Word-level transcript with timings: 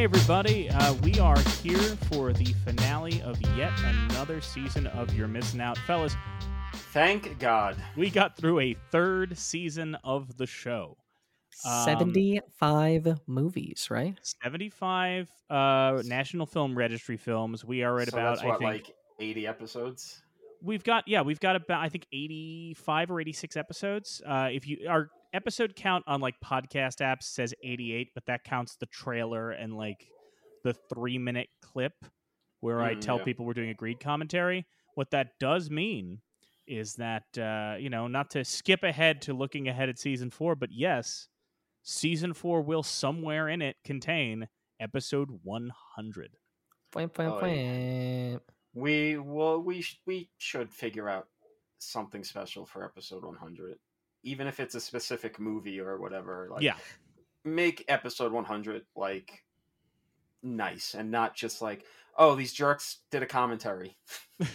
Hey, 0.00 0.04
everybody. 0.04 0.70
Uh, 0.70 0.94
we 1.02 1.20
are 1.20 1.38
here 1.62 1.76
for 2.08 2.32
the 2.32 2.54
finale 2.64 3.20
of 3.20 3.38
yet 3.54 3.70
another 3.84 4.40
season 4.40 4.86
of 4.86 5.14
You're 5.14 5.28
Missing 5.28 5.60
Out. 5.60 5.76
Fellas, 5.76 6.16
Thank 6.72 7.38
God. 7.38 7.76
we 7.98 8.08
got 8.08 8.34
through 8.34 8.60
a 8.60 8.74
third 8.90 9.36
season 9.36 9.98
of 10.02 10.38
the 10.38 10.46
show. 10.46 10.96
Um, 11.66 11.84
75 11.84 13.18
movies, 13.26 13.88
right? 13.90 14.18
75 14.42 15.28
uh, 15.50 16.00
National 16.06 16.46
Film 16.46 16.74
Registry 16.74 17.18
films. 17.18 17.62
We 17.62 17.82
are 17.82 18.00
at 18.00 18.08
so 18.08 18.16
about, 18.16 18.36
that's 18.36 18.42
what, 18.42 18.54
I 18.54 18.72
think, 18.72 18.86
like 18.88 18.96
80 19.18 19.46
episodes? 19.46 20.22
We've 20.62 20.84
got, 20.84 21.06
yeah, 21.06 21.22
we've 21.22 21.40
got 21.40 21.56
about, 21.56 21.82
I 21.82 21.88
think, 21.88 22.06
85 22.12 23.10
or 23.10 23.20
86 23.20 23.56
episodes. 23.56 24.22
Uh, 24.26 24.48
if 24.52 24.66
you, 24.66 24.86
our 24.88 25.08
episode 25.32 25.74
count 25.76 26.04
on 26.06 26.20
like 26.20 26.34
podcast 26.44 27.00
apps 27.00 27.22
says 27.24 27.54
88, 27.62 28.08
but 28.14 28.26
that 28.26 28.44
counts 28.44 28.76
the 28.76 28.86
trailer 28.86 29.50
and 29.50 29.76
like 29.76 30.06
the 30.64 30.74
three 30.92 31.18
minute 31.18 31.48
clip 31.62 31.92
where 32.60 32.82
I 32.82 32.94
Mm, 32.94 33.00
tell 33.00 33.18
yeah. 33.18 33.24
people 33.24 33.46
we're 33.46 33.54
doing 33.54 33.70
a 33.70 33.74
greed 33.74 34.00
commentary. 34.00 34.66
What 34.94 35.10
that 35.12 35.38
does 35.38 35.70
mean 35.70 36.20
is 36.66 36.94
that, 36.96 37.24
uh, 37.38 37.76
you 37.78 37.88
know, 37.90 38.06
not 38.06 38.30
to 38.30 38.44
skip 38.44 38.82
ahead 38.82 39.22
to 39.22 39.32
looking 39.32 39.66
ahead 39.68 39.88
at 39.88 39.98
season 39.98 40.30
four, 40.30 40.54
but 40.54 40.68
yes, 40.72 41.28
season 41.82 42.34
four 42.34 42.60
will 42.62 42.82
somewhere 42.82 43.48
in 43.48 43.62
it 43.62 43.76
contain 43.84 44.48
episode 44.78 45.28
100. 45.42 46.36
Fwam, 46.92 47.10
fwam, 47.10 47.32
Oh, 47.32 47.40
fwam. 47.40 48.40
We 48.74 49.18
well 49.18 49.60
we 49.60 49.82
sh- 49.82 50.00
we 50.06 50.30
should 50.38 50.72
figure 50.72 51.08
out 51.08 51.26
something 51.78 52.24
special 52.24 52.66
for 52.66 52.84
episode 52.84 53.24
100. 53.24 53.76
Even 54.22 54.46
if 54.46 54.60
it's 54.60 54.74
a 54.74 54.80
specific 54.80 55.40
movie 55.40 55.80
or 55.80 55.98
whatever, 55.98 56.48
like 56.50 56.62
yeah. 56.62 56.76
make 57.44 57.84
episode 57.88 58.32
100 58.32 58.82
like 58.94 59.44
nice 60.42 60.94
and 60.94 61.10
not 61.10 61.34
just 61.34 61.62
like, 61.62 61.84
oh, 62.16 62.34
these 62.34 62.52
jerks 62.52 62.98
did 63.10 63.22
a 63.22 63.26
commentary. 63.26 63.96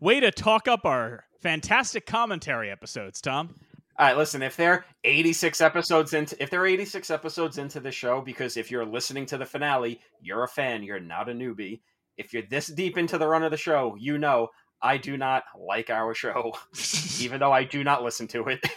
Way 0.00 0.20
to 0.20 0.30
talk 0.30 0.68
up 0.68 0.84
our 0.84 1.24
fantastic 1.40 2.06
commentary 2.06 2.70
episodes, 2.70 3.20
Tom. 3.20 3.54
All 3.98 4.06
right, 4.06 4.16
listen, 4.16 4.42
if 4.42 4.56
they're 4.56 4.84
86 5.04 5.60
episodes 5.60 6.14
into 6.14 6.40
if 6.42 6.50
they're 6.50 6.66
86 6.66 7.10
episodes 7.10 7.58
into 7.58 7.78
the 7.78 7.92
show 7.92 8.20
because 8.20 8.56
if 8.56 8.70
you're 8.70 8.86
listening 8.86 9.26
to 9.26 9.38
the 9.38 9.46
finale, 9.46 10.00
you're 10.20 10.44
a 10.44 10.48
fan, 10.48 10.82
you're 10.82 10.98
not 10.98 11.28
a 11.28 11.32
newbie. 11.32 11.80
If 12.16 12.32
you're 12.32 12.42
this 12.48 12.66
deep 12.66 12.98
into 12.98 13.18
the 13.18 13.28
run 13.28 13.42
of 13.42 13.50
the 13.50 13.56
show, 13.56 13.96
you 13.98 14.18
know 14.18 14.48
I 14.80 14.96
do 14.96 15.16
not 15.16 15.44
like 15.58 15.90
our 15.90 16.14
show 16.14 16.54
even 17.20 17.40
though 17.40 17.52
I 17.52 17.64
do 17.64 17.84
not 17.84 18.02
listen 18.02 18.26
to 18.28 18.44
it. 18.48 18.64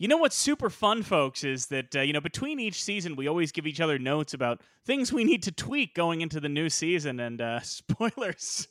You 0.00 0.08
know 0.08 0.16
what's 0.16 0.34
super 0.34 0.70
fun, 0.70 1.02
folks, 1.02 1.44
is 1.44 1.66
that 1.66 1.94
uh, 1.94 2.00
you 2.00 2.14
know 2.14 2.22
between 2.22 2.58
each 2.58 2.82
season 2.82 3.16
we 3.16 3.28
always 3.28 3.52
give 3.52 3.66
each 3.66 3.82
other 3.82 3.98
notes 3.98 4.32
about 4.32 4.62
things 4.86 5.12
we 5.12 5.24
need 5.24 5.42
to 5.42 5.52
tweak 5.52 5.94
going 5.94 6.22
into 6.22 6.40
the 6.40 6.48
new 6.48 6.70
season. 6.70 7.20
And 7.20 7.38
uh, 7.38 7.60
spoilers, 7.62 8.66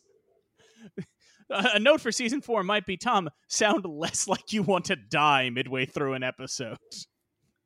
a 1.52 1.74
a 1.76 1.80
note 1.80 2.02
for 2.02 2.12
season 2.12 2.42
four 2.42 2.64
might 2.64 2.88
be 2.88 2.98
Tom 2.98 3.30
sound 3.48 3.86
less 3.86 4.28
like 4.28 4.52
you 4.52 4.64
want 4.64 4.86
to 4.86 4.96
die 4.96 5.52
midway 5.52 5.86
through 5.86 6.16
an 6.16 6.24
episode. 6.24 6.78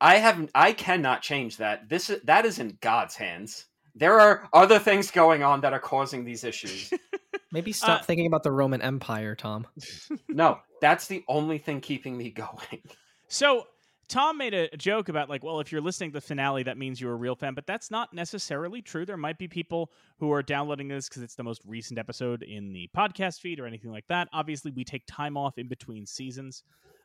I 0.01 0.15
have 0.15 0.49
I 0.53 0.73
cannot 0.73 1.21
change 1.21 1.55
that. 1.55 1.87
This 1.87 2.09
is, 2.09 2.21
that 2.23 2.45
is 2.45 2.59
in 2.59 2.77
God's 2.81 3.15
hands. 3.15 3.67
There 3.95 4.19
are 4.19 4.47
other 4.53 4.79
things 4.79 5.11
going 5.11 5.43
on 5.43 5.61
that 5.61 5.73
are 5.73 5.79
causing 5.79 6.25
these 6.25 6.43
issues. 6.43 6.91
Maybe 7.51 7.71
stop 7.71 8.01
Uh, 8.01 8.03
thinking 8.03 8.25
about 8.25 8.41
the 8.43 8.51
Roman 8.51 8.81
Empire, 8.81 9.35
Tom. 9.35 9.67
no, 10.29 10.59
that's 10.81 11.07
the 11.07 11.23
only 11.27 11.59
thing 11.59 11.81
keeping 11.81 12.17
me 12.17 12.31
going. 12.31 12.81
So 13.27 13.67
Tom 14.09 14.37
made 14.37 14.53
a 14.55 14.75
joke 14.77 15.09
about 15.09 15.29
like, 15.29 15.43
well, 15.43 15.59
if 15.59 15.71
you're 15.71 15.81
listening 15.81 16.09
to 16.11 16.15
the 16.15 16.21
finale, 16.21 16.63
that 16.63 16.77
means 16.77 16.99
you're 16.99 17.13
a 17.13 17.15
real 17.15 17.35
fan, 17.35 17.53
but 17.53 17.67
that's 17.67 17.91
not 17.91 18.13
necessarily 18.13 18.81
true. 18.81 19.05
There 19.05 19.17
might 19.17 19.37
be 19.37 19.47
people 19.47 19.91
who 20.19 20.31
are 20.31 20.41
downloading 20.41 20.87
this 20.87 21.07
because 21.07 21.21
it's 21.21 21.35
the 21.35 21.43
most 21.43 21.61
recent 21.65 21.99
episode 21.99 22.41
in 22.41 22.73
the 22.73 22.89
podcast 22.95 23.39
feed 23.41 23.59
or 23.59 23.67
anything 23.67 23.91
like 23.91 24.07
that. 24.07 24.27
Obviously, 24.33 24.71
we 24.71 24.83
take 24.83 25.03
time 25.07 25.37
off 25.37 25.57
in 25.59 25.67
between 25.67 26.05
seasons. 26.07 26.63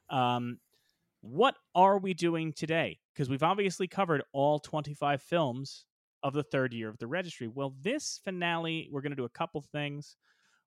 Um, 0.08 0.58
what 1.20 1.56
are 1.74 1.98
we 1.98 2.14
doing 2.14 2.52
today? 2.52 2.98
Because 3.12 3.28
we've 3.28 3.42
obviously 3.42 3.86
covered 3.88 4.22
all 4.32 4.58
25 4.58 5.20
films 5.22 5.84
of 6.22 6.32
the 6.32 6.42
third 6.42 6.72
year 6.72 6.88
of 6.88 6.98
the 6.98 7.06
registry. 7.06 7.48
Well, 7.48 7.74
this 7.80 8.20
finale, 8.24 8.88
we're 8.90 9.00
going 9.00 9.12
to 9.12 9.16
do 9.16 9.24
a 9.24 9.30
couple 9.30 9.62
things. 9.62 10.16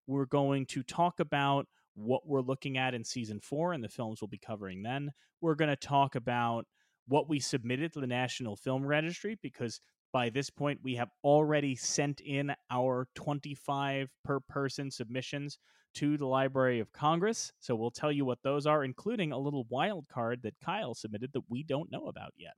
We're 0.08 0.26
going 0.26 0.66
to 0.68 0.84
talk 0.84 1.20
about 1.20 1.68
what 1.96 2.26
we're 2.26 2.42
looking 2.42 2.78
at 2.78 2.94
in 2.94 3.04
season 3.04 3.40
four 3.40 3.74
and 3.74 3.84
the 3.84 3.90
films 3.90 4.22
we'll 4.22 4.30
be 4.30 4.38
covering 4.38 4.82
then. 4.82 5.12
We're 5.42 5.56
going 5.56 5.70
to 5.70 5.76
talk 5.76 6.16
about 6.16 6.66
what 7.08 7.28
we 7.28 7.40
submitted 7.40 7.94
to 7.94 8.00
the 8.00 8.08
National 8.08 8.56
Film 8.56 8.86
Registry 8.86 9.38
because 9.42 9.82
by 10.14 10.30
this 10.30 10.50
point 10.50 10.80
we 10.84 10.96
have 10.96 11.10
already 11.24 11.76
sent 11.76 12.22
in 12.22 12.54
our 12.70 13.08
25 13.16 14.10
per 14.24 14.40
person 14.40 14.92
submissions 14.92 15.58
to 15.96 16.18
the 16.18 16.26
Library 16.26 16.80
of 16.80 16.92
Congress. 16.92 17.52
So 17.60 17.76
we'll 17.76 17.92
tell 17.92 18.12
you 18.12 18.24
what 18.24 18.40
those 18.44 18.66
are, 18.66 18.84
including 18.84 19.32
a 19.32 19.38
little 19.38 19.66
wild 19.70 20.08
card 20.08 20.42
that 20.44 20.60
Kyle 20.64 20.94
submitted 20.94 21.32
that 21.34 21.50
we 21.50 21.64
don't 21.64 21.92
know 21.92 22.08
about 22.08 22.34
yet. 22.38 22.54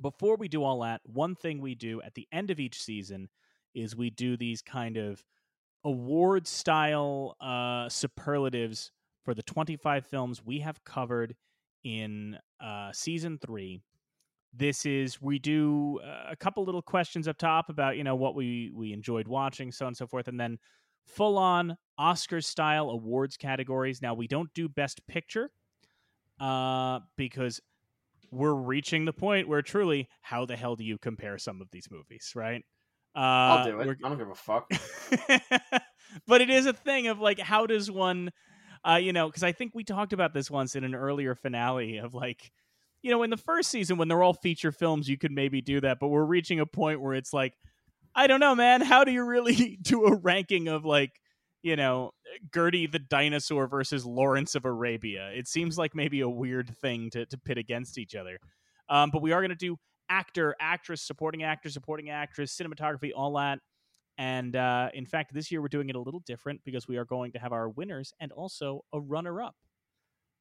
Before 0.00 0.36
we 0.36 0.48
do 0.48 0.62
all 0.62 0.80
that, 0.80 1.00
one 1.04 1.34
thing 1.34 1.60
we 1.60 1.74
do 1.74 2.02
at 2.02 2.14
the 2.14 2.26
end 2.32 2.50
of 2.50 2.60
each 2.60 2.82
season 2.82 3.28
is 3.74 3.96
we 3.96 4.10
do 4.10 4.36
these 4.36 4.62
kind 4.62 4.96
of 4.96 5.24
award 5.84 6.46
style 6.46 7.36
uh, 7.40 7.88
superlatives 7.88 8.90
for 9.24 9.34
the 9.34 9.42
25 9.42 10.06
films 10.06 10.44
we 10.44 10.60
have 10.60 10.82
covered 10.84 11.34
in 11.84 12.38
uh, 12.60 12.90
season 12.92 13.38
three. 13.38 13.80
This 14.52 14.86
is 14.86 15.20
we 15.20 15.38
do 15.38 16.00
uh, 16.04 16.30
a 16.30 16.36
couple 16.36 16.64
little 16.64 16.82
questions 16.82 17.26
up 17.26 17.38
top 17.38 17.68
about 17.68 17.96
you 17.96 18.04
know 18.04 18.14
what 18.14 18.34
we 18.34 18.70
we 18.74 18.92
enjoyed 18.92 19.26
watching, 19.26 19.72
so 19.72 19.84
on 19.84 19.88
and 19.88 19.96
so 19.96 20.06
forth, 20.06 20.28
and 20.28 20.38
then 20.38 20.58
full 21.04 21.36
on 21.38 21.76
Oscar 21.98 22.40
style 22.40 22.90
awards 22.90 23.36
categories. 23.36 24.00
Now 24.00 24.14
we 24.14 24.28
don't 24.28 24.52
do 24.54 24.68
Best 24.68 25.04
Picture 25.06 25.50
uh, 26.40 27.00
because 27.16 27.60
we're 28.34 28.54
reaching 28.54 29.04
the 29.04 29.12
point 29.12 29.48
where 29.48 29.62
truly, 29.62 30.08
how 30.22 30.44
the 30.44 30.56
hell 30.56 30.76
do 30.76 30.84
you 30.84 30.98
compare 30.98 31.38
some 31.38 31.60
of 31.60 31.68
these 31.70 31.88
movies, 31.90 32.32
right? 32.34 32.62
Uh, 33.16 33.18
I'll 33.20 33.64
do 33.64 33.80
it. 33.80 33.86
we're- 33.86 33.96
I 34.04 34.08
don't 34.08 34.18
give 34.18 34.28
a 34.28 34.34
fuck. 34.34 34.70
but 36.26 36.40
it 36.40 36.50
is 36.50 36.66
a 36.66 36.72
thing 36.72 37.06
of 37.08 37.20
like 37.20 37.38
how 37.38 37.66
does 37.66 37.90
one 37.90 38.30
uh 38.84 38.96
you 38.96 39.12
know 39.12 39.26
because 39.28 39.42
i 39.42 39.52
think 39.52 39.72
we 39.74 39.84
talked 39.84 40.12
about 40.12 40.34
this 40.34 40.50
once 40.50 40.76
in 40.76 40.84
an 40.84 40.94
earlier 40.94 41.34
finale 41.34 41.98
of 41.98 42.14
like 42.14 42.52
you 43.02 43.10
know 43.10 43.22
in 43.22 43.30
the 43.30 43.36
first 43.36 43.70
season 43.70 43.96
when 43.96 44.08
they're 44.08 44.22
all 44.22 44.34
feature 44.34 44.72
films 44.72 45.08
you 45.08 45.16
could 45.18 45.32
maybe 45.32 45.60
do 45.60 45.80
that 45.80 45.98
but 46.00 46.08
we're 46.08 46.24
reaching 46.24 46.60
a 46.60 46.66
point 46.66 47.00
where 47.00 47.14
it's 47.14 47.32
like 47.32 47.54
i 48.14 48.26
don't 48.26 48.40
know 48.40 48.54
man 48.54 48.80
how 48.80 49.04
do 49.04 49.12
you 49.12 49.24
really 49.24 49.78
do 49.82 50.04
a 50.04 50.14
ranking 50.16 50.68
of 50.68 50.84
like 50.84 51.12
you 51.64 51.76
know 51.76 52.12
gertie 52.54 52.86
the 52.86 52.98
dinosaur 52.98 53.66
versus 53.66 54.06
lawrence 54.06 54.54
of 54.54 54.64
arabia 54.64 55.30
it 55.34 55.48
seems 55.48 55.76
like 55.76 55.94
maybe 55.94 56.20
a 56.20 56.28
weird 56.28 56.76
thing 56.78 57.10
to, 57.10 57.26
to 57.26 57.38
pit 57.38 57.58
against 57.58 57.98
each 57.98 58.14
other 58.14 58.38
um, 58.88 59.10
but 59.10 59.22
we 59.22 59.32
are 59.32 59.40
going 59.40 59.50
to 59.50 59.56
do 59.56 59.76
actor 60.08 60.54
actress 60.60 61.02
supporting 61.02 61.42
actor 61.42 61.68
supporting 61.68 62.10
actress 62.10 62.56
cinematography 62.56 63.10
all 63.16 63.32
that 63.32 63.58
and 64.16 64.54
uh, 64.54 64.90
in 64.94 65.06
fact, 65.06 65.34
this 65.34 65.50
year 65.50 65.60
we're 65.60 65.68
doing 65.68 65.88
it 65.88 65.96
a 65.96 66.00
little 66.00 66.20
different 66.20 66.60
because 66.64 66.86
we 66.86 66.96
are 66.98 67.04
going 67.04 67.32
to 67.32 67.38
have 67.38 67.52
our 67.52 67.68
winners 67.68 68.12
and 68.20 68.30
also 68.32 68.84
a 68.92 69.00
runner 69.00 69.42
up, 69.42 69.56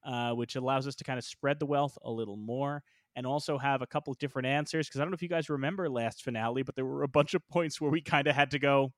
uh, 0.06 0.32
which 0.32 0.56
allows 0.56 0.88
us 0.88 0.96
to 0.96 1.04
kind 1.04 1.18
of 1.18 1.26
spread 1.26 1.60
the 1.60 1.66
wealth 1.66 1.98
a 2.04 2.12
little 2.12 2.38
more 2.38 2.84
and 3.16 3.26
also 3.26 3.58
have 3.58 3.82
a 3.82 3.88
couple 3.88 4.14
different 4.16 4.48
answers. 4.48 4.88
Because 4.88 5.02
I 5.02 5.04
don't 5.04 5.12
know 5.12 5.16
if 5.16 5.24
you 5.24 5.30
guys 5.30 5.50
remember 5.50 5.90
last 5.90 6.24
finale, 6.24 6.62
but 6.62 6.76
there 6.76 6.86
were 6.86 7.04
a 7.04 7.08
bunch 7.08 7.34
of 7.34 7.48
points 7.50 7.82
where 7.82 7.92
we 7.92 8.02
kind 8.02 8.28
of 8.28 8.36
had 8.36 8.52
to 8.52 8.60
go. 8.60 8.94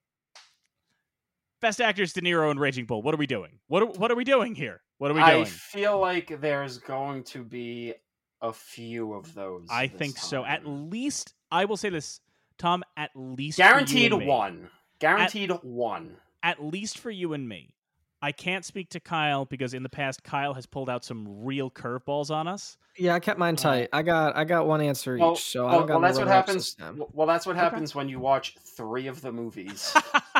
Best 1.66 1.82
actors, 1.82 2.14
De 2.14 2.22
Niro 2.22 2.52
and 2.52 2.60
Raging 2.60 2.86
Bull. 2.86 3.02
What 3.02 3.16
are 3.16 3.18
we 3.18 3.26
doing? 3.26 3.54
What 3.70 3.82
are, 3.82 3.86
what 3.88 4.12
are 4.12 4.16
we 4.16 4.24
doing 4.24 4.54
here? 4.54 4.82
What 5.00 5.10
are 5.10 5.16
we 5.16 5.22
doing? 5.24 5.42
I 5.42 5.46
feel 5.46 6.00
like 6.00 6.40
there's 6.40 6.78
going 6.78 7.24
to 7.24 7.44
be 7.44 7.96
a 8.40 8.54
few 8.54 9.14
of 9.14 9.34
those. 9.34 9.66
I 9.72 9.88
this 9.88 9.98
think 9.98 10.18
so. 10.20 10.46
At 10.46 10.68
least 10.68 11.34
I 11.50 11.66
will 11.66 11.76
say 11.78 11.90
this, 11.90 12.20
Tom. 12.60 12.84
At 12.96 13.10
least 13.16 13.58
for 13.58 13.64
you 13.64 13.68
guaranteed 13.72 14.12
and 14.12 14.20
me. 14.22 14.28
one. 14.28 14.70
Guaranteed 15.00 15.50
one. 15.64 16.18
at 16.44 16.64
least 16.64 17.00
for 17.00 17.10
you 17.10 17.34
and 17.34 17.50
me. 17.50 17.74
I 18.22 18.32
can't 18.32 18.64
speak 18.64 18.90
to 18.92 19.00
Kyle 19.00 19.46
because 19.46 19.74
in 19.74 19.82
the 19.82 19.90
past 19.90 20.24
Kyle 20.24 20.54
has 20.54 20.68
pulled 20.68 20.90
out 20.90 21.04
some 21.04 21.26
real 21.44 21.72
curveballs 21.72 22.30
on 22.30 22.48
us. 22.48 22.78
Yeah, 22.96 23.16
I 23.16 23.20
kept 23.20 23.40
mine 23.40 23.56
Uh, 23.56 23.58
tight. 23.58 23.90
I 23.92 24.04
got 24.04 24.36
I 24.38 24.44
got 24.44 24.68
one 24.68 24.82
answer 24.82 25.18
Well, 25.18 25.34
each, 25.34 25.44
so 25.44 25.66
well, 25.66 25.80
don't 25.80 25.88
got 25.88 25.94
well, 25.96 26.02
that's 26.02 26.20
what 26.20 26.28
happens. 26.28 26.76
this. 26.76 27.08
Well, 27.12 27.26
that's 27.28 27.46
what 27.48 27.56
Okay. 27.56 27.64
happens 27.64 27.96
when 27.96 28.08
you 28.08 28.20
watch 28.20 28.56
three 28.78 29.08
of 29.08 29.22
the 29.22 29.32
movies. 29.32 29.92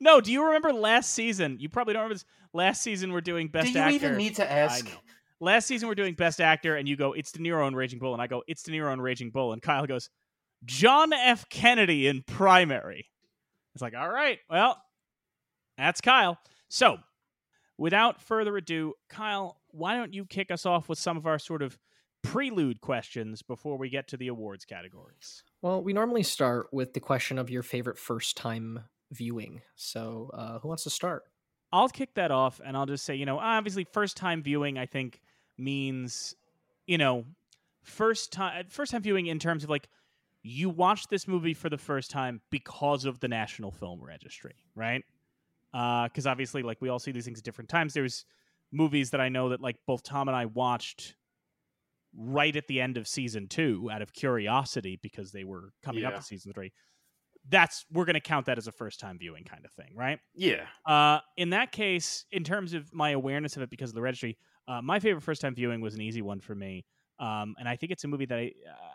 no, 0.00 0.20
do 0.20 0.32
you 0.32 0.44
remember 0.46 0.72
last 0.72 1.12
season? 1.12 1.58
You 1.60 1.68
probably 1.68 1.94
don't 1.94 2.02
remember 2.02 2.14
this. 2.14 2.24
Last 2.52 2.82
season 2.82 3.12
we're 3.12 3.20
doing 3.20 3.48
best 3.48 3.72
Do 3.72 3.72
you 3.72 3.80
actor. 3.80 3.94
even 3.94 4.16
need 4.16 4.36
to 4.36 4.50
ask? 4.50 4.86
Last 5.40 5.66
season 5.66 5.88
we're 5.88 5.94
doing 5.96 6.14
best 6.14 6.40
actor, 6.40 6.76
and 6.76 6.88
you 6.88 6.96
go, 6.96 7.12
"It's 7.12 7.32
De 7.32 7.40
Niro 7.40 7.66
and 7.66 7.76
Raging 7.76 7.98
Bull," 7.98 8.12
and 8.12 8.22
I 8.22 8.26
go, 8.26 8.42
"It's 8.46 8.62
De 8.62 8.70
Niro 8.70 8.92
and 8.92 9.02
Raging 9.02 9.30
Bull," 9.30 9.52
and 9.52 9.60
Kyle 9.60 9.86
goes, 9.86 10.08
"John 10.64 11.12
F. 11.12 11.48
Kennedy 11.48 12.06
in 12.06 12.22
primary." 12.22 13.10
It's 13.74 13.82
like, 13.82 13.94
all 13.94 14.08
right, 14.08 14.38
well, 14.48 14.80
that's 15.76 16.00
Kyle. 16.00 16.38
So, 16.68 16.98
without 17.76 18.22
further 18.22 18.56
ado, 18.56 18.94
Kyle, 19.08 19.60
why 19.68 19.96
don't 19.96 20.14
you 20.14 20.24
kick 20.24 20.52
us 20.52 20.64
off 20.64 20.88
with 20.88 20.98
some 20.98 21.16
of 21.16 21.26
our 21.26 21.40
sort 21.40 21.60
of 21.60 21.76
prelude 22.22 22.80
questions 22.80 23.42
before 23.42 23.76
we 23.76 23.90
get 23.90 24.06
to 24.08 24.16
the 24.16 24.28
awards 24.28 24.64
categories? 24.64 25.42
Well, 25.60 25.82
we 25.82 25.92
normally 25.92 26.22
start 26.22 26.72
with 26.72 26.94
the 26.94 27.00
question 27.00 27.38
of 27.38 27.50
your 27.50 27.62
favorite 27.64 27.98
first 27.98 28.36
time 28.36 28.84
viewing. 29.14 29.62
So, 29.76 30.30
uh, 30.34 30.58
who 30.58 30.68
wants 30.68 30.84
to 30.84 30.90
start? 30.90 31.22
I'll 31.72 31.88
kick 31.88 32.14
that 32.14 32.30
off 32.30 32.60
and 32.64 32.76
I'll 32.76 32.86
just 32.86 33.04
say, 33.04 33.14
you 33.16 33.26
know, 33.26 33.38
obviously 33.38 33.84
first 33.92 34.16
time 34.16 34.42
viewing 34.42 34.78
I 34.78 34.86
think 34.86 35.20
means, 35.58 36.34
you 36.86 36.98
know, 36.98 37.24
first 37.82 38.32
time 38.32 38.66
first 38.68 38.92
time 38.92 39.02
viewing 39.02 39.26
in 39.26 39.38
terms 39.38 39.64
of 39.64 39.70
like 39.70 39.88
you 40.42 40.68
watched 40.70 41.08
this 41.10 41.26
movie 41.26 41.54
for 41.54 41.68
the 41.70 41.78
first 41.78 42.10
time 42.10 42.40
because 42.50 43.04
of 43.06 43.18
the 43.20 43.28
National 43.28 43.70
Film 43.70 44.02
Registry, 44.04 44.54
right? 44.74 45.02
Because 45.72 46.26
uh, 46.26 46.30
obviously, 46.30 46.62
like 46.62 46.80
we 46.80 46.88
all 46.90 46.98
see 46.98 47.10
these 47.12 47.24
things 47.24 47.38
at 47.38 47.44
different 47.44 47.70
times. 47.70 47.94
There's 47.94 48.24
movies 48.70 49.10
that 49.10 49.20
I 49.20 49.28
know 49.28 49.48
that 49.48 49.60
like 49.60 49.76
both 49.86 50.02
Tom 50.02 50.28
and 50.28 50.36
I 50.36 50.46
watched 50.46 51.16
right 52.16 52.54
at 52.54 52.68
the 52.68 52.80
end 52.80 52.96
of 52.96 53.08
season 53.08 53.48
two 53.48 53.88
out 53.90 54.02
of 54.02 54.12
curiosity 54.12 54.98
because 55.02 55.32
they 55.32 55.44
were 55.44 55.72
coming 55.82 56.02
Yeah. 56.02 56.10
up 56.10 56.16
to 56.16 56.22
season 56.22 56.52
three. 56.52 56.72
That's 57.48 57.84
we're 57.90 58.06
going 58.06 58.14
to 58.14 58.20
count 58.20 58.46
that 58.46 58.58
as 58.58 58.66
a 58.68 58.72
first 58.72 59.00
time 59.00 59.18
viewing 59.18 59.44
kind 59.44 59.64
of 59.64 59.72
thing, 59.72 59.94
right? 59.94 60.18
Yeah. 60.34 60.66
Uh, 60.86 61.20
in 61.36 61.50
that 61.50 61.72
case, 61.72 62.24
in 62.32 62.44
terms 62.44 62.74
of 62.74 62.92
my 62.92 63.10
awareness 63.10 63.56
of 63.56 63.62
it 63.62 63.70
because 63.70 63.90
of 63.90 63.94
the 63.94 64.02
registry, 64.02 64.38
uh, 64.66 64.80
my 64.82 64.98
favorite 65.00 65.22
first 65.22 65.40
time 65.42 65.54
viewing 65.54 65.80
was 65.80 65.94
an 65.94 66.00
easy 66.00 66.22
one 66.22 66.40
for 66.40 66.54
me. 66.54 66.86
Um, 67.18 67.54
and 67.58 67.68
I 67.68 67.76
think 67.76 67.92
it's 67.92 68.04
a 68.04 68.08
movie 68.08 68.26
that 68.26 68.38
I, 68.38 68.52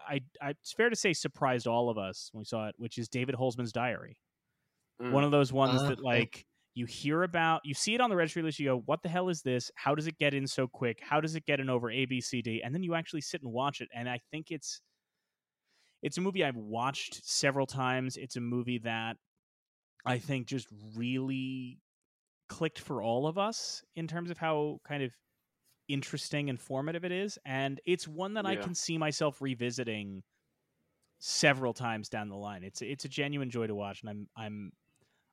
I, 0.07 0.21
I, 0.41 0.49
it's 0.49 0.73
fair 0.73 0.89
to 0.89 0.95
say 0.95 1.13
surprised 1.13 1.67
all 1.67 1.89
of 1.89 1.97
us 1.97 2.29
when 2.33 2.39
we 2.41 2.45
saw 2.45 2.67
it, 2.67 2.75
which 2.77 2.97
is 2.97 3.07
David 3.07 3.35
Holzman's 3.35 3.71
Diary. 3.71 4.19
Mm. 5.01 5.11
One 5.11 5.23
of 5.23 5.31
those 5.31 5.51
ones 5.53 5.83
Ah, 5.83 5.85
that 5.85 5.99
yeah. 6.11 6.23
like 6.23 6.45
you 6.75 6.85
hear 6.85 7.23
about, 7.23 7.61
you 7.65 7.73
see 7.73 7.95
it 7.95 8.01
on 8.01 8.09
the 8.09 8.15
registry 8.15 8.41
list, 8.43 8.59
you 8.59 8.65
go, 8.67 8.79
"What 8.85 9.01
the 9.01 9.09
hell 9.09 9.29
is 9.29 9.41
this? 9.41 9.71
How 9.75 9.95
does 9.95 10.07
it 10.07 10.17
get 10.17 10.33
in 10.33 10.45
so 10.47 10.67
quick? 10.67 10.99
How 11.01 11.19
does 11.19 11.35
it 11.35 11.45
get 11.45 11.59
in 11.59 11.69
over 11.69 11.89
A, 11.89 12.05
B, 12.05 12.21
C, 12.21 12.41
D?" 12.41 12.61
And 12.63 12.73
then 12.75 12.83
you 12.83 12.93
actually 12.95 13.21
sit 13.21 13.41
and 13.41 13.51
watch 13.51 13.81
it, 13.81 13.89
and 13.93 14.07
I 14.09 14.19
think 14.31 14.51
it's, 14.51 14.81
it's 16.01 16.17
a 16.17 16.21
movie 16.21 16.43
I've 16.43 16.55
watched 16.55 17.25
several 17.27 17.65
times. 17.65 18.17
It's 18.17 18.35
a 18.35 18.41
movie 18.41 18.79
that 18.79 19.17
I 20.05 20.17
think 20.17 20.47
just 20.47 20.67
really 20.95 21.79
clicked 22.47 22.79
for 22.79 23.01
all 23.01 23.27
of 23.27 23.37
us 23.37 23.83
in 23.95 24.07
terms 24.07 24.31
of 24.31 24.37
how 24.37 24.79
kind 24.87 25.03
of 25.03 25.11
interesting 25.87 26.49
and 26.49 26.59
formative 26.59 27.03
it 27.03 27.11
is 27.11 27.37
and 27.45 27.81
it's 27.85 28.07
one 28.07 28.35
that 28.35 28.45
I 28.45 28.55
can 28.55 28.75
see 28.75 28.97
myself 28.97 29.41
revisiting 29.41 30.23
several 31.17 31.73
times 31.73 32.09
down 32.09 32.29
the 32.29 32.35
line. 32.35 32.63
It's 32.63 32.81
it's 32.81 33.05
a 33.05 33.09
genuine 33.09 33.49
joy 33.49 33.67
to 33.67 33.75
watch 33.75 34.01
and 34.01 34.09
I'm 34.09 34.27
I'm 34.35 34.71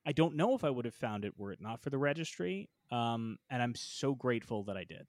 I 0.05 0.11
don't 0.13 0.35
know 0.35 0.55
if 0.55 0.63
I 0.63 0.69
would 0.69 0.85
have 0.85 0.95
found 0.95 1.25
it 1.25 1.33
were 1.37 1.51
it 1.51 1.61
not 1.61 1.81
for 1.81 1.89
the 1.89 1.97
registry. 1.97 2.69
Um 2.91 3.37
and 3.49 3.61
I'm 3.61 3.75
so 3.75 4.15
grateful 4.15 4.63
that 4.65 4.77
I 4.77 4.83
did. 4.83 5.07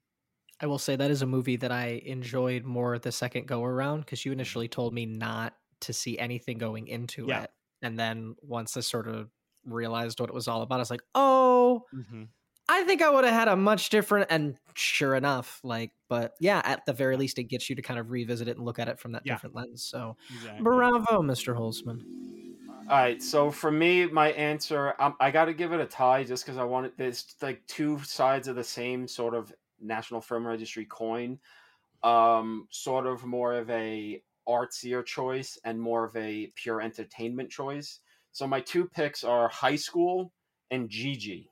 I 0.61 0.67
will 0.67 0.77
say 0.79 0.95
that 0.95 1.11
is 1.11 1.21
a 1.21 1.25
movie 1.25 1.55
that 1.57 1.71
I 1.71 2.01
enjoyed 2.05 2.65
more 2.65 2.99
the 2.99 3.11
second 3.11 3.47
go 3.47 3.63
around 3.63 4.01
because 4.01 4.25
you 4.25 4.31
initially 4.31 4.67
told 4.67 4.93
me 4.93 5.05
not 5.05 5.55
to 5.81 5.93
see 5.93 6.17
anything 6.19 6.57
going 6.57 6.87
into 6.87 7.29
Yeah. 7.29 7.43
it. 7.43 7.51
And 7.81 7.97
then 7.97 8.35
once 8.41 8.75
I 8.75 8.81
sort 8.81 9.07
of 9.07 9.31
realized 9.63 10.19
what 10.19 10.29
it 10.29 10.33
was 10.33 10.47
all 10.49 10.61
about, 10.61 10.75
I 10.75 10.79
was 10.79 10.91
like, 10.91 11.03
oh, 11.15 11.85
Mm-hmm. 11.93 12.23
I 12.69 12.83
think 12.83 13.01
I 13.01 13.09
would 13.09 13.25
have 13.25 13.33
had 13.33 13.47
a 13.47 13.55
much 13.55 13.89
different. 13.89 14.27
And 14.31 14.57
sure 14.75 15.15
enough, 15.15 15.59
like, 15.63 15.93
but 16.09 16.33
yeah, 16.39 16.61
at 16.65 16.85
the 16.85 16.93
very 16.93 17.17
least, 17.17 17.39
it 17.39 17.45
gets 17.45 17.69
you 17.69 17.75
to 17.75 17.81
kind 17.81 17.99
of 17.99 18.11
revisit 18.11 18.47
it 18.47 18.57
and 18.57 18.65
look 18.65 18.79
at 18.79 18.87
it 18.87 18.99
from 18.99 19.13
that 19.13 19.25
Yeah. 19.25 19.39
different 19.39 19.55
lens. 19.55 19.83
So 19.83 20.17
Exactly. 20.29 20.83
bravo, 20.83 21.21
Mr. 21.23 21.55
Holzman. 21.55 22.03
All 22.87 22.97
right, 22.97 23.21
so 23.21 23.51
for 23.51 23.71
me, 23.71 24.07
my 24.07 24.31
answer, 24.31 24.95
um, 24.99 25.15
I 25.19 25.29
got 25.29 25.45
to 25.45 25.53
give 25.53 25.73
it 25.73 25.79
a 25.79 25.85
tie 25.85 26.23
just 26.23 26.43
because 26.43 26.57
I 26.57 26.63
wanted 26.63 26.87
it. 26.93 26.97
There's 26.97 27.35
like 27.41 27.65
two 27.67 27.99
sides 27.99 28.47
of 28.47 28.55
the 28.55 28.63
same 28.63 29.07
sort 29.07 29.35
of 29.35 29.53
National 29.81 30.21
Film 30.21 30.45
Registry 30.47 30.85
coin. 30.85 31.39
Um, 32.03 32.67
sort 32.71 33.07
of 33.07 33.25
more 33.25 33.53
of 33.53 33.69
a 33.69 34.23
artsier 34.47 35.05
choice 35.05 35.57
and 35.63 35.81
more 35.81 36.05
of 36.05 36.15
a 36.15 36.51
pure 36.55 36.81
entertainment 36.81 37.49
choice. 37.51 37.99
So 38.31 38.47
my 38.47 38.61
two 38.61 38.87
picks 38.87 39.23
are 39.23 39.49
High 39.49 39.75
School 39.75 40.33
and 40.71 40.89
Gigi. 40.89 41.51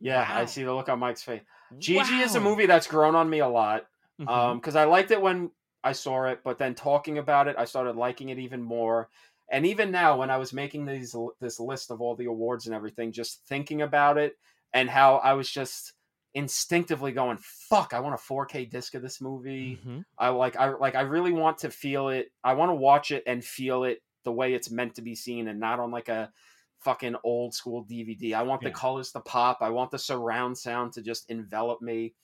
Yeah, 0.00 0.26
I 0.28 0.46
see 0.46 0.64
the 0.64 0.74
look 0.74 0.88
on 0.88 0.98
Mike's 0.98 1.22
face. 1.22 1.42
Gigi 1.78 2.18
is 2.20 2.34
a 2.34 2.40
movie 2.40 2.66
that's 2.66 2.86
grown 2.86 3.14
on 3.14 3.30
me 3.30 3.38
a 3.38 3.48
lot 3.48 3.86
Mhm. 4.20 4.28
um 4.28 4.58
because 4.58 4.76
i 4.76 4.84
liked 4.84 5.10
it 5.10 5.22
when 5.22 5.50
i 5.82 5.92
saw 5.92 6.26
it 6.26 6.42
but 6.44 6.58
then 6.58 6.74
talking 6.74 7.16
about 7.16 7.48
it 7.48 7.56
i 7.58 7.64
started 7.64 7.96
liking 7.96 8.28
it 8.28 8.38
even 8.38 8.62
more 8.62 9.08
and 9.50 9.64
even 9.64 9.90
now 9.90 10.18
when 10.18 10.30
i 10.30 10.36
was 10.36 10.52
making 10.52 10.84
these 10.84 11.16
this 11.40 11.58
list 11.58 11.90
of 11.90 12.02
all 12.02 12.14
the 12.14 12.26
awards 12.26 12.66
and 12.66 12.74
everything 12.74 13.10
just 13.10 13.42
thinking 13.46 13.80
about 13.80 14.18
it 14.18 14.36
and 14.74 14.90
how 14.90 15.16
i 15.16 15.32
was 15.32 15.50
just 15.50 15.94
instinctively 16.34 17.12
going 17.12 17.36
fuck 17.38 17.92
i 17.92 18.00
want 18.00 18.14
a 18.14 18.18
4k 18.18 18.64
disc 18.64 18.94
of 18.94 19.02
this 19.02 19.20
movie. 19.20 19.78
Mhm. 19.84 20.04
i 20.18 20.28
like 20.30 20.56
i 20.56 20.70
like 20.70 20.94
i 20.94 21.02
really 21.02 21.32
want 21.32 21.58
to 21.58 21.70
feel 21.70 22.08
it. 22.08 22.32
I 22.42 22.54
want 22.54 22.70
to 22.70 22.74
watch 22.74 23.10
it 23.10 23.22
and 23.26 23.44
feel 23.44 23.84
it 23.84 24.02
the 24.24 24.32
way 24.32 24.54
it's 24.54 24.70
meant 24.70 24.94
to 24.94 25.02
be 25.02 25.14
seen 25.14 25.48
and 25.48 25.60
not 25.60 25.78
on 25.80 25.90
like 25.90 26.08
a 26.08 26.32
fucking 26.78 27.16
old 27.22 27.54
school 27.54 27.84
dvd 27.84 28.32
i 28.34 28.42
want 28.42 28.62
the 28.62 28.70
colors 28.70 29.12
to 29.12 29.20
pop. 29.20 29.58
I 29.60 29.70
want 29.70 29.90
the 29.90 29.98
surround 29.98 30.56
sound 30.58 30.92
to 30.94 31.02
just 31.02 31.30
envelop 31.30 31.80
me. 31.82 32.14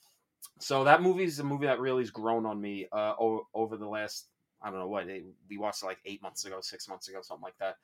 So 0.59 0.83
that 0.85 1.01
movie 1.01 1.23
is 1.23 1.39
a 1.39 1.43
movie 1.43 1.67
that 1.67 1.79
really 1.79 2.01
has 2.01 2.11
grown 2.11 2.45
on 2.45 2.59
me 2.59 2.87
uh, 2.91 3.13
o- 3.19 3.47
over 3.53 3.77
the 3.77 3.87
last 3.87 4.29
I 4.61 4.69
don't 4.69 4.79
know 4.79 4.87
what 4.87 5.07
we 5.49 5.57
watched 5.57 5.83
it 5.83 5.85
like 5.85 5.99
eight 6.05 6.21
months 6.21 6.43
ago, 6.45 6.59
six 6.61 6.89
months 6.89 7.07
ago, 7.07 7.21
something 7.21 7.43
like 7.43 7.57
that. 7.59 7.77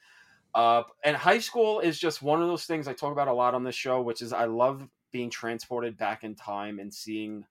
Uh, 0.53 0.83
and 1.03 1.15
high 1.15 1.39
school 1.39 1.79
is 1.81 1.99
just 1.99 2.21
one 2.21 2.41
of 2.41 2.47
those 2.47 2.65
things 2.65 2.87
I 2.87 2.93
talk 2.93 3.11
about 3.13 3.27
a 3.29 3.33
lot 3.33 3.53
on 3.55 3.63
this 3.63 3.75
show, 3.75 4.01
which 4.01 4.21
is 4.21 4.33
I 4.33 4.45
love 4.45 4.87
being 5.15 5.29
transported 5.29 5.97
back 5.97 6.25
in 6.25 6.35
time 6.35 6.77
and 6.77 6.93
seeing 6.93 7.45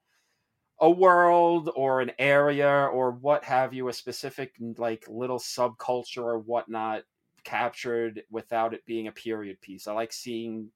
a 0.81 0.91
world 0.91 1.71
or 1.75 2.03
an 2.03 2.13
area 2.19 2.69
or 2.69 3.11
what 3.11 3.43
have 3.43 3.73
you, 3.73 3.89
a 3.89 3.93
specific 3.95 4.53
like 4.77 5.03
little 5.09 5.39
subculture 5.39 6.19
or 6.19 6.39
whatnot 6.41 7.05
captured 7.43 8.23
without 8.31 8.75
it 8.75 8.85
being 8.85 9.09
a 9.09 9.13
period 9.13 9.59
piece. 9.63 9.89
I 9.89 9.95
like 9.95 10.13
seeing, 10.13 10.69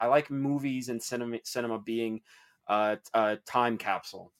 I 0.00 0.06
like 0.06 0.30
movies 0.30 0.88
and 0.88 1.02
cinema 1.02 1.36
cinema 1.44 1.78
being 1.78 2.22
uh, 2.66 2.96
a 3.12 3.36
time 3.44 3.76
capsule. 3.76 4.32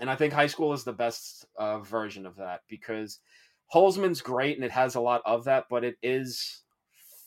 And 0.00 0.08
I 0.08 0.16
think 0.16 0.32
high 0.32 0.46
school 0.46 0.72
is 0.72 0.82
the 0.82 0.94
best 0.94 1.44
uh, 1.58 1.80
version 1.80 2.24
of 2.24 2.36
that 2.36 2.62
because 2.70 3.20
Holzman's 3.74 4.22
great 4.22 4.56
and 4.56 4.64
it 4.64 4.70
has 4.70 4.94
a 4.94 5.00
lot 5.00 5.20
of 5.26 5.44
that, 5.44 5.66
but 5.68 5.84
it 5.84 5.96
is 6.02 6.62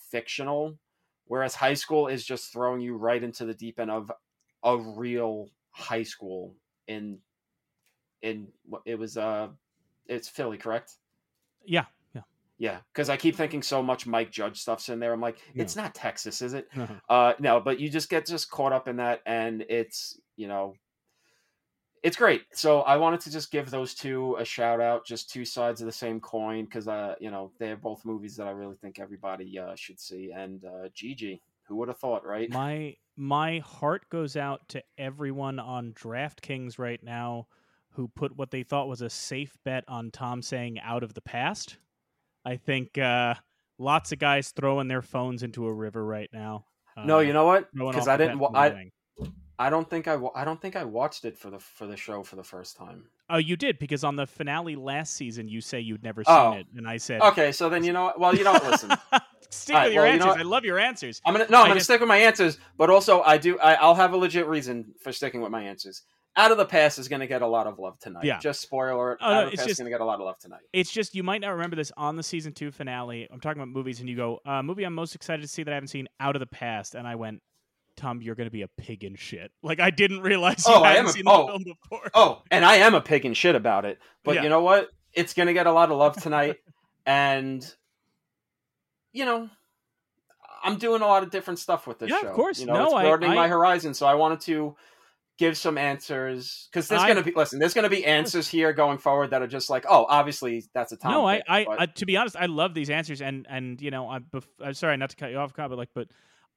fictional. 0.09 0.79
Whereas 1.27 1.56
high 1.56 1.74
school 1.74 2.07
is 2.07 2.25
just 2.25 2.51
throwing 2.51 2.81
you 2.81 2.95
right 2.95 3.23
into 3.23 3.45
the 3.45 3.54
deep 3.54 3.80
end 3.80 3.92
of 3.92 4.11
a 4.63 4.78
real 4.78 5.49
high 5.71 6.04
school 6.04 6.56
in 6.87 7.19
in 8.21 8.47
it 8.85 8.97
was 8.97 9.18
uh 9.18 9.47
it's 10.07 10.30
Philly, 10.30 10.57
correct? 10.57 10.94
Yeah. 11.66 11.85
Yeah. 12.16 12.21
Yeah, 12.57 12.80
because 12.92 13.09
I 13.09 13.18
keep 13.18 13.35
thinking 13.35 13.61
so 13.61 13.83
much 13.83 14.07
Mike 14.07 14.31
Judge 14.31 14.59
stuff's 14.61 14.90
in 14.90 14.99
there. 14.99 15.13
I'm 15.13 15.21
like, 15.21 15.37
No. 15.54 15.61
it's 15.61 15.75
not 15.75 15.94
Texas, 15.94 16.42
is 16.42 16.54
it? 16.54 16.68
Uh-huh. 16.75 16.94
Uh, 17.09 17.33
no, 17.40 17.59
but 17.59 17.80
you 17.80 17.90
just 17.90 18.09
get 18.09 18.25
just 18.25 18.49
caught 18.49 18.73
up 18.73 18.87
in 18.87 18.97
that, 18.97 19.21
and 19.25 19.63
it's 19.69 20.19
you 20.37 20.47
know, 20.47 20.75
it's 22.04 22.18
great. 22.18 22.44
So 22.54 22.81
I 22.81 22.97
wanted 22.97 23.19
to 23.21 23.31
just 23.31 23.51
give 23.51 23.69
those 23.69 23.94
two 23.94 24.35
a 24.39 24.45
shout 24.45 24.81
out, 24.81 25.06
just 25.06 25.30
two 25.30 25.45
sides 25.45 25.81
of 25.81 25.85
the 25.85 25.92
same 25.92 26.19
coin, 26.19 26.66
because 26.66 26.87
uh, 26.87 27.16
you 27.19 27.31
know, 27.31 27.51
they're 27.59 27.77
both 27.77 28.06
movies 28.06 28.35
that 28.37 28.47
I 28.47 28.51
really 28.51 28.75
think 28.75 28.99
everybody 28.99 29.57
uh, 29.59 29.75
should 29.75 29.99
see. 29.99 30.31
And 30.35 30.63
uh, 30.66 30.89
Gigi, 30.94 31.42
who 31.63 31.75
would 31.77 31.87
have 31.87 31.99
thought, 31.99 32.25
right? 32.25 32.49
my 32.49 32.95
my 33.16 33.59
heart 33.59 34.09
goes 34.09 34.35
out 34.35 34.68
to 34.69 34.83
everyone 34.97 35.59
on 35.59 35.94
DraftKings 35.94 36.77
right 36.77 37.04
now 37.04 37.47
who 37.92 38.07
put 38.07 38.37
what 38.37 38.51
they 38.51 38.61
thought 38.61 38.87
was 38.87 39.01
a 39.01 39.09
safe 39.09 39.57
bet 39.66 39.83
on 39.87 40.11
Tom 40.11 40.42
saying 40.44 40.80
out 40.80 41.01
of 41.01 41.16
the 41.16 41.21
past. 41.21 41.77
I 42.45 42.57
think 42.57 42.97
uh, 42.97 43.33
lots 43.80 44.11
of 44.11 44.19
guys 44.19 44.51
throwing 44.51 44.87
their 44.87 45.01
phones 45.01 45.42
into 45.42 45.66
a 45.66 45.73
river 45.73 46.06
right 46.06 46.30
now. 46.31 46.66
no, 46.95 47.18
uh, 47.18 47.21
you 47.21 47.33
know 47.33 47.45
what? 47.45 47.69
Because 47.73 48.07
I 48.07 48.18
didn't. 48.18 48.42
I. 48.56 48.92
I 49.59 49.69
don't 49.69 49.90
think 49.90 50.07
I 50.07 50.16
wa- 50.16 50.31
I 50.35 50.45
don't 50.45 50.61
think 50.61 50.76
I 50.76 50.83
watched 50.83 51.26
it 51.26 51.37
for 51.37 51.49
the 51.49 51.59
for 51.59 51.87
the 51.87 51.97
show 51.97 52.23
for 52.23 52.35
the 52.35 52.44
first 52.44 52.78
time. 52.78 53.06
Oh, 53.30 53.37
you 53.37 53.56
did 53.57 53.80
because 53.80 54.04
on 54.04 54.16
the 54.16 54.28
finale 54.28 54.76
last 54.76 55.16
season 55.16 55.47
you 55.49 55.61
say 55.61 55.80
you'd 55.80 56.04
never 56.04 56.23
seen 56.23 56.35
Oh. 56.35 56.52
it, 56.54 56.68
and 56.76 56.87
I 56.87 56.97
said, 56.97 57.21
Okay, 57.21 57.52
so 57.52 57.68
then 57.69 57.83
you 57.83 57.92
know. 57.94 58.14
Well, 58.18 58.35
you 58.35 58.44
don't 58.44 58.64
Listen. 58.64 58.92
Stick 59.49 59.76
right, 59.76 59.85
with 59.85 59.94
your 59.94 60.04
well, 60.04 60.14
you 60.14 60.19
know 60.19 60.26
answers. 60.26 60.42
I 60.42 60.44
love 60.44 60.66
your 60.66 60.78
answers. 60.80 61.21
I'm 61.26 61.33
gonna 61.33 61.47
no. 61.49 61.57
I 61.57 61.61
I'm 61.61 61.68
gonna 61.68 61.76
just- 61.76 61.85
stick 61.85 62.02
with 62.02 62.09
my 62.09 62.18
answers, 62.18 62.57
but 62.78 62.90
also 62.90 63.21
I 63.21 63.37
do. 63.37 63.57
I, 63.59 63.76
I'll 63.76 63.95
have 63.95 64.11
a 64.14 64.18
legit 64.18 64.45
reason 64.45 64.94
for 65.02 65.11
sticking 65.14 65.42
with 65.42 65.52
my 65.52 65.61
answers. 65.64 66.04
Out 66.35 66.52
of 66.52 66.57
the 66.57 66.66
Past 66.66 66.99
is 66.99 67.07
gonna 67.07 67.26
get 67.28 67.42
a 67.42 67.47
lot 67.47 67.66
of 67.66 67.80
love 67.80 67.97
tonight. 67.97 68.26
Yeah. 68.26 68.37
Just 68.40 68.61
spoiler. 68.61 69.18
Oh, 69.21 69.28
no, 69.28 69.33
Out 69.33 69.44
of 69.45 69.47
the 69.49 69.54
it's 69.54 69.61
Past 69.61 69.68
just- 69.69 69.71
is 69.71 69.80
gonna 69.80 69.90
get 69.90 70.02
a 70.02 70.06
lot 70.06 70.19
of 70.19 70.26
love 70.26 70.37
tonight. 70.37 70.59
It's 70.73 70.92
just 70.92 71.16
you 71.16 71.23
might 71.23 71.40
not 71.42 71.49
remember 71.52 71.76
this 71.78 71.92
on 71.97 72.16
the 72.18 72.23
season 72.23 72.52
two 72.54 72.71
finale. 72.71 73.28
I'm 73.31 73.40
talking 73.40 73.61
about 73.61 73.69
movies, 73.71 74.02
and 74.02 74.09
you 74.09 74.16
go, 74.18 74.40
uh, 74.45 74.61
"Movie 74.61 74.83
I'm 74.83 74.94
most 74.94 75.16
excited 75.16 75.42
to 75.42 75.47
see 75.47 75.64
that 75.64 75.71
I 75.71 75.76
haven't 75.76 75.87
seen 75.87 76.07
out 76.19 76.35
of 76.35 76.42
the 76.42 76.45
past," 76.45 76.94
and 76.94 77.07
I 77.07 77.16
went, 77.16 77.42
"Tom, 77.97 78.21
you're 78.21 78.35
going 78.35 78.47
to 78.47 78.51
be 78.51 78.61
a 78.61 78.68
pig 78.69 79.04
in 79.04 79.16
shit." 79.16 79.51
Like 79.61 79.80
I 79.81 79.89
didn't 79.89 80.21
realize 80.21 80.66
you 80.66 80.73
Oh, 80.73 80.83
I 80.83 80.89
hadn't 80.92 81.06
am 81.06 81.09
a- 81.09 81.13
seen 81.13 81.25
the 81.25 81.31
oh. 81.31 81.47
film 81.47 81.63
before. 81.63 82.11
Oh, 82.13 82.42
and 82.49 82.63
I 82.63 82.75
am 82.77 82.95
a 82.95 83.01
pig 83.01 83.25
and 83.25 83.35
shit 83.35 83.56
about 83.56 83.83
it. 83.85 83.99
But 84.23 84.35
Yeah. 84.35 84.44
you 84.44 84.49
know 84.49 84.61
what? 84.61 84.89
It's 85.13 85.33
gonna 85.33 85.54
get 85.54 85.68
a 85.68 85.71
lot 85.71 85.92
of 85.92 85.97
love 85.97 86.16
tonight, 86.21 86.57
and 87.06 87.66
you 89.11 89.25
know, 89.25 89.49
I'm 90.63 90.77
doing 90.77 91.01
a 91.01 91.07
lot 91.07 91.23
of 91.23 91.31
different 91.31 91.59
stuff 91.59 91.87
with 91.87 91.99
this 91.99 92.09
Yeah, 92.09 92.18
of 92.18 92.21
show. 92.23 92.33
course. 92.33 92.59
You 92.59 92.68
know, 92.68 92.73
No, 92.73 92.83
it's 92.85 92.94
broadening 93.07 93.31
I- 93.31 93.35
my 93.35 93.47
horizon. 93.47 93.94
So 93.94 94.06
I 94.06 94.13
wanted 94.16 94.42
to 94.42 94.75
give 95.37 95.56
some 95.56 95.77
answers 95.77 96.68
because 96.71 96.87
there's 96.87 97.01
I- 97.04 97.07
gonna 97.07 97.21
be 97.23 97.31
listen. 97.31 97.59
There's 97.59 97.73
gonna 97.75 97.89
be 97.89 98.04
answers 98.06 98.47
here 98.47 98.73
going 98.73 98.97
forward 98.97 99.30
that 99.31 99.42
are 99.42 99.47
just 99.47 99.69
like, 99.69 99.85
oh, 99.87 100.06
obviously 100.09 100.63
that's 100.73 100.92
a 100.92 100.97
Tom. 100.97 101.11
no, 101.11 101.27
I, 101.27 101.37
pick, 101.37 101.45
I, 101.47 101.66
but- 101.66 101.81
I, 101.81 101.85
to 101.85 102.06
be 102.06 102.18
honest, 102.18 102.35
I 102.35 102.47
love 102.47 102.73
these 102.73 102.89
answers, 102.89 103.21
and 103.21 103.45
and 103.49 103.80
you 103.81 103.92
know, 103.92 104.09
I'm, 104.09 104.25
bef- 104.31 104.47
I'm 104.63 104.73
sorry 104.73 104.97
not 104.97 105.11
to 105.11 105.16
cut 105.16 105.31
you 105.31 105.37
off, 105.37 105.54
but 105.56 105.71
like, 105.71 105.89
but 105.94 106.07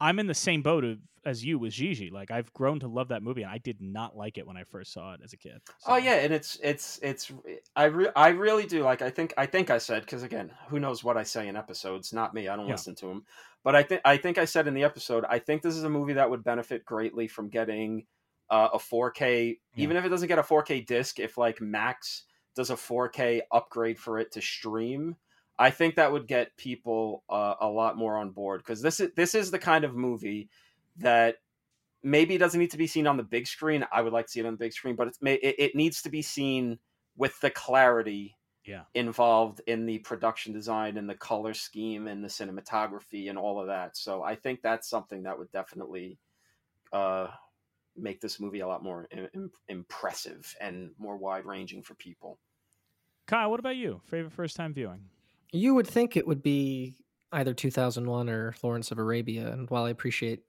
I'm 0.00 0.18
in 0.18 0.26
the 0.26 0.34
same 0.34 0.62
boat 0.62 0.84
of, 0.84 0.98
as 1.24 1.44
you 1.44 1.58
with 1.58 1.72
Gigi. 1.72 2.10
Like, 2.10 2.30
I've 2.30 2.52
grown 2.54 2.80
to 2.80 2.88
love 2.88 3.08
that 3.08 3.22
movie, 3.22 3.42
and 3.42 3.50
I 3.50 3.58
did 3.58 3.80
not 3.82 4.16
like 4.16 4.38
it 4.38 4.46
when 4.46 4.56
I 4.56 4.64
first 4.64 4.92
saw 4.92 5.12
it 5.14 5.20
as 5.22 5.32
a 5.32 5.36
kid. 5.36 5.60
Oh 5.86 5.96
yeah, 5.96 6.14
and 6.14 6.32
it's 6.32 6.58
it's 6.62 6.98
it's 7.02 7.30
I 7.76 7.84
re- 7.84 8.10
I 8.16 8.28
really 8.28 8.66
do 8.66 8.82
like 8.82 9.02
I 9.02 9.10
think 9.10 9.34
I 9.36 9.46
think 9.46 9.68
I 9.70 9.78
said 9.78 10.02
because 10.02 10.22
again, 10.22 10.50
who 10.68 10.80
knows 10.80 11.04
what 11.04 11.16
I 11.16 11.22
say 11.22 11.48
in 11.48 11.56
episodes? 11.56 12.12
Not 12.12 12.32
me. 12.34 12.48
I 12.48 12.56
don't 12.56 12.66
Yeah. 12.66 12.72
listen 12.72 12.94
to 12.96 13.06
them. 13.06 13.24
But 13.62 13.76
I 13.76 13.82
think 13.82 14.00
I 14.06 14.16
think 14.16 14.38
I 14.38 14.46
said 14.46 14.66
in 14.66 14.74
the 14.74 14.84
episode 14.84 15.24
I 15.28 15.38
think 15.38 15.60
this 15.60 15.76
is 15.76 15.84
a 15.84 15.90
movie 15.90 16.14
that 16.14 16.30
would 16.30 16.42
benefit 16.42 16.84
greatly 16.86 17.28
from 17.28 17.48
getting 17.50 18.06
uh, 18.48 18.70
a 18.74 18.78
4K, 18.78 19.58
Yeah. 19.76 19.82
even 19.84 19.96
if 19.96 20.04
it 20.04 20.08
doesn't 20.08 20.26
get 20.28 20.38
a 20.38 20.42
4K 20.42 20.84
disc. 20.86 21.20
If 21.20 21.36
like 21.38 21.60
Max 21.60 22.24
does 22.56 22.70
a 22.70 22.74
4K 22.74 23.42
upgrade 23.52 23.98
for 23.98 24.18
it 24.18 24.32
to 24.32 24.40
stream, 24.40 25.14
I 25.60 25.70
think 25.70 25.96
that 25.96 26.10
would 26.10 26.26
get 26.26 26.56
people 26.56 27.22
uh, 27.28 27.54
a 27.60 27.68
lot 27.68 27.98
more 27.98 28.16
on 28.16 28.30
board 28.30 28.62
because 28.62 28.80
this 28.80 28.98
is 28.98 29.10
this 29.14 29.34
is 29.34 29.50
the 29.50 29.58
kind 29.58 29.84
of 29.84 29.94
movie 29.94 30.48
that 30.96 31.36
maybe 32.02 32.38
doesn't 32.38 32.58
need 32.58 32.70
to 32.70 32.78
be 32.78 32.86
seen 32.86 33.06
on 33.06 33.18
the 33.18 33.22
big 33.22 33.46
screen. 33.46 33.86
I 33.92 34.00
would 34.00 34.14
like 34.14 34.24
to 34.24 34.32
see 34.32 34.40
it 34.40 34.46
on 34.46 34.54
the 34.54 34.58
big 34.58 34.72
screen, 34.72 34.96
but 34.96 35.08
it's 35.08 35.18
it, 35.20 35.54
it 35.58 35.74
needs 35.74 36.00
to 36.02 36.08
be 36.08 36.22
seen 36.22 36.78
with 37.14 37.38
the 37.40 37.50
clarity 37.50 38.38
Yeah. 38.64 38.84
involved 38.94 39.60
in 39.66 39.84
the 39.84 39.98
production 39.98 40.54
design 40.54 40.96
and 40.96 41.08
the 41.08 41.14
color 41.14 41.52
scheme 41.52 42.08
and 42.08 42.24
the 42.24 42.28
cinematography 42.28 43.28
and 43.28 43.38
all 43.38 43.60
of 43.60 43.66
that. 43.66 43.98
So 43.98 44.22
I 44.22 44.36
think 44.36 44.62
that's 44.62 44.88
something 44.88 45.24
that 45.24 45.38
would 45.38 45.52
definitely 45.52 46.18
uh, 46.90 47.28
make 47.94 48.22
this 48.22 48.40
movie 48.40 48.60
a 48.60 48.66
lot 48.66 48.82
more 48.82 49.06
im- 49.10 49.28
im- 49.34 49.52
impressive 49.68 50.56
and 50.58 50.92
more 50.96 51.18
wide 51.18 51.44
ranging 51.44 51.82
for 51.82 51.94
people. 51.96 52.38
Kyle, 53.26 53.50
what 53.50 53.60
about 53.60 53.76
you? 53.76 54.00
Favorite 54.06 54.32
first 54.32 54.56
time 54.56 54.72
viewing? 54.72 55.10
You 55.52 55.74
would 55.74 55.86
think 55.86 56.16
it 56.16 56.26
would 56.26 56.42
be 56.42 56.96
either 57.32 57.54
2001 57.54 58.28
or 58.28 58.54
Lawrence 58.62 58.90
of 58.90 58.98
Arabia. 58.98 59.50
And 59.52 59.68
while 59.70 59.84
I 59.84 59.90
appreciate 59.90 60.42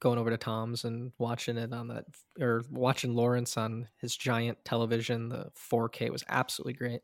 going 0.00 0.18
over 0.18 0.30
to 0.30 0.36
Tom's 0.36 0.84
and 0.84 1.12
watching 1.18 1.56
it 1.56 1.72
on 1.72 1.88
that, 1.88 2.04
or 2.40 2.62
watching 2.70 3.14
Lawrence 3.14 3.56
on 3.56 3.88
his 4.00 4.16
giant 4.16 4.58
television, 4.64 5.28
the 5.28 5.50
4K 5.56 6.10
was 6.10 6.24
absolutely 6.28 6.74
great. 6.74 7.00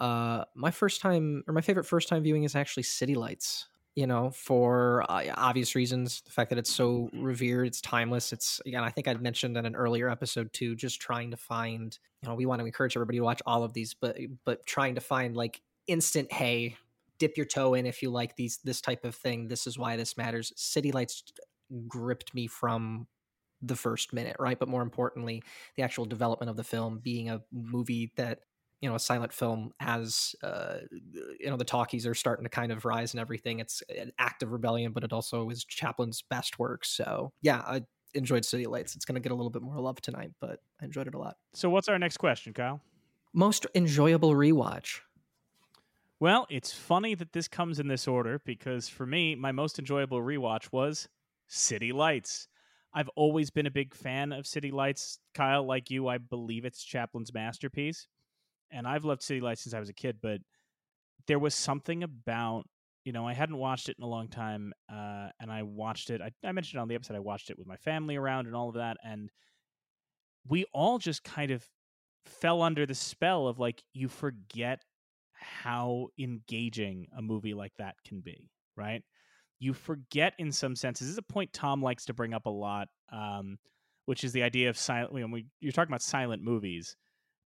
Uh, 0.00 0.44
my 0.54 0.70
first 0.70 1.00
time, 1.00 1.44
or 1.46 1.54
my 1.54 1.60
favorite 1.60 1.86
first 1.86 2.08
time 2.08 2.22
viewing 2.22 2.44
is 2.44 2.56
actually 2.56 2.82
City 2.82 3.14
Lights. 3.14 3.68
You 3.96 4.08
know, 4.08 4.30
for 4.30 5.04
uh, 5.08 5.22
obvious 5.36 5.76
reasons, 5.76 6.20
the 6.22 6.32
fact 6.32 6.50
that 6.50 6.58
it's 6.58 6.72
so 6.72 7.08
revered, 7.14 7.68
it's 7.68 7.80
timeless. 7.80 8.32
It's 8.32 8.60
again, 8.66 8.82
I 8.82 8.90
think 8.90 9.06
I'd 9.06 9.22
mentioned 9.22 9.56
in 9.56 9.66
an 9.66 9.76
earlier 9.76 10.08
episode 10.08 10.52
too, 10.52 10.74
just 10.74 11.00
trying 11.00 11.30
to 11.30 11.36
find. 11.36 11.96
You 12.20 12.28
know, 12.28 12.34
we 12.34 12.44
want 12.44 12.58
to 12.58 12.66
encourage 12.66 12.96
everybody 12.96 13.18
to 13.18 13.24
watch 13.24 13.40
all 13.46 13.62
of 13.62 13.72
these, 13.72 13.94
but 13.94 14.18
but 14.44 14.66
trying 14.66 14.96
to 14.96 15.00
find 15.00 15.36
like 15.36 15.62
instant 15.86 16.32
hey 16.32 16.76
dip 17.18 17.36
your 17.36 17.46
toe 17.46 17.74
in 17.74 17.86
if 17.86 18.02
you 18.02 18.10
like 18.10 18.36
these 18.36 18.58
this 18.64 18.80
type 18.80 19.04
of 19.04 19.14
thing 19.14 19.48
this 19.48 19.66
is 19.66 19.78
why 19.78 19.96
this 19.96 20.16
matters. 20.16 20.52
City 20.56 20.92
lights 20.92 21.22
gripped 21.88 22.34
me 22.34 22.46
from 22.46 23.06
the 23.62 23.76
first 23.76 24.12
minute 24.12 24.36
right? 24.38 24.58
But 24.58 24.68
more 24.68 24.82
importantly 24.82 25.42
the 25.76 25.82
actual 25.82 26.04
development 26.04 26.50
of 26.50 26.56
the 26.56 26.64
film 26.64 27.00
being 27.02 27.30
a 27.30 27.40
movie 27.52 28.12
that 28.16 28.40
you 28.80 28.88
know 28.88 28.96
a 28.96 29.00
silent 29.00 29.32
film 29.32 29.72
as 29.80 30.34
uh 30.42 30.78
you 30.90 31.46
know 31.46 31.56
the 31.56 31.64
talkies 31.64 32.06
are 32.06 32.14
starting 32.14 32.44
to 32.44 32.50
kind 32.50 32.70
of 32.70 32.84
rise 32.84 33.14
and 33.14 33.20
everything 33.20 33.60
it's 33.60 33.82
an 33.88 34.12
act 34.18 34.42
of 34.42 34.52
rebellion 34.52 34.92
but 34.92 35.04
it 35.04 35.12
also 35.12 35.48
is 35.50 35.64
chaplin's 35.64 36.22
best 36.22 36.58
work. 36.58 36.84
So 36.84 37.32
yeah 37.40 37.62
i 37.66 37.82
enjoyed 38.16 38.44
city 38.44 38.66
lights. 38.66 38.94
It's 38.94 39.04
going 39.04 39.16
to 39.16 39.20
get 39.20 39.32
a 39.32 39.34
little 39.34 39.50
bit 39.50 39.62
more 39.62 39.80
love 39.80 40.00
tonight 40.00 40.32
but 40.40 40.60
i 40.80 40.84
enjoyed 40.84 41.06
it 41.08 41.14
a 41.14 41.18
lot. 41.18 41.36
So, 41.54 41.70
what's 41.70 41.88
our 41.88 41.98
next 41.98 42.18
question, 42.18 42.52
Kyle? 42.52 42.80
most 43.34 43.66
enjoyable 43.74 44.32
rewatch 44.32 45.00
Well, 46.24 46.46
it's 46.48 46.72
funny 46.72 47.14
that 47.16 47.34
this 47.34 47.48
comes 47.48 47.78
in 47.78 47.86
this 47.86 48.08
order 48.08 48.40
because 48.46 48.88
for 48.88 49.04
me, 49.04 49.34
my 49.34 49.52
most 49.52 49.78
enjoyable 49.78 50.22
rewatch 50.22 50.72
was 50.72 51.06
City 51.48 51.92
Lights. 51.92 52.48
I've 52.94 53.10
always 53.10 53.50
been 53.50 53.66
a 53.66 53.70
big 53.70 53.94
fan 53.94 54.32
of 54.32 54.46
City 54.46 54.70
Lights. 54.70 55.18
Kyle, 55.34 55.66
like 55.66 55.90
you, 55.90 56.08
I 56.08 56.16
believe 56.16 56.64
it's 56.64 56.82
Chaplin's 56.82 57.34
masterpiece. 57.34 58.08
And 58.70 58.88
I've 58.88 59.04
loved 59.04 59.22
City 59.22 59.42
Lights 59.42 59.64
since 59.64 59.74
I 59.74 59.80
was 59.80 59.90
a 59.90 59.92
kid, 59.92 60.16
but 60.22 60.40
there 61.26 61.38
was 61.38 61.54
something 61.54 62.02
about, 62.02 62.64
you 63.04 63.12
know, 63.12 63.28
I 63.28 63.34
hadn't 63.34 63.58
watched 63.58 63.90
it 63.90 63.96
in 63.98 64.04
a 64.04 64.08
long 64.08 64.28
time. 64.28 64.72
Uh, 64.90 65.28
and 65.40 65.52
I 65.52 65.62
watched 65.62 66.08
it. 66.08 66.22
I, 66.22 66.30
I 66.42 66.52
mentioned 66.52 66.80
on 66.80 66.88
the 66.88 66.94
episode, 66.94 67.16
I 67.16 67.20
watched 67.20 67.50
it 67.50 67.58
with 67.58 67.66
my 67.66 67.76
family 67.76 68.16
around 68.16 68.46
and 68.46 68.56
all 68.56 68.70
of 68.70 68.76
that. 68.76 68.96
And 69.04 69.30
we 70.48 70.64
all 70.72 70.96
just 70.96 71.22
kind 71.22 71.50
of 71.50 71.68
fell 72.24 72.62
under 72.62 72.86
the 72.86 72.94
spell 72.94 73.46
of 73.46 73.58
like, 73.58 73.84
you 73.92 74.08
forget 74.08 74.80
how 75.44 76.08
engaging 76.18 77.06
a 77.16 77.22
movie 77.22 77.54
like 77.54 77.72
that 77.78 77.96
can 78.06 78.20
be, 78.20 78.50
right? 78.76 79.02
You 79.60 79.72
forget 79.72 80.34
in 80.38 80.52
some 80.52 80.74
senses. 80.76 81.06
This 81.06 81.12
is 81.12 81.18
a 81.18 81.22
point 81.22 81.52
Tom 81.52 81.82
likes 81.82 82.06
to 82.06 82.14
bring 82.14 82.34
up 82.34 82.46
a 82.46 82.50
lot, 82.50 82.88
um, 83.12 83.58
which 84.06 84.24
is 84.24 84.32
the 84.32 84.42
idea 84.42 84.68
of 84.68 84.76
silent. 84.76 85.12
When 85.12 85.30
we, 85.30 85.46
you're 85.60 85.72
talking 85.72 85.90
about 85.90 86.02
silent 86.02 86.42
movies, 86.42 86.96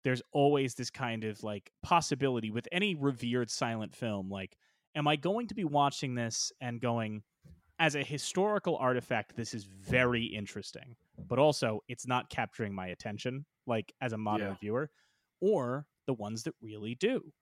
there's 0.04 0.22
always 0.32 0.75
this 0.75 0.89
kind 0.89 1.24
of 1.24 1.44
like 1.44 1.72
possibility 1.84 2.50
with 2.51 2.68
any 2.72 2.96
revered 2.96 3.50
silent 3.50 3.96
film. 3.96 4.30
Like, 4.30 4.56
am 4.96 5.08
I 5.08 5.16
going 5.16 5.48
to 5.48 5.56
be 5.56 5.66
watching 5.66 6.16
this 6.16 6.51
and 6.62 6.80
going, 6.80 7.24
as 7.80 7.96
a 7.96 8.04
historical 8.04 8.77
artifact, 8.77 9.36
this 9.36 9.54
is 9.54 9.66
very 9.66 10.25
interesting, 10.25 10.96
but 11.27 11.39
also 11.39 11.82
it's 11.88 12.08
not 12.08 12.30
capturing 12.30 12.74
my 12.74 12.88
attention, 12.88 13.46
like 13.68 13.94
as 14.01 14.13
a 14.13 14.18
modern 14.18 14.50
Yeah. 14.50 14.56
viewer, 14.60 14.89
or 15.42 15.86
the 16.08 16.13
ones 16.13 16.44
that 16.44 16.56
really 16.62 16.96
do 16.96 17.34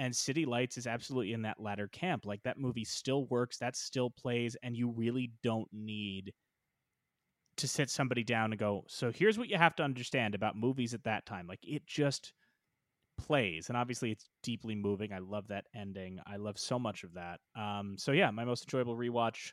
and 0.00 0.16
City 0.16 0.46
Lights 0.46 0.78
is 0.78 0.86
absolutely 0.86 1.34
in 1.34 1.42
that 1.42 1.60
latter 1.60 1.86
camp. 1.86 2.24
Like 2.24 2.42
that 2.44 2.58
movie 2.58 2.86
still 2.86 3.26
works, 3.26 3.58
that 3.58 3.76
still 3.76 4.08
plays, 4.08 4.56
and 4.62 4.74
you 4.74 4.90
really 4.90 5.30
don't 5.42 5.68
need 5.72 6.32
to 7.58 7.68
sit 7.68 7.90
somebody 7.90 8.24
down 8.24 8.50
and 8.50 8.58
go, 8.58 8.84
so 8.88 9.12
here's 9.12 9.36
what 9.36 9.48
you 9.48 9.58
have 9.58 9.76
to 9.76 9.82
understand 9.82 10.34
about 10.34 10.56
movies 10.56 10.94
at 10.94 11.04
that 11.04 11.26
time. 11.26 11.46
Like 11.46 11.60
it 11.62 11.86
just 11.86 12.32
plays. 13.18 13.68
And 13.68 13.76
obviously 13.76 14.10
it's 14.10 14.30
deeply 14.42 14.74
moving. 14.74 15.12
I 15.12 15.18
love 15.18 15.48
that 15.48 15.66
ending. 15.76 16.18
I 16.26 16.36
love 16.36 16.58
so 16.58 16.78
much 16.78 17.04
of 17.04 17.12
that. 17.12 17.40
Um, 17.54 17.96
so 17.98 18.12
yeah, 18.12 18.30
my 18.30 18.46
most 18.46 18.64
enjoyable 18.64 18.96
rewatch 18.96 19.52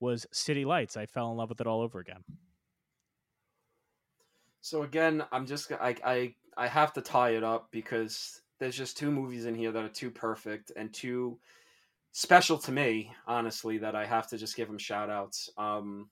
was 0.00 0.26
City 0.32 0.64
Lights. 0.64 0.96
I 0.96 1.06
fell 1.06 1.30
in 1.30 1.36
love 1.36 1.50
with 1.50 1.60
it 1.60 1.68
all 1.68 1.82
over 1.82 2.00
again. 2.00 2.24
So 4.60 4.82
again, 4.82 5.22
I'm 5.30 5.46
just 5.46 5.70
I 5.70 5.94
I 6.04 6.34
I 6.56 6.66
have 6.66 6.92
to 6.94 7.00
tie 7.00 7.30
it 7.36 7.44
up 7.44 7.68
because 7.70 8.40
there's 8.58 8.76
just 8.76 8.96
two 8.96 9.10
movies 9.10 9.46
in 9.46 9.54
here 9.54 9.72
that 9.72 9.84
are 9.84 9.88
too 9.88 10.10
perfect 10.10 10.72
and 10.76 10.92
too 10.92 11.38
special 12.12 12.56
to 12.58 12.72
me, 12.72 13.12
honestly, 13.26 13.78
that 13.78 13.96
I 13.96 14.06
have 14.06 14.28
to 14.28 14.38
just 14.38 14.56
give 14.56 14.68
them 14.68 14.78
shout 14.78 15.10
outs. 15.10 15.50
Um, 15.58 16.08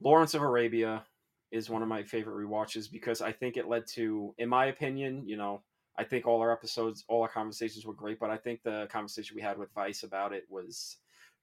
Lawrence 0.00 0.34
of 0.34 0.42
Arabia 0.42 1.04
is 1.50 1.70
one 1.70 1.82
of 1.82 1.88
my 1.88 2.02
favorite 2.02 2.36
rewatches 2.46 2.90
because 2.90 3.20
I 3.20 3.32
think 3.32 3.56
it 3.56 3.68
led 3.68 3.86
to, 3.88 4.34
in 4.38 4.48
my 4.48 4.66
opinion, 4.66 5.26
you 5.26 5.36
know, 5.36 5.62
I 5.98 6.04
think 6.04 6.26
all 6.26 6.40
our 6.40 6.52
episodes, 6.52 7.04
all 7.08 7.22
our 7.22 7.28
conversations 7.28 7.86
were 7.86 7.94
great, 7.94 8.20
but 8.20 8.30
I 8.30 8.36
think 8.36 8.62
the 8.62 8.86
conversation 8.90 9.34
we 9.34 9.42
had 9.42 9.58
with 9.58 9.72
Vice 9.72 10.02
about 10.02 10.32
it 10.32 10.44
was 10.48 10.98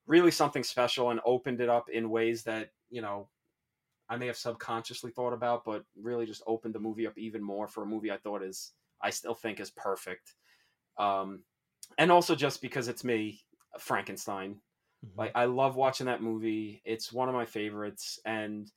really 0.06 0.32
something 0.32 0.63
special 0.63 1.10
and 1.10 1.20
opened 1.25 1.60
it 1.60 1.70
up 1.70 1.89
in 1.89 2.10
ways 2.10 2.44
that, 2.44 2.72
you 2.89 3.01
know, 3.01 3.27
I 4.10 4.18
may 4.18 4.27
have 4.27 4.38
subconsciously 4.38 5.12
thought 5.12 5.34
about, 5.34 5.65
but 5.65 5.86
really 6.00 6.25
just 6.25 6.44
opened 6.46 6.75
the 6.75 6.80
movie 6.80 7.08
up 7.08 7.18
even 7.18 7.42
more 7.42 7.68
for 7.68 7.84
a 7.84 7.88
movie 7.88 8.12
I 8.12 8.18
thought 8.18 8.44
is, 8.44 8.74
I 9.03 9.10
still 9.10 9.36
think 9.36 9.60
is 9.60 9.72
perfect. 9.72 10.33
Um, 10.98 11.43
and 11.98 12.12
also 12.12 12.36
just 12.36 12.62
because 12.62 12.88
it's 12.88 13.03
me, 13.03 13.41
Frankenstein. 13.79 14.62
Like 15.17 15.33
I 15.36 15.45
love 15.45 15.75
watching 15.75 16.05
that 16.05 16.22
movie. 16.22 16.81
It's 16.86 17.12
one 17.12 17.27
of 17.27 17.36
my 17.36 17.45
favorites. 17.45 18.19
And 18.25 18.72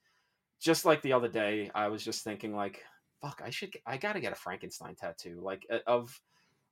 just 0.60 0.84
like 0.84 1.00
the 1.02 1.12
other 1.12 1.28
day, 1.28 1.70
I 1.74 1.88
was 1.88 2.04
just 2.04 2.24
thinking 2.24 2.54
like, 2.54 2.82
fuck, 3.22 3.40
I 3.44 3.50
should, 3.50 3.74
I 3.86 3.96
gotta 3.96 4.20
get 4.20 4.32
a 4.32 4.36
Frankenstein 4.36 4.96
tattoo. 4.96 5.40
Like 5.42 5.66
uh, 5.70 5.78
of, 5.86 6.20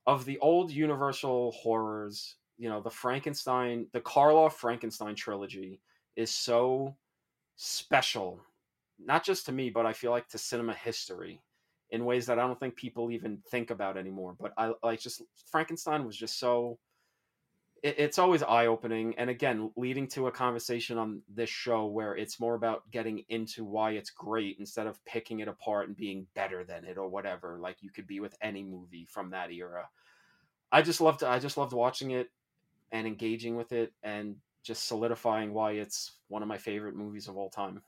of 0.05 0.25
the 0.25 0.37
old 0.39 0.71
Universal 0.71 1.51
horrors, 1.53 2.35
you 2.57 2.69
know, 2.69 2.81
the 2.81 2.89
Frankenstein, 2.89 3.87
the 3.93 4.01
Karloff 4.01 4.53
Frankenstein 4.53 5.15
trilogy 5.15 5.79
is 6.15 6.31
so 6.31 6.95
special, 7.55 8.41
not 8.99 9.23
just 9.23 9.45
to 9.45 9.51
me, 9.51 9.69
but 9.69 9.85
I 9.85 9.93
feel 9.93 10.11
like 10.11 10.27
to 10.29 10.37
cinema 10.37 10.73
history 10.73 11.41
in 11.95 12.03
ways 12.03 12.25
that 12.25 12.37
I 12.37 12.45
don't 12.45 12.59
think 12.59 12.75
people 12.75 13.09
even 13.09 13.39
think 13.49 13.71
about 13.71 13.97
anymore. 13.97 14.35
But 14.37 14.51
I 14.57 14.73
like 14.83 14.99
just 14.99 15.23
Frankenstein 15.49 16.05
was 16.05 16.17
just 16.17 16.37
so. 16.37 16.77
It, 17.81 17.95
it's 17.97 18.19
always 18.19 18.43
eye 18.43 18.67
opening, 18.67 19.15
and 19.17 19.29
again, 19.29 19.71
leading 19.77 20.07
to 20.09 20.27
a 20.27 20.31
conversation 20.31 20.97
on 20.97 21.21
this 21.33 21.49
show 21.49 21.85
where 21.85 22.15
it's 22.17 22.37
more 22.37 22.55
about 22.55 22.91
getting 22.91 23.23
into 23.29 23.63
why 23.63 23.91
it's 23.91 24.09
great 24.09 24.57
instead 24.59 24.87
of 24.87 25.03
picking 25.05 25.39
it 25.39 25.47
apart 25.47 25.87
and 25.87 25.95
being 25.95 26.27
better 26.35 26.65
than 26.65 26.83
it 26.83 26.97
or 26.97 27.07
whatever. 27.07 27.57
Like 27.61 27.77
you 27.79 27.91
could 27.91 28.07
be 28.07 28.19
with 28.19 28.35
any 28.41 28.61
movie 28.61 29.05
from 29.09 29.29
that 29.29 29.51
era. 29.51 29.87
I 30.71 30.81
just 30.81 30.99
loved. 30.99 31.23
I 31.23 31.39
just 31.39 31.57
loved 31.57 31.71
watching 31.71 32.11
it 32.11 32.29
and 32.91 33.07
engaging 33.07 33.55
with 33.55 33.71
it 33.71 33.93
and 34.03 34.35
just 34.63 34.85
solidifying 34.85 35.53
why 35.53 35.73
it's 35.73 36.17
one 36.27 36.41
of 36.41 36.49
my 36.49 36.57
favorite 36.57 36.95
movies 36.95 37.29
of 37.29 37.37
all 37.37 37.49
time. 37.49 37.81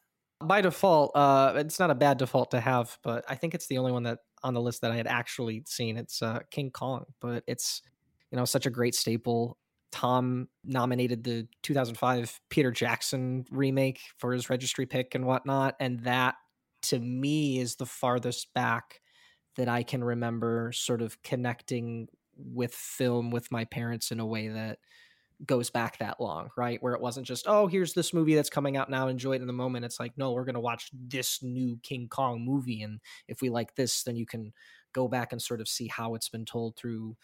By 0.44 0.62
default, 0.62 1.16
uh, 1.16 1.54
it's 1.56 1.80
not 1.80 1.90
a 1.90 1.96
bad 1.96 2.18
default 2.18 2.52
to 2.52 2.60
have, 2.60 2.98
but 3.04 3.26
I 3.28 3.36
think 3.36 3.56
it's 3.56 3.68
the 3.68 3.80
only 3.80 3.92
one 3.92 4.04
that 4.04 4.20
on 4.44 4.54
the 4.54 4.62
list 4.62 4.82
that 4.82 4.92
I 4.92 4.96
had 4.96 5.08
actually 5.08 5.64
seen. 5.66 5.98
It's 5.98 6.22
uh, 6.22 6.40
King 6.52 6.70
Kong, 6.70 7.06
but 7.20 7.44
it's 7.48 7.82
you 8.32 8.38
know 8.38 8.46
such 8.46 8.66
a 8.66 8.70
great 8.70 8.94
staple. 8.94 9.58
Tom 9.92 10.48
nominated 10.64 11.24
the 11.24 11.48
2005 11.64 12.40
Peter 12.50 12.72
Jackson 12.72 13.46
remake 13.50 14.00
for 14.18 14.34
his 14.34 14.50
registry 14.50 14.86
pick 14.86 15.16
and 15.16 15.26
whatnot, 15.26 15.76
and 15.80 16.02
that 16.02 16.36
to 16.84 17.00
me 17.00 17.60
is 17.60 17.76
the 17.76 17.86
farthest 17.86 18.54
back 18.54 19.02
that 19.56 19.68
I 19.68 19.82
can 19.82 20.04
remember 20.04 20.72
sort 20.72 21.02
of 21.02 21.22
connecting 21.24 22.08
with 22.36 22.74
film 22.74 23.32
with 23.32 23.52
my 23.52 23.66
parents 23.66 24.12
in 24.12 24.20
a 24.20 24.26
way 24.26 24.50
that 24.50 24.78
goes 25.46 25.70
back 25.70 26.00
that 26.00 26.20
long, 26.20 26.50
right? 26.58 26.82
Where 26.82 26.94
it 26.94 27.02
wasn't 27.02 27.28
just, 27.28 27.46
oh, 27.48 27.68
here's 27.68 27.94
this 27.94 28.14
movie 28.14 28.36
that's 28.36 28.50
coming 28.50 28.76
out 28.76 28.90
now, 28.90 29.08
enjoy 29.08 29.34
it 29.34 29.42
in 29.42 29.48
the 29.48 29.54
moment. 29.54 29.86
It's 29.86 30.00
like, 30.00 30.18
no, 30.18 30.32
we're 30.32 30.46
going 30.46 30.56
to 30.56 30.60
watch 30.60 30.90
this 30.94 31.44
new 31.44 31.80
King 31.84 32.08
Kong 32.08 32.44
movie. 32.44 32.82
And 32.82 33.00
if 33.28 33.42
we 33.42 33.50
like 33.50 33.76
this, 33.76 34.04
then 34.04 34.16
you 34.16 34.26
can 34.26 34.52
go 34.94 35.08
back 35.08 35.32
and 35.32 35.42
sort 35.42 35.62
of 35.62 35.68
see 35.68 35.88
how 35.88 36.16
it's 36.16 36.30
been 36.30 36.46
told 36.46 36.76
through 36.76 37.16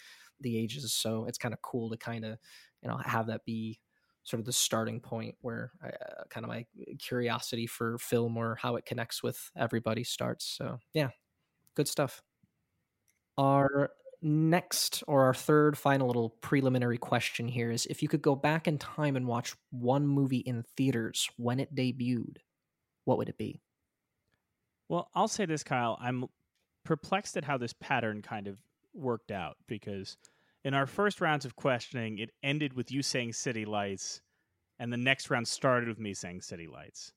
the 0.41 0.57
ages. 0.57 0.93
So 0.93 1.25
it's 1.25 1.37
kind 1.37 1.53
of 1.53 1.61
cool 1.61 1.89
to 1.89 1.97
kind 1.97 2.23
of, 2.23 2.37
you 2.81 2.89
know, 2.89 2.97
have 2.97 3.27
that 3.27 3.45
be 3.45 3.79
sort 4.23 4.39
of 4.39 4.45
the 4.45 4.53
starting 4.53 4.99
point 4.99 5.35
where 5.41 5.71
uh, 5.83 6.23
kind 6.29 6.45
of 6.45 6.49
my 6.49 6.65
curiosity 6.99 7.67
for 7.67 7.97
film 7.97 8.37
or 8.37 8.55
how 8.55 8.75
it 8.75 8.85
connects 8.85 9.23
with 9.23 9.51
everybody 9.57 10.03
starts. 10.03 10.45
So 10.45 10.79
yeah, 10.93 11.09
good 11.75 11.87
stuff. 11.87 12.21
Our 13.37 13.89
next 14.23 15.03
or 15.07 15.23
our 15.23 15.33
third 15.33 15.77
final 15.77 16.07
little 16.07 16.29
preliminary 16.41 16.97
question 16.97 17.47
here 17.47 17.69
is 17.71 17.85
if 17.87 18.01
you 18.01 18.07
could 18.07 18.21
go 18.21 18.35
back 18.35 18.67
in 18.67 18.77
time 18.77 19.15
and 19.15 19.27
watch 19.27 19.55
one 19.71 20.07
movie 20.07 20.37
in 20.37 20.63
theaters 20.77 21.29
when 21.37 21.59
it 21.59 21.75
debuted, 21.75 22.37
what 23.05 23.17
would 23.17 23.29
it 23.29 23.37
be? 23.37 23.59
Well, 24.89 25.09
I'll 25.13 25.27
say 25.27 25.45
this, 25.45 25.63
Kyle. 25.63 25.97
I'm 26.01 26.25
perplexed 26.83 27.37
at 27.37 27.43
how 27.43 27.57
this 27.57 27.73
pattern 27.73 28.21
kind 28.21 28.47
of 28.47 28.57
worked 28.93 29.31
out 29.31 29.57
because 29.67 30.17
in 30.63 30.73
our 30.73 30.85
first 30.85 31.19
rounds 31.21 31.45
of 31.45 31.55
questioning, 31.55 32.19
it 32.19 32.31
ended 32.41 32.73
with 32.73 32.91
you 32.91 33.01
saying 33.01 33.33
City 33.33 33.65
Lights, 33.65 34.21
and 34.79 34.91
the 34.91 34.97
next 34.97 35.29
round 35.29 35.47
started 35.47 35.89
with 35.89 35.99
me 35.99 36.13
saying 36.13 36.41
City 36.41 36.67
Lights. 36.67 37.11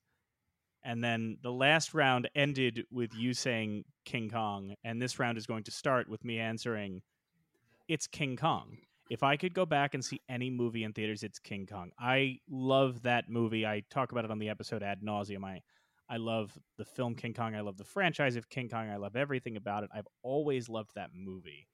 And 0.87 1.02
then 1.02 1.38
the 1.43 1.50
last 1.50 1.95
round 1.95 2.31
ended 2.37 2.85
with 2.93 3.12
you 3.12 3.35
saying 3.35 3.85
King 4.05 4.31
Kong, 4.31 4.76
and 4.85 5.02
this 5.02 5.19
round 5.19 5.37
is 5.37 5.45
going 5.45 5.64
to 5.64 5.73
start 5.73 6.09
with 6.09 6.25
me 6.25 6.38
answering 6.38 7.02
it's 7.88 8.07
King 8.07 8.37
Kong. 8.37 8.78
If 9.11 9.25
I 9.25 9.37
could 9.37 9.52
go 9.52 9.66
back 9.66 9.95
and 9.95 10.05
see 10.05 10.21
any 10.28 10.49
movie 10.49 10.85
in 10.85 10.93
theaters, 10.93 11.25
it's 11.25 11.40
King 11.40 11.66
Kong. 11.66 11.90
I 11.99 12.38
love 12.49 13.02
that 13.02 13.28
movie. 13.28 13.66
I 13.66 13.83
talk 13.90 14.12
about 14.12 14.25
it 14.25 14.31
on 14.31 14.38
the 14.38 14.49
episode 14.49 14.85
ad 14.85 15.00
nauseum. 15.02 15.45
I 15.45 15.61
I 16.09 16.19
love 16.19 16.57
the 16.78 16.85
film 16.85 17.16
King 17.16 17.35
Kong. 17.35 17.57
I 17.57 17.62
love 17.62 17.78
the 17.78 17.85
franchise 17.85 18.37
of 18.37 18.49
King 18.49 18.69
Kong. 18.69 18.88
I 18.88 18.97
love 18.97 19.16
everything 19.16 19.57
about 19.57 19.83
it. 19.83 19.90
I've 19.93 20.07
always 20.23 20.69
loved 20.69 20.93
that 20.95 21.11
movie. 21.12 21.66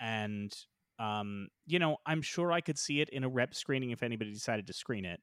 And 0.00 0.52
um, 1.00 1.48
you 1.66 1.80
know, 1.80 1.96
I'm 2.06 2.22
sure 2.22 2.52
I 2.52 2.60
could 2.60 2.78
see 2.78 3.00
it 3.00 3.08
in 3.08 3.24
a 3.24 3.28
rep 3.28 3.52
screening 3.52 3.90
if 3.90 4.04
anybody 4.04 4.32
decided 4.32 4.68
to 4.68 4.72
screen 4.72 5.04
it. 5.04 5.20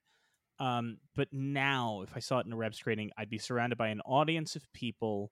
Um, 0.62 0.98
but 1.16 1.30
now, 1.34 2.04
if 2.04 2.16
I 2.16 2.20
saw 2.20 2.38
it 2.38 2.46
in 2.46 2.54
a 2.54 2.56
rep 2.56 2.76
screening, 2.76 3.10
I'd 3.18 3.32
be 3.32 3.40
surrounded 3.40 3.80
by 3.80 3.88
an 3.88 4.00
audience 4.02 4.56
of 4.56 4.72
people 4.74 5.32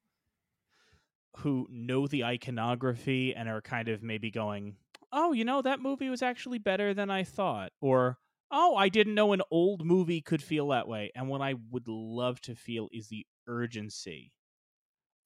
who 1.38 1.68
know 1.70 2.08
the 2.08 2.24
iconography 2.24 3.36
and 3.36 3.48
are 3.48 3.62
kind 3.62 3.90
of 3.90 4.02
maybe 4.02 4.32
going, 4.32 4.78
"Oh, 5.12 5.32
you 5.32 5.46
know, 5.46 5.62
that 5.62 5.82
movie 5.82 6.10
was 6.10 6.24
actually 6.24 6.58
better 6.58 6.96
than 6.96 7.12
I 7.12 7.24
thought," 7.24 7.74
or 7.80 8.18
"Oh, 8.50 8.76
I 8.76 8.90
didn't 8.90 9.14
know 9.14 9.32
an 9.32 9.44
old 9.52 9.86
movie 9.86 10.20
could 10.20 10.42
feel 10.42 10.70
that 10.70 10.88
way." 10.88 11.12
And 11.14 11.30
what 11.30 11.42
I 11.42 11.54
would 11.70 11.88
love 11.88 12.42
to 12.42 12.56
feel 12.56 12.90
is 12.92 13.10
the 13.10 13.28
urgency 13.46 14.34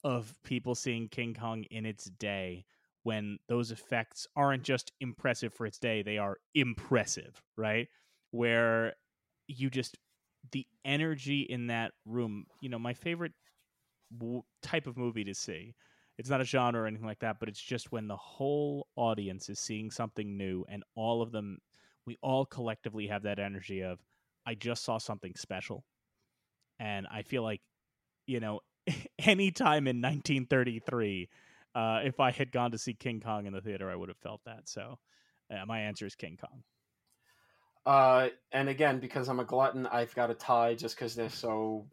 of 0.04 0.36
people 0.44 0.76
seeing 0.76 1.08
King 1.08 1.34
Kong 1.34 1.64
in 1.72 1.86
its 1.86 2.10
day 2.10 2.66
when 3.04 3.40
those 3.48 3.72
effects 3.72 4.28
aren't 4.36 4.64
just 4.64 4.92
impressive 5.00 5.54
for 5.54 5.66
its 5.66 5.80
day, 5.80 6.02
they 6.02 6.18
are 6.18 6.40
impressive, 6.54 7.42
right? 7.56 7.88
Where 8.32 8.96
you 9.48 9.70
just 9.70 9.98
the 10.52 10.66
energy 10.86 11.42
in 11.42 11.68
that 11.68 11.94
room, 12.06 12.46
you 12.62 12.70
know, 12.70 12.80
my 12.80 12.94
favorite 12.94 13.34
w- 14.18 14.44
type 14.62 14.88
of 14.88 14.98
movie 14.98 15.24
to 15.24 15.34
see. 15.34 15.76
It's 16.18 16.30
not 16.30 16.42
a 16.42 16.46
genre 16.46 16.84
or 16.84 16.86
anything 16.86 17.08
like 17.08 17.20
that, 17.20 17.40
but 17.40 17.50
it's 17.50 17.62
just 17.62 17.92
when 17.92 18.08
the 18.08 18.18
whole 18.18 18.88
audience 18.96 19.50
is 19.50 19.60
seeing 19.60 19.90
something 19.90 20.38
new 20.38 20.64
and 20.70 20.84
all 20.96 21.22
of 21.22 21.32
them 21.32 21.58
we 22.06 22.18
all 22.22 22.46
collectively 22.46 23.08
have 23.08 23.24
that 23.24 23.40
energy 23.40 23.82
of 23.82 24.00
I 24.46 24.56
just 24.56 24.84
saw 24.84 24.98
something 24.98 25.34
special. 25.36 25.86
And 26.80 27.08
I 27.10 27.22
feel 27.24 27.44
like, 27.44 27.62
you 28.28 28.40
know, 28.40 28.60
anytime 29.20 29.88
in 29.88 30.02
1933 30.02 31.30
uh, 31.76 32.02
if 32.04 32.20
I 32.20 32.32
had 32.32 32.52
gone 32.52 32.72
to 32.72 32.78
see 32.78 32.94
King 32.94 33.20
Kong 33.20 33.48
in 33.48 33.54
the 33.54 33.62
theater, 33.62 33.90
I 33.90 33.96
would 33.96 34.10
have 34.10 34.18
felt 34.18 34.42
that. 34.46 34.70
So, 34.70 35.00
uh, 35.52 35.66
my 35.66 35.82
answer 35.82 36.06
is 36.06 36.16
King 36.16 36.38
Kong. 36.40 36.64
Uh, 37.86 38.30
and 38.52 38.70
again, 38.70 39.00
because 39.00 39.28
I'm 39.28 39.40
a 39.40 39.46
glutton, 39.46 39.88
I've 39.88 40.16
got 40.16 40.32
a 40.32 40.36
tie 40.36 40.76
just 40.76 40.96
because 40.96 41.16
they're 41.16 41.30
so 41.30 41.86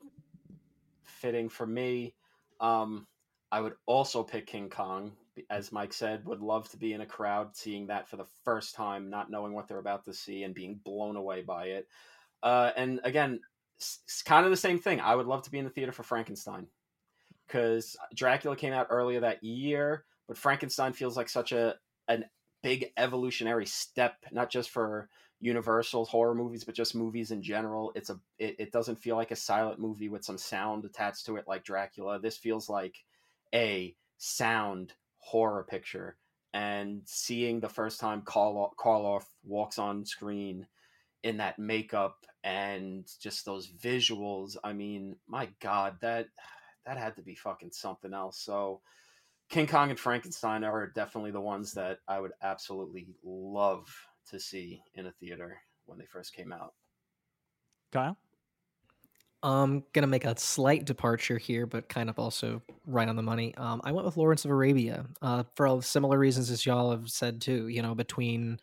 fitting 1.03 1.49
for 1.49 1.67
me. 1.67 2.15
Um, 2.61 3.07
I 3.51 3.61
would 3.61 3.75
also 3.87 4.23
pick 4.23 4.47
King 4.47 4.71
Kong, 4.71 5.13
as 5.51 5.73
Mike 5.73 5.93
said. 5.93 6.25
Would 6.27 6.41
love 6.41 6.69
to 6.71 6.77
be 6.77 6.93
in 6.93 7.01
a 7.01 7.07
crowd 7.07 7.57
seeing 7.57 7.89
that 7.89 8.09
for 8.09 8.17
the 8.17 8.27
first 8.45 8.75
time, 8.75 9.11
not 9.11 9.31
knowing 9.31 9.53
what 9.53 9.67
they're 9.67 9.79
about 9.79 10.05
to 10.05 10.15
see 10.15 10.45
and 10.45 10.55
being 10.55 10.81
blown 10.85 11.17
away 11.17 11.43
by 11.43 11.67
it. 11.67 11.89
Uh, 12.43 12.71
and 12.77 13.01
again, 13.03 13.41
it's 13.79 14.23
kind 14.25 14.45
of 14.45 14.51
the 14.51 14.57
same 14.57 14.79
thing. 14.79 15.01
I 15.01 15.15
would 15.15 15.27
love 15.27 15.43
to 15.43 15.51
be 15.51 15.59
in 15.59 15.65
the 15.65 15.71
theater 15.71 15.93
for 15.93 16.03
Frankenstein 16.03 16.67
because 17.47 17.97
Dracula 18.15 18.55
came 18.55 18.73
out 18.73 18.89
earlier 18.91 19.21
that 19.21 19.43
year, 19.43 20.05
but 20.29 20.37
Frankenstein 20.37 20.93
feels 20.93 21.17
like 21.17 21.29
such 21.29 21.53
a 21.53 21.75
an 22.07 22.27
big 22.63 22.93
evolutionary 22.97 23.67
step, 23.67 24.17
not 24.33 24.51
just 24.51 24.71
for 24.71 25.09
Universal 25.41 26.05
horror 26.07 26.35
movies, 26.35 26.65
but 26.65 26.75
just 26.75 26.95
movies 26.95 27.31
in 27.31 27.43
general. 27.43 27.93
It's 27.95 28.11
a 28.11 28.21
it, 28.39 28.57
it 28.59 28.73
doesn't 28.73 28.99
feel 28.99 29.17
like 29.17 29.31
a 29.31 29.37
silent 29.37 29.81
movie 29.81 30.09
with 30.09 30.25
some 30.25 30.39
sound 30.39 30.85
attached 30.85 31.27
to 31.27 31.37
it 31.37 31.47
like 31.49 31.65
Dracula. 31.65 32.21
This 32.21 32.37
feels 32.37 32.69
like 32.69 32.97
a 33.55 33.97
sound 34.19 34.93
horror 35.19 35.65
picture. 35.65 36.17
And 36.53 37.03
seeing 37.05 37.61
the 37.61 37.69
first 37.69 38.01
time 38.01 38.23
Karl 38.23 38.75
Karloff 38.79 39.25
walks 39.45 39.79
on 39.79 40.05
screen 40.05 40.67
in 41.23 41.37
that 41.39 41.59
makeup 41.59 42.27
and 42.43 43.07
just 43.21 43.45
those 43.45 43.71
visuals, 43.71 44.57
I 44.65 44.73
mean, 44.73 45.17
my 45.27 45.49
God, 45.61 45.97
that 46.01 46.27
that 46.87 46.97
had 46.97 47.17
to 47.17 47.23
be 47.23 47.35
fucking 47.35 47.73
something 47.73 48.13
else. 48.13 48.39
So 48.41 48.81
King 49.49 49.67
Kong 49.67 49.91
and 49.91 49.99
Frankenstein 49.99 50.65
are 50.65 50.89
definitely 50.89 51.33
the 51.33 51.41
ones 51.41 51.73
that 51.75 51.99
I 52.09 52.21
would 52.21 52.33
absolutely 52.43 53.09
love 53.25 53.89
to 54.31 54.41
see 54.41 54.83
in 54.95 55.07
a 55.07 55.13
theater 55.13 55.59
when 55.87 55.99
they 55.99 56.07
first 56.07 56.35
came 56.35 56.53
out. 56.53 56.75
Kyle? 57.93 58.17
I'm 59.43 59.85
gonna 59.93 60.07
make 60.07 60.27
a 60.27 60.39
slight 60.39 60.85
departure 60.85 61.39
here, 61.39 61.67
but 61.67 61.89
kind 61.89 62.11
of 62.11 62.19
also 62.19 62.61
right 62.87 63.09
on 63.09 63.17
the 63.17 63.23
money. 63.23 63.55
Um, 63.57 63.81
I 63.85 63.93
went 63.93 64.05
with 64.05 64.17
Lawrence 64.17 64.45
of 64.45 64.51
Arabia 64.51 65.07
uh, 65.23 65.45
for 65.55 65.81
similar 65.81 66.19
reasons 66.19 66.51
as 66.51 66.67
y'all 66.67 66.91
have 66.91 67.11
said 67.11 67.41
too. 67.41 67.69
You 67.69 67.81
know, 67.81 67.95
between 67.95 68.61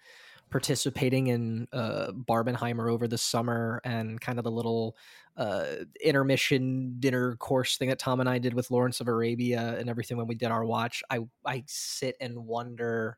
participating 0.50 1.28
in 1.28 1.68
uh, 1.74 2.12
Barbenheimer 2.12 2.92
over 2.92 3.08
the 3.08 3.18
summer 3.18 3.82
and 3.84 4.22
kind 4.22 4.38
of 4.38 4.44
the 4.44 4.52
little 4.52 4.96
uh, 5.36 5.66
intermission 6.02 6.96
dinner 7.00 7.36
course 7.36 7.78
thing 7.78 7.90
that 7.90 8.00
Tom 8.00 8.20
and 8.20 8.30
I 8.30 8.38
did 8.38 8.54
with 8.54 8.72
Lawrence 8.72 9.02
of 9.02 9.08
Arabia 9.08 9.76
and 9.78 9.90
everything 9.90 10.16
when 10.16 10.28
we 10.28 10.36
did 10.36 10.52
our 10.52 10.64
watch, 10.64 11.04
I 11.10 11.20
I 11.46 11.64
sit 11.68 12.16
and 12.22 12.46
wonder 12.46 13.18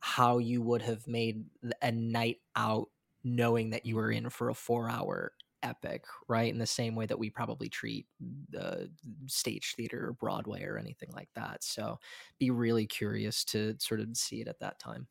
how 0.00 0.38
you 0.38 0.62
would 0.62 0.82
have 0.82 1.06
made 1.06 1.44
a 1.82 1.90
night 1.92 2.38
out 2.56 2.88
knowing 3.24 3.70
that 3.70 3.84
you 3.84 3.96
were 3.96 4.10
in 4.10 4.30
for 4.30 4.48
a 4.48 4.54
four 4.54 4.88
hour 4.90 5.32
epic, 5.62 6.04
right? 6.28 6.52
In 6.52 6.58
the 6.58 6.66
same 6.66 6.94
way 6.94 7.06
that 7.06 7.18
we 7.18 7.30
probably 7.30 7.68
treat 7.68 8.06
the 8.50 8.90
stage 9.26 9.74
theater 9.76 10.08
or 10.08 10.12
Broadway 10.12 10.62
or 10.64 10.78
anything 10.78 11.10
like 11.12 11.28
that. 11.34 11.64
So 11.64 11.98
be 12.38 12.50
really 12.50 12.86
curious 12.86 13.44
to 13.46 13.74
sort 13.78 14.00
of 14.00 14.16
see 14.16 14.40
it 14.40 14.48
at 14.48 14.60
that 14.60 14.78
time. 14.78 15.06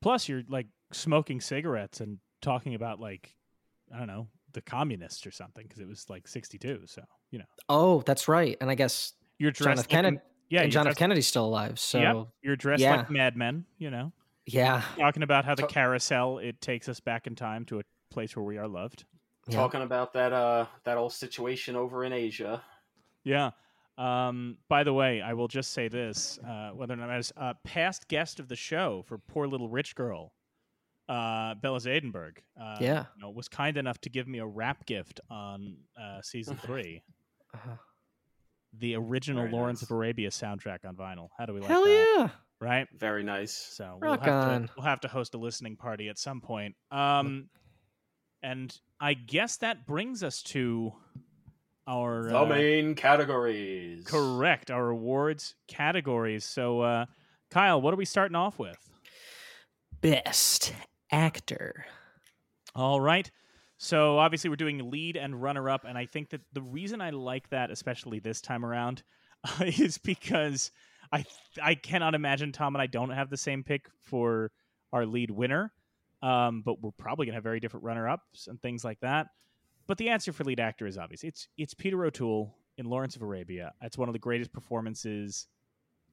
Plus, 0.00 0.28
you're 0.28 0.44
like 0.48 0.68
smoking 0.92 1.40
cigarettes 1.40 2.00
and 2.00 2.18
talking 2.40 2.74
about 2.74 3.00
like 3.00 3.34
I 3.92 3.98
don't 3.98 4.06
know 4.06 4.28
the 4.52 4.60
communists 4.60 5.26
or 5.26 5.30
something 5.30 5.64
because 5.66 5.80
it 5.80 5.88
was 5.88 6.08
like 6.08 6.28
62. 6.28 6.82
So 6.86 7.02
you 7.30 7.40
know. 7.40 7.44
Oh, 7.68 8.02
that's 8.02 8.28
right. 8.28 8.56
And 8.60 8.70
I 8.70 8.74
guess 8.74 9.12
you're 9.38 9.50
John 9.50 9.72
F. 9.72 9.78
like 9.78 9.88
Kennedy. 9.88 10.18
Yeah, 10.50 10.62
and 10.62 10.72
John 10.72 10.84
dressed, 10.84 10.96
F. 10.96 10.98
Kennedy's 10.98 11.26
still 11.26 11.44
alive. 11.46 11.78
So 11.78 11.98
yep, 12.00 12.16
you're 12.42 12.56
dressed 12.56 12.82
yeah. 12.82 12.96
like 12.96 13.10
Mad 13.10 13.36
Men. 13.36 13.64
You 13.78 13.90
know. 13.90 14.12
Yeah. 14.46 14.82
Talking 14.98 15.22
about 15.22 15.44
how 15.44 15.54
the 15.54 15.62
So- 15.62 15.66
carousel 15.68 16.38
it 16.38 16.60
takes 16.60 16.88
us 16.88 17.00
back 17.00 17.26
in 17.26 17.34
time 17.34 17.64
to 17.66 17.80
a 17.80 17.82
place 18.10 18.34
where 18.34 18.44
we 18.44 18.56
are 18.56 18.66
loved. 18.68 19.04
Yeah. 19.46 19.56
Talking 19.56 19.82
about 19.82 20.12
that 20.14 20.32
uh 20.32 20.66
that 20.84 20.96
old 20.96 21.12
situation 21.12 21.76
over 21.76 22.04
in 22.04 22.12
Asia. 22.12 22.62
Yeah. 23.24 23.50
Um, 23.98 24.58
by 24.68 24.84
the 24.84 24.92
way, 24.94 25.20
I 25.20 25.32
will 25.34 25.48
just 25.48 25.72
say 25.72 25.88
this: 25.88 26.38
uh, 26.46 26.70
whether 26.70 26.94
or 26.94 26.98
not 26.98 27.10
as 27.10 27.32
a 27.36 27.54
past 27.64 28.06
guest 28.08 28.38
of 28.40 28.46
the 28.48 28.54
show 28.56 29.02
for 29.08 29.18
poor 29.18 29.48
little 29.48 29.68
rich 29.68 29.96
girl, 29.96 30.32
uh, 31.08 31.54
Bella 31.56 31.80
Zadenberg. 31.80 32.38
Uh, 32.58 32.76
Yeah. 32.80 33.06
you 33.16 33.22
know, 33.22 33.30
was 33.30 33.48
kind 33.48 33.76
enough 33.76 34.00
to 34.02 34.08
give 34.10 34.28
me 34.28 34.38
a 34.38 34.46
wrap 34.46 34.86
gift 34.86 35.20
on 35.30 35.78
uh, 36.00 36.22
season 36.22 36.56
three, 36.62 37.02
Uh, 37.52 37.58
the 38.76 38.94
original 38.96 39.42
Very 39.44 39.52
Lawrence 39.52 39.82
nice. 39.82 39.90
of 39.90 39.96
Arabia 39.96 40.30
soundtrack 40.30 40.84
on 40.86 40.94
vinyl. 40.96 41.28
How 41.38 41.46
do 41.46 41.54
we 41.54 41.60
like 41.60 41.68
hell 41.70 41.84
that? 41.84 42.16
yeah! 42.18 42.28
Right. 42.60 42.88
Very 42.96 43.22
nice. 43.22 43.52
So 43.54 43.98
Rock 44.00 44.20
we'll 44.24 44.32
have 44.32 44.48
on. 44.50 44.62
to 44.66 44.72
we'll 44.76 44.86
have 44.86 45.00
to 45.02 45.08
host 45.08 45.34
a 45.34 45.38
listening 45.38 45.76
party 45.76 46.08
at 46.08 46.18
some 46.18 46.40
point. 46.40 46.74
Um, 46.90 47.48
and 48.42 48.76
I 49.00 49.14
guess 49.14 49.56
that 49.58 49.86
brings 49.86 50.22
us 50.22 50.42
to 50.44 50.92
our 51.86 52.28
The 52.28 52.40
uh, 52.40 52.46
main 52.46 52.94
categories. 52.94 54.04
correct 54.06 54.70
our 54.70 54.88
awards 54.90 55.54
categories. 55.68 56.44
So, 56.44 56.80
uh, 56.80 57.06
Kyle, 57.50 57.80
what 57.80 57.94
are 57.94 57.96
we 57.96 58.04
starting 58.04 58.34
off 58.36 58.58
with? 58.58 58.76
Best 60.00 60.72
actor. 61.10 61.86
All 62.74 63.00
right. 63.00 63.30
So 63.78 64.18
obviously 64.18 64.50
we're 64.50 64.56
doing 64.56 64.90
lead 64.90 65.16
and 65.16 65.40
runner 65.40 65.70
up, 65.70 65.84
and 65.84 65.96
I 65.96 66.06
think 66.06 66.30
that 66.30 66.40
the 66.52 66.62
reason 66.62 67.00
I 67.00 67.10
like 67.10 67.48
that, 67.50 67.70
especially 67.70 68.18
this 68.18 68.40
time 68.40 68.64
around, 68.64 69.04
is 69.60 69.98
because 69.98 70.72
I 71.12 71.24
I 71.62 71.74
cannot 71.74 72.14
imagine 72.14 72.52
Tom 72.52 72.74
and 72.74 72.82
I 72.82 72.86
don't 72.86 73.10
have 73.10 73.30
the 73.30 73.36
same 73.36 73.62
pick 73.62 73.86
for 74.02 74.50
our 74.92 75.06
lead 75.06 75.30
winner. 75.30 75.72
Um, 76.20 76.62
but 76.62 76.82
we're 76.82 76.90
probably 76.90 77.26
gonna 77.26 77.36
have 77.36 77.44
very 77.44 77.60
different 77.60 77.84
runner 77.84 78.08
ups 78.08 78.48
and 78.48 78.60
things 78.60 78.84
like 78.84 78.98
that. 79.00 79.28
But 79.86 79.96
the 79.98 80.08
answer 80.08 80.32
for 80.32 80.42
lead 80.42 80.58
actor 80.58 80.86
is 80.86 80.98
obvious. 80.98 81.22
It's 81.22 81.46
it's 81.56 81.74
Peter 81.74 82.04
O'Toole 82.04 82.54
in 82.78 82.86
Lawrence 82.86 83.14
of 83.14 83.22
Arabia. 83.22 83.72
It's 83.82 83.96
one 83.96 84.08
of 84.08 84.12
the 84.12 84.18
greatest 84.18 84.52
performances 84.52 85.46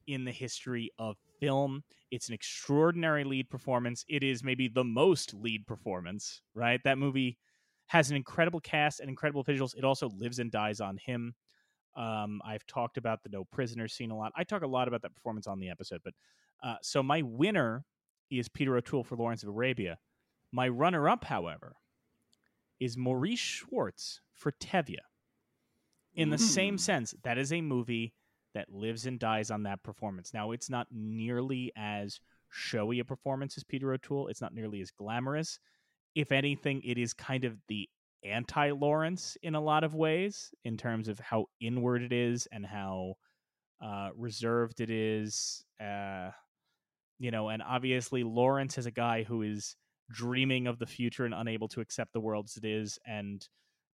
in 0.07 0.23
the 0.23 0.31
history 0.31 0.91
of 0.99 1.17
film. 1.39 1.83
It's 2.11 2.27
an 2.27 2.35
extraordinary 2.35 3.23
lead 3.23 3.49
performance. 3.49 4.05
It 4.07 4.23
is 4.23 4.43
maybe 4.43 4.67
the 4.67 4.83
most 4.83 5.33
lead 5.33 5.65
performance, 5.65 6.41
right? 6.53 6.79
That 6.83 6.99
movie 6.99 7.39
has 7.87 8.09
an 8.09 8.15
incredible 8.15 8.59
cast 8.59 8.99
and 8.99 9.09
incredible 9.09 9.43
visuals. 9.43 9.75
It 9.77 9.83
also 9.83 10.09
lives 10.17 10.39
and 10.39 10.51
dies 10.51 10.79
on 10.81 10.97
him. 10.97 11.33
Um, 11.95 12.41
I've 12.45 12.65
talked 12.67 12.97
about 12.97 13.23
the 13.23 13.29
no 13.29 13.45
prisoner 13.45 13.87
scene 13.87 14.11
a 14.11 14.17
lot. 14.17 14.31
I 14.35 14.43
talk 14.43 14.63
a 14.63 14.67
lot 14.67 14.87
about 14.87 15.01
that 15.03 15.15
performance 15.15 15.47
on 15.47 15.59
the 15.59 15.69
episode, 15.69 16.01
but 16.03 16.13
uh, 16.63 16.75
so 16.81 17.01
my 17.03 17.21
winner 17.21 17.85
is 18.29 18.49
Peter 18.49 18.75
O'Toole 18.75 19.03
for 19.03 19.15
Lawrence 19.15 19.43
of 19.43 19.49
Arabia. 19.49 19.97
My 20.51 20.67
runner 20.67 21.07
up, 21.07 21.23
however, 21.25 21.75
is 22.79 22.97
Maurice 22.97 23.39
Schwartz 23.39 24.21
for 24.33 24.51
Tevye. 24.51 24.97
In 26.15 26.29
the 26.29 26.37
same 26.37 26.75
Mm. 26.75 26.79
sense, 26.79 27.13
that 27.23 27.37
is 27.37 27.51
a 27.53 27.61
movie 27.61 28.13
that 28.53 28.69
lives 28.71 29.05
and 29.05 29.19
dies 29.19 29.51
on 29.51 29.63
that 29.63 29.83
performance. 29.83 30.33
Now, 30.33 30.51
it's 30.51 30.69
not 30.69 30.87
nearly 30.91 31.71
as 31.75 32.19
showy 32.49 32.99
a 32.99 33.05
performance 33.05 33.57
as 33.57 33.63
Peter 33.65 33.91
O'Toole. 33.93 34.27
It's 34.29 34.39
not 34.41 34.53
nearly 34.53 34.81
as 34.81 34.91
glamorous. 34.91 35.59
If 36.15 36.31
anything, 36.31 36.81
it 36.83 36.97
is 36.97 37.13
kind 37.13 37.45
of 37.45 37.57
the 37.67 37.89
anti 38.23 38.71
Lawrence 38.71 39.37
in 39.43 39.55
a 39.55 39.61
lot 39.61 39.83
of 39.83 39.93
ways, 39.93 40.51
in 40.63 40.77
terms 40.77 41.07
of 41.07 41.19
how 41.19 41.45
inward 41.61 42.01
it 42.01 42.13
is 42.13 42.47
and 42.51 42.65
how 42.65 43.15
uh, 43.83 44.09
reserved 44.15 44.81
it 44.81 44.89
is. 44.89 45.63
Uh, 45.79 46.31
you 47.19 47.31
know, 47.31 47.49
and 47.49 47.61
obviously 47.61 48.23
Lawrence 48.23 48.77
is 48.77 48.85
a 48.85 48.91
guy 48.91 49.23
who 49.23 49.41
is 49.41 49.75
dreaming 50.11 50.67
of 50.67 50.79
the 50.79 50.85
future 50.85 51.25
and 51.25 51.33
unable 51.33 51.67
to 51.69 51.81
accept 51.81 52.13
the 52.13 52.19
world 52.19 52.45
as 52.49 52.57
it 52.57 52.65
is, 52.65 52.99
and 53.05 53.47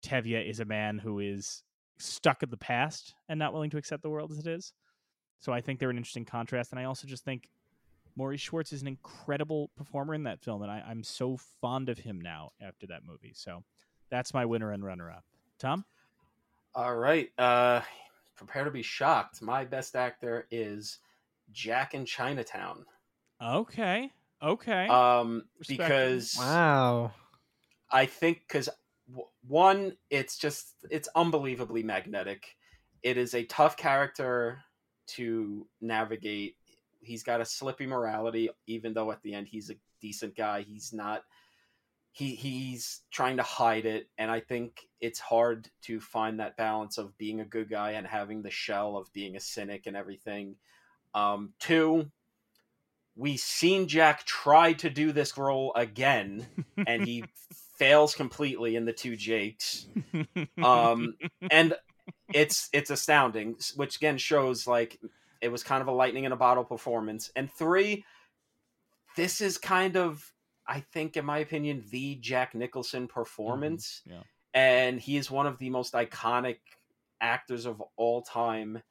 Tevye 0.06 0.50
is 0.50 0.60
a 0.60 0.66
man 0.66 0.98
who 0.98 1.20
is 1.20 1.64
stuck 2.00 2.44
in 2.44 2.50
the 2.50 2.58
past 2.58 3.14
and 3.28 3.38
not 3.38 3.54
willing 3.54 3.70
to 3.72 3.78
accept 3.78 4.04
the 4.04 4.10
world 4.10 4.32
as 4.32 4.40
it 4.40 4.48
is. 4.48 4.74
So 5.40 5.52
I 5.52 5.62
think 5.62 5.80
they're 5.80 5.90
an 5.90 5.98
interesting 5.98 6.26
contrast, 6.26 6.72
and 6.72 6.80
I 6.80 6.86
also 6.86 7.08
just 7.08 7.24
think 7.24 7.50
Maurice 8.16 8.42
Schwartz 8.42 8.74
is 8.74 8.82
an 8.82 8.88
incredible 8.88 9.70
performer 9.76 10.14
in 10.14 10.24
that 10.24 10.42
film, 10.42 10.62
and 10.62 10.72
I, 10.72 10.84
I'm 10.88 11.04
so 11.04 11.38
fond 11.62 11.90
of 11.90 11.98
him 11.98 12.20
now 12.22 12.52
after 12.62 12.88
that 12.88 13.06
movie. 13.06 13.34
So 13.34 13.64
that's 14.10 14.34
my 14.34 14.46
winner 14.46 14.72
and 14.72 14.84
runner-up. 14.84 15.24
Tom, 15.60 15.86
All 16.76 16.96
right. 16.96 17.30
Uh, 17.38 17.82
prepare 18.36 18.64
to 18.64 18.72
be 18.72 18.82
shocked. 18.82 19.42
My 19.42 19.66
best 19.66 19.96
actor 19.96 20.48
is 20.52 21.00
Jack 21.52 21.94
in 21.94 22.06
Chinatown. 22.06 22.86
okay, 23.42 24.12
okay, 24.42 24.88
Um, 24.88 25.44
Respect. 25.60 25.78
because 25.80 26.36
Wow. 26.40 27.12
I 27.92 28.06
think 28.06 28.44
because 28.48 28.70
one, 29.48 29.98
it's 30.10 30.38
just 30.38 30.76
it's 30.92 31.10
unbelievably 31.16 31.84
magnetic. 31.84 32.56
It 33.02 33.18
is 33.18 33.34
a 33.34 33.44
tough 33.46 33.76
character 33.78 34.62
to 35.08 35.66
navigate. 35.82 36.56
He's 37.02 37.24
got 37.24 37.42
a 37.42 37.46
slippy 37.46 37.86
morality, 37.86 38.50
even 38.68 38.94
though 38.94 39.12
at 39.12 39.22
the 39.22 39.34
end 39.34 39.48
he's 39.48 39.70
a 39.70 39.76
decent 40.02 40.36
guy. 40.36 40.62
He's 40.62 40.94
not. 40.94 41.24
He 42.12 42.36
he's 42.36 43.02
trying 43.12 43.38
to 43.38 43.44
hide 43.44 43.86
it, 43.86 44.10
and 44.18 44.32
I 44.32 44.40
think 44.40 44.88
it's 45.00 45.20
hard 45.20 45.70
to 45.84 46.00
find 46.00 46.40
that 46.40 46.58
balance 46.58 46.98
of 46.98 47.18
being 47.18 47.40
a 47.40 47.46
good 47.46 47.70
guy 47.70 47.92
and 47.92 48.06
having 48.06 48.42
the 48.42 48.50
shell 48.50 48.98
of 48.98 49.12
being 49.14 49.36
a 49.36 49.40
cynic 49.40 49.86
and 49.86 49.96
everything. 49.96 50.56
Um, 51.14 51.54
two, 51.60 52.12
we've 53.16 53.40
seen 53.40 53.88
Jack 53.88 54.26
try 54.26 54.74
to 54.74 54.90
do 54.90 55.12
this 55.12 55.38
role 55.38 55.74
again 55.76 56.48
and 56.88 57.06
he 57.06 57.26
fails 57.76 58.16
completely 58.16 58.76
in 58.76 58.86
the 58.86 58.94
two 58.94 59.16
Jakes. 59.16 59.88
Um, 60.62 61.16
and 61.50 61.76
it's 62.34 62.70
it's 62.74 62.90
astounding, 62.90 63.56
which 63.76 63.96
again 63.96 64.18
shows 64.18 64.68
like 64.68 65.00
it 65.42 65.52
was 65.52 65.64
kind 65.64 65.82
of 65.82 65.88
a 65.88 65.92
lightning 65.92 66.26
in 66.26 66.32
a 66.32 66.38
bottle 66.38 66.64
performance. 66.64 67.32
And 67.36 67.52
three, 67.52 68.06
this 69.16 69.42
is 69.42 69.58
kind 69.58 69.98
of, 69.98 70.34
I 70.68 70.82
think, 70.94 71.18
in 71.18 71.26
my 71.26 71.40
opinion, 71.40 71.84
the 71.92 72.16
Jack 72.16 72.54
Nicholson 72.56 73.08
performance, 73.08 74.02
yeah. 74.06 74.22
and 74.54 75.00
he 75.00 75.18
is 75.18 75.32
one 75.32 75.48
of 75.48 75.58
the 75.58 75.70
most 75.70 75.94
iconic 75.94 76.58
actors 77.22 77.66
of 77.66 77.82
all 77.98 78.22
time. 78.22 78.82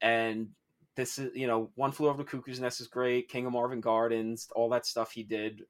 And 0.00 0.50
this 0.96 1.18
is, 1.18 1.34
you 1.34 1.46
know, 1.46 1.70
One 1.74 1.92
Flew 1.92 2.08
Over 2.08 2.18
the 2.18 2.28
Cuckoo's 2.28 2.60
Nest 2.60 2.80
is 2.80 2.86
great. 2.86 3.28
King 3.28 3.46
of 3.46 3.52
Marvin 3.52 3.80
Gardens, 3.80 4.48
all 4.54 4.68
that 4.70 4.86
stuff 4.86 5.12
he 5.12 5.22
did 5.22 5.62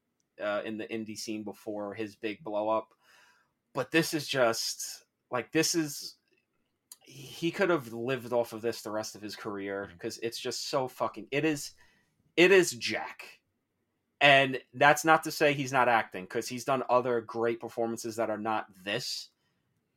uh, 0.43 0.61
in 0.65 0.77
the 0.77 0.85
indie 0.85 1.17
scene 1.17 1.43
before 1.43 1.93
his 1.93 2.15
big 2.15 2.43
blow 2.43 2.69
up. 2.69 2.89
But 3.73 3.91
this 3.91 4.13
is 4.13 4.27
just 4.27 5.05
like 5.31 5.51
this 5.51 5.75
is 5.75 6.14
he 7.05 7.51
could 7.51 7.69
have 7.69 7.93
lived 7.93 8.33
off 8.33 8.53
of 8.53 8.61
this 8.61 8.81
the 8.81 8.91
rest 8.91 9.15
of 9.15 9.21
his 9.21 9.35
career 9.35 9.89
because 9.93 10.17
it's 10.19 10.39
just 10.39 10.69
so 10.69 10.87
fucking 10.87 11.27
it 11.31 11.45
is 11.45 11.71
it 12.35 12.51
is 12.51 12.71
Jack. 12.71 13.39
And 14.21 14.59
that's 14.73 15.05
not 15.05 15.23
to 15.23 15.31
say 15.31 15.53
he's 15.53 15.73
not 15.73 15.87
acting 15.89 16.23
because 16.23 16.47
he's 16.47 16.65
done 16.65 16.83
other 16.89 17.21
great 17.21 17.59
performances 17.59 18.15
that 18.15 18.29
are 18.29 18.37
not 18.37 18.65
this, 18.83 19.29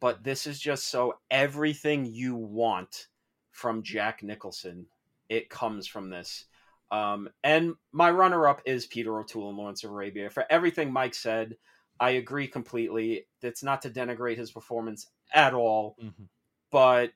but 0.01 0.23
this 0.23 0.47
is 0.47 0.61
just 0.61 0.89
so 0.89 1.15
everything 1.31 2.05
you 2.05 2.35
want 2.35 3.07
from 3.53 3.83
Jack 3.83 4.23
Nicholson, 4.23 4.87
it 5.29 5.49
comes 5.49 5.87
from 5.87 6.11
this. 6.11 6.45
Um, 6.91 7.29
and 7.45 7.75
my 7.93 8.11
runner 8.11 8.47
up 8.49 8.63
is 8.65 8.87
Peter 8.87 9.19
O'Toole 9.19 9.51
and 9.51 9.59
Lawrence 9.59 9.85
of 9.85 9.91
Arabia. 9.91 10.31
For 10.31 10.45
everything 10.51 10.93
Mike 10.93 11.15
said, 11.15 11.57
I 12.01 12.11
agree 12.11 12.49
completely. 12.49 13.27
It's 13.43 13.63
not 13.63 13.83
to 13.83 13.91
denigrate 13.91 14.37
his 14.37 14.53
performance 14.53 15.11
at 15.33 15.55
all, 15.55 15.97
Mhm. 16.01 16.29
But 16.71 17.13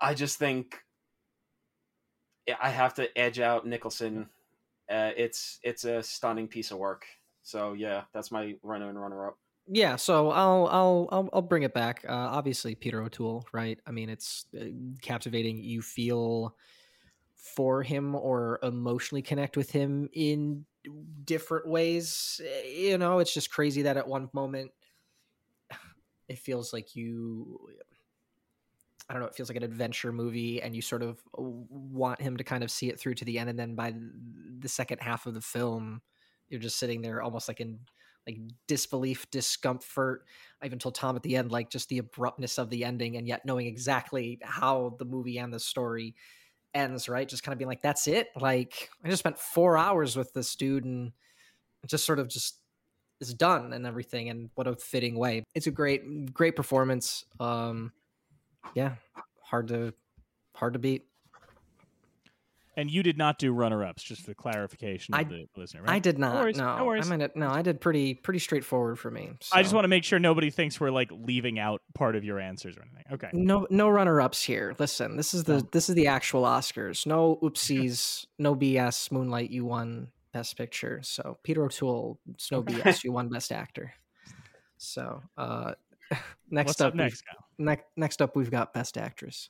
I 0.00 0.14
just 0.14 0.38
think 0.38 0.84
I 2.60 2.68
have 2.70 2.94
to 2.94 3.16
edge 3.18 3.38
out 3.40 3.66
Nicholson. 3.66 4.30
Uh, 4.90 5.12
it's 5.16 5.60
it's 5.62 5.84
a 5.84 6.02
stunning 6.02 6.48
piece 6.48 6.70
of 6.70 6.78
work. 6.78 7.06
So 7.42 7.72
yeah, 7.72 8.04
that's 8.12 8.30
my 8.30 8.58
runner 8.62 8.88
and 8.88 9.00
runner 9.00 9.28
up. 9.28 9.38
Yeah, 9.66 9.96
so 9.96 10.30
I'll 10.30 10.66
I'll 10.66 11.08
I'll, 11.10 11.28
I'll 11.32 11.42
bring 11.42 11.62
it 11.62 11.72
back. 11.72 12.04
Uh, 12.06 12.12
obviously, 12.12 12.74
Peter 12.74 13.02
O'Toole, 13.02 13.46
right? 13.52 13.80
I 13.86 13.92
mean, 13.92 14.10
it's 14.10 14.44
uh, 14.58 14.66
captivating. 15.00 15.56
You 15.58 15.80
feel 15.80 16.56
for 17.34 17.82
him 17.82 18.14
or 18.14 18.60
emotionally 18.62 19.22
connect 19.22 19.56
with 19.56 19.70
him 19.70 20.08
in 20.12 20.66
different 21.24 21.68
ways. 21.68 22.40
Eh, 22.44 22.90
You 22.90 22.98
know, 22.98 23.20
it's 23.20 23.34
just 23.34 23.50
crazy 23.50 23.82
that 23.82 23.96
at 23.96 24.08
one 24.08 24.30
moment 24.34 24.72
it 26.28 26.38
feels 26.38 26.72
like 26.72 26.96
you 26.96 27.60
I 29.08 29.12
don't 29.12 29.20
know, 29.20 29.28
it 29.28 29.34
feels 29.34 29.50
like 29.50 29.56
an 29.56 29.62
adventure 29.62 30.12
movie 30.12 30.62
and 30.62 30.74
you 30.74 30.80
sort 30.80 31.02
of 31.02 31.20
want 31.34 32.22
him 32.22 32.38
to 32.38 32.44
kind 32.44 32.64
of 32.64 32.70
see 32.70 32.88
it 32.88 32.98
through 32.98 33.14
to 33.16 33.24
the 33.24 33.38
end 33.38 33.50
and 33.50 33.58
then 33.58 33.74
by 33.74 33.94
the 34.58 34.68
second 34.68 35.02
half 35.02 35.26
of 35.26 35.34
the 35.34 35.42
film 35.42 36.00
you're 36.48 36.60
just 36.60 36.78
sitting 36.78 37.02
there 37.02 37.22
almost 37.22 37.48
like 37.48 37.60
in 37.60 37.78
like 38.26 38.38
disbelief, 38.66 39.30
discomfort. 39.30 40.24
I 40.62 40.66
even 40.66 40.78
told 40.78 40.94
Tom 40.94 41.16
at 41.16 41.22
the 41.22 41.36
end, 41.36 41.52
like 41.52 41.70
just 41.70 41.88
the 41.88 41.98
abruptness 41.98 42.58
of 42.58 42.70
the 42.70 42.84
ending, 42.84 43.16
and 43.16 43.26
yet 43.28 43.44
knowing 43.44 43.66
exactly 43.66 44.38
how 44.42 44.96
the 44.98 45.04
movie 45.04 45.38
and 45.38 45.52
the 45.52 45.60
story 45.60 46.14
ends, 46.72 47.08
right? 47.08 47.28
Just 47.28 47.42
kind 47.42 47.52
of 47.52 47.58
being 47.58 47.68
like, 47.68 47.82
that's 47.82 48.06
it. 48.06 48.28
Like 48.36 48.90
I 49.04 49.08
just 49.08 49.20
spent 49.20 49.38
four 49.38 49.76
hours 49.76 50.16
with 50.16 50.32
this 50.32 50.56
dude, 50.56 50.84
and 50.84 51.12
just 51.86 52.06
sort 52.06 52.18
of 52.18 52.28
just 52.28 52.60
is 53.20 53.34
done 53.34 53.72
and 53.72 53.86
everything. 53.86 54.28
And 54.28 54.50
what 54.54 54.66
a 54.66 54.74
fitting 54.74 55.18
way. 55.18 55.44
It's 55.54 55.66
a 55.66 55.70
great, 55.70 56.32
great 56.32 56.56
performance. 56.56 57.24
Um, 57.40 57.92
yeah, 58.74 58.94
hard 59.42 59.68
to 59.68 59.94
hard 60.54 60.74
to 60.74 60.78
beat. 60.78 61.04
And 62.76 62.90
you 62.90 63.04
did 63.04 63.16
not 63.16 63.38
do 63.38 63.52
runner-ups, 63.52 64.02
just 64.02 64.22
for 64.22 64.34
clarification 64.34 65.14
of 65.14 65.20
I- 65.20 65.24
the 65.24 65.46
listener. 65.56 65.82
Right? 65.82 65.92
I 65.92 65.98
did 66.00 66.18
not. 66.18 66.34
no, 66.34 66.40
worries, 66.40 66.56
no, 66.56 66.76
no 66.78 66.84
worries. 66.84 67.08
I 67.10 67.16
mean, 67.16 67.28
no, 67.36 67.48
I 67.48 67.62
did 67.62 67.80
pretty 67.80 68.14
pretty 68.14 68.40
straightforward 68.40 68.98
for 68.98 69.10
me. 69.10 69.30
I 69.52 69.62
just 69.62 69.74
want 69.74 69.84
to 69.84 69.88
make 69.88 70.02
sure 70.02 70.18
nobody 70.18 70.50
thinks 70.50 70.80
we're 70.80 70.90
like 70.90 71.10
leaving 71.12 71.58
out 71.58 71.82
part 71.94 72.16
of 72.16 72.24
your 72.24 72.40
answers 72.40 72.76
or 72.76 72.82
anything. 72.82 73.04
Okay. 73.12 73.28
no 73.32 73.66
no 73.70 73.88
runner 73.88 74.20
ups 74.20 74.42
here. 74.42 74.74
Listen, 74.78 75.16
this 75.16 75.34
is 75.34 75.44
the 75.44 75.64
this 75.70 75.88
is 75.88 75.94
the 75.94 76.08
actual 76.08 76.42
Oscars. 76.42 77.06
No 77.06 77.38
oopsies, 77.42 78.26
no 78.38 78.56
BS. 78.56 79.12
Moonlight, 79.12 79.50
you 79.50 79.64
won 79.64 80.08
Best 80.34 80.58
Picture. 80.58 81.00
So 81.02 81.38
Peter 81.42 81.64
O'Toole, 81.64 82.18
it's 82.34 82.52
no 82.52 82.62
BS. 82.62 83.04
You 83.04 83.12
won 83.12 83.28
Best 83.30 83.52
Actor. 83.52 83.94
So 84.76 85.22
uh, 85.38 85.72
next 86.50 86.82
up, 86.82 86.88
up 86.88 86.92
we've- 86.94 87.02
next, 87.04 87.22
ne- 87.56 87.84
next 87.96 88.20
up, 88.20 88.36
we've 88.36 88.50
got 88.50 88.74
Best 88.74 88.98
Actress. 88.98 89.48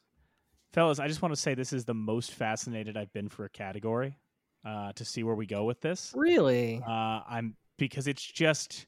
Fellas, 0.75 0.99
I 1.01 1.09
just 1.09 1.23
want 1.23 1.35
to 1.35 1.41
say 1.41 1.55
this 1.55 1.73
is 1.73 1.85
the 1.85 1.95
most 1.95 2.33
fascinated 2.33 2.97
I've 2.97 3.13
been 3.13 3.29
for 3.29 3.45
a 3.45 3.49
category 3.49 4.19
uh, 4.65 4.93
to 4.93 5.05
see 5.05 5.23
where 5.23 5.35
we 5.35 5.47
go 5.47 5.65
with 5.65 5.81
this. 5.81 6.13
Really? 6.15 6.83
Uh, 6.87 7.21
I'm 7.29 7.57
because 7.79 8.07
it's 8.07 8.23
just 8.25 8.87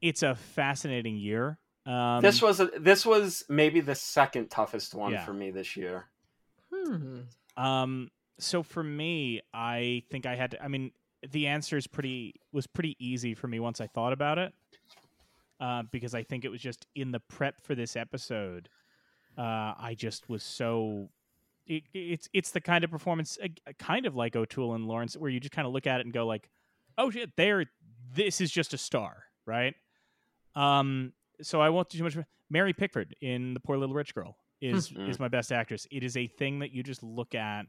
it's 0.00 0.22
a 0.22 0.34
fascinating 0.34 1.16
year. 1.16 1.58
Um, 1.86 2.20
this 2.22 2.42
was 2.42 2.60
a, 2.60 2.66
this 2.78 3.06
was 3.06 3.44
maybe 3.48 3.80
the 3.80 3.94
second 3.94 4.50
toughest 4.50 4.94
one 4.94 5.12
Yeah. 5.12 5.24
for 5.24 5.32
me 5.32 5.50
this 5.50 5.76
year. 5.76 6.06
Hmm. 6.74 7.20
Um, 7.56 8.10
so 8.38 8.62
for 8.64 8.82
me, 8.82 9.42
I 9.54 10.02
think 10.10 10.26
I 10.26 10.34
had 10.34 10.52
to. 10.52 10.62
I 10.62 10.66
mean, 10.68 10.90
the 11.30 11.46
answer 11.46 11.76
is 11.76 11.86
pretty 11.86 12.34
was 12.52 12.66
pretty 12.66 12.96
easy 12.98 13.34
for 13.34 13.46
me 13.48 13.60
once 13.60 13.80
I 13.80 13.86
thought 13.86 14.12
about 14.12 14.38
it, 14.38 14.52
uh, 15.60 15.82
because 15.90 16.14
I 16.14 16.22
think 16.22 16.44
it 16.44 16.48
was 16.50 16.60
just 16.60 16.86
in 16.94 17.12
the 17.12 17.20
prep 17.20 17.60
for 17.60 17.74
this 17.74 17.96
episode. 17.96 18.68
Uh, 19.38 19.74
I 19.78 19.94
just 19.96 20.28
was 20.28 20.42
so. 20.42 21.08
It, 21.66 21.84
it's 21.94 22.28
it's 22.32 22.50
the 22.50 22.60
kind 22.60 22.82
of 22.84 22.90
performance, 22.90 23.38
uh, 23.42 23.48
kind 23.78 24.04
of 24.06 24.16
like 24.16 24.34
O'Toole 24.34 24.74
and 24.74 24.86
Lawrence, 24.86 25.16
where 25.16 25.30
you 25.30 25.38
just 25.40 25.52
kind 25.52 25.66
of 25.66 25.72
look 25.72 25.86
at 25.86 26.00
it 26.00 26.06
and 26.06 26.12
go 26.12 26.26
like, 26.26 26.50
"Oh 26.98 27.10
shit, 27.10 27.30
they're 27.36 27.66
this 28.14 28.40
is 28.40 28.50
just 28.50 28.74
a 28.74 28.78
star, 28.78 29.24
right?" 29.46 29.74
Um, 30.54 31.12
so 31.40 31.60
I 31.60 31.70
won't 31.70 31.88
do 31.88 31.98
too 31.98 32.04
much. 32.04 32.16
Mary 32.50 32.72
Pickford 32.72 33.14
in 33.20 33.54
The 33.54 33.60
Poor 33.60 33.76
Little 33.78 33.94
Rich 33.94 34.14
Girl 34.14 34.36
is 34.60 34.88
Hmm. 34.88 35.08
is 35.08 35.18
my 35.18 35.28
best 35.28 35.50
actress. 35.52 35.86
It 35.90 36.02
is 36.02 36.16
a 36.16 36.26
thing 36.26 36.58
that 36.58 36.72
you 36.72 36.82
just 36.82 37.02
look 37.02 37.34
at. 37.34 37.66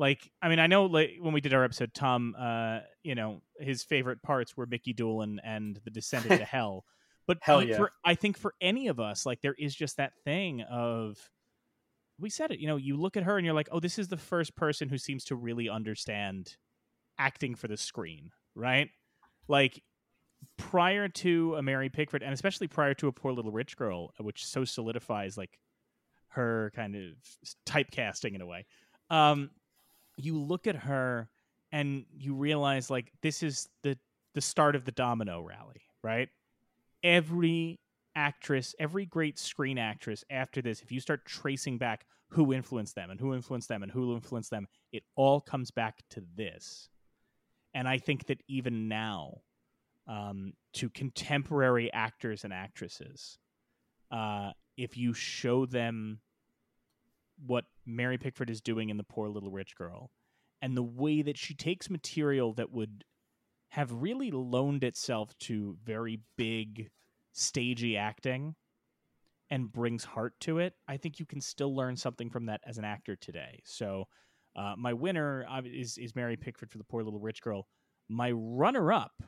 Like, 0.00 0.32
I 0.40 0.48
mean, 0.48 0.58
I 0.58 0.66
know 0.66 0.86
like 0.86 1.18
when 1.20 1.34
we 1.34 1.42
did 1.42 1.52
our 1.52 1.62
episode, 1.62 1.92
Tom, 1.92 2.34
uh, 2.36 2.78
you 3.02 3.14
know, 3.14 3.42
his 3.58 3.82
favorite 3.82 4.22
parts 4.22 4.56
were 4.56 4.64
Mickey 4.64 4.94
Doolan 4.94 5.42
and 5.44 5.78
the 5.84 5.90
descent 5.90 6.24
into 6.24 6.44
hell. 6.46 6.86
But 7.26 7.36
Hell 7.42 7.62
yeah. 7.62 7.76
for, 7.76 7.92
I 8.02 8.14
think 8.14 8.38
for 8.38 8.54
any 8.62 8.88
of 8.88 8.98
us, 8.98 9.26
like, 9.26 9.42
there 9.42 9.54
is 9.58 9.74
just 9.74 9.98
that 9.98 10.14
thing 10.24 10.62
of 10.62 11.18
we 12.18 12.30
said 12.30 12.50
it. 12.50 12.60
You 12.60 12.66
know, 12.66 12.76
you 12.76 12.96
look 12.96 13.18
at 13.18 13.24
her 13.24 13.36
and 13.36 13.44
you're 13.44 13.54
like, 13.54 13.68
oh, 13.70 13.78
this 13.78 13.98
is 13.98 14.08
the 14.08 14.16
first 14.16 14.56
person 14.56 14.88
who 14.88 14.96
seems 14.96 15.24
to 15.26 15.36
really 15.36 15.68
understand 15.68 16.56
acting 17.18 17.54
for 17.54 17.68
the 17.68 17.76
screen, 17.76 18.30
right? 18.54 18.88
Like 19.48 19.82
prior 20.56 21.08
to 21.08 21.56
a 21.56 21.62
Mary 21.62 21.90
Pickford, 21.90 22.22
and 22.22 22.32
especially 22.32 22.68
prior 22.68 22.94
to 22.94 23.08
a 23.08 23.12
Poor 23.12 23.32
Little 23.32 23.52
Rich 23.52 23.76
Girl, 23.76 24.14
which 24.18 24.46
so 24.46 24.64
solidifies 24.64 25.36
like 25.36 25.58
her 26.28 26.72
kind 26.74 26.96
of 26.96 27.02
typecasting 27.66 28.34
in 28.34 28.40
a 28.40 28.46
way. 28.46 28.64
Um, 29.10 29.50
you 30.24 30.38
look 30.38 30.66
at 30.66 30.76
her 30.76 31.28
and 31.72 32.04
you 32.16 32.34
realize 32.34 32.90
like 32.90 33.12
this 33.22 33.42
is 33.42 33.68
the 33.82 33.96
the 34.34 34.40
start 34.40 34.76
of 34.76 34.84
the 34.84 34.92
domino 34.92 35.42
rally, 35.42 35.82
right? 36.02 36.28
Every 37.02 37.80
actress, 38.14 38.74
every 38.78 39.06
great 39.06 39.38
screen 39.38 39.78
actress 39.78 40.24
after 40.30 40.62
this, 40.62 40.82
if 40.82 40.92
you 40.92 41.00
start 41.00 41.24
tracing 41.26 41.78
back 41.78 42.06
who 42.28 42.52
influenced 42.52 42.94
them 42.94 43.10
and 43.10 43.18
who 43.18 43.34
influenced 43.34 43.68
them 43.68 43.82
and 43.82 43.90
who 43.90 44.14
influenced 44.14 44.50
them, 44.50 44.68
it 44.92 45.02
all 45.16 45.40
comes 45.40 45.70
back 45.70 46.02
to 46.10 46.22
this. 46.36 46.88
And 47.74 47.88
I 47.88 47.98
think 47.98 48.26
that 48.26 48.42
even 48.48 48.88
now, 48.88 49.38
um, 50.06 50.52
to 50.74 50.90
contemporary 50.90 51.92
actors 51.92 52.44
and 52.44 52.52
actresses, 52.52 53.38
uh, 54.10 54.52
if 54.76 54.96
you 54.96 55.12
show 55.12 55.66
them 55.66 56.20
what 57.46 57.64
Mary 57.86 58.18
Pickford 58.18 58.50
is 58.50 58.60
doing 58.60 58.90
in 58.90 58.96
The 58.96 59.04
Poor 59.04 59.28
Little 59.28 59.50
Rich 59.50 59.76
Girl, 59.76 60.10
and 60.62 60.76
the 60.76 60.82
way 60.82 61.22
that 61.22 61.38
she 61.38 61.54
takes 61.54 61.90
material 61.90 62.52
that 62.54 62.72
would 62.72 63.04
have 63.70 63.92
really 63.92 64.30
loaned 64.30 64.84
itself 64.84 65.36
to 65.38 65.76
very 65.84 66.20
big, 66.36 66.90
stagey 67.32 67.96
acting 67.96 68.54
and 69.50 69.72
brings 69.72 70.04
heart 70.04 70.34
to 70.40 70.58
it, 70.58 70.74
I 70.88 70.96
think 70.96 71.18
you 71.18 71.26
can 71.26 71.40
still 71.40 71.74
learn 71.74 71.96
something 71.96 72.30
from 72.30 72.46
that 72.46 72.60
as 72.66 72.78
an 72.78 72.84
actor 72.84 73.16
today. 73.16 73.60
So, 73.64 74.06
uh, 74.56 74.74
my 74.76 74.92
winner 74.92 75.46
is 75.64 75.96
is 75.98 76.16
Mary 76.16 76.36
Pickford 76.36 76.70
for 76.70 76.78
The 76.78 76.84
Poor 76.84 77.02
Little 77.02 77.20
Rich 77.20 77.40
Girl. 77.42 77.66
My 78.08 78.32
runner 78.32 78.92
up 78.92 79.22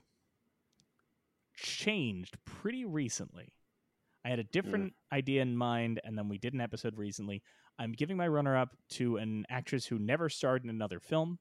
changed 1.57 2.37
pretty 2.45 2.85
recently. 2.85 3.55
I 4.25 4.29
had 4.31 4.39
a 4.39 4.45
different 4.45 4.95
idea 5.13 5.43
in 5.43 5.57
mind, 5.57 6.01
and 6.05 6.17
then 6.17 6.29
we 6.29 6.39
did 6.39 6.55
an 6.55 6.61
episode 6.61 6.97
recently. 6.97 7.43
I'm 7.79 7.93
giving 7.93 8.17
my 8.17 8.29
runner 8.29 8.57
up 8.57 8.77
to 8.91 9.17
an 9.17 9.45
actress 9.49 9.87
who 9.87 9.99
never 9.99 10.29
starred 10.29 10.65
in 10.65 10.71
another 10.71 11.01
film, 11.01 11.39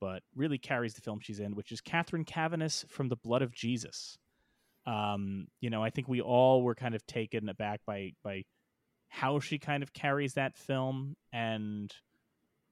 but 0.00 0.22
really 0.34 0.58
carries 0.58 0.94
the 0.94 1.00
film 1.00 1.20
she's 1.20 1.40
in, 1.40 1.54
which 1.54 1.72
is 1.72 1.80
Cathryn 1.80 2.26
Caviness 2.26 2.88
from 2.88 3.08
The 3.08 3.16
Blood 3.16 3.42
of 3.42 3.54
Jesus. 3.54 4.18
Um, 4.86 5.46
you 5.60 5.70
know, 5.70 5.82
I 5.84 5.90
think 5.90 6.08
we 6.08 6.20
all 6.20 6.62
were 6.62 6.74
kind 6.74 6.94
of 6.94 7.06
taken 7.06 7.48
aback 7.48 7.80
by 7.86 8.12
by 8.24 8.44
how 9.08 9.38
she 9.38 9.58
kind 9.58 9.82
of 9.82 9.92
carries 9.92 10.34
that 10.34 10.56
film, 10.56 11.14
and 11.32 11.92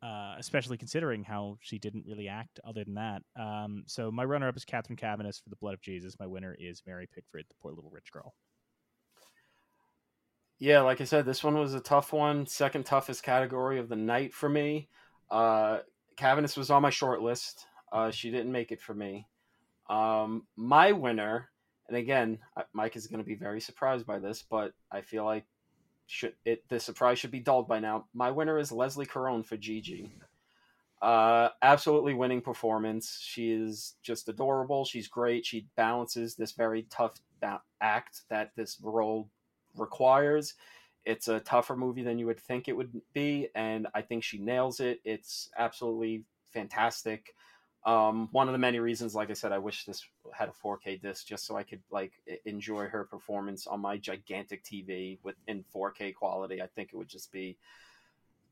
uh, 0.03 0.35
especially 0.39 0.79
considering 0.79 1.23
how 1.23 1.59
she 1.61 1.79
didn't 1.79 2.07
really 2.07 2.29
act 2.29 2.59
other 2.65 2.83
than 2.83 2.95
that. 2.95 3.23
Um, 3.39 3.85
so 3.87 4.11
my 4.11 4.25
runner 4.25 4.49
up 4.49 4.57
is 4.57 4.65
Cathryn 4.65 4.99
Caviness 4.99 5.41
for 5.43 5.51
The 5.51 5.57
Blood 5.57 5.75
of 5.75 5.83
Jesus. 5.83 6.19
My 6.19 6.27
winner 6.27 6.57
is 6.59 6.83
Mary 6.87 7.07
Pickford, 7.15 7.45
The 7.49 7.55
Poor 7.61 7.73
Little 7.73 7.91
Rich 7.91 8.11
Girl. 8.11 8.35
Yeah, 10.61 10.83
like 10.83 11.01
I 11.01 11.05
said, 11.05 11.25
this 11.25 11.43
one 11.43 11.59
was 11.59 11.73
a 11.73 11.81
tough 11.81 12.13
one. 12.13 12.47
Second 12.47 12.85
toughest 12.85 13.23
category 13.23 13.79
of 13.79 13.89
the 13.89 13.97
night 13.97 14.35
for 14.35 14.47
me. 14.47 14.89
Uh, 15.31 15.79
Caviness 16.19 16.55
was 16.55 16.71
on 16.71 16.83
my 16.83 16.91
short 16.91 17.23
list. 17.23 17.67
Uh, 17.91 18.11
she 18.11 18.31
didn't 18.31 18.53
make 18.53 18.71
it 18.71 18.83
for 18.83 18.95
me. 18.95 19.27
Um, 19.89 20.47
my 20.57 20.93
winner, 20.93 21.49
and 21.89 21.97
again, 21.97 22.39
Mike 22.75 22.95
is 22.95 23.07
going 23.07 23.21
to 23.21 23.27
be 23.27 23.35
very 23.35 23.61
surprised 23.61 24.07
by 24.07 24.19
this, 24.19 24.45
but 24.49 24.75
I 24.93 25.01
feel 25.01 25.25
like 25.25 25.47
should 26.07 26.35
it 26.45 26.69
the 26.69 26.79
surprise 26.79 27.19
should 27.19 27.31
be 27.31 27.41
dulled 27.41 27.67
by 27.67 27.79
now. 27.79 28.05
My 28.13 28.31
winner 28.31 28.59
is 28.59 28.71
Leslie 28.71 29.07
Caron 29.07 29.43
for 29.43 29.57
Gigi. 29.57 30.13
Uh, 31.01 31.49
absolutely 31.63 32.13
winning 32.13 32.43
performance. 32.43 33.19
She 33.23 33.51
is 33.51 33.95
just 34.03 34.29
adorable. 34.29 34.85
She's 34.85 35.09
great. 35.09 35.47
She 35.47 35.69
balances 35.75 36.35
this 36.35 36.53
very 36.53 36.83
tough 36.91 37.15
ba- 37.41 37.63
act 37.81 38.23
that 38.29 38.51
this 38.57 38.79
role 38.83 39.31
requires. 39.77 40.55
It's 41.05 41.29
a 41.29 41.41
tougher 41.41 41.77
movie 41.77 42.03
than 42.03 42.19
you 42.19 42.27
would 42.27 42.41
think 42.41 42.69
it 42.69 42.77
would 42.77 43.01
be, 43.15 43.49
and 43.55 43.87
I 43.95 44.03
think 44.03 44.23
she 44.23 44.39
nails 44.39 44.81
it. 44.81 45.01
It's 45.05 45.49
absolutely 45.57 46.25
fantastic. 46.51 47.35
Um, 47.87 48.29
one 48.33 48.47
of 48.47 48.53
the 48.53 48.59
many 48.59 48.79
reasons, 48.79 49.15
like 49.15 49.31
I 49.31 49.35
said, 49.35 49.53
I 49.53 49.59
wish 49.59 49.85
this 49.87 50.05
had 50.35 50.51
a 50.51 50.53
4K 50.53 51.01
disc 51.01 51.27
just 51.27 51.47
so 51.47 51.57
I 51.57 51.63
could 51.63 51.81
like 51.91 52.13
enjoy 52.45 52.87
her 52.87 53.05
performance 53.05 53.67
on 53.67 53.81
my 53.81 53.97
gigantic 53.97 54.63
TV 54.63 55.19
with 55.23 55.37
in 55.47 55.65
4K 55.75 56.13
quality. 56.13 56.61
I 56.61 56.67
think 56.67 56.91
it 56.93 56.97
would 56.97 57.09
just 57.09 57.33
be 57.33 57.57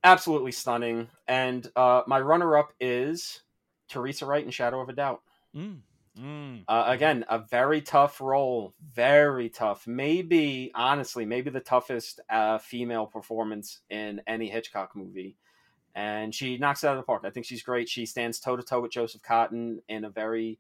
absolutely 0.03 0.53
stunning. 0.53 1.09
And 1.27 1.71
uh, 1.77 2.03
my 2.07 2.21
runner-up 2.21 2.73
is 2.81 3.43
Teresa 3.89 4.25
Wright 4.25 4.45
in 4.45 4.51
Shadow 4.51 4.81
of 4.81 4.89
a 4.89 4.93
Doubt. 4.95 5.21
Mm. 5.55 5.81
Mm. 6.19 6.65
Uh, 6.67 6.85
again, 6.87 7.25
a 7.29 7.39
very 7.39 7.81
tough 7.81 8.21
role, 8.21 8.75
very 8.93 9.49
tough. 9.49 9.87
Maybe, 9.87 10.71
honestly, 10.75 11.25
maybe 11.25 11.51
the 11.51 11.61
toughest 11.61 12.21
uh, 12.29 12.59
female 12.59 13.07
performance 13.07 13.81
in 13.91 14.21
any 14.27 14.49
Hitchcock 14.49 14.97
movie. 14.97 15.37
And 15.95 16.35
she 16.35 16.59
knocks 16.59 16.85
it 16.85 16.89
out 16.89 16.97
of 16.97 16.99
the 16.99 17.07
park. 17.07 17.23
I 17.25 17.31
think 17.31 17.47
she's 17.47 17.63
great. 17.63 17.89
She 17.89 18.07
stands 18.07 18.41
toe 18.41 18.57
to 18.57 18.63
toe 18.63 18.81
with 18.81 18.93
Joseph 18.93 19.23
Cotten 19.23 19.79
in 19.89 20.05
a 20.05 20.11
very 20.11 20.59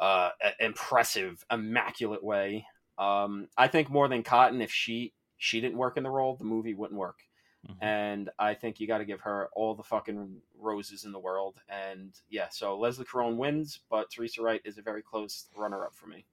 uh, 0.00 0.30
impressive, 0.60 1.44
immaculate 1.50 2.24
way. 2.24 2.66
Um, 2.98 3.48
I 3.56 3.68
think 3.68 3.90
more 3.90 4.08
than 4.08 4.22
Cotten, 4.22 4.62
if 4.62 4.72
she 4.72 5.12
she 5.38 5.60
didn't 5.60 5.78
work 5.78 5.96
in 5.96 6.04
the 6.04 6.10
role, 6.10 6.36
the 6.36 6.44
movie 6.44 6.74
wouldn't 6.74 6.98
work. 6.98 7.18
Mhm. 7.68 7.76
And 7.80 8.30
I 8.38 8.54
think 8.54 8.80
you 8.80 8.86
got 8.86 8.98
to 8.98 9.04
give 9.04 9.20
her 9.20 9.48
all 9.54 9.74
the 9.74 9.82
fucking 9.82 10.42
roses 10.56 11.04
in 11.04 11.12
the 11.12 11.18
world. 11.18 11.60
And 11.68 12.18
yeah, 12.28 12.48
so 12.48 12.78
Leslie 12.78 13.04
Caron 13.04 13.36
wins, 13.36 13.80
but 13.88 14.10
Teresa 14.10 14.42
Wright 14.42 14.60
is 14.64 14.78
a 14.78 14.82
very 14.82 15.02
close 15.02 15.48
runner 15.54 15.84
up 15.84 15.94
for 15.94 16.06
me. 16.06 16.26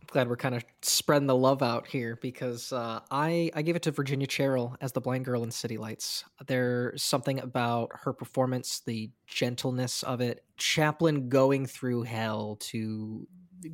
I'm 0.00 0.06
glad 0.08 0.28
we're 0.28 0.36
kind 0.36 0.54
of 0.54 0.64
spreading 0.82 1.26
the 1.26 1.34
love 1.36 1.62
out 1.62 1.86
here 1.86 2.16
because 2.20 2.72
uh, 2.72 3.00
I 3.10 3.50
I 3.54 3.62
gave 3.62 3.76
it 3.76 3.82
to 3.82 3.90
Virginia 3.90 4.26
Cherrill 4.26 4.76
as 4.80 4.92
the 4.92 5.00
blind 5.00 5.24
girl 5.24 5.44
in 5.44 5.50
City 5.50 5.78
Lights. 5.78 6.24
There's 6.46 7.02
something 7.02 7.40
about 7.40 7.90
her 8.02 8.12
performance, 8.12 8.80
the 8.80 9.10
gentleness 9.26 10.02
of 10.02 10.20
it. 10.20 10.44
Chaplin 10.58 11.28
going 11.28 11.66
through 11.66 12.02
hell 12.02 12.56
to 12.60 13.26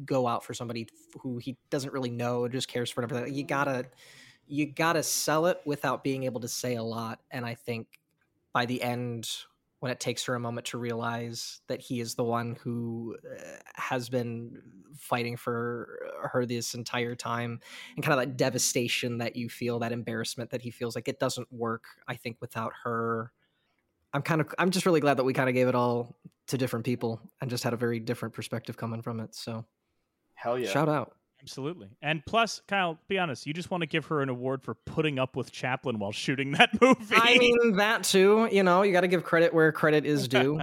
go 0.04 0.28
out 0.28 0.44
for 0.44 0.54
somebody 0.54 0.86
who 1.20 1.38
he 1.38 1.58
doesn't 1.68 1.92
really 1.92 2.10
know, 2.10 2.46
just 2.48 2.68
cares 2.68 2.90
for 2.90 3.02
everything. 3.02 3.34
You 3.34 3.44
gotta 3.44 3.86
you 4.50 4.66
gotta 4.66 5.02
sell 5.02 5.46
it 5.46 5.60
without 5.64 6.04
being 6.04 6.24
able 6.24 6.40
to 6.40 6.48
say 6.48 6.74
a 6.76 6.82
lot. 6.82 7.20
And 7.30 7.46
I 7.46 7.54
think 7.54 8.00
by 8.52 8.66
the 8.66 8.82
end 8.82 9.28
when 9.80 9.90
it 9.90 9.98
takes 9.98 10.24
her 10.26 10.34
a 10.34 10.40
moment 10.40 10.66
to 10.66 10.78
realize 10.78 11.62
that 11.66 11.80
he 11.80 12.00
is 12.00 12.14
the 12.14 12.24
one 12.24 12.56
who 12.62 13.16
uh, 13.24 13.42
has 13.74 14.10
been 14.10 14.60
fighting 14.94 15.36
for 15.36 16.28
her 16.30 16.44
this 16.44 16.74
entire 16.74 17.14
time 17.14 17.58
and 17.96 18.04
kind 18.04 18.12
of 18.12 18.26
that 18.26 18.36
devastation 18.36 19.18
that 19.18 19.36
you 19.36 19.48
feel 19.48 19.78
that 19.78 19.90
embarrassment 19.90 20.50
that 20.50 20.60
he 20.60 20.70
feels 20.70 20.94
like 20.94 21.08
it 21.08 21.18
doesn't 21.18 21.50
work 21.50 21.84
i 22.08 22.14
think 22.14 22.36
without 22.40 22.72
her 22.84 23.32
i'm 24.12 24.20
kind 24.20 24.42
of 24.42 24.54
i'm 24.58 24.70
just 24.70 24.84
really 24.84 25.00
glad 25.00 25.16
that 25.16 25.24
we 25.24 25.32
kind 25.32 25.48
of 25.48 25.54
gave 25.54 25.66
it 25.66 25.74
all 25.74 26.14
to 26.46 26.58
different 26.58 26.84
people 26.84 27.18
and 27.40 27.48
just 27.48 27.64
had 27.64 27.72
a 27.72 27.78
very 27.78 27.98
different 27.98 28.34
perspective 28.34 28.76
coming 28.76 29.00
from 29.00 29.18
it 29.18 29.34
so 29.34 29.64
hell 30.34 30.58
yeah 30.58 30.68
shout 30.68 30.90
out 30.90 31.16
Absolutely. 31.42 31.88
And 32.02 32.24
plus, 32.26 32.60
Kyle, 32.68 32.98
be 33.08 33.18
honest, 33.18 33.46
you 33.46 33.52
just 33.52 33.70
want 33.70 33.82
to 33.82 33.86
give 33.86 34.06
her 34.06 34.20
an 34.20 34.28
award 34.28 34.62
for 34.62 34.74
putting 34.74 35.18
up 35.18 35.36
with 35.36 35.50
Chaplin 35.50 35.98
while 35.98 36.12
shooting 36.12 36.52
that 36.52 36.70
movie. 36.80 37.14
I 37.16 37.38
mean, 37.38 37.76
that 37.76 38.04
too. 38.04 38.48
You 38.52 38.62
know, 38.62 38.82
you 38.82 38.92
got 38.92 39.02
to 39.02 39.08
give 39.08 39.24
credit 39.24 39.54
where 39.54 39.72
credit 39.72 40.04
is 40.04 40.28
due. 40.28 40.60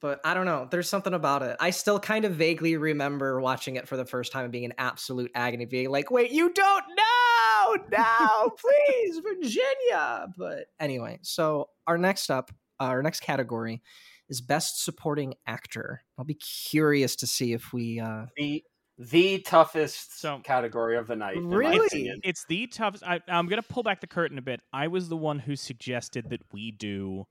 but 0.00 0.20
I 0.24 0.34
don't 0.34 0.46
know. 0.46 0.66
There's 0.70 0.88
something 0.88 1.14
about 1.14 1.42
it. 1.42 1.56
I 1.60 1.70
still 1.70 2.00
kind 2.00 2.24
of 2.24 2.32
vaguely 2.32 2.76
remember 2.76 3.40
watching 3.40 3.76
it 3.76 3.86
for 3.86 3.96
the 3.96 4.04
first 4.04 4.32
time 4.32 4.44
and 4.44 4.52
being 4.52 4.64
in 4.64 4.74
absolute 4.78 5.30
agony, 5.34 5.64
being 5.66 5.90
like, 5.90 6.10
wait, 6.10 6.32
you 6.32 6.52
don't 6.52 6.84
know? 6.88 7.76
No, 7.96 8.50
please, 8.58 9.18
Virginia. 9.18 10.26
But 10.36 10.66
anyway, 10.80 11.20
so 11.22 11.68
our 11.86 11.96
next 11.96 12.30
up, 12.30 12.50
uh, 12.80 12.84
our 12.84 13.02
next 13.02 13.20
category 13.20 13.82
is 14.28 14.40
Best 14.40 14.82
Supporting 14.84 15.34
Actor. 15.46 16.02
I'll 16.18 16.24
be 16.24 16.34
curious 16.34 17.14
to 17.16 17.26
see 17.26 17.52
if 17.52 17.72
we. 17.72 18.00
Uh, 18.00 18.26
the 18.36 18.64
the 19.10 19.40
toughest 19.40 20.20
So- 20.20 20.38
category 20.40 20.96
of 20.96 21.06
the 21.06 21.16
night. 21.16 21.36
Really? 21.40 22.20
it's 22.22 22.44
the 22.44 22.66
toughest. 22.66 23.02
I, 23.04 23.20
I'm 23.28 23.48
going 23.48 23.60
to 23.60 23.68
pull 23.68 23.82
back 23.82 24.00
the 24.00 24.06
curtain 24.06 24.38
a 24.38 24.42
bit. 24.42 24.60
I 24.72 24.88
was 24.88 25.08
the 25.08 25.16
one 25.16 25.40
who 25.40 25.56
suggested 25.56 26.30
that 26.30 26.42
we 26.52 26.70
do 26.70 27.26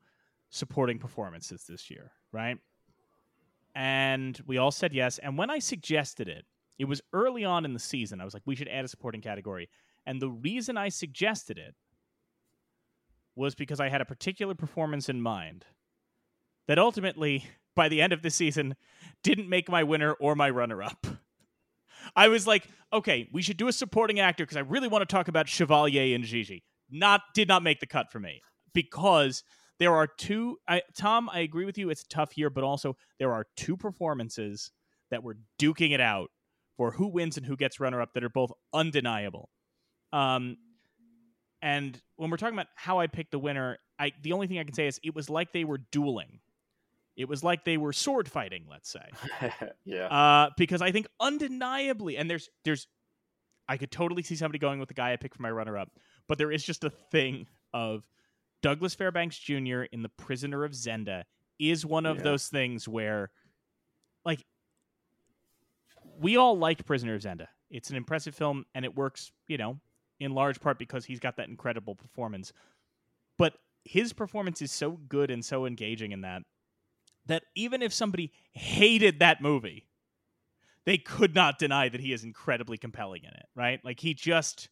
supporting 0.50 1.00
performances 1.00 1.66
this 1.68 1.90
year, 1.90 2.12
right? 2.32 2.58
And 3.74 4.40
we 4.46 4.58
all 4.58 4.72
said 4.72 4.94
yes. 4.94 5.18
And 5.18 5.38
when 5.38 5.50
I 5.50 5.60
suggested 5.60 6.28
it, 6.28 6.46
it 6.78 6.86
was 6.86 7.02
early 7.14 7.46
on 7.46 7.64
in 7.64 7.74
the 7.74 7.80
season. 7.80 8.20
I 8.20 8.26
was 8.26 8.34
like, 8.34 8.44
we 8.46 8.56
should 8.56 8.68
add 8.68 8.84
a 8.84 8.90
supporting 8.90 9.22
category. 9.22 9.70
And 10.06 10.22
the 10.22 10.30
reason 10.30 10.78
I 10.78 10.90
suggested 10.90 11.58
it 11.58 11.76
was 13.36 13.56
because 13.56 13.80
I 13.80 13.88
had 13.88 14.02
a 14.02 14.06
particular 14.06 14.56
performance 14.56 15.08
in 15.08 15.22
mind 15.22 15.66
that 16.68 16.80
ultimately, 16.80 17.46
by 17.76 17.88
the 17.88 18.02
end 18.02 18.12
of 18.12 18.24
the 18.24 18.30
season, 18.30 18.76
didn't 19.24 19.48
make 19.48 19.70
my 19.70 19.84
winner 19.84 20.14
or 20.14 20.36
my 20.36 20.50
runner 20.50 20.84
up. 20.84 21.08
I 22.16 22.28
was 22.28 22.48
like, 22.48 22.68
okay, 22.94 23.30
we 23.32 23.42
should 23.42 23.58
do 23.58 23.68
a 23.68 23.74
supporting 23.74 24.20
actor 24.20 24.44
because 24.44 24.58
I 24.58 24.62
really 24.62 24.88
want 24.88 25.02
to 25.02 25.06
talk 25.06 25.28
about 25.28 25.48
Chevalier 25.48 26.16
and 26.16 26.24
Gigi. 26.24 26.64
Not 26.90 27.22
did 27.34 27.48
not 27.48 27.64
make 27.64 27.80
the 27.80 27.86
cut 27.86 28.12
for 28.12 28.20
me 28.20 28.42
because 28.74 29.44
there 29.80 29.96
are 29.96 30.08
two. 30.08 30.58
I, 30.68 30.82
Tom, 30.96 31.30
I 31.32 31.40
agree 31.40 31.66
with 31.66 31.78
you. 31.78 31.90
It's 31.90 32.04
a 32.04 32.08
tough 32.08 32.38
year, 32.38 32.50
but 32.50 32.64
also 32.64 32.98
there 33.20 33.32
are 33.32 33.46
two 33.56 33.78
performances 33.78 34.72
that 35.10 35.24
were 35.24 35.38
duking 35.60 35.92
it 35.92 36.02
out 36.02 36.30
for 36.78 36.92
who 36.92 37.08
wins 37.08 37.38
and 37.38 37.46
who 37.46 37.56
gets 37.56 37.80
runner 37.80 38.02
up 38.02 38.14
that 38.14 38.24
are 38.24 38.30
both 38.30 38.52
undeniable. 38.74 39.50
Um, 40.12 40.58
and 41.62 42.00
when 42.16 42.30
we're 42.30 42.38
talking 42.38 42.56
about 42.56 42.68
how 42.76 43.00
I 43.00 43.08
picked 43.08 43.32
the 43.32 43.40
winner, 43.40 43.78
I 44.00 44.12
the 44.22 44.34
only 44.34 44.48
thing 44.48 44.60
I 44.60 44.64
can 44.64 44.74
say 44.74 44.88
is 44.88 45.00
it 45.04 45.16
was 45.16 45.30
like 45.30 45.54
they 45.54 45.64
were 45.64 45.80
dueling. 45.92 46.40
It 47.22 47.30
was 47.30 47.44
like 47.44 47.64
they 47.64 47.78
were 47.78 47.94
sword 47.94 48.30
fighting, 48.30 48.66
let's 48.70 48.90
say 48.90 49.08
yeah. 49.86 50.06
uh, 50.08 50.50
because 50.58 50.82
I 50.82 50.92
think 50.92 51.08
undeniably, 51.20 52.18
and 52.18 52.30
there's 52.30 52.50
there's, 52.66 52.88
I 53.70 53.78
could 53.78 53.92
totally 53.92 54.24
see 54.24 54.36
somebody 54.36 54.60
going 54.60 54.80
with 54.80 54.90
the 54.90 54.96
guy 54.96 55.14
I 55.14 55.16
picked 55.16 55.36
for 55.36 55.42
my 55.44 55.52
runner 55.52 55.78
up, 55.78 55.92
but 56.28 56.38
there 56.38 56.52
is 56.52 56.64
just 56.64 56.84
a 56.84 56.90
thing 56.90 57.48
of 57.74 58.08
Douglas 58.62 58.94
Fairbanks 58.96 59.38
Jr. 59.38 59.84
in 59.92 60.02
The 60.04 60.10
Prisoner 60.18 60.64
of 60.64 60.72
Zenda 60.74 61.24
is 61.60 61.86
one 61.86 62.06
of 62.06 62.18
Yeah. 62.18 62.24
those 62.24 62.48
things 62.48 62.88
where, 62.88 63.30
like, 64.26 64.44
we 66.20 66.38
all 66.38 66.58
liked 66.58 66.86
Prisoner 66.86 67.16
of 67.16 67.22
Zenda. 67.22 67.48
It's 67.70 67.90
an 67.90 67.96
impressive 67.96 68.36
film, 68.36 68.66
and 68.76 68.84
it 68.86 68.96
works, 68.96 69.32
you 69.48 69.58
know, 69.58 69.80
in 70.20 70.34
large 70.34 70.60
part 70.60 70.78
because 70.78 71.06
he's 71.06 71.20
got 71.20 71.38
that 71.38 71.50
incredible 71.50 71.96
performance. 71.96 72.52
But 73.38 73.54
his 73.86 74.14
performance 74.14 74.62
is 74.62 74.72
so 74.72 74.92
good 74.92 75.32
and 75.32 75.44
so 75.44 75.66
engaging 75.66 76.12
in 76.12 76.22
that 76.22 76.44
that 77.28 77.44
even 77.56 77.82
if 77.82 77.94
somebody 77.94 78.32
hated 78.52 79.20
that 79.20 79.42
movie, 79.42 79.88
they 80.86 80.98
could 80.98 81.36
not 81.36 81.60
deny 81.60 81.90
that 81.90 82.02
he 82.02 82.14
is 82.14 82.24
incredibly 82.24 82.78
compelling 82.78 83.24
in 83.24 83.30
it, 83.30 83.46
right? 83.56 83.80
Like 83.84 84.00
he 84.00 84.14
just 84.14 84.70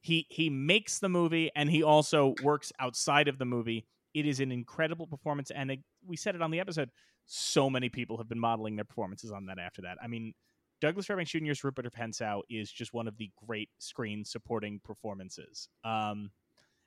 he 0.00 0.26
he 0.28 0.50
makes 0.50 0.98
the 0.98 1.08
movie 1.08 1.50
and 1.54 1.70
he 1.70 1.82
also 1.82 2.34
works 2.42 2.72
outside 2.78 3.28
of 3.28 3.38
the 3.38 3.44
movie. 3.44 3.86
It 4.14 4.26
is 4.26 4.40
an 4.40 4.52
incredible 4.52 5.06
performance 5.06 5.50
and 5.50 5.70
it, 5.70 5.80
we 6.06 6.16
said 6.16 6.34
it 6.34 6.42
on 6.42 6.50
the 6.50 6.60
episode. 6.60 6.90
So 7.26 7.70
many 7.70 7.88
people 7.88 8.18
have 8.18 8.28
been 8.28 8.40
modeling 8.40 8.76
their 8.76 8.84
performances 8.84 9.30
on 9.30 9.46
that 9.46 9.58
after 9.58 9.82
that. 9.82 9.98
I 10.02 10.08
mean, 10.08 10.34
Douglas 10.80 11.06
Fairbanks 11.06 11.30
Jr.'s 11.30 11.62
Rupert 11.62 11.86
Hentzau 11.94 12.42
is 12.48 12.72
just 12.72 12.92
one 12.92 13.06
of 13.06 13.16
the 13.18 13.30
great 13.46 13.68
screen 13.78 14.24
supporting 14.24 14.80
performances. 14.82 15.68
Um, 15.84 16.30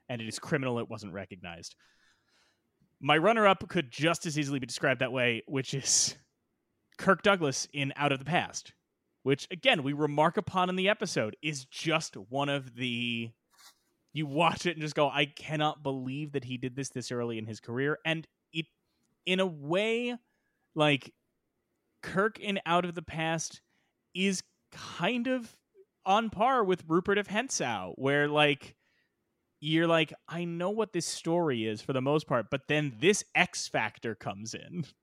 and 0.10 0.22
it 0.22 0.28
is 0.28 0.40
criminal 0.40 0.80
it 0.80 0.90
wasn't 0.90 1.14
recognized. 1.14 1.76
My 3.06 3.18
runner 3.18 3.46
up 3.46 3.68
could 3.68 3.92
just 3.92 4.26
as 4.26 4.40
easily 4.40 4.60
be 4.60 4.66
described 4.66 5.02
that 5.02 5.12
way, 5.12 5.44
which 5.46 5.74
is 5.74 6.16
Kirk 6.98 7.22
Douglas 7.22 7.68
in 7.74 7.92
Out 7.98 8.14
of 8.14 8.20
the 8.20 8.24
Past, 8.24 8.72
which 9.24 9.46
again 9.52 9.84
we 9.84 9.92
remark 9.92 10.38
upon 10.38 10.70
in 10.70 10.78
the 10.78 10.88
episode 10.88 11.36
is 11.44 11.66
just 11.66 12.16
one 12.16 12.48
of 12.48 12.76
the 12.76 13.30
you 14.14 14.26
watch 14.26 14.66
it 14.66 14.72
and 14.72 14.82
just 14.82 14.96
go, 14.96 15.10
I 15.10 15.26
cannot 15.26 15.84
believe 15.84 16.32
that 16.32 16.46
he 16.46 16.56
did 16.56 16.78
this 16.78 16.90
this 16.90 17.12
early 17.12 17.38
in 17.38 17.46
his 17.46 17.60
career, 17.60 18.00
and 18.06 18.26
it 18.54 18.68
in 19.26 19.42
a 19.42 19.46
way 19.46 20.16
like 20.74 21.14
Kirk 22.04 22.40
in 22.40 22.62
Out 22.66 22.86
of 22.86 22.96
the 22.96 23.02
Past 23.02 23.60
is 24.16 24.44
kind 24.72 25.28
of 25.28 25.58
on 26.06 26.30
par 26.30 26.64
with 26.64 26.86
Rupert 26.88 27.18
of 27.18 27.28
Hentzau, 27.28 27.96
where 27.98 28.30
like 28.30 28.76
you're 29.64 29.88
like, 29.88 30.14
I 30.28 30.44
know 30.44 30.70
what 30.72 30.92
this 30.92 31.06
story 31.06 31.66
is 31.66 31.82
for 31.82 31.94
the 31.94 32.02
most 32.02 32.28
part, 32.28 32.48
but 32.52 32.68
then 32.68 32.94
this 33.00 33.24
X 33.34 33.68
factor 33.68 34.16
comes 34.16 34.54
in. 34.54 34.86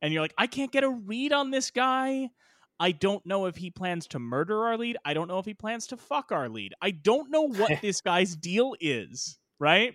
And 0.00 0.12
you're 0.12 0.22
like, 0.22 0.34
I 0.38 0.46
can't 0.46 0.70
get 0.70 0.84
a 0.84 0.88
read 0.88 1.32
on 1.32 1.50
this 1.50 1.72
guy. 1.72 2.30
I 2.78 2.92
don't 2.92 3.26
know 3.26 3.46
if 3.46 3.56
he 3.56 3.68
plans 3.68 4.06
to 4.10 4.20
murder 4.20 4.64
our 4.66 4.78
lead. 4.78 4.96
I 5.04 5.12
don't 5.12 5.26
know 5.26 5.40
if 5.40 5.44
he 5.44 5.54
plans 5.54 5.88
to 5.88 5.96
fuck 5.96 6.30
our 6.30 6.48
lead. 6.48 6.72
I 6.80 6.92
don't 6.92 7.32
know 7.32 7.48
what 7.48 7.72
this 7.82 8.00
guy's 8.00 8.36
deal 8.36 8.76
is, 8.78 9.40
right? 9.58 9.94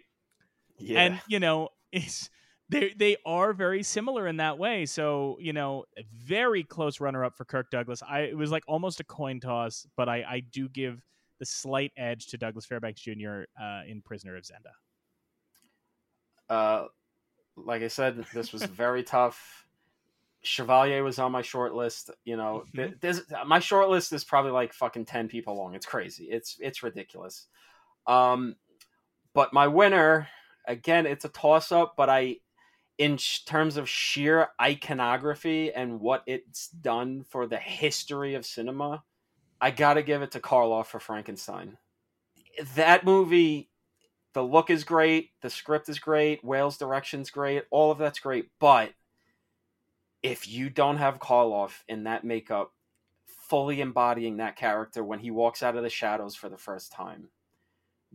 yeah. 0.77 0.99
And 0.99 1.21
you 1.29 1.39
know, 1.39 1.69
it's 1.93 2.29
they 2.67 2.93
they 2.97 3.15
are 3.25 3.53
very 3.53 3.81
similar 3.81 4.27
in 4.27 4.35
that 4.37 4.57
way. 4.57 4.85
So 4.85 5.37
you 5.39 5.53
know, 5.53 5.85
very 6.13 6.65
close 6.65 6.99
runner 6.99 7.23
up 7.23 7.37
for 7.37 7.45
Kirk 7.45 7.71
Douglas. 7.71 8.03
I 8.05 8.23
it 8.23 8.35
was 8.35 8.51
like 8.51 8.63
almost 8.67 8.99
a 8.99 9.05
coin 9.05 9.39
toss, 9.39 9.87
but 9.95 10.09
I 10.09 10.25
I 10.27 10.39
do 10.41 10.67
give 10.67 11.01
the 11.43 11.47
slight 11.47 11.91
edge 11.97 12.27
to 12.27 12.37
Douglas 12.37 12.65
Fairbanks 12.65 13.01
Jr. 13.01 13.43
Uh, 13.61 13.81
in 13.85 14.01
Prisoner 14.01 14.37
of 14.37 14.43
Zenda. 14.43 14.71
uh, 16.49 16.85
like 17.55 17.81
I 17.83 17.87
said, 17.87 18.25
this 18.33 18.51
was 18.53 18.63
very 18.63 19.03
tough. 19.15 19.65
Chevalier 20.41 21.03
was 21.03 21.19
on 21.19 21.31
my 21.31 21.41
short 21.41 21.73
list. 21.73 22.09
You 22.25 22.35
know, 22.37 22.63
Mhm. 22.73 22.99
this 23.01 23.21
my 23.45 23.59
short 23.59 23.89
list 23.89 24.11
is 24.13 24.23
probably 24.23 24.51
like 24.51 24.73
fucking 24.73 25.05
ten 25.05 25.27
people 25.27 25.55
long. 25.55 25.75
It's 25.75 25.85
crazy. 25.85 26.25
It's 26.25 26.57
it's 26.59 26.83
ridiculous. 26.83 27.47
Um, 28.07 28.55
but 29.33 29.53
my 29.53 29.67
winner 29.67 30.27
again, 30.67 31.05
it's 31.05 31.25
a 31.25 31.29
toss 31.29 31.71
up. 31.71 31.95
But 31.97 32.09
I, 32.09 32.37
in 32.97 33.17
sh- 33.17 33.43
terms 33.45 33.77
of 33.77 33.87
sheer 33.89 34.49
iconography 34.61 35.71
and 35.73 35.99
what 35.99 36.23
it's 36.27 36.67
done 36.69 37.23
for 37.23 37.47
the 37.47 37.57
history 37.57 38.35
of 38.35 38.45
cinema, 38.45 39.03
I 39.63 39.71
gotta 39.71 40.03
give 40.03 40.21
it 40.21 40.31
to 40.31 40.41
Karloff 40.41 40.87
for 40.87 40.99
Frankenstein. 40.99 41.77
That 42.75 43.05
movie 43.05 43.69
the 44.33 44.43
look 44.43 44.69
is 44.69 44.83
great, 44.83 45.29
the 45.41 45.49
script 45.49 45.87
is 45.87 45.99
great, 45.99 46.43
Whale's 46.43 46.77
direction's 46.77 47.29
great, 47.29 47.63
all 47.71 47.89
of 47.89 47.97
that's 47.97 48.19
great. 48.19 48.49
But 48.59 48.91
if 50.21 50.49
you 50.49 50.69
don't 50.69 50.97
have 50.97 51.19
Karloff 51.19 51.83
in 51.87 52.03
that 52.03 52.25
makeup, 52.25 52.73
fully 53.25 53.79
embodying 53.79 54.37
that 54.37 54.57
character 54.57 55.01
when 55.01 55.19
he 55.19 55.31
walks 55.31 55.63
out 55.63 55.77
of 55.77 55.83
the 55.83 55.89
shadows 55.89 56.35
for 56.35 56.49
the 56.49 56.57
first 56.57 56.91
time, 56.91 57.29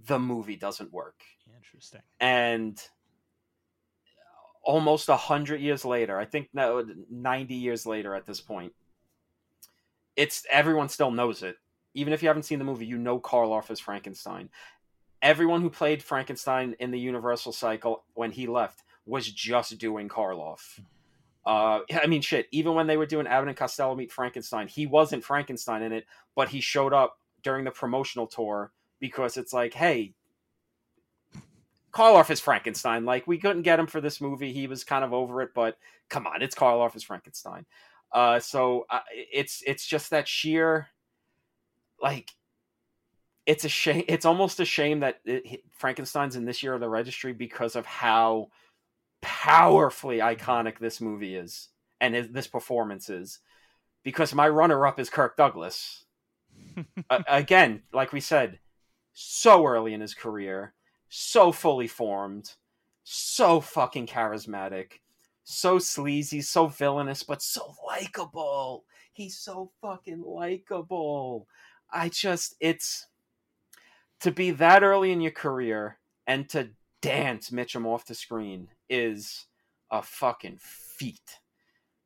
the 0.06 0.18
movie 0.18 0.56
doesn't 0.56 0.92
work. 0.92 1.22
Interesting. 1.56 2.02
And 2.20 2.78
almost 4.62 5.08
a 5.08 5.16
hundred 5.16 5.62
years 5.62 5.86
later, 5.86 6.18
I 6.18 6.26
think 6.26 6.50
no, 6.52 6.84
ninety 7.10 7.54
years 7.54 7.86
later 7.86 8.14
at 8.14 8.26
this 8.26 8.42
point, 8.42 8.74
it's 10.18 10.44
everyone 10.50 10.88
still 10.88 11.12
knows 11.12 11.44
it. 11.44 11.56
Even 11.94 12.12
if 12.12 12.22
you 12.22 12.28
haven't 12.28 12.42
seen 12.42 12.58
the 12.58 12.64
movie, 12.64 12.84
you 12.84 12.98
know 12.98 13.20
Karloff 13.20 13.70
as 13.70 13.78
Frankenstein. 13.78 14.50
Everyone 15.22 15.62
who 15.62 15.70
played 15.70 16.02
Frankenstein 16.02 16.74
in 16.80 16.90
the 16.90 16.98
Universal 16.98 17.52
cycle 17.52 18.04
when 18.14 18.32
he 18.32 18.48
left 18.48 18.82
was 19.06 19.30
just 19.30 19.78
doing 19.78 20.08
Karloff. 20.08 20.80
Uh, 21.46 21.80
I 22.02 22.06
mean, 22.08 22.20
shit. 22.20 22.48
Even 22.50 22.74
when 22.74 22.88
they 22.88 22.96
were 22.96 23.06
doing 23.06 23.28
Abbott 23.28 23.48
and 23.48 23.56
Costello 23.56 23.94
meet 23.94 24.12
Frankenstein, 24.12 24.66
he 24.66 24.86
wasn't 24.86 25.24
Frankenstein 25.24 25.82
in 25.82 25.92
it, 25.92 26.04
but 26.34 26.48
he 26.48 26.60
showed 26.60 26.92
up 26.92 27.18
during 27.44 27.64
the 27.64 27.70
promotional 27.70 28.26
tour 28.26 28.72
because 28.98 29.36
it's 29.36 29.52
like, 29.52 29.72
hey, 29.72 30.14
Karloff 31.92 32.30
is 32.30 32.40
Frankenstein. 32.40 33.04
Like 33.04 33.26
we 33.28 33.38
couldn't 33.38 33.62
get 33.62 33.78
him 33.78 33.86
for 33.86 34.00
this 34.00 34.20
movie. 34.20 34.52
He 34.52 34.66
was 34.66 34.82
kind 34.82 35.04
of 35.04 35.12
over 35.12 35.42
it, 35.42 35.50
but 35.54 35.78
come 36.08 36.26
on, 36.26 36.42
it's 36.42 36.56
Karloff 36.56 36.96
is 36.96 37.04
Frankenstein. 37.04 37.66
Uh, 38.12 38.40
so 38.40 38.86
uh, 38.90 39.00
it's 39.10 39.62
it's 39.66 39.86
just 39.86 40.10
that 40.10 40.26
sheer, 40.26 40.88
like, 42.00 42.30
it's 43.46 43.64
a 43.64 43.68
shame. 43.68 44.04
It's 44.08 44.24
almost 44.24 44.60
a 44.60 44.64
shame 44.64 45.00
that 45.00 45.20
it, 45.24 45.62
Frankenstein's 45.72 46.36
in 46.36 46.44
this 46.44 46.62
year 46.62 46.74
of 46.74 46.80
the 46.80 46.88
registry 46.88 47.32
because 47.32 47.76
of 47.76 47.86
how 47.86 48.48
powerfully 49.20 50.18
iconic 50.18 50.78
this 50.78 51.00
movie 51.00 51.34
is 51.34 51.68
and 52.00 52.14
his, 52.14 52.28
this 52.28 52.46
performance 52.46 53.08
is. 53.08 53.40
Because 54.04 54.34
my 54.34 54.48
runner-up 54.48 54.98
is 55.00 55.10
Kirk 55.10 55.36
Douglas. 55.36 56.04
uh, 57.10 57.22
again, 57.28 57.82
like 57.92 58.12
we 58.12 58.20
said, 58.20 58.58
so 59.12 59.66
early 59.66 59.92
in 59.92 60.00
his 60.00 60.14
career, 60.14 60.74
so 61.08 61.50
fully 61.50 61.88
formed, 61.88 62.52
so 63.02 63.60
fucking 63.60 64.06
charismatic, 64.06 65.00
so 65.50 65.78
sleazy, 65.78 66.42
so 66.42 66.66
villainous, 66.66 67.22
but 67.22 67.40
so 67.40 67.74
likable. 67.86 68.84
He's 69.14 69.38
so 69.38 69.70
fucking 69.80 70.22
likable. 70.22 71.48
I 71.90 72.10
just, 72.10 72.54
it's 72.60 73.06
to 74.20 74.30
be 74.30 74.50
that 74.52 74.82
early 74.82 75.10
in 75.10 75.22
your 75.22 75.32
career 75.32 75.98
and 76.26 76.46
to 76.50 76.68
dance 77.00 77.48
Mitchum 77.48 77.86
off 77.86 78.04
the 78.04 78.14
screen 78.14 78.68
is 78.90 79.46
a 79.90 80.02
fucking 80.02 80.58
feat. 80.60 81.38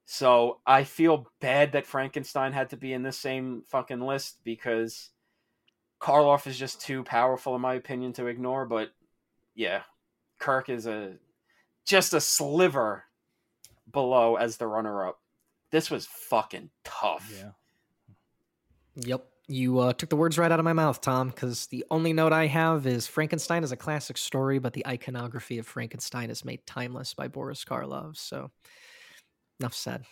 So 0.05 0.61
I 0.65 0.85
feel 0.85 1.27
bad 1.41 1.73
that 1.73 1.87
Frankenstein 1.87 2.53
had 2.53 2.71
to 2.71 2.77
be 2.77 2.93
in 2.93 3.03
the 3.03 3.13
same 3.13 3.65
fucking 3.67 4.01
list 4.01 4.39
because 4.45 5.11
Karloff 6.01 6.47
is 6.47 6.59
just 6.59 6.81
too 6.81 7.03
powerful 7.03 7.57
in 7.57 7.61
my 7.61 7.75
opinion 7.75 8.13
to 8.15 8.27
ignore. 8.29 8.67
But 8.67 8.93
yeah, 9.57 9.83
Kirk 10.39 10.69
is 10.69 10.87
a 10.87 11.15
just 11.85 12.15
a 12.15 12.21
sliver 12.21 13.05
below 13.93 14.37
as 14.37 14.57
the 14.57 14.67
runner 14.67 15.07
up. 15.07 15.21
This 15.71 15.91
was 15.91 16.07
fucking 16.07 16.71
tough. 16.85 17.31
Yeah. 17.35 17.51
Yep. 18.97 19.27
You 19.49 19.81
uh, 19.81 19.93
took 19.93 20.09
the 20.09 20.17
words 20.17 20.39
right 20.39 20.53
out 20.53 20.59
of 20.61 20.65
my 20.65 20.73
mouth, 20.73 21.01
Tom, 21.01 21.29
because 21.29 21.67
the 21.67 21.85
only 21.91 22.13
note 22.13 22.33
I 22.33 22.47
have 22.47 22.87
is 22.87 23.07
Frankenstein 23.07 23.65
is 23.65 23.73
a 23.73 23.77
classic 23.77 24.17
story, 24.17 24.59
but 24.59 24.73
the 24.73 24.87
iconography 24.87 25.59
of 25.59 25.67
Frankenstein 25.67 26.31
is 26.31 26.45
made 26.45 26.65
timeless 26.65 27.13
by 27.13 27.29
Boris 27.29 27.65
Karloff. 27.65 28.17
So, 28.17 28.51
enough 29.61 29.75
said. 29.75 30.05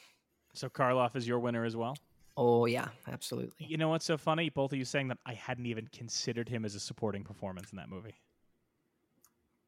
So 0.53 0.69
Karloff 0.69 1.15
is 1.17 1.29
your 1.29 1.39
winner 1.39 1.65
as 1.65 1.77
well. 1.77 1.97
Oh 2.37 2.67
yeah, 2.67 2.89
absolutely. 3.09 3.67
You 3.67 3.77
know 3.77 3.89
what's 3.89 4.05
so 4.05 4.17
funny? 4.17 4.51
Both 4.51 4.73
of 4.73 4.79
you 4.79 4.85
saying 4.85 5.09
that 5.09 5.19
I 5.27 5.35
hadn't 5.35 5.67
even 5.67 5.87
considered 5.93 6.49
him 6.49 6.65
as 6.65 6.75
a 6.75 6.81
supporting 6.81 7.23
performance 7.23 7.71
in 7.71 7.77
that 7.77 7.89
movie. 7.89 8.15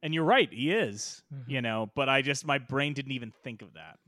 And 0.02 0.12
you're 0.12 0.24
right, 0.24 0.52
he 0.52 0.72
is. 0.72 1.22
Mhm. 1.32 1.44
You 1.48 1.62
know, 1.62 1.90
but 1.94 2.08
I 2.08 2.22
just 2.22 2.44
my 2.44 2.58
brain 2.58 2.92
didn't 2.92 3.12
even 3.12 3.32
think 3.44 3.62
of 3.62 3.74
that. 3.74 3.98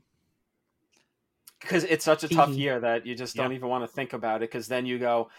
because 1.61 1.83
it's 1.85 2.05
such 2.05 2.23
a 2.23 2.27
tough 2.27 2.49
year 2.49 2.79
that 2.79 3.05
you 3.07 3.15
just 3.15 3.35
don't 3.35 3.49
Yeah. 3.49 3.55
even 3.57 3.69
want 3.69 3.83
to 3.83 3.87
think 3.87 4.13
about 4.13 4.43
it 4.43 4.51
because 4.51 4.67
then 4.67 4.85
you 4.85 4.99
go 4.99 5.29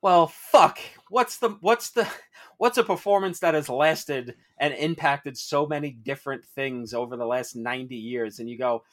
well 0.00 0.26
fuck 0.28 0.78
what's 1.08 1.38
the 1.38 1.48
what's 1.60 1.90
the 1.90 2.06
what's 2.58 2.78
a 2.78 2.84
performance 2.84 3.40
that 3.40 3.54
has 3.54 3.68
lasted 3.68 4.36
and 4.58 4.74
impacted 4.74 5.36
so 5.36 5.66
many 5.66 5.90
different 5.90 6.44
things 6.54 6.94
over 6.94 7.16
the 7.16 7.26
last 7.26 7.56
90 7.56 7.96
years 7.96 8.38
and 8.38 8.48
you 8.48 8.58
go 8.58 8.84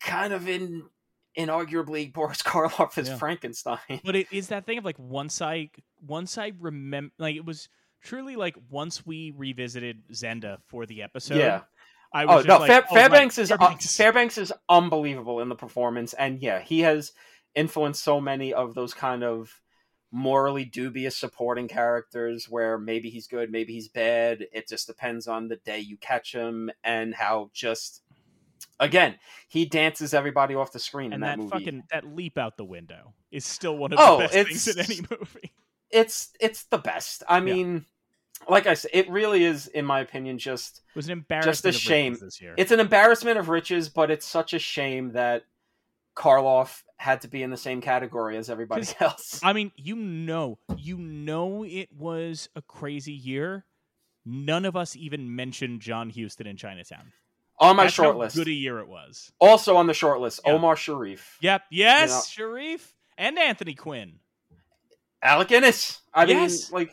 kind 0.00 0.32
of 0.32 0.48
in 0.48 0.84
inarguably 1.36 2.10
boris 2.10 2.42
karloff 2.50 2.96
as 2.96 3.08
Yeah. 3.08 3.16
frankenstein 3.18 4.00
But 4.04 4.16
it 4.16 4.28
is 4.32 4.48
that 4.48 4.64
thing 4.64 4.78
of 4.78 4.84
like 4.86 4.98
once 4.98 5.42
I 5.42 5.70
once 6.00 6.38
I 6.38 6.52
remember 6.58 7.12
like 7.18 7.36
it 7.36 7.44
was 7.44 7.68
truly 8.02 8.36
like 8.36 8.56
once 8.70 9.04
we 9.06 9.32
revisited 9.36 10.02
Zenda 10.12 10.58
for 10.66 10.86
the 10.86 11.02
episode. 11.02 11.38
yeah 11.38 11.62
I 12.12 12.24
oh 12.24 12.36
was 12.36 12.46
no 12.46 12.58
like, 12.58 12.68
Fair, 12.70 12.84
oh, 12.90 12.94
fairbanks 12.94 13.38
is 13.38 13.50
uh, 13.52 13.58
Fairbanks. 13.58 13.96
fairbanks 13.96 14.38
is 14.38 14.52
unbelievable 14.68 15.40
in 15.40 15.48
the 15.48 15.54
performance 15.54 16.14
and 16.14 16.40
yeah 16.40 16.60
he 16.60 16.80
has 16.80 17.12
influenced 17.54 18.02
so 18.02 18.20
many 18.20 18.54
of 18.54 18.74
those 18.74 18.94
kind 18.94 19.22
of 19.24 19.60
morally 20.10 20.64
dubious 20.64 21.16
supporting 21.16 21.68
characters 21.68 22.46
where 22.48 22.78
maybe 22.78 23.10
he's 23.10 23.26
good 23.26 23.50
maybe 23.50 23.74
he's 23.74 23.88
bad 23.88 24.46
it 24.52 24.66
just 24.66 24.86
depends 24.86 25.26
on 25.28 25.48
the 25.48 25.56
day 25.56 25.78
you 25.80 25.98
catch 25.98 26.32
him 26.32 26.70
and 26.82 27.14
how 27.14 27.50
just 27.52 28.00
again 28.80 29.16
he 29.48 29.66
dances 29.66 30.14
everybody 30.14 30.54
off 30.54 30.72
the 30.72 30.78
screen 30.78 31.06
in 31.12 31.12
and 31.14 31.22
that, 31.24 31.36
that, 31.36 31.38
movie 31.38 31.50
fucking 31.50 31.82
that 31.90 32.04
leap 32.06 32.38
out 32.38 32.56
the 32.56 32.64
window 32.64 33.12
is 33.30 33.44
still 33.44 33.76
one 33.76 33.92
of 33.92 33.98
Oh, 34.00 34.16
the 34.16 34.24
best 34.24 34.32
things 34.64 34.68
in 34.68 34.78
any 34.78 35.00
movie. 35.10 35.52
It's 35.90 36.30
it's 36.40 36.64
the 36.64 36.78
best 36.78 37.22
i 37.28 37.40
mean 37.40 37.84
like 38.48 38.66
i 38.66 38.74
said 38.74 38.90
it 38.94 39.08
really 39.10 39.42
is 39.44 39.66
in 39.68 39.84
my 39.84 40.00
opinion 40.00 40.38
just 40.38 40.82
It 40.90 40.96
was 40.96 41.06
an 41.06 41.12
embarrassment. 41.12 41.54
Just 41.54 41.64
of 41.66 41.74
shame. 41.74 42.16
this 42.20 42.40
year. 42.40 42.54
it's 42.56 42.72
an 42.72 42.80
embarrassment 42.80 43.38
of 43.38 43.48
riches 43.48 43.88
but 43.88 44.10
it's 44.10 44.26
such 44.26 44.52
a 44.54 44.58
shame 44.58 45.12
that 45.12 45.44
karloff 46.16 46.82
had 46.96 47.20
to 47.22 47.28
be 47.28 47.42
in 47.42 47.50
the 47.50 47.56
same 47.56 47.80
category 47.80 48.36
as 48.36 48.50
everybody 48.50 48.86
else 49.00 49.40
I 49.42 49.52
mean, 49.52 49.70
you 49.76 49.94
know, 49.96 50.58
you 50.76 50.98
know, 50.98 51.64
it 51.64 51.90
was 51.96 52.48
a 52.56 52.62
crazy 52.62 53.12
year. 53.12 53.64
None 54.26 54.64
of 54.64 54.74
us 54.76 54.96
even 54.96 55.34
mentioned 55.36 55.80
John 55.80 56.10
Huston 56.10 56.46
in 56.48 56.56
Chinatown. 56.56 57.12
on 57.60 57.76
my 57.76 57.84
That's 57.84 57.94
short 57.94 58.16
list 58.16 58.34
good 58.36 58.48
a 58.48 58.52
year 58.52 58.80
it 58.80 58.88
was. 58.88 59.30
also 59.40 59.76
on 59.76 59.86
the 59.86 59.94
short 59.94 60.20
list 60.20 60.40
Yeah. 60.44 60.52
omar 60.54 60.74
sharif 60.76 61.38
Yep. 61.40 61.62
Yes, 61.70 62.28
Sharif 62.28 62.94
and 63.16 63.38
Anthony 63.38 63.74
Quinn. 63.74 64.18
Alec 65.22 65.48
Guinness. 65.48 66.00
i 66.14 66.24
Yes. 66.24 66.70
mean 66.70 66.80
like 66.80 66.92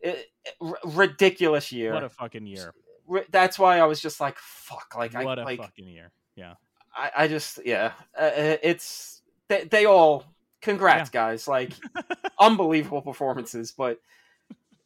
it, 0.00 0.26
r- 0.60 0.78
ridiculous 0.84 1.72
year 1.72 1.94
What 1.94 2.04
a 2.04 2.08
fucking 2.08 2.46
year. 2.46 2.74
Ri- 3.06 3.24
that's 3.30 3.58
why 3.58 3.78
i 3.78 3.84
was 3.84 4.00
just 4.00 4.20
like 4.20 4.38
fuck 4.38 4.94
like 4.96 5.14
I 5.14 5.24
what 5.24 5.38
i 5.38 5.42
a 5.42 5.44
like 5.44 5.60
fucking 5.60 5.88
year. 5.88 6.10
Yeah. 6.36 6.54
I, 6.96 7.10
I 7.16 7.28
just 7.28 7.60
yeah 7.64 7.92
uh, 8.18 8.22
uh, 8.22 8.56
it's 8.62 9.22
they, 9.48 9.64
they 9.64 9.84
all 9.86 10.24
congrats 10.62 11.10
guys 11.10 11.46
like 11.48 11.72
unbelievable 12.38 13.02
performances 13.02 13.72
but 13.76 13.98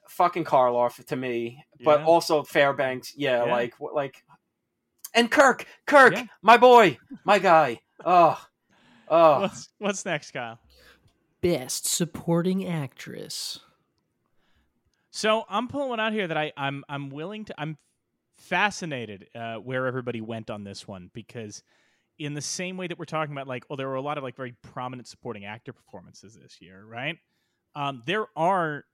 fucking 0.09 0.45
karloff 0.45 1.05
to 1.07 1.17
me 1.17 1.65
but 1.85 2.01
Yeah. 2.01 2.07
also 2.07 2.43
fairbanks 2.43 3.13
yeah, 3.17 3.45
Yeah. 3.45 3.53
like 3.53 3.75
what 3.79 3.95
like 3.95 4.25
and 5.15 5.31
kirk 5.31 5.67
kirk 5.87 6.15
Yeah. 6.15 6.25
my 6.43 6.57
boy 6.57 6.99
my 7.25 7.39
guy 7.39 7.81
oh 8.05 8.41
oh 9.09 9.41
What's 9.41 9.69
what's 9.79 10.05
next, 10.05 10.31
Kyle? 10.33 10.59
Best 11.41 11.87
supporting 11.87 12.67
actress. 12.67 13.61
So 15.11 15.45
I'm 15.49 15.69
pulling 15.69 15.89
one 15.89 16.01
out 16.01 16.13
here 16.13 16.27
that 16.27 16.37
I, 16.37 16.53
I'm 16.57 16.85
I'm 16.89 17.11
willing 17.11 17.45
to 17.47 17.55
I'm 17.59 17.79
fascinated 18.35 19.29
uh, 19.35 19.57
where 19.57 19.87
everybody 19.87 20.21
went 20.21 20.51
on 20.51 20.65
this 20.65 20.87
one 20.87 21.11
because 21.13 21.63
in 22.19 22.35
the 22.35 22.41
same 22.41 22.77
way 22.77 22.87
that 22.87 22.99
we're 22.99 23.05
talking 23.05 23.33
about 23.33 23.49
like 23.49 23.65
oh 23.71 23.77
there 23.77 23.89
were 23.89 23.95
a 23.95 24.01
lot 24.01 24.17
of 24.17 24.25
like 24.25 24.37
very 24.37 24.55
prominent 24.63 25.09
supporting 25.09 25.45
actor 25.45 25.73
performances 25.73 26.39
this 26.41 26.61
year 26.61 26.85
right? 26.85 27.17
Um, 27.75 28.03
there 28.07 28.27
are 28.37 28.85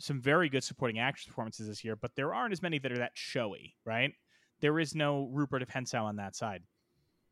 some 0.00 0.20
very 0.20 0.48
good 0.48 0.62
supporting 0.64 0.98
actress 0.98 1.26
performances 1.26 1.68
this 1.68 1.84
year 1.84 1.96
but 1.96 2.14
there 2.16 2.34
aren't 2.34 2.52
as 2.52 2.62
many 2.62 2.78
that 2.78 2.92
are 2.92 2.98
that 2.98 3.12
showy 3.14 3.74
right? 3.84 4.12
There 4.60 4.80
is 4.80 4.94
no 4.94 5.28
Rupert 5.32 5.62
of 5.62 5.68
Hentzau 5.68 6.02
on 6.02 6.16
that 6.16 6.34
side. 6.34 6.62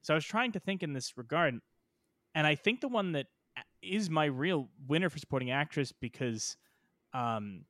So 0.03 0.15
I 0.15 0.17
was 0.17 0.25
trying 0.25 0.53
to 0.53 0.61
think 0.61 0.83
in 0.83 0.93
this 0.93 1.17
regard 1.17 1.59
and 2.35 2.47
I 2.47 2.55
think 2.55 2.81
the 2.81 2.89
one 2.89 3.13
that 3.13 3.27
is 3.83 4.11
my 4.11 4.25
real 4.27 4.69
winner 4.87 5.09
for 5.09 5.19
supporting 5.19 5.51
actress 5.51 5.93
because 5.93 6.57
um 7.15 7.65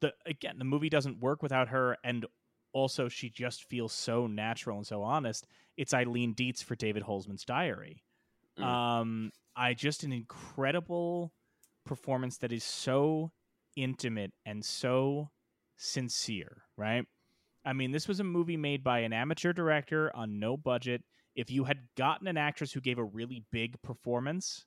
the 0.00 0.12
again 0.26 0.56
the 0.58 0.64
movie 0.64 0.88
doesn't 0.88 1.20
work 1.20 1.42
without 1.42 1.68
her 1.68 1.96
and 2.04 2.26
also 2.72 3.08
she 3.08 3.30
just 3.30 3.64
feels 3.64 3.92
so 3.92 4.26
natural 4.26 4.76
and 4.76 4.86
so 4.86 5.02
honest. 5.02 5.46
It's 5.76 5.94
eileen 5.94 6.34
dietz 6.34 6.62
for 6.62 6.76
david 6.76 7.02
holzman's 7.02 7.44
diary. 7.44 8.04
Mm. 8.58 8.64
um 8.64 9.30
i 9.56 9.74
just 9.74 10.02
an 10.02 10.12
incredible 10.12 11.32
performance 11.86 12.38
that 12.38 12.52
is 12.52 12.64
so 12.64 13.30
intimate 13.76 14.32
and 14.44 14.64
so 14.64 15.30
sincere 15.76 16.62
right? 16.76 17.04
I 17.64 17.72
mean 17.72 17.92
this 17.92 18.08
was 18.08 18.20
a 18.20 18.24
movie 18.24 18.56
made 18.56 18.82
by 18.82 19.00
an 19.00 19.12
amateur 19.12 19.52
director 19.52 20.14
on 20.14 20.38
no 20.38 20.56
budget. 20.56 21.02
If 21.34 21.50
you 21.50 21.64
had 21.64 21.80
gotten 21.96 22.26
an 22.26 22.36
actress 22.36 22.72
who 22.72 22.80
gave 22.80 22.98
a 22.98 23.04
really 23.04 23.44
big 23.52 23.80
performance 23.82 24.64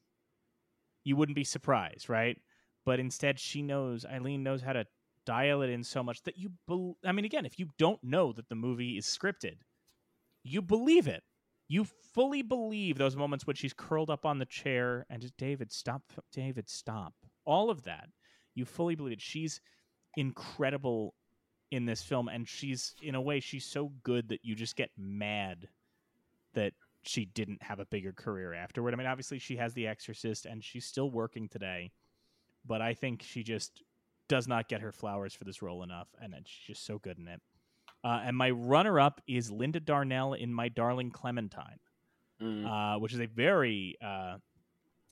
you 1.04 1.16
wouldn't 1.16 1.36
be 1.36 1.44
surprised 1.44 2.10
right? 2.10 2.38
But 2.86 3.00
instead 3.00 3.40
she 3.40 3.62
knows 3.62 4.06
eileen 4.06 4.44
knows 4.44 4.62
how 4.62 4.74
to 4.74 4.86
dial 5.26 5.62
it 5.62 5.70
in 5.70 5.84
so 5.84 6.02
much 6.02 6.24
that 6.24 6.38
you 6.38 6.52
bel 6.68 6.98
I 7.06 7.12
mean 7.12 7.26
again 7.26 7.46
if 7.46 7.60
you 7.60 7.70
don't 7.78 8.04
know 8.04 8.34
that 8.34 8.50
the 8.50 8.56
movie 8.56 8.98
is 8.98 9.06
scripted 9.06 9.58
you 10.44 10.62
believe 10.62 11.08
it. 11.08 11.24
You 11.68 11.86
fully 12.14 12.42
believe 12.42 12.98
those 12.98 13.16
moments 13.16 13.48
when 13.48 13.56
she's 13.56 13.74
curled 13.74 14.10
up 14.10 14.26
on 14.26 14.40
the 14.40 14.46
chair 14.46 15.06
and 15.10 15.22
just 15.22 15.38
David 15.38 15.72
stop 15.72 16.02
David 16.34 16.70
stop. 16.70 17.14
All 17.46 17.70
of 17.70 17.84
that 17.84 18.10
you 18.56 18.66
fully 18.66 18.96
believe 18.96 19.14
it. 19.14 19.22
She's 19.22 19.62
incredible 20.18 21.14
in 21.72 21.86
this 21.86 22.02
film 22.02 22.28
and 22.28 22.48
she's 22.48 22.94
in 23.02 23.16
a 23.16 23.22
way 23.22 23.40
she's 23.40 23.66
so 23.66 23.92
good 24.04 24.28
that 24.30 24.44
you 24.44 24.56
just 24.56 24.76
get 24.76 24.90
mad 24.98 25.70
that 26.54 26.74
she 27.04 27.26
didn't 27.26 27.64
have 27.64 27.80
a 27.80 27.86
bigger 27.86 28.14
career 28.14 28.54
afterward 28.54 28.94
I 28.94 28.98
mean 28.98 29.08
obviously 29.08 29.40
she 29.40 29.58
has 29.58 29.74
The 29.74 29.88
Exorcist 29.88 30.46
and 30.46 30.64
she's 30.64 30.86
still 30.86 31.10
working 31.10 31.48
today 31.48 31.92
but 32.66 32.82
I 32.82 32.94
think 32.94 33.24
she 33.24 33.44
just 33.44 33.82
does 34.28 34.48
not 34.48 34.70
get 34.70 34.82
her 34.82 34.92
flowers 34.92 35.34
for 35.34 35.44
this 35.44 35.62
role 35.62 35.84
enough, 35.84 36.08
and 36.22 36.34
it's 36.34 36.50
just 36.50 36.86
so 36.86 37.00
good 37.00 37.18
in 37.18 37.28
it. 37.28 37.42
Uh, 38.04 38.22
and 38.24 38.38
my 38.38 38.50
runner-up 38.50 39.20
is 39.28 39.52
Linda 39.52 39.80
Darnell 39.80 40.34
in 40.34 40.54
My 40.54 40.70
Darling 40.70 41.12
Clementine, 41.12 41.80
Mm. 42.42 42.66
uh, 42.66 43.00
which 43.00 43.14
is 43.14 43.20
a 43.20 43.26
very 43.28 43.96
uh, 44.02 44.38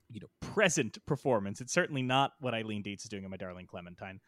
you 0.10 0.20
know 0.20 0.30
present 0.42 0.98
performance. 1.06 1.60
It's 1.62 1.74
certainly 1.74 2.02
not 2.02 2.32
what 2.40 2.54
Eileen 2.54 2.82
Dietz 2.82 3.04
is 3.04 3.10
doing 3.10 3.24
in 3.24 3.30
My 3.30 3.38
Darling 3.38 3.68
Clementine, 3.68 4.20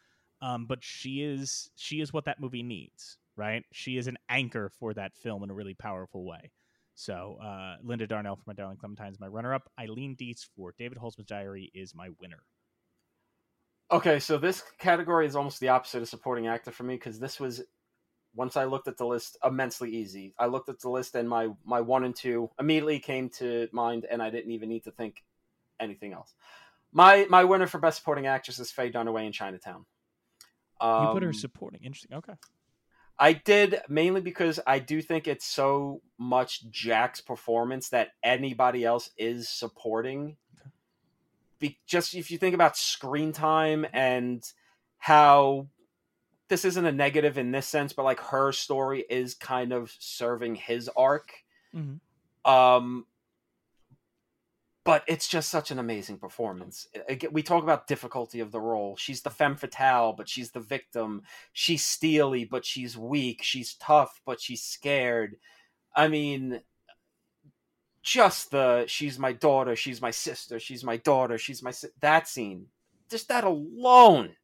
um, 0.42 0.66
but 0.66 0.84
she 0.84 1.24
is 1.24 1.70
she 1.76 2.02
is 2.02 2.12
what 2.12 2.26
that 2.26 2.40
movie 2.40 2.64
needs. 2.64 3.18
Right? 3.38 3.64
She 3.72 3.98
is 3.98 4.08
an 4.08 4.18
anchor 4.30 4.70
for 4.70 4.94
that 4.94 5.16
film 5.16 5.42
in 5.44 5.50
a 5.50 5.54
really 5.54 5.74
powerful 5.74 6.26
way. 6.26 6.52
So 7.02 7.40
uh, 7.44 7.78
Linda 7.82 8.06
Darnell 8.06 8.36
for 8.36 8.44
My 8.46 8.54
Darling 8.54 8.78
Clementine 8.78 9.12
is 9.12 9.20
my 9.20 9.26
runner-up. 9.26 9.68
Eileen 9.80 10.16
Dietz 10.16 10.48
for 10.56 10.76
David 10.78 11.00
Holzman's 11.00 11.26
Diary 11.26 11.72
is 11.74 11.96
my 11.96 12.10
winner. 12.20 12.44
Okay, 13.92 14.20
so 14.20 14.38
this 14.38 14.62
category 14.78 15.26
is 15.26 15.36
almost 15.36 15.60
the 15.60 15.70
opposite 15.70 16.04
of 16.04 16.10
supporting 16.10 16.46
actor 16.46 16.70
for 16.70 16.84
me 16.84 16.94
because 16.94 17.20
this 17.20 17.40
was 17.40 17.64
once 18.36 18.56
I 18.56 18.66
looked 18.66 18.88
at 18.88 18.98
the 18.98 19.06
list 19.08 19.36
immensely 19.44 19.90
easy. 19.90 20.36
I 20.38 20.46
looked 20.46 20.70
at 20.70 20.80
the 20.80 20.90
list 20.90 21.16
and 21.16 21.28
my 21.28 21.50
my 21.66 21.82
one 21.82 22.04
and 22.04 22.16
two 22.16 22.52
immediately 22.60 23.00
came 23.00 23.30
to 23.40 23.68
mind, 23.72 24.06
and 24.10 24.22
I 24.22 24.30
didn't 24.30 24.52
even 24.52 24.70
need 24.70 24.84
to 24.84 24.92
think 24.92 25.24
anything 25.80 26.14
else. 26.14 26.36
My 26.94 27.26
my 27.32 27.44
winner 27.44 27.66
for 27.66 27.80
best 27.80 27.98
supporting 27.98 28.28
actress 28.28 28.60
is 28.60 28.72
Faye 28.72 28.92
Dunaway 28.92 29.26
in 29.26 29.32
Chinatown. 29.32 29.86
you 30.80 31.10
put 31.12 31.24
her 31.24 31.30
Um, 31.30 31.34
supporting. 31.34 31.82
Interesting. 31.84 32.16
Okay. 32.16 32.34
I 33.22 33.34
did 33.34 33.80
mainly 33.88 34.20
because 34.20 34.60
I 34.66 34.80
do 34.80 35.00
think 35.00 35.28
it's 35.28 35.46
so 35.46 36.02
much 36.18 36.68
Jack's 36.72 37.22
performance 37.22 37.90
that 37.90 38.14
anybody 38.24 38.84
else 38.84 39.12
is 39.16 39.48
supporting. 39.48 40.38
Be, 41.60 41.78
just 41.86 42.16
if 42.16 42.32
you 42.32 42.40
think 42.40 42.56
about 42.56 42.76
screen 42.76 43.32
time 43.32 43.86
and 43.94 44.44
how 44.98 45.68
this 46.48 46.66
isn't 46.66 46.86
a 46.86 46.92
negative 46.92 47.38
in 47.38 47.52
this 47.52 47.68
sense, 47.68 47.94
but 47.94 48.06
like 48.06 48.20
her 48.20 48.52
story 48.52 49.06
is 49.08 49.36
kind 49.36 49.72
of 49.72 49.94
serving 50.00 50.56
his 50.56 50.90
arc. 50.98 51.32
Mhm. 51.76 52.00
Um, 52.44 53.06
but 54.84 55.04
it's 55.08 55.28
just 55.28 55.50
such 55.50 55.70
an 55.70 55.80
amazing 55.80 56.18
performance. 56.18 56.88
We 57.32 57.44
talk 57.44 57.64
about 57.64 57.88
difficulty 57.88 58.40
of 58.40 58.52
the 58.52 58.60
role. 58.60 58.96
She's 58.96 59.22
the 59.22 59.30
femme 59.30 59.56
fatale, 59.56 60.14
but 60.14 60.28
she's 60.28 60.52
the 60.52 60.60
victim. 60.60 61.22
She's 61.54 61.86
steely, 61.86 62.46
but 62.46 62.66
she's 62.66 62.98
weak. 62.98 63.44
She's 63.44 63.76
tough, 63.76 64.22
but 64.26 64.42
she's 64.42 64.64
scared. 64.64 65.36
I 65.96 66.08
mean, 66.08 66.62
just 68.02 68.50
the 68.50 68.86
she's 68.88 69.20
my 69.20 69.34
daughter, 69.34 69.76
she's 69.76 70.02
my 70.02 70.12
sister, 70.12 70.60
she's 70.60 70.84
my 70.84 70.98
daughter, 70.98 71.38
she's 71.38 71.62
my 71.62 71.72
si-, 71.72 71.90
that 72.00 72.28
scene. 72.28 72.68
Just 73.10 73.28
that 73.28 73.44
alone 73.44 74.36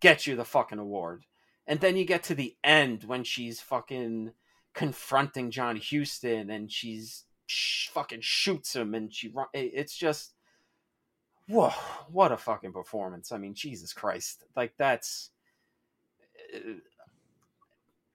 gets 0.00 0.26
you 0.26 0.34
the 0.34 0.44
fucking 0.44 0.78
award. 0.78 1.24
And 1.68 1.80
then 1.80 1.96
you 1.96 2.04
get 2.04 2.24
to 2.24 2.34
the 2.34 2.56
end 2.64 3.04
when 3.04 3.22
she's 3.22 3.60
fucking 3.60 4.32
confronting 4.74 5.50
John 5.50 5.80
Huston 5.80 6.50
and 6.50 6.70
she's 6.70 7.25
sh- 7.46 7.88
fucking 7.88 8.20
shoots 8.20 8.74
him 8.76 8.94
and 8.94 9.12
she 9.12 9.28
run- 9.28 9.46
it's 9.54 9.96
just 9.96 10.34
whoa 11.48 11.70
what 12.10 12.32
a 12.32 12.36
fucking 12.36 12.72
performance. 12.72 13.32
I 13.32 13.38
mean 13.38 13.54
jesus 13.54 13.92
christ. 13.92 14.44
Like 14.56 14.74
that's 14.76 15.30
uh, 16.54 16.58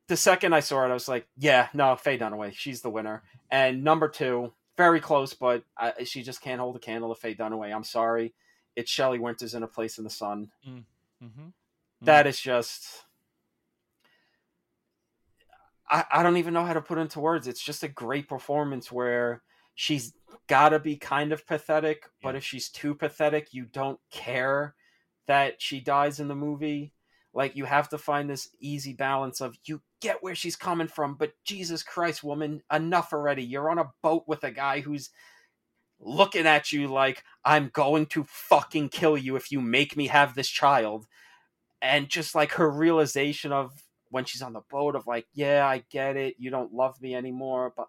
the 0.08 0.18
second 0.18 0.54
i 0.54 0.60
saw 0.60 0.84
it 0.84 0.90
i 0.90 0.94
was 0.94 1.08
like 1.08 1.26
yeah 1.38 1.70
no 1.74 1.96
faye 1.96 2.18
dunaway 2.18 2.54
she's 2.54 2.82
the 2.82 2.90
winner. 2.90 3.24
And 3.50 3.84
number 3.84 4.08
two 4.10 4.52
very 4.78 5.00
close 5.00 5.34
but 5.34 5.64
I, 5.78 6.04
she 6.04 6.24
just 6.24 6.42
can't 6.42 6.60
hold 6.60 6.76
a 6.76 6.80
candle 6.80 7.14
to 7.14 7.20
faye 7.20 7.36
dunaway. 7.36 7.74
I'm 7.74 7.84
sorry. 7.84 8.34
It's 8.76 8.90
shelley 8.92 9.20
winters 9.20 9.54
in 9.54 9.64
a 9.64 9.68
place 9.68 9.98
in 9.98 10.04
the 10.04 10.10
sun. 10.10 10.50
Mm-hmm. 10.68 11.50
that 12.04 12.26
is 12.28 12.40
just 12.40 13.04
I, 15.92 16.06
I 16.12 16.24
don't 16.24 16.38
even 16.38 16.54
know 16.54 16.66
how 16.66 16.74
to 16.74 16.82
put 16.82 16.98
into 16.98 17.20
words. 17.20 17.48
It's 17.48 17.62
just 17.62 17.84
a 17.84 17.88
great 17.90 18.28
performance 18.30 18.92
where 18.92 19.44
she's 19.76 20.14
gotta 20.48 20.80
be 20.80 20.96
kind 20.98 21.32
of 21.32 21.46
pathetic 21.48 22.04
but 22.22 22.36
if 22.36 22.44
she's 22.44 22.70
too 22.70 22.94
pathetic 22.94 23.54
you 23.54 23.66
don't 23.66 24.00
care 24.12 24.76
that 25.28 25.62
she 25.62 25.80
dies 25.80 26.20
in 26.20 26.28
the 26.28 26.36
movie. 26.36 26.94
Like 27.34 27.56
you 27.56 27.66
have 27.66 27.90
to 27.90 27.98
find 27.98 28.30
this 28.30 28.50
easy 28.60 28.94
balance 28.94 29.40
of 29.40 29.56
you 29.66 29.82
get 30.02 30.22
where 30.22 30.36
she's 30.36 30.56
coming 30.56 30.88
from 30.88 31.16
but 31.16 31.34
jesus 31.46 31.84
christ 31.84 32.24
woman 32.24 32.62
enough 32.72 33.14
already. 33.14 33.44
You're 33.44 33.70
on 33.70 33.80
a 33.80 33.92
boat 34.02 34.24
with 34.28 34.44
a 34.44 34.52
guy 34.52 34.82
who's 34.82 35.10
looking 36.04 36.48
at 36.48 36.72
you 36.72 36.88
like 36.88 37.24
i'm 37.46 37.70
going 37.74 38.08
to 38.08 38.24
fucking 38.28 38.90
kill 38.90 39.16
you 39.16 39.36
if 39.36 39.52
you 39.52 39.62
make 39.62 39.96
me 39.96 40.08
have 40.08 40.34
this 40.34 40.50
child 40.50 41.06
and 41.80 42.10
just 42.10 42.34
like 42.34 42.54
her 42.54 42.70
realization 42.70 43.52
of 43.52 43.84
when 44.12 44.24
she's 44.26 44.42
on 44.44 44.54
the 44.54 44.62
boat 44.70 44.96
of 44.96 45.08
like 45.08 45.26
yeah 45.34 45.66
i 45.66 45.84
get 45.90 46.16
it 46.16 46.36
you 46.38 46.50
don't 46.52 46.74
love 46.74 47.02
me 47.02 47.16
anymore 47.16 47.74
but 47.76 47.88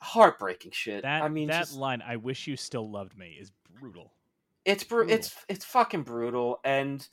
heartbreaking 0.00 0.70
shit 0.72 1.02
That 1.02 1.22
i 1.22 1.28
mean 1.28 1.48
that 1.48 1.60
just, 1.66 1.76
line, 1.76 2.02
"I 2.06 2.16
wish 2.16 2.46
you 2.46 2.56
still 2.56 2.88
loved 2.88 3.16
me," 3.18 3.36
is 3.40 3.50
brutal. 3.80 4.12
it's 4.64 4.84
bru- 4.84 4.98
brutal. 5.04 5.14
it's 5.16 5.34
it's 5.48 5.64
fucking 5.64 6.04
brutal 6.04 6.60
and 6.64 7.06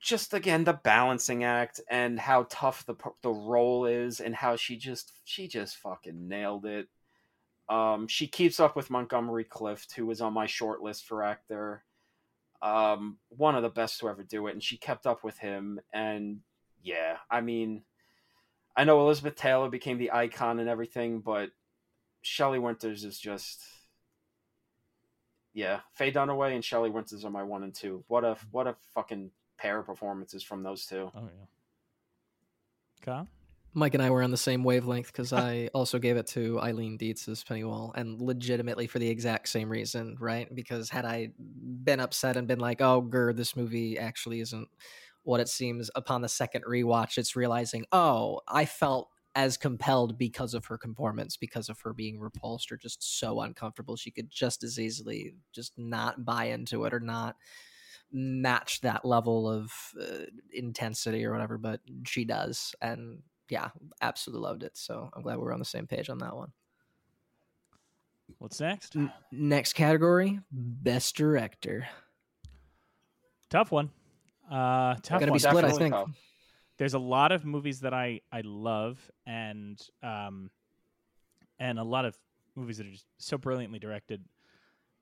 just 0.00 0.32
again 0.34 0.64
the 0.64 0.72
balancing 0.72 1.44
act 1.44 1.80
and 1.90 2.18
how 2.18 2.46
tough 2.50 2.84
the 2.86 2.94
the 3.22 3.30
role 3.30 3.84
is 3.86 4.20
and 4.20 4.34
how 4.34 4.56
she 4.56 4.76
just 4.76 5.12
she 5.24 5.48
just 5.48 5.76
fucking 5.78 6.28
nailed 6.28 6.64
it 6.66 6.88
um 7.70 8.06
she 8.06 8.26
keeps 8.26 8.60
up 8.60 8.76
with 8.76 8.90
montgomery 8.90 9.44
clift 9.44 9.94
who 9.94 10.04
was 10.06 10.20
on 10.20 10.32
my 10.34 10.46
short 10.46 10.82
list 10.82 11.06
for 11.06 11.22
actor 11.22 11.82
um 12.60 13.16
one 13.30 13.54
of 13.54 13.62
the 13.62 13.68
best 13.70 13.98
to 13.98 14.08
ever 14.08 14.22
do 14.22 14.46
it 14.46 14.52
and 14.52 14.62
she 14.62 14.76
kept 14.76 15.06
up 15.06 15.24
with 15.24 15.38
him 15.38 15.80
and 15.92 16.40
yeah 16.84 17.16
i 17.28 17.40
mean 17.40 17.82
i 18.76 18.84
know 18.84 19.00
elizabeth 19.00 19.34
taylor 19.34 19.68
became 19.68 19.98
the 19.98 20.12
icon 20.12 20.60
and 20.60 20.68
everything 20.68 21.18
but 21.18 21.50
shelley 22.22 22.60
winters 22.60 23.02
is 23.02 23.18
just 23.18 23.64
yeah, 25.54 25.80
Faye 25.92 26.12
Dunaway 26.12 26.52
and 26.54 26.64
Shelley 26.64 26.90
Winters 26.90 27.24
are 27.24 27.30
my 27.30 27.44
one 27.44 27.62
and 27.62 27.72
two. 27.72 28.04
What 28.08 28.24
a 28.24 28.36
what 28.50 28.66
a 28.66 28.74
fucking 28.92 29.30
pair 29.56 29.78
of 29.78 29.86
performances 29.86 30.42
from 30.42 30.64
those 30.64 30.84
two. 30.84 31.10
Oh 31.14 31.22
yeah. 31.22 31.46
Kyle? 33.00 33.28
Mike 33.76 33.94
and 33.94 34.02
I 34.02 34.10
were 34.10 34.22
on 34.22 34.30
the 34.30 34.36
same 34.36 34.62
wavelength 34.62 35.08
because 35.08 35.32
I 35.32 35.68
also 35.74 35.98
gave 35.98 36.16
it 36.16 36.28
to 36.28 36.60
Eileen 36.60 36.96
Dietz's 36.96 37.42
Penny 37.42 37.64
Wohl, 37.64 37.92
and 37.96 38.20
legitimately 38.20 38.86
for 38.86 39.00
the 39.00 39.08
exact 39.08 39.48
same 39.48 39.68
reason, 39.68 40.16
right? 40.20 40.52
Because 40.54 40.90
had 40.90 41.04
I 41.04 41.30
been 41.38 41.98
upset 41.98 42.36
and 42.36 42.46
been 42.46 42.60
like, 42.60 42.80
"Oh, 42.80 43.02
grr, 43.02 43.34
this 43.34 43.56
movie 43.56 43.98
actually 43.98 44.40
isn't 44.40 44.68
what 45.24 45.40
it 45.40 45.48
seems," 45.48 45.90
upon 45.94 46.22
the 46.22 46.28
second 46.28 46.64
rewatch, 46.64 47.18
it's 47.18 47.36
realizing, 47.36 47.84
"Oh, 47.92 48.40
I 48.48 48.64
felt 48.64 49.10
as 49.34 49.56
compelled 49.56 50.16
because 50.16 50.54
of 50.54 50.66
her 50.66 50.78
performance, 50.78 51.36
because 51.36 51.68
of 51.68 51.80
her 51.80 51.92
being 51.92 52.20
repulsed 52.20 52.70
or 52.70 52.76
just 52.76 53.18
so 53.18 53.40
uncomfortable. 53.40 53.96
She 53.96 54.12
could 54.12 54.30
just 54.30 54.62
as 54.62 54.78
easily 54.78 55.34
just 55.52 55.72
not 55.76 56.24
buy 56.24 56.46
into 56.46 56.84
it 56.84 56.94
or 56.94 57.00
not." 57.00 57.36
match 58.16 58.80
that 58.82 59.04
level 59.04 59.50
of 59.50 59.72
uh, 60.00 60.26
intensity 60.52 61.24
or 61.24 61.32
whatever 61.32 61.58
but 61.58 61.80
she 62.04 62.24
does 62.24 62.72
and 62.80 63.20
yeah, 63.48 63.70
absolutely 64.00 64.42
loved 64.42 64.62
it. 64.62 64.76
So 64.76 65.10
I'm 65.14 65.22
glad 65.22 65.38
we're 65.38 65.52
on 65.52 65.58
the 65.58 65.64
same 65.64 65.86
page 65.86 66.08
on 66.08 66.18
that 66.18 66.34
one. 66.34 66.52
What's 68.38 68.60
next? 68.60 68.96
N- 68.96 69.12
next 69.30 69.74
category, 69.74 70.40
best 70.50 71.16
director. 71.16 71.86
Tough 73.50 73.70
one. 73.70 73.90
Uh, 74.50 74.94
tough 75.02 75.20
Gonna 75.20 75.32
one. 75.32 75.36
be 75.36 75.38
split, 75.38 75.64
I 75.64 75.72
think. 75.72 75.94
tough. 75.94 76.10
There's 76.76 76.94
a 76.94 76.98
lot 76.98 77.32
of 77.32 77.44
movies 77.44 77.80
that 77.80 77.94
I 77.94 78.20
I 78.32 78.42
love, 78.44 78.98
and 79.26 79.80
um, 80.02 80.50
and 81.58 81.78
a 81.78 81.84
lot 81.84 82.04
of 82.04 82.16
movies 82.56 82.78
that 82.78 82.86
are 82.86 82.90
just 82.90 83.06
so 83.18 83.38
brilliantly 83.38 83.78
directed. 83.78 84.24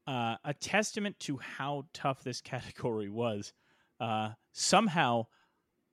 Uh, 0.07 0.37
a 0.45 0.53
testament 0.55 1.19
to 1.21 1.39
how 1.39 1.85
tough 1.93 2.23
this 2.25 2.41
category 2.53 3.09
was. 3.09 3.53
Uh, 4.01 4.31
somehow, 4.53 5.27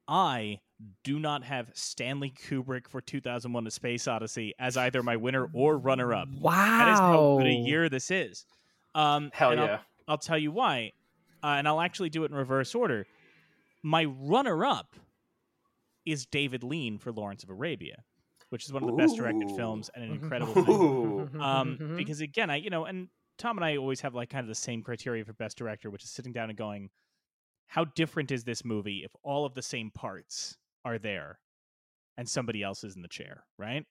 I 0.07 0.59
do 1.03 1.19
not 1.19 1.43
have 1.43 1.69
Stanley 1.73 2.31
Kubrick 2.31 2.87
for 2.87 3.01
2001: 3.01 3.67
A 3.67 3.71
Space 3.71 4.07
Odyssey 4.07 4.53
as 4.59 4.75
either 4.77 5.01
my 5.03 5.15
winner 5.15 5.47
or 5.53 5.77
runner-up. 5.77 6.27
Wow. 6.39 6.51
That 6.53 6.91
is 6.93 6.99
how 6.99 7.37
good 7.37 7.47
a 7.47 7.53
year 7.53 7.87
this 7.89 8.09
is. 8.11 8.45
Um, 8.95 9.29
Hell 9.33 9.51
and 9.51 9.59
I'll- 9.61 9.67
yeah. 9.67 9.79
I'll 10.07 10.17
tell 10.17 10.39
you 10.39 10.51
why, 10.51 10.91
uh, 11.43 11.47
and 11.59 11.67
I'll 11.67 11.79
actually 11.81 12.09
do 12.09 12.23
it 12.23 12.31
in 12.31 12.35
reverse 12.37 12.73
order. 12.73 13.05
My 13.83 14.05
runner-up 14.05 14.95
is 16.05 16.25
David 16.25 16.63
Lean 16.63 16.97
for 16.97 17.11
Lawrence 17.11 17.43
of 17.43 17.49
Arabia, 17.49 18.03
which 18.49 18.65
is 18.65 18.73
one 18.73 18.83
of 18.83 18.89
the 18.89 18.95
best 18.95 19.15
directed 19.15 19.51
films 19.51 19.89
and 19.93 20.03
an 20.03 20.11
incredible 20.11 20.53
thing. 21.29 21.41
Um, 21.41 21.95
because 21.97 22.21
again, 22.21 22.49
I 22.49 22.57
you 22.57 22.69
know, 22.69 22.85
and 22.85 23.09
Tom 23.37 23.57
and 23.57 23.65
I 23.65 23.77
always 23.77 24.01
have 24.01 24.15
like 24.15 24.29
kind 24.29 24.43
of 24.43 24.47
the 24.47 24.55
same 24.55 24.81
criteria 24.81 25.23
for 25.23 25.33
best 25.33 25.57
director, 25.57 25.89
which 25.89 26.03
is 26.03 26.09
sitting 26.09 26.33
down 26.33 26.49
and 26.49 26.57
going, 26.57 26.89
how 27.67 27.85
different 27.85 28.31
is 28.31 28.43
this 28.43 28.65
movie 28.65 29.03
if 29.05 29.11
all 29.23 29.45
of 29.45 29.53
the 29.53 29.61
same 29.61 29.91
parts 29.91 30.57
are 30.83 30.97
there, 30.97 31.39
and 32.17 32.27
somebody 32.27 32.63
else 32.63 32.83
is 32.83 32.95
in 32.95 33.01
the 33.01 33.07
chair, 33.07 33.43
right? 33.57 33.85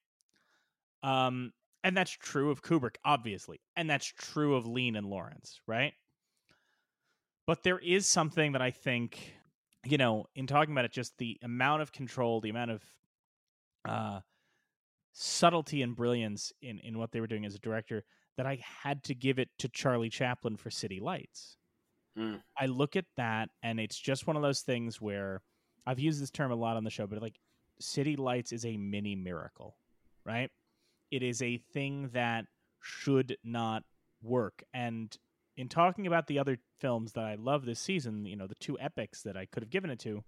Um, 1.03 1.53
and 1.84 1.97
that's 1.97 2.11
true 2.11 2.51
of 2.51 2.62
Kubrick, 2.62 2.97
obviously, 3.05 3.61
and 3.76 3.89
that's 3.89 4.07
true 4.07 4.57
of 4.57 4.66
Lean 4.66 4.97
and 4.97 5.07
Lawrence, 5.07 5.61
right? 5.66 5.93
But 7.47 7.62
there 7.62 7.78
is 7.78 8.07
something 8.07 8.53
that 8.53 8.61
I 8.61 8.70
think 8.72 9.34
you 9.91 9.99
know, 9.99 10.26
in 10.34 10.47
talking 10.47 10.72
about 10.72 10.84
it, 10.84 10.93
just 10.93 11.16
the 11.18 11.39
amount 11.43 11.82
of 11.82 11.93
control, 11.93 12.41
the 12.41 12.51
amount 12.51 12.70
of 12.70 12.82
uh, 13.84 14.20
subtlety 15.12 15.82
and 15.82 15.97
brilliance 15.97 16.53
in 16.62 16.78
in 16.80 16.99
what 16.99 17.12
they 17.12 17.20
were 17.20 17.26
doing 17.26 17.47
as 17.47 17.55
a 17.55 17.59
director, 17.59 18.05
that 18.36 18.47
I 18.47 18.61
had 18.82 19.03
to 19.05 19.14
give 19.14 19.39
it 19.39 19.49
to 19.59 19.68
Charlie 19.68 20.11
Chaplin 20.11 20.57
for 20.57 20.70
City 20.70 21.01
Lights. 21.01 21.57
Mm. 22.18 22.41
I 22.59 22.66
look 22.66 22.97
at 22.97 23.07
that, 23.16 23.49
and 23.62 23.80
it's 23.80 23.99
just 23.99 24.26
one 24.26 24.36
of 24.36 24.43
those 24.43 24.61
things 24.61 25.01
where 25.01 25.43
I've 25.86 26.01
used 26.01 26.20
this 26.20 26.30
term 26.30 26.53
a 26.53 26.57
lot 26.57 26.76
on 26.76 26.84
the 26.84 26.91
show, 26.91 27.07
but 27.07 27.22
like 27.22 27.41
City 27.80 28.16
Lights 28.16 28.53
is 28.53 28.66
a 28.66 28.76
mini 28.76 29.16
miracle, 29.16 29.76
right? 30.24 30.51
It 31.11 31.22
is 31.22 31.41
a 31.41 31.59
thing 31.72 32.11
that 32.12 32.45
should 32.82 33.36
not 33.43 33.84
work. 34.22 34.62
And 34.74 35.16
in 35.59 35.69
talking 35.69 36.07
about 36.07 36.29
the 36.29 36.39
other 36.39 36.57
films 36.79 37.13
that 37.13 37.25
I 37.25 37.35
love 37.35 37.67
this 37.67 37.81
season, 37.81 38.25
you 38.25 38.37
know, 38.37 38.47
the 38.47 38.55
two 38.55 38.79
epics 38.79 39.23
that 39.23 39.37
I 39.37 39.45
could 39.45 39.65
have 39.65 39.71
given 39.71 39.91
it 39.91 39.99
to, 40.01 40.23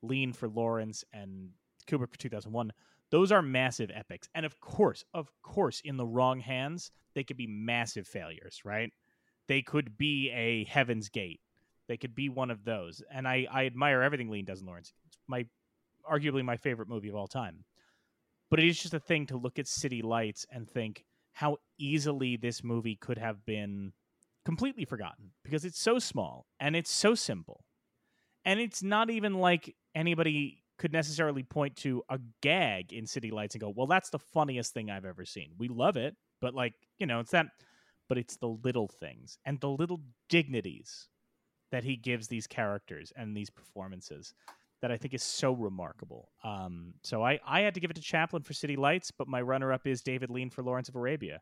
Lean 0.00 0.32
for 0.32 0.48
Lawrence 0.48 1.04
and 1.12 1.50
Kubrick 1.88 2.12
for 2.12 2.18
2001, 2.18 2.72
those 3.10 3.32
are 3.32 3.42
massive 3.42 3.90
epics. 3.92 4.28
And 4.32 4.46
of 4.46 4.60
course, 4.60 5.04
of 5.12 5.28
course, 5.42 5.82
in 5.84 5.96
the 5.96 6.06
wrong 6.06 6.38
hands, 6.38 6.92
they 7.14 7.24
could 7.24 7.36
be 7.36 7.48
massive 7.48 8.06
failures, 8.06 8.60
right? 8.64 8.92
They 9.48 9.60
could 9.60 9.98
be 9.98 10.30
a 10.30 10.64
Heaven's 10.64 11.08
Gate. 11.08 11.40
They 11.88 11.96
could 11.96 12.14
be 12.14 12.28
one 12.28 12.52
of 12.52 12.64
those. 12.64 13.02
And 13.12 13.26
I, 13.26 13.48
I 13.50 13.66
admire 13.66 14.02
everything 14.02 14.30
Lean 14.30 14.44
does 14.44 14.60
in 14.60 14.66
Lawrence. 14.66 14.92
It's 15.08 15.18
my 15.26 15.46
arguably 16.08 16.44
my 16.44 16.56
favorite 16.56 16.88
movie 16.88 17.08
of 17.08 17.16
all 17.16 17.26
time. 17.26 17.64
But 18.50 18.60
it 18.60 18.68
is 18.68 18.80
just 18.80 18.94
a 18.94 19.00
thing 19.00 19.26
to 19.26 19.36
look 19.36 19.58
at 19.58 19.66
City 19.66 20.00
Lights 20.02 20.46
and 20.52 20.70
think 20.70 21.04
how 21.32 21.56
easily 21.76 22.36
this 22.36 22.62
movie 22.62 22.94
could 22.94 23.18
have 23.18 23.44
been 23.44 23.92
completely 24.46 24.84
forgotten 24.84 25.32
because 25.42 25.64
it's 25.64 25.80
so 25.80 25.98
small 25.98 26.46
and 26.60 26.76
it's 26.76 26.90
so 26.90 27.16
simple. 27.16 27.64
And 28.44 28.60
it's 28.60 28.80
not 28.80 29.10
even 29.10 29.34
like 29.34 29.74
anybody 29.92 30.62
could 30.78 30.92
necessarily 30.92 31.42
point 31.42 31.74
to 31.78 32.04
a 32.08 32.20
gag 32.42 32.92
in 32.92 33.08
City 33.08 33.32
Lights 33.32 33.56
and 33.56 33.60
go, 33.60 33.72
well, 33.74 33.88
that's 33.88 34.10
the 34.10 34.20
funniest 34.20 34.72
thing 34.72 34.88
I've 34.88 35.04
ever 35.04 35.24
seen. 35.24 35.50
We 35.58 35.66
love 35.66 35.96
it, 35.96 36.14
but 36.40 36.54
like, 36.54 36.74
you 36.96 37.06
know, 37.06 37.18
it's 37.18 37.32
that, 37.32 37.46
but 38.08 38.18
it's 38.18 38.36
the 38.36 38.46
little 38.46 38.86
things 38.86 39.36
and 39.44 39.60
the 39.60 39.68
little 39.68 40.00
dignities 40.28 41.08
that 41.72 41.82
he 41.82 41.96
gives 41.96 42.28
these 42.28 42.46
characters 42.46 43.12
and 43.16 43.36
these 43.36 43.50
performances 43.50 44.32
that 44.80 44.92
I 44.92 44.96
think 44.96 45.12
is 45.12 45.24
so 45.24 45.54
remarkable. 45.54 46.28
Um, 46.44 46.94
so 47.02 47.24
I, 47.24 47.40
I 47.44 47.62
had 47.62 47.74
to 47.74 47.80
give 47.80 47.90
it 47.90 47.94
to 47.94 48.00
Chaplin 48.02 48.44
for 48.44 48.52
City 48.52 48.76
Lights, 48.76 49.10
but 49.10 49.26
my 49.26 49.40
runner 49.40 49.72
up 49.72 49.88
is 49.88 50.02
David 50.02 50.30
Lean 50.30 50.50
for 50.50 50.62
Lawrence 50.62 50.88
of 50.88 50.94
Arabia. 50.94 51.40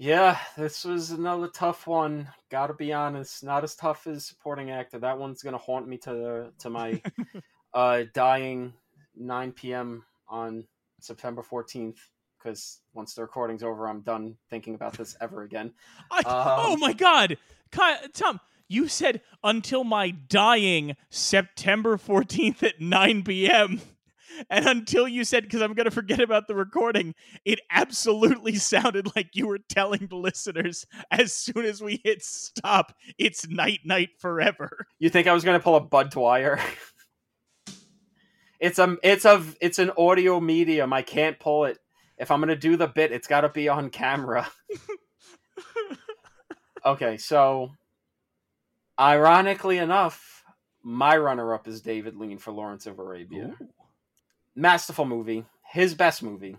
Yeah, 0.00 0.38
this 0.56 0.84
was 0.84 1.10
another 1.10 1.48
tough 1.48 1.88
one. 1.88 2.28
Got 2.50 2.68
to 2.68 2.74
be 2.74 2.92
honest, 2.92 3.42
not 3.42 3.64
as 3.64 3.74
tough 3.74 4.06
as 4.06 4.24
supporting 4.24 4.70
actor. 4.70 5.00
That 5.00 5.18
one's 5.18 5.42
gonna 5.42 5.58
haunt 5.58 5.88
me 5.88 5.98
to 5.98 6.52
to 6.58 6.70
my 6.70 7.02
uh, 7.74 8.04
dying 8.14 8.72
9 9.16 9.52
p.m. 9.52 10.04
on 10.28 10.64
September 11.00 11.42
14th. 11.42 11.98
Because 12.38 12.78
once 12.94 13.14
the 13.14 13.22
recording's 13.22 13.64
over, 13.64 13.88
I'm 13.88 14.02
done 14.02 14.36
thinking 14.48 14.76
about 14.76 14.96
this 14.96 15.16
ever 15.20 15.42
again. 15.42 15.72
I, 16.12 16.22
oh 16.26 16.74
Um, 16.74 16.80
my 16.80 16.92
God, 16.92 17.36
Tom, 18.12 18.38
you 18.68 18.86
said 18.86 19.20
until 19.42 19.82
my 19.82 20.10
dying 20.10 20.96
September 21.10 21.96
14th 21.96 22.62
at 22.62 22.80
9 22.80 23.24
p.m. 23.24 23.80
And 24.50 24.66
until 24.66 25.08
you 25.08 25.24
said, 25.24 25.44
because 25.44 25.62
I'm 25.62 25.74
going 25.74 25.84
to 25.84 25.90
forget 25.90 26.20
about 26.20 26.48
the 26.48 26.54
recording, 26.54 27.14
it 27.44 27.60
absolutely 27.70 28.54
sounded 28.56 29.14
like 29.16 29.34
you 29.34 29.46
were 29.46 29.58
telling 29.58 30.06
the 30.08 30.16
listeners 30.16 30.86
as 31.10 31.32
soon 31.32 31.64
as 31.64 31.82
we 31.82 32.00
hit 32.04 32.22
stop, 32.22 32.94
it's 33.18 33.48
night, 33.48 33.80
night 33.84 34.10
forever. 34.18 34.86
You 34.98 35.10
think 35.10 35.26
I 35.26 35.32
was 35.32 35.44
gonna 35.44 35.60
pull 35.60 35.76
a 35.76 35.80
Budd 35.80 36.10
Dwyer? 36.10 36.60
it's 38.60 38.78
a 38.78 38.96
it's 39.02 39.24
a 39.24 39.44
it's 39.60 39.78
an 39.78 39.92
audio 39.96 40.40
medium. 40.40 40.92
I 40.92 41.02
can't 41.02 41.38
pull 41.38 41.64
it. 41.64 41.78
If 42.16 42.30
I'm 42.30 42.40
gonna 42.40 42.56
do 42.56 42.76
the 42.76 42.88
bit, 42.88 43.12
it's 43.12 43.28
got 43.28 43.42
to 43.42 43.48
be 43.48 43.68
on 43.68 43.90
camera. 43.90 44.48
okay, 46.84 47.16
so 47.16 47.70
ironically 48.98 49.78
enough, 49.78 50.42
my 50.82 51.16
runner-up 51.16 51.68
is 51.68 51.80
David 51.80 52.16
Lean 52.16 52.38
for 52.38 52.52
Lawrence 52.52 52.86
of 52.86 52.98
Arabia. 52.98 53.54
Masterful 54.58 55.04
movie, 55.04 55.44
his 55.70 55.94
best 55.94 56.22
movie, 56.22 56.56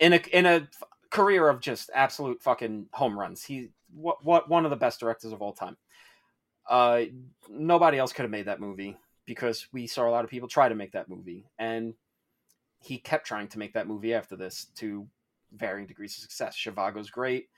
in 0.00 0.14
a 0.14 0.16
in 0.32 0.46
a 0.46 0.68
career 1.10 1.48
of 1.48 1.60
just 1.60 1.90
absolute 1.94 2.42
fucking 2.42 2.86
home 2.92 3.18
runs. 3.18 3.44
He 3.44 3.68
what 3.94 4.24
what 4.24 4.48
one 4.48 4.64
of 4.64 4.70
the 4.70 4.76
best 4.76 5.00
directors 5.00 5.32
of 5.32 5.42
all 5.42 5.52
time. 5.52 5.76
Uh, 6.68 7.02
nobody 7.50 7.98
else 7.98 8.12
could 8.14 8.22
have 8.22 8.30
made 8.30 8.46
that 8.46 8.58
movie 8.58 8.96
because 9.26 9.66
we 9.70 9.86
saw 9.86 10.08
a 10.08 10.10
lot 10.10 10.24
of 10.24 10.30
people 10.30 10.48
try 10.48 10.68
to 10.68 10.74
make 10.74 10.92
that 10.92 11.10
movie, 11.10 11.44
and 11.58 11.92
he 12.80 12.96
kept 12.96 13.26
trying 13.26 13.48
to 13.48 13.58
make 13.58 13.74
that 13.74 13.86
movie 13.86 14.14
after 14.14 14.34
this 14.34 14.68
to 14.76 15.06
varying 15.52 15.86
degrees 15.86 16.16
of 16.16 16.22
success. 16.22 16.56
Zhivago's 16.56 17.10
great. 17.10 17.48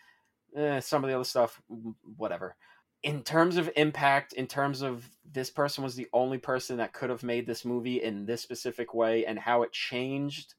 Eh, 0.56 0.80
some 0.80 1.04
of 1.04 1.08
the 1.08 1.14
other 1.14 1.24
stuff, 1.24 1.60
mm, 1.70 1.94
whatever. 2.16 2.56
In 3.02 3.22
terms 3.22 3.56
of 3.56 3.70
impact, 3.76 4.32
in 4.32 4.46
terms 4.46 4.82
of 4.82 5.08
this 5.32 5.50
person 5.50 5.84
was 5.84 5.94
the 5.94 6.08
only 6.12 6.38
person 6.38 6.78
that 6.78 6.92
could 6.92 7.10
have 7.10 7.22
made 7.22 7.46
this 7.46 7.64
movie 7.64 8.02
in 8.02 8.26
this 8.26 8.42
specific 8.42 8.94
way 8.94 9.26
and 9.26 9.38
how 9.38 9.62
it 9.62 9.72
changed 9.72 10.54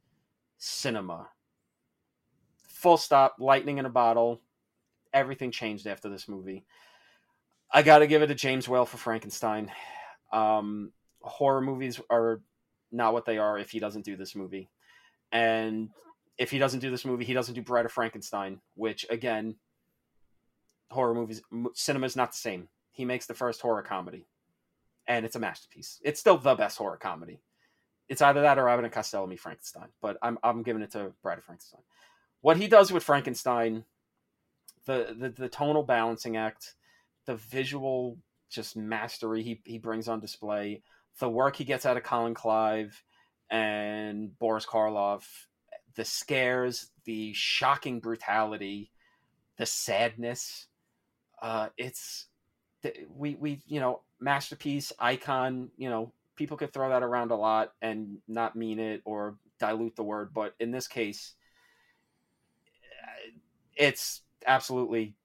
cinema. 0.57 1.29
Full 2.69 2.97
stop, 2.97 3.35
lightning 3.39 3.79
in 3.79 3.85
a 3.85 3.89
bottle. 3.89 4.41
Everything 5.13 5.51
changed 5.51 5.87
after 5.87 6.09
this 6.09 6.27
movie. 6.27 6.65
I 7.71 7.81
got 7.81 7.99
to 7.99 8.07
give 8.07 8.21
it 8.21 8.27
to 8.27 8.35
James 8.35 8.67
Whale 8.69 8.85
for 8.85 8.97
Frankenstein. 8.97 9.71
Um, 10.31 10.93
horror 11.21 11.61
movies 11.61 11.99
are 12.09 12.41
not 12.91 13.13
what 13.13 13.25
they 13.25 13.37
are 13.37 13.57
if 13.57 13.71
he 13.71 13.79
doesn't 13.79 14.05
do 14.05 14.15
this 14.15 14.35
movie. 14.35 14.69
And 15.31 15.89
if 16.37 16.51
he 16.51 16.59
doesn't 16.59 16.79
do 16.79 16.91
this 16.91 17.03
movie, 17.03 17.25
he 17.25 17.33
doesn't 17.33 17.55
do 17.55 17.61
Bride 17.61 17.85
of 17.85 17.91
Frankenstein, 17.91 18.61
which 18.75 19.05
again, 19.09 19.55
horror 20.89 21.13
movies, 21.13 21.41
cinema 21.73 22.05
is 22.05 22.15
not 22.15 22.31
the 22.31 22.37
same. 22.37 22.69
He 22.91 23.05
makes 23.05 23.25
the 23.25 23.33
first 23.33 23.61
horror 23.61 23.83
comedy, 23.83 24.25
and 25.07 25.25
it's 25.25 25.35
a 25.35 25.39
masterpiece. 25.39 25.99
It's 26.03 26.19
still 26.19 26.37
the 26.37 26.55
best 26.55 26.77
horror 26.77 26.97
comedy. 26.97 27.41
It's 28.09 28.21
either 28.21 28.41
that 28.41 28.57
or 28.57 28.69
Abbott 28.69 28.85
and 28.85 28.93
Costello 28.93 29.27
meet 29.27 29.39
Frankenstein, 29.39 29.89
but 30.01 30.17
I'm 30.21 30.39
I'm 30.43 30.63
giving 30.63 30.81
it 30.81 30.91
to 30.91 31.11
Bride 31.21 31.37
of 31.37 31.43
Frankenstein. 31.43 31.81
What 32.41 32.57
he 32.57 32.67
does 32.67 32.91
with 32.91 33.03
Frankenstein, 33.03 33.83
the 34.85 35.15
the, 35.17 35.29
the 35.29 35.49
tonal 35.49 35.83
balancing 35.83 36.37
act, 36.37 36.75
the 37.25 37.35
visual 37.35 38.17
just 38.49 38.77
mastery 38.77 39.43
he, 39.43 39.61
he 39.65 39.77
brings 39.77 40.07
on 40.07 40.19
display, 40.19 40.81
the 41.19 41.29
work 41.29 41.55
he 41.55 41.63
gets 41.63 41.85
out 41.85 41.97
of 41.97 42.03
Colin 42.03 42.33
Clive 42.33 43.03
and 43.49 44.37
Boris 44.39 44.65
Karloff, 44.65 45.25
the 45.95 46.05
scares, 46.05 46.91
the 47.05 47.33
shocking 47.33 47.99
brutality, 47.99 48.91
the 49.57 49.65
sadness. 49.65 50.66
Uh, 51.41 51.69
it's 51.77 52.27
we 53.15 53.35
we 53.35 53.61
you 53.67 53.79
know 53.79 54.01
masterpiece 54.19 54.91
icon. 54.99 55.69
You 55.77 55.89
know 55.89 56.11
people 56.35 56.57
could 56.57 56.71
throw 56.71 56.89
that 56.89 57.03
around 57.03 57.31
a 57.31 57.35
lot 57.35 57.73
and 57.81 58.17
not 58.27 58.55
mean 58.55 58.79
it 58.79 59.01
or 59.05 59.35
dilute 59.59 59.95
the 59.95 60.03
word, 60.03 60.33
but 60.33 60.53
in 60.59 60.71
this 60.71 60.87
case, 60.87 61.33
it's 63.75 64.21
absolutely 64.45 65.15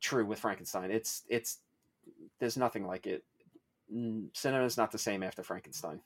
true 0.00 0.24
with 0.24 0.38
Frankenstein. 0.38 0.90
It's 0.90 1.22
it's 1.28 1.58
there's 2.38 2.56
nothing 2.56 2.86
like 2.86 3.06
it. 3.06 3.24
Cinema 4.32 4.64
is 4.64 4.76
not 4.76 4.90
the 4.90 4.98
same 4.98 5.22
after 5.22 5.42
Frankenstein. 5.42 6.00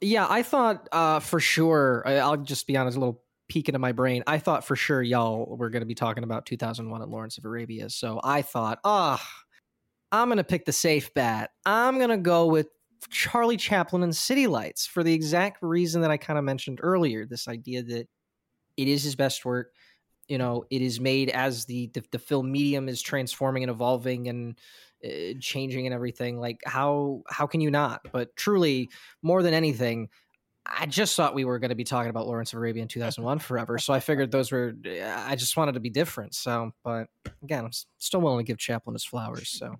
Yeah, 0.00 0.26
I 0.28 0.42
thought 0.42 0.88
uh, 0.92 1.20
for 1.20 1.40
sure. 1.40 2.02
I'll 2.06 2.36
just 2.36 2.66
be 2.66 2.76
honest, 2.76 2.96
a 2.96 3.00
little 3.00 3.22
peek 3.50 3.68
into 3.68 3.78
my 3.78 3.92
brain. 3.92 4.22
I 4.26 4.38
thought 4.38 4.64
for 4.64 4.76
sure 4.76 5.02
y'all 5.02 5.56
were 5.58 5.68
going 5.68 5.82
to 5.82 5.86
be 5.86 5.94
talking 5.94 6.24
about 6.24 6.46
2001 6.46 7.02
at 7.02 7.08
Lawrence 7.08 7.36
of 7.36 7.44
Arabia. 7.44 7.90
So 7.90 8.20
I 8.22 8.42
thought, 8.42 8.78
ah, 8.84 9.22
I'm 10.12 10.28
going 10.28 10.38
to 10.38 10.44
pick 10.44 10.64
the 10.64 10.72
safe 10.72 11.12
bet. 11.12 11.50
I'm 11.66 11.98
going 11.98 12.10
to 12.10 12.16
go 12.16 12.46
with 12.46 12.68
Charlie 13.10 13.56
Chaplin 13.56 14.02
and 14.02 14.14
City 14.14 14.46
Lights 14.46 14.86
for 14.86 15.02
the 15.02 15.12
exact 15.12 15.58
reason 15.62 16.00
that 16.02 16.10
I 16.10 16.16
kind 16.16 16.38
of 16.38 16.44
mentioned 16.44 16.78
earlier. 16.82 17.26
This 17.26 17.48
idea 17.48 17.82
that 17.82 18.06
it 18.76 18.88
is 18.88 19.02
his 19.02 19.16
best 19.16 19.44
work. 19.44 19.72
You 20.28 20.38
know, 20.38 20.64
it 20.70 20.80
is 20.80 21.00
made 21.00 21.30
as 21.30 21.64
the 21.64 21.90
the, 21.92 22.04
the 22.12 22.18
film 22.18 22.52
medium 22.52 22.88
is 22.88 23.02
transforming 23.02 23.64
and 23.64 23.70
evolving 23.70 24.28
and 24.28 24.56
uh, 25.04 25.34
changing 25.40 25.86
and 25.86 25.94
everything. 25.94 26.38
Like 26.38 26.60
how 26.64 27.22
how 27.28 27.48
can 27.48 27.60
you 27.60 27.70
not? 27.70 28.00
But 28.12 28.36
truly, 28.36 28.90
more 29.22 29.42
than 29.42 29.54
anything, 29.54 30.08
I 30.66 30.86
just 30.86 31.16
thought 31.16 31.34
we 31.34 31.44
were 31.44 31.58
going 31.58 31.70
to 31.70 31.74
be 31.74 31.84
talking 31.84 32.10
about 32.10 32.26
Lawrence 32.26 32.52
of 32.52 32.58
Arabia 32.58 32.82
in 32.82 32.88
2001 32.88 33.38
forever. 33.38 33.78
So 33.78 33.92
I 33.92 34.00
figured 34.00 34.30
those 34.30 34.52
were. 34.52 34.74
I 34.86 35.34
just 35.36 35.56
wanted 35.56 35.72
to 35.72 35.80
be 35.80 35.90
different. 35.90 36.34
So, 36.34 36.72
but 36.84 37.06
again, 37.42 37.64
I'm 37.64 37.72
still 37.98 38.20
willing 38.20 38.44
to 38.44 38.48
give 38.48 38.58
Chaplin 38.58 38.94
his 38.94 39.04
flowers. 39.04 39.48
So, 39.48 39.76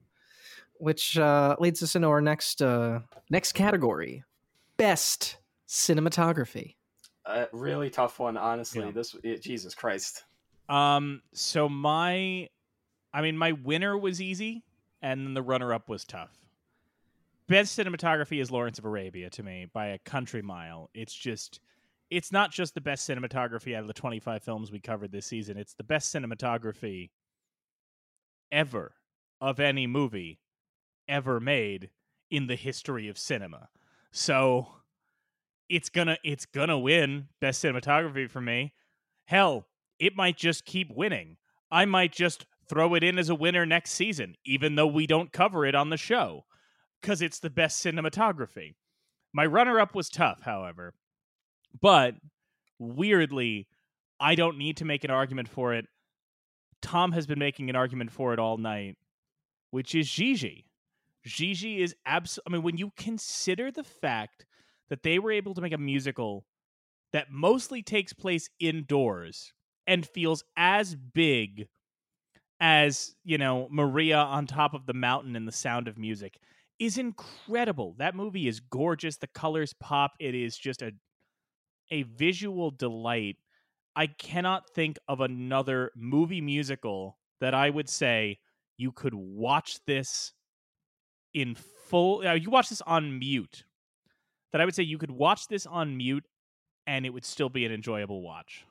which 0.74 1.18
uh, 1.18 1.56
leads 1.58 1.82
us 1.82 1.94
into 1.96 2.08
our 2.08 2.20
next 2.20 2.62
uh, 2.62 3.00
next 3.28 3.52
category: 3.52 4.24
best 4.76 5.36
cinematography. 5.68 6.74
A 7.26 7.46
really 7.52 7.90
tough 7.90 8.18
one, 8.18 8.36
honestly. 8.36 8.86
Yeah. 8.86 8.90
This 8.92 9.14
it, 9.22 9.42
Jesus 9.42 9.74
Christ. 9.74 10.24
Um, 10.68 11.22
so 11.34 11.68
my, 11.68 12.48
I 13.12 13.22
mean, 13.22 13.36
my 13.36 13.52
winner 13.52 13.98
was 13.98 14.20
easy. 14.20 14.62
and 15.02 15.26
then 15.26 15.34
the 15.34 15.42
runner-up 15.42 15.88
was 15.88 16.04
tough. 16.04 16.30
Best 17.50 17.76
cinematography 17.76 18.40
is 18.40 18.52
Lawrence 18.52 18.78
of 18.78 18.84
Arabia 18.84 19.28
to 19.28 19.42
me 19.42 19.66
by 19.72 19.88
a 19.88 19.98
country 19.98 20.40
mile. 20.40 20.88
It's 20.94 21.12
just 21.12 21.58
it's 22.08 22.30
not 22.30 22.52
just 22.52 22.74
the 22.74 22.80
best 22.80 23.10
cinematography 23.10 23.74
out 23.74 23.80
of 23.80 23.88
the 23.88 23.92
25 23.92 24.44
films 24.44 24.70
we 24.70 24.78
covered 24.78 25.10
this 25.10 25.26
season. 25.26 25.56
It's 25.56 25.74
the 25.74 25.82
best 25.82 26.14
cinematography 26.14 27.10
ever 28.52 28.94
of 29.40 29.58
any 29.58 29.88
movie 29.88 30.38
ever 31.08 31.40
made 31.40 31.90
in 32.30 32.46
the 32.46 32.54
history 32.54 33.08
of 33.08 33.18
cinema. 33.18 33.68
So 34.12 34.68
it's 35.68 35.88
gonna 35.88 36.18
it's 36.22 36.46
gonna 36.46 36.78
win 36.78 37.30
best 37.40 37.64
cinematography 37.64 38.30
for 38.30 38.40
me. 38.40 38.74
Hell, 39.24 39.66
it 39.98 40.14
might 40.14 40.36
just 40.36 40.64
keep 40.64 40.88
winning. 40.94 41.36
I 41.68 41.84
might 41.84 42.12
just 42.12 42.46
throw 42.68 42.94
it 42.94 43.02
in 43.02 43.18
as 43.18 43.28
a 43.28 43.34
winner 43.34 43.66
next 43.66 43.90
season, 43.90 44.36
even 44.44 44.76
though 44.76 44.86
we 44.86 45.08
don't 45.08 45.32
cover 45.32 45.66
it 45.66 45.74
on 45.74 45.90
the 45.90 45.96
show, 45.96 46.44
because 47.00 47.22
it's 47.22 47.40
the 47.40 47.50
best 47.50 47.84
cinematography. 47.84 48.74
My 49.32 49.46
runner 49.46 49.78
up 49.78 49.94
was 49.94 50.08
tough, 50.08 50.42
however, 50.42 50.94
but 51.80 52.14
weirdly, 52.78 53.68
I 54.18 54.34
don't 54.34 54.58
need 54.58 54.76
to 54.78 54.84
make 54.84 55.04
an 55.04 55.10
argument 55.10 55.48
for 55.48 55.72
it. 55.74 55.86
Tom 56.82 57.12
has 57.12 57.26
been 57.26 57.38
making 57.38 57.70
an 57.70 57.76
argument 57.76 58.10
for 58.10 58.32
it 58.32 58.38
all 58.38 58.56
night, 58.56 58.96
which 59.70 59.94
is 59.94 60.10
Gigi. 60.10 60.66
Gigi 61.24 61.82
is 61.82 61.94
absolutely. 62.06 62.50
I 62.50 62.52
mean, 62.54 62.62
when 62.64 62.76
you 62.78 62.92
consider 62.96 63.70
the 63.70 63.84
fact 63.84 64.46
that 64.88 65.02
they 65.02 65.18
were 65.18 65.30
able 65.30 65.54
to 65.54 65.60
make 65.60 65.72
a 65.72 65.78
musical 65.78 66.44
that 67.12 67.30
mostly 67.30 67.82
takes 67.82 68.12
place 68.12 68.48
indoors 68.58 69.52
and 69.86 70.06
feels 70.06 70.44
as 70.56 70.94
big 70.94 71.68
as, 72.60 73.14
you 73.24 73.38
know, 73.38 73.68
Maria 73.70 74.18
on 74.18 74.46
top 74.46 74.74
of 74.74 74.86
the 74.86 74.94
mountain 74.94 75.36
and 75.36 75.46
the 75.46 75.52
sound 75.52 75.88
of 75.88 75.98
music 75.98 76.38
is 76.80 76.98
incredible. 76.98 77.94
That 77.98 78.16
movie 78.16 78.48
is 78.48 78.58
gorgeous. 78.58 79.18
The 79.18 79.28
colors 79.28 79.72
pop. 79.78 80.12
It 80.18 80.34
is 80.34 80.56
just 80.56 80.82
a 80.82 80.92
a 81.92 82.02
visual 82.02 82.70
delight. 82.70 83.36
I 83.94 84.06
cannot 84.06 84.70
think 84.70 84.98
of 85.08 85.20
another 85.20 85.90
movie 85.94 86.40
musical 86.40 87.18
that 87.40 87.52
I 87.52 87.68
would 87.68 87.88
say 87.88 88.38
you 88.76 88.92
could 88.92 89.14
watch 89.14 89.78
this 89.86 90.32
in 91.34 91.56
full. 91.88 92.26
Uh, 92.26 92.32
you 92.32 92.50
watch 92.50 92.68
this 92.68 92.80
on 92.82 93.18
mute. 93.18 93.64
That 94.52 94.60
I 94.60 94.64
would 94.64 94.74
say 94.74 94.82
you 94.82 94.98
could 94.98 95.10
watch 95.10 95.46
this 95.48 95.66
on 95.66 95.96
mute, 95.96 96.24
and 96.86 97.04
it 97.04 97.10
would 97.10 97.24
still 97.24 97.48
be 97.48 97.64
an 97.64 97.72
enjoyable 97.72 98.22
watch. 98.22 98.64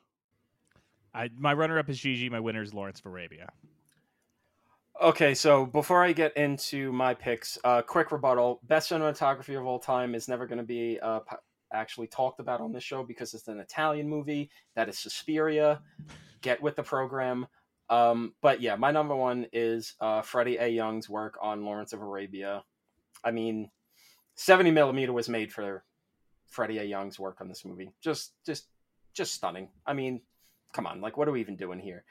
I, 1.14 1.30
my 1.36 1.54
runner-up 1.54 1.88
is 1.88 1.98
Gigi. 1.98 2.28
My 2.28 2.40
winner 2.40 2.62
is 2.62 2.74
Lawrence 2.74 3.00
of 3.00 3.06
Arabia. 3.06 3.50
Okay, 5.00 5.32
so 5.32 5.64
before 5.64 6.04
I 6.04 6.12
get 6.12 6.36
into 6.36 6.92
my 6.92 7.14
picks, 7.14 7.58
uh, 7.64 7.80
quick 7.80 8.12
rebuttal: 8.12 8.60
best 8.64 8.90
cinematography 8.90 9.58
of 9.58 9.64
all 9.64 9.78
time 9.78 10.14
is 10.14 10.28
never 10.28 10.46
going 10.46 10.58
to 10.58 10.64
be 10.64 11.00
uh, 11.00 11.20
actually 11.72 12.06
talked 12.06 12.38
about 12.38 12.60
on 12.60 12.70
this 12.70 12.84
show 12.84 13.02
because 13.02 13.32
it's 13.32 13.48
an 13.48 13.60
Italian 13.60 14.06
movie. 14.06 14.50
That 14.74 14.90
is 14.90 14.98
Suspiria. 14.98 15.80
Get 16.42 16.60
with 16.60 16.76
the 16.76 16.82
program. 16.82 17.46
Um, 17.88 18.34
but 18.42 18.60
yeah, 18.60 18.76
my 18.76 18.90
number 18.90 19.16
one 19.16 19.46
is 19.54 19.94
uh, 20.02 20.20
Freddie 20.20 20.58
A. 20.58 20.68
Young's 20.68 21.08
work 21.08 21.38
on 21.40 21.64
Lawrence 21.64 21.94
of 21.94 22.02
Arabia. 22.02 22.62
I 23.24 23.30
mean, 23.30 23.70
70 24.34 24.70
millimeter 24.70 25.14
was 25.14 25.30
made 25.30 25.50
for 25.50 25.82
Freddie 26.46 26.78
A. 26.78 26.84
Young's 26.84 27.18
work 27.18 27.40
on 27.40 27.48
this 27.48 27.64
movie. 27.64 27.90
Just, 28.02 28.34
just, 28.44 28.66
just 29.14 29.32
stunning. 29.32 29.70
I 29.86 29.94
mean, 29.94 30.20
come 30.74 30.86
on, 30.86 31.00
like, 31.00 31.16
what 31.16 31.26
are 31.26 31.32
we 31.32 31.40
even 31.40 31.56
doing 31.56 31.80
here? 31.80 32.04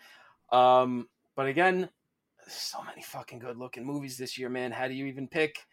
Um, 0.51 1.07
but 1.35 1.45
again, 1.45 1.89
so 2.53 2.81
many 2.83 3.01
fucking 3.01 3.39
good 3.39 3.57
looking 3.57 3.85
movies 3.85 4.17
this 4.17 4.37
year, 4.37 4.49
man. 4.49 4.71
How 4.71 4.87
do 4.87 4.93
you 4.93 5.05
even 5.05 5.27
pick? 5.27 5.65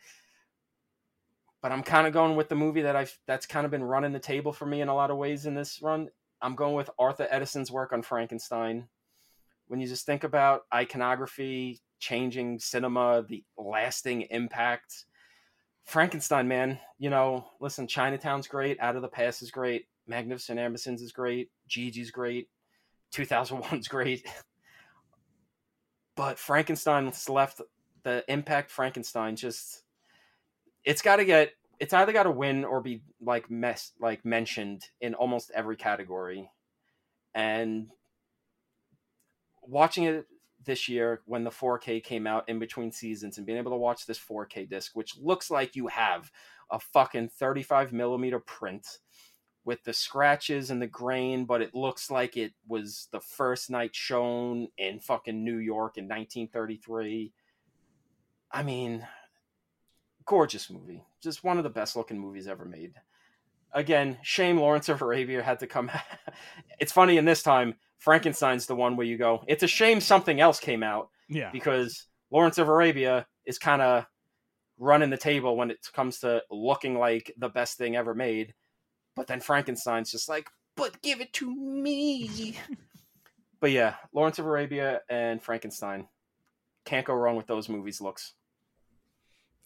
But 1.63 1.73
I'm 1.73 1.83
kind 1.83 2.07
of 2.07 2.13
going 2.13 2.37
with 2.37 2.49
the 2.49 2.55
movie 2.55 2.83
that 2.83 2.97
I've 2.97 3.17
that's 3.27 3.47
kind 3.47 3.65
of 3.65 3.71
been 3.71 3.83
running 3.83 4.13
the 4.13 4.19
table 4.19 4.53
for 4.53 4.67
me 4.67 4.81
in 4.81 4.89
a 4.89 4.95
lot 4.95 5.11
of 5.11 5.17
ways 5.17 5.47
in 5.47 5.55
this 5.55 5.81
run. 5.83 6.09
I'm 6.41 6.55
going 6.55 6.75
with 6.75 6.91
Arthur 6.99 7.27
Edeson's 7.31 7.71
work 7.71 7.93
on 7.93 8.03
Frankenstein. 8.03 8.89
When 9.69 9.81
you 9.81 9.89
just 9.89 10.07
think 10.07 10.23
about 10.23 10.63
iconography, 10.73 11.81
changing 11.99 12.59
cinema, 12.59 13.25
the 13.29 13.45
lasting 13.57 14.23
impact. 14.23 15.07
Frankenstein, 15.85 16.49
man, 16.49 16.79
you 16.99 17.11
know, 17.11 17.47
listen, 17.61 17.87
Chinatown's 17.87 18.49
great, 18.49 18.79
Out 18.81 18.97
of 18.97 19.03
the 19.03 19.09
Past 19.09 19.43
is 19.43 19.51
great, 19.51 19.87
Magnificent 20.07 20.59
Ambersons 20.59 21.01
is 21.01 21.13
great, 21.13 21.51
Gigi's 21.69 22.11
great, 22.11 22.49
2001's 23.13 23.89
great. 23.89 24.27
but 26.17 26.39
Frankenstein's 26.39 27.29
left 27.29 27.61
the 28.03 28.25
impact 28.29 28.71
Frankenstein 28.71 29.37
just 29.37 29.83
it's 30.85 31.03
got 31.03 31.17
to 31.17 31.25
get 31.25 31.53
it's 31.79 31.93
either 31.93 32.13
got 32.13 32.23
to 32.23 32.31
win 32.31 32.65
or 32.65 32.81
be 32.81 33.03
like 33.21 33.51
mess 33.51 33.93
like 34.01 34.25
mentioned 34.25 34.83
in 35.01 35.15
almost 35.15 35.51
every 35.55 35.77
category. 35.77 36.51
And 37.35 37.89
watching 39.63 40.05
it 40.05 40.27
this 40.65 40.89
year 40.89 41.21
when 41.27 41.45
the 41.45 41.51
4K 41.51 42.03
came 42.03 42.27
out 42.27 42.49
in 42.49 42.59
between 42.59 42.91
seasons 42.91 43.37
and 43.37 43.47
being 43.47 43.59
able 43.59 43.73
to 43.73 43.77
watch 43.77 44.07
this 44.07 44.19
4K 44.19 44.69
disc, 44.69 44.93
which 44.95 45.19
looks 45.19 45.51
like 45.51 45.77
you 45.77 45.89
have 45.89 46.31
a 46.71 46.79
fucking 46.79 47.29
35 47.29 47.93
millimeter 47.93 48.39
print 48.41 48.87
with 49.67 49.83
the 49.83 49.93
scratches 49.93 50.71
and 50.71 50.81
the 50.81 50.87
grain, 50.87 51.45
but 51.45 51.61
it 51.61 51.75
looks 51.75 52.09
like 52.09 52.37
it 52.37 52.53
was 52.69 53.09
the 53.11 53.21
first 53.21 53.69
night 53.69 53.95
shown 53.95 54.69
in 54.79 55.01
fucking 55.01 55.45
New 55.45 55.59
York 55.59 55.99
in 55.99 56.05
1933. 56.05 57.33
I 58.53 58.63
mean, 58.63 59.07
gorgeous 60.25 60.71
movie. 60.71 61.05
Just 61.21 61.43
one 61.43 61.59
of 61.59 61.65
the 61.65 61.71
best 61.71 61.97
looking 61.97 62.19
movies 62.19 62.47
ever 62.47 62.65
made. 62.65 62.95
Again, 63.73 64.17
shame 64.23 64.57
Lawrence 64.57 64.89
of 64.89 65.03
Arabia 65.03 65.43
had 65.43 65.59
to 65.59 65.67
come. 65.67 65.91
it's 66.79 66.93
funny 66.93 67.17
in 67.17 67.25
this 67.25 67.43
time, 67.43 67.75
Frankenstein's 67.99 68.67
the 68.67 68.77
one 68.77 68.97
where 68.97 69.07
you 69.07 69.19
go, 69.19 69.43
it's 69.49 69.65
a 69.65 69.69
shame 69.69 70.01
something 70.01 70.41
else 70.41 70.61
came 70.61 70.85
out. 70.85 71.09
Yeah. 71.29 71.51
Because 71.51 72.07
Lawrence 72.31 72.59
of 72.59 72.69
Arabia 72.69 73.27
is 73.45 73.59
kind 73.59 73.83
of 73.83 74.07
running 74.79 75.11
the 75.11 75.17
table 75.17 75.57
when 75.57 75.73
it 75.73 75.85
comes 75.93 76.21
to 76.21 76.41
looking 76.53 76.97
like 76.97 77.35
the 77.37 77.49
best 77.49 77.79
thing 77.79 77.97
ever 77.97 78.15
made. 78.15 78.55
But 79.17 79.27
then 79.27 79.41
Frankenstein's 79.41 80.13
just 80.13 80.29
like, 80.29 80.49
but 80.77 81.01
give 81.03 81.21
it 81.21 81.33
to 81.35 81.53
me. 81.53 82.57
but 83.61 83.71
yeah, 83.71 83.95
Lawrence 84.13 84.39
of 84.39 84.47
Arabia 84.47 85.01
and 85.09 85.43
Frankenstein. 85.43 86.07
Can't 86.85 87.05
go 87.05 87.15
wrong 87.15 87.35
with 87.35 87.47
those 87.49 87.69
movies' 87.69 88.01
looks. 88.01 88.35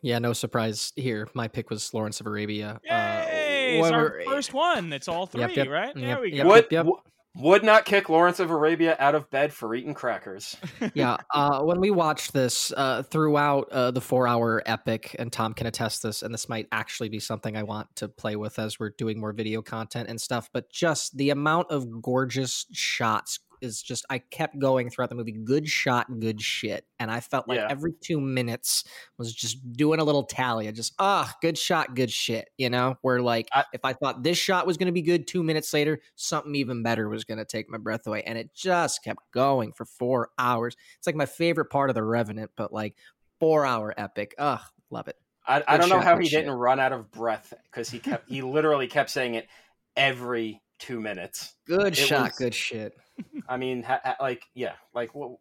Yeah, 0.03 0.19
no 0.19 0.33
surprise 0.33 0.93
here. 0.97 1.29
My 1.35 1.49
pick 1.49 1.69
was 1.69 1.93
Lawrence 1.93 2.21
of 2.21 2.27
Arabia. 2.27 2.81
Yay! 2.85 3.81
Uh, 3.81 3.85
it's 3.85 3.91
our 3.91 4.23
first 4.25 4.55
one. 4.55 4.93
It's 4.93 5.09
all 5.09 5.27
three, 5.27 5.43
Yep, 5.43 5.57
yep, 5.57 5.69
right? 5.69 5.95
There 5.95 6.21
we 6.21 6.33
yep, 6.33 6.45
go. 6.45 6.49
Would, 6.51 6.67
yep. 6.71 6.87
w- 6.87 7.03
would 7.37 7.63
not 7.63 7.85
kick 7.85 8.09
Lawrence 8.09 8.41
of 8.41 8.51
Arabia 8.51 8.97
out 8.99 9.15
of 9.15 9.31
bed 9.31 9.53
for 9.53 9.75
eating 9.75 9.95
crackers. 9.95 10.57
yeah, 10.95 11.19
uh, 11.33 11.63
when 11.63 11.81
we 11.81 11.91
watched 11.91 12.33
this 12.33 12.73
uh, 12.77 13.03
throughout 13.05 13.69
uh, 13.71 13.91
the 13.91 14.01
four-hour 14.01 14.63
epic, 14.67 15.15
and 15.19 15.33
Tom 15.33 15.55
can 15.55 15.67
attest 15.67 16.03
this, 16.03 16.23
and 16.23 16.35
this 16.35 16.49
might 16.49 16.67
actually 16.73 17.09
be 17.09 17.21
something 17.21 17.57
I 17.57 17.63
want 17.63 17.95
to 17.97 18.09
play 18.09 18.37
with 18.37 18.59
as 18.59 18.81
we're 18.81 18.91
doing 18.91 19.21
more 19.21 19.33
video 19.33 19.63
content 19.63 20.09
and 20.09 20.21
stuff. 20.21 20.51
But 20.53 20.71
just 20.71 21.17
the 21.17 21.31
amount 21.31 21.71
of 21.71 22.03
gorgeous 22.03 22.67
shots 22.73 23.39
is 23.61 23.83
just 23.83 24.05
I 24.11 24.19
kept 24.19 24.59
going 24.59 24.91
throughout 24.91 25.09
the 25.11 25.15
movie. 25.15 25.33
Good 25.33 25.69
shot, 25.69 26.07
good 26.21 26.41
shit, 26.41 26.85
and 26.99 27.11
I 27.11 27.21
felt 27.21 27.49
like 27.49 27.57
Yeah. 27.57 27.67
every 27.71 27.93
two 28.01 28.21
minutes 28.21 28.85
was 29.19 29.35
just 29.35 29.73
doing 29.75 30.01
a 30.01 30.05
little 30.05 30.25
tally. 30.25 30.69
I 30.69 30.71
just 30.73 30.95
ah, 30.99 31.35
good 31.43 31.57
shot, 31.59 31.95
good 31.95 32.11
shit. 32.11 32.49
You 32.59 32.71
know, 32.71 32.97
where 33.03 33.21
like 33.21 33.49
I- 33.53 33.65
if 33.73 33.85
I 33.85 33.93
thought 33.93 34.23
this 34.23 34.39
shot 34.39 34.67
was 34.67 34.77
going 34.77 34.87
to 34.87 34.93
be 34.93 35.03
good, 35.03 35.27
two 35.27 35.43
minutes 35.43 35.73
later, 35.73 36.01
something 36.17 36.55
even 36.55 36.83
better 36.83 37.09
was 37.09 37.25
going 37.25 37.39
to 37.39 37.45
take 37.45 37.69
my 37.69 37.79
breath 37.79 38.07
away, 38.07 38.23
and 38.23 38.39
it 38.39 38.55
just 38.55 39.05
kept 39.05 39.21
going 39.33 39.73
for 39.73 39.85
four 39.85 40.31
hours. 40.39 40.77
It's 40.99 41.07
like 41.07 41.17
my 41.17 41.27
favorite 41.27 41.71
part 41.71 41.91
of 41.91 41.95
the 41.95 42.03
Revenant, 42.03 42.51
but 42.57 42.73
like 42.73 42.95
four 43.39 43.65
hour 43.67 43.95
epic. 43.97 44.35
Ugh, 44.39 44.61
love 44.91 45.09
it. 45.09 45.17
I, 45.47 45.63
I 45.67 45.77
don't 45.79 45.89
know 45.89 46.01
how 46.01 46.19
he 46.19 46.29
shit. 46.29 46.45
didn't 46.45 46.59
run 46.59 46.79
out 46.79 46.93
of 46.93 47.11
breath 47.11 47.55
because 47.65 47.89
he 47.91 47.99
kept 47.99 48.29
he 48.29 48.43
literally 48.43 48.87
kept 48.87 49.11
saying 49.11 49.35
it 49.35 49.49
every 49.97 50.61
two 50.81 51.01
minutes. 51.01 51.55
Good 51.67 51.89
It 51.93 51.97
shot, 51.97 52.31
was- 52.31 52.39
good 52.39 52.55
shit. 52.55 52.97
I 53.49 53.57
mean, 53.57 53.83
ha, 53.83 54.01
ha- 54.03 54.17
like 54.21 54.43
yeah, 54.55 54.73
like 54.95 55.15
well, 55.15 55.41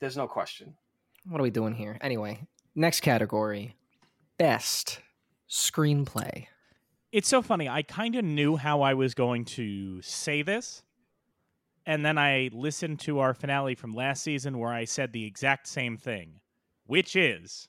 there's 0.00 0.16
no 0.16 0.26
question. 0.26 0.74
What 1.28 1.40
are 1.40 1.44
we 1.44 1.50
doing 1.50 1.74
here? 1.74 1.96
Anyway, 2.00 2.46
next 2.74 3.00
category 3.00 3.74
best 4.38 5.00
screenplay. 5.48 6.46
It's 7.12 7.28
so 7.28 7.40
funny. 7.40 7.68
I 7.68 7.82
kind 7.82 8.14
of 8.16 8.24
knew 8.24 8.56
how 8.56 8.82
I 8.82 8.94
was 8.94 9.14
going 9.14 9.44
to 9.46 10.02
say 10.02 10.42
this. 10.42 10.82
And 11.86 12.04
then 12.04 12.18
I 12.18 12.50
listened 12.52 12.98
to 13.00 13.20
our 13.20 13.32
finale 13.32 13.74
from 13.76 13.94
last 13.94 14.22
season 14.24 14.58
where 14.58 14.72
I 14.72 14.84
said 14.84 15.12
the 15.12 15.24
exact 15.24 15.68
same 15.68 15.96
thing, 15.96 16.40
which 16.86 17.14
is 17.16 17.68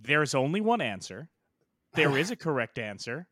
there's 0.00 0.34
only 0.34 0.60
one 0.60 0.80
answer. 0.80 1.28
There 1.94 2.16
is 2.18 2.30
a 2.30 2.36
correct 2.36 2.78
answer. 2.78 3.26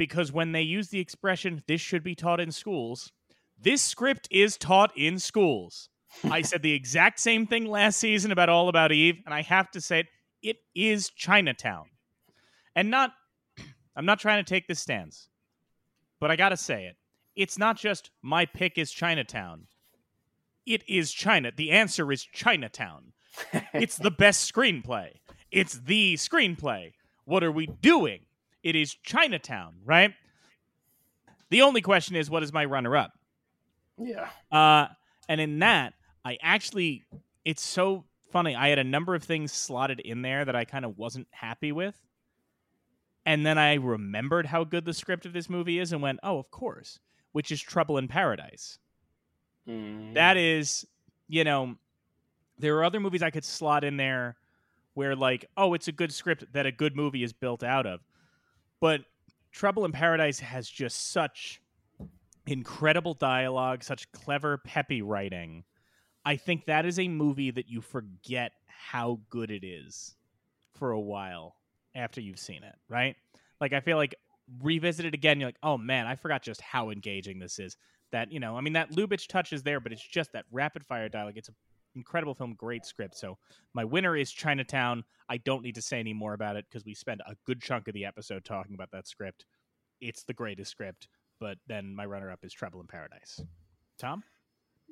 Because 0.00 0.32
when 0.32 0.52
they 0.52 0.62
use 0.62 0.88
the 0.88 0.98
expression, 0.98 1.62
this 1.66 1.82
should 1.82 2.02
be 2.02 2.14
taught 2.14 2.40
in 2.40 2.52
schools, 2.52 3.12
this 3.60 3.82
script 3.82 4.28
is 4.30 4.56
taught 4.56 4.96
in 4.96 5.18
schools. 5.18 5.90
I 6.24 6.40
said 6.50 6.62
the 6.62 6.72
exact 6.72 7.20
same 7.20 7.46
thing 7.46 7.66
last 7.66 8.00
season 8.00 8.32
about 8.32 8.48
All 8.48 8.70
About 8.70 8.92
Eve, 8.92 9.18
and 9.26 9.34
I 9.34 9.42
have 9.42 9.70
to 9.72 9.80
say 9.82 10.00
it, 10.00 10.06
it 10.42 10.56
is 10.74 11.10
Chinatown. 11.10 11.90
And 12.74 12.90
not 12.90 13.12
I'm 13.94 14.06
not 14.06 14.20
trying 14.20 14.42
to 14.42 14.48
take 14.48 14.66
this 14.66 14.80
stance, 14.80 15.28
but 16.18 16.30
I 16.30 16.36
gotta 16.36 16.56
say 16.56 16.86
it. 16.86 16.96
It's 17.36 17.58
not 17.58 17.76
just 17.76 18.10
my 18.22 18.46
pick 18.46 18.78
is 18.78 18.90
Chinatown. 18.92 19.66
It 20.64 20.82
is 20.88 21.12
China. 21.12 21.52
The 21.54 21.72
answer 21.72 22.10
is 22.10 22.24
Chinatown. 22.24 23.12
it's 23.74 23.96
the 23.96 24.10
best 24.10 24.50
screenplay. 24.50 25.10
It's 25.50 25.78
the 25.78 26.14
screenplay. 26.14 26.94
What 27.26 27.44
are 27.44 27.52
we 27.52 27.66
doing? 27.66 28.20
It 28.62 28.76
is 28.76 28.94
Chinatown, 28.94 29.74
right? 29.84 30.12
The 31.50 31.62
only 31.62 31.80
question 31.80 32.16
is, 32.16 32.30
what 32.30 32.42
is 32.42 32.52
my 32.52 32.64
runner 32.64 32.96
up? 32.96 33.12
Yeah. 33.98 34.28
Uh, 34.52 34.88
and 35.28 35.40
in 35.40 35.58
that, 35.60 35.94
I 36.24 36.38
actually, 36.42 37.04
it's 37.44 37.62
so 37.62 38.04
funny. 38.32 38.54
I 38.54 38.68
had 38.68 38.78
a 38.78 38.84
number 38.84 39.14
of 39.14 39.24
things 39.24 39.52
slotted 39.52 40.00
in 40.00 40.22
there 40.22 40.44
that 40.44 40.54
I 40.54 40.64
kind 40.64 40.84
of 40.84 40.96
wasn't 40.96 41.28
happy 41.30 41.72
with. 41.72 41.94
And 43.26 43.44
then 43.44 43.58
I 43.58 43.74
remembered 43.74 44.46
how 44.46 44.64
good 44.64 44.84
the 44.84 44.94
script 44.94 45.26
of 45.26 45.32
this 45.32 45.50
movie 45.50 45.78
is 45.78 45.92
and 45.92 46.00
went, 46.00 46.20
oh, 46.22 46.38
of 46.38 46.50
course, 46.50 46.98
which 47.32 47.50
is 47.50 47.60
Trouble 47.60 47.98
in 47.98 48.08
Paradise. 48.08 48.78
Mm. 49.68 50.14
That 50.14 50.36
is, 50.36 50.86
you 51.28 51.44
know, 51.44 51.76
there 52.58 52.76
are 52.78 52.84
other 52.84 53.00
movies 53.00 53.22
I 53.22 53.30
could 53.30 53.44
slot 53.44 53.84
in 53.84 53.96
there 53.96 54.36
where, 54.94 55.14
like, 55.14 55.46
oh, 55.56 55.74
it's 55.74 55.88
a 55.88 55.92
good 55.92 56.12
script 56.12 56.44
that 56.52 56.66
a 56.66 56.72
good 56.72 56.96
movie 56.96 57.22
is 57.22 57.32
built 57.32 57.62
out 57.62 57.86
of. 57.86 58.00
But 58.80 59.02
Trouble 59.52 59.84
in 59.84 59.92
Paradise 59.92 60.40
has 60.40 60.68
just 60.68 61.12
such 61.12 61.60
incredible 62.46 63.14
dialogue, 63.14 63.84
such 63.84 64.10
clever, 64.12 64.58
peppy 64.58 65.02
writing. 65.02 65.64
I 66.24 66.36
think 66.36 66.66
that 66.66 66.86
is 66.86 66.98
a 66.98 67.08
movie 67.08 67.50
that 67.50 67.68
you 67.68 67.80
forget 67.80 68.52
how 68.66 69.20
good 69.28 69.50
it 69.50 69.64
is 69.64 70.16
for 70.74 70.92
a 70.92 71.00
while 71.00 71.56
after 71.94 72.20
you've 72.20 72.38
seen 72.38 72.62
it, 72.62 72.74
right? 72.88 73.16
Like 73.60 73.72
I 73.72 73.80
feel 73.80 73.96
like 73.96 74.14
revisit 74.62 75.06
it 75.06 75.14
again, 75.14 75.40
you're 75.40 75.48
like, 75.48 75.56
oh 75.62 75.78
man, 75.78 76.06
I 76.06 76.16
forgot 76.16 76.42
just 76.42 76.60
how 76.60 76.90
engaging 76.90 77.38
this 77.38 77.58
is. 77.58 77.76
That 78.12 78.32
you 78.32 78.40
know, 78.40 78.56
I 78.56 78.60
mean, 78.60 78.72
that 78.72 78.90
Lubitsch 78.90 79.28
touch 79.28 79.52
is 79.52 79.62
there, 79.62 79.78
but 79.78 79.92
it's 79.92 80.02
just 80.02 80.32
that 80.32 80.44
rapid 80.50 80.84
fire 80.84 81.08
dialogue. 81.08 81.36
It's 81.36 81.48
an 81.48 81.54
incredible 81.94 82.34
film, 82.34 82.54
great 82.54 82.84
script. 82.84 83.16
So 83.16 83.38
my 83.74 83.84
winner 83.84 84.16
is 84.16 84.30
Chinatown. 84.30 85.04
I 85.28 85.38
don't 85.38 85.62
need 85.62 85.74
to 85.76 85.82
say 85.82 85.98
any 85.98 86.12
more 86.12 86.34
about 86.34 86.56
it 86.56 86.66
because 86.68 86.84
we 86.84 86.94
spent 86.94 87.20
a 87.26 87.36
good 87.46 87.60
chunk 87.60 87.88
of 87.88 87.94
the 87.94 88.04
episode 88.04 88.44
talking 88.44 88.74
about 88.74 88.90
that 88.92 89.06
script. 89.06 89.46
It's 90.00 90.24
the 90.24 90.34
greatest 90.34 90.70
script. 90.70 91.08
But 91.40 91.58
then 91.66 91.94
my 91.94 92.04
runner 92.04 92.30
up 92.30 92.40
is 92.44 92.52
Trouble 92.52 92.80
in 92.80 92.86
Paradise. 92.86 93.40
Tom? 93.98 94.22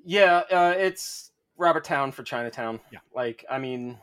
Yeah, 0.05 0.43
uh, 0.51 0.75
it's 0.77 1.31
Robert 1.57 1.85
Towne 1.85 2.13
for 2.13 2.23
Chinatown. 2.23 2.81
Yeah. 2.91 3.01
Like, 3.15 3.45
I 3.51 3.59
mean, 3.59 3.99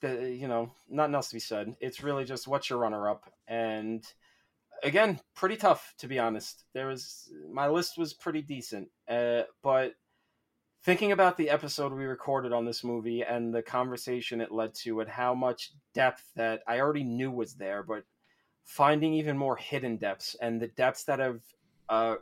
the, 0.00 0.30
you 0.30 0.48
know, 0.48 0.70
nothing 0.88 1.14
else 1.14 1.28
to 1.28 1.34
be 1.34 1.40
said. 1.40 1.76
It's 1.80 2.02
really 2.02 2.24
just 2.24 2.46
what's 2.46 2.70
your 2.70 2.78
runner 2.78 3.08
up, 3.08 3.30
and 3.48 4.04
again, 4.82 5.20
pretty 5.34 5.56
tough 5.56 5.94
to 5.98 6.08
be 6.08 6.18
honest. 6.18 6.64
There 6.72 6.86
was 6.86 7.32
my 7.50 7.68
list 7.68 7.98
was 7.98 8.12
pretty 8.12 8.42
decent, 8.42 8.88
uh, 9.08 9.42
but 9.62 9.94
thinking 10.84 11.12
about 11.12 11.36
the 11.38 11.48
episode 11.48 11.92
we 11.92 12.04
recorded 12.04 12.52
on 12.52 12.66
this 12.66 12.84
movie 12.84 13.22
and 13.22 13.54
the 13.54 13.62
conversation 13.62 14.40
it 14.40 14.52
led 14.52 14.74
to, 14.74 15.00
and 15.00 15.08
how 15.08 15.34
much 15.34 15.72
depth 15.94 16.30
that 16.36 16.62
I 16.66 16.80
already 16.80 17.04
knew 17.04 17.30
was 17.30 17.54
there, 17.54 17.82
but 17.82 18.04
finding 18.64 19.14
even 19.14 19.36
more 19.36 19.56
hidden 19.56 19.96
depths 19.96 20.36
and 20.40 20.60
the 20.60 20.68
depths 20.68 21.04
that 21.04 21.18
have 21.18 21.40
uh, 21.88 22.16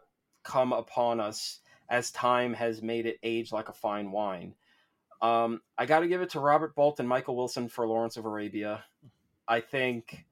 come 0.45 0.73
upon 0.73 1.21
us 1.21 1.61
as 1.89 2.11
time 2.13 2.55
has 2.55 2.83
made 2.83 3.07
it 3.07 3.19
age 3.23 3.53
like 3.53 3.69
a 3.69 3.73
fine 3.73 4.13
wine. 4.13 4.55
Um, 5.21 5.61
I 5.77 5.87
got 5.87 6.01
to 6.01 6.09
give 6.09 6.23
it 6.23 6.31
to 6.31 6.41
Robert 6.41 6.75
Bolt 6.75 7.01
and 7.01 7.09
Michael 7.09 7.37
Wilson 7.37 7.69
for 7.69 7.87
Lawrence 7.87 8.17
of 8.17 8.25
Arabia. 8.25 8.85
I 9.47 9.61
think 9.61 10.25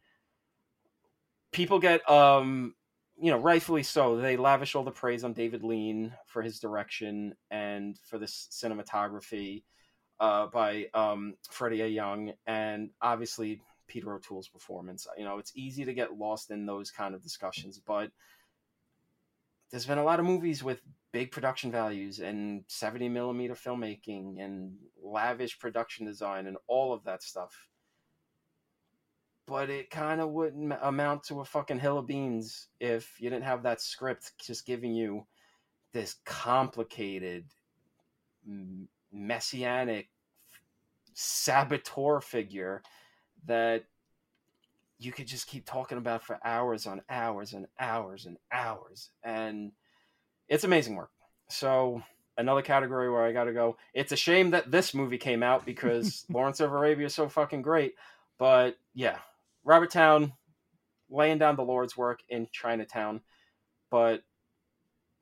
people 1.52 1.78
get, 1.78 2.08
um, 2.08 2.74
you 3.20 3.30
know, 3.30 3.38
rightfully 3.38 3.82
so. 3.82 4.16
They 4.16 4.36
lavish 4.36 4.74
all 4.74 4.84
the 4.84 4.90
praise 4.90 5.24
on 5.24 5.34
David 5.34 5.62
Lean 5.62 6.14
for 6.26 6.42
his 6.42 6.58
direction 6.58 7.34
and 7.50 7.98
for 7.98 8.18
this 8.18 8.48
cinematography 8.50 9.64
uh, 10.18 10.46
by 10.46 10.86
um, 10.94 11.34
Freddie 11.50 11.82
A. 11.82 11.88
Young, 11.88 12.32
and 12.46 12.90
obviously 13.00 13.60
Peter 13.88 14.14
O'Toole's 14.14 14.48
performance. 14.48 15.06
You 15.18 15.24
know, 15.24 15.38
it's 15.38 15.52
easy 15.54 15.84
to 15.84 15.92
get 15.92 16.16
lost 16.16 16.50
in 16.50 16.64
those 16.64 16.90
kind 16.90 17.14
of 17.14 17.22
discussions, 17.22 17.80
but 17.84 18.10
there's 19.70 19.86
been 19.86 19.98
a 19.98 20.04
lot 20.04 20.18
of 20.18 20.26
movies 20.26 20.62
with 20.64 20.80
big 21.12 21.30
production 21.30 21.70
values 21.70 22.20
and 22.20 22.64
70 22.68 23.08
millimeter 23.08 23.54
filmmaking 23.54 24.42
and 24.42 24.72
lavish 25.02 25.58
production 25.58 26.06
design 26.06 26.46
and 26.46 26.56
all 26.66 26.92
of 26.92 27.04
that 27.04 27.22
stuff. 27.22 27.68
But 29.50 29.68
it 29.68 29.90
kind 29.90 30.20
of 30.20 30.30
wouldn't 30.30 30.72
amount 30.80 31.24
to 31.24 31.40
a 31.40 31.44
fucking 31.44 31.80
hill 31.80 31.98
of 31.98 32.06
beans 32.06 32.68
if 32.78 33.20
you 33.20 33.30
didn't 33.30 33.46
have 33.46 33.64
that 33.64 33.80
script 33.80 34.30
just 34.40 34.64
giving 34.64 34.94
you 34.94 35.26
this 35.92 36.18
complicated, 36.24 37.46
messianic 39.12 40.08
saboteur 41.14 42.20
figure 42.20 42.80
that 43.46 43.86
you 45.00 45.10
could 45.10 45.26
just 45.26 45.48
keep 45.48 45.66
talking 45.66 45.98
about 45.98 46.22
for 46.22 46.38
hours 46.44 46.86
on 46.86 47.02
hours 47.10 47.52
and 47.52 47.66
hours 47.80 48.26
and 48.26 48.36
hours. 48.52 49.10
And 49.24 49.72
it's 50.48 50.62
amazing 50.62 50.94
work. 50.94 51.10
So 51.48 52.04
another 52.38 52.62
category 52.62 53.10
where 53.10 53.24
I 53.24 53.32
got 53.32 53.44
to 53.44 53.52
go. 53.52 53.78
It's 53.94 54.12
a 54.12 54.16
shame 54.16 54.52
that 54.52 54.70
this 54.70 54.94
movie 54.94 55.18
came 55.18 55.42
out 55.42 55.66
because 55.66 56.24
Lawrence 56.30 56.60
of 56.60 56.70
Arabia 56.70 57.06
is 57.06 57.14
so 57.16 57.28
fucking 57.28 57.62
great. 57.62 57.94
But 58.38 58.78
yeah, 58.94 59.18
Robert 59.64 59.90
Towne 59.90 60.32
laying 61.10 61.38
down 61.38 61.56
the 61.56 61.62
Lord's 61.62 61.96
work 61.96 62.20
in 62.28 62.46
Chinatown, 62.52 63.20
but 63.90 64.22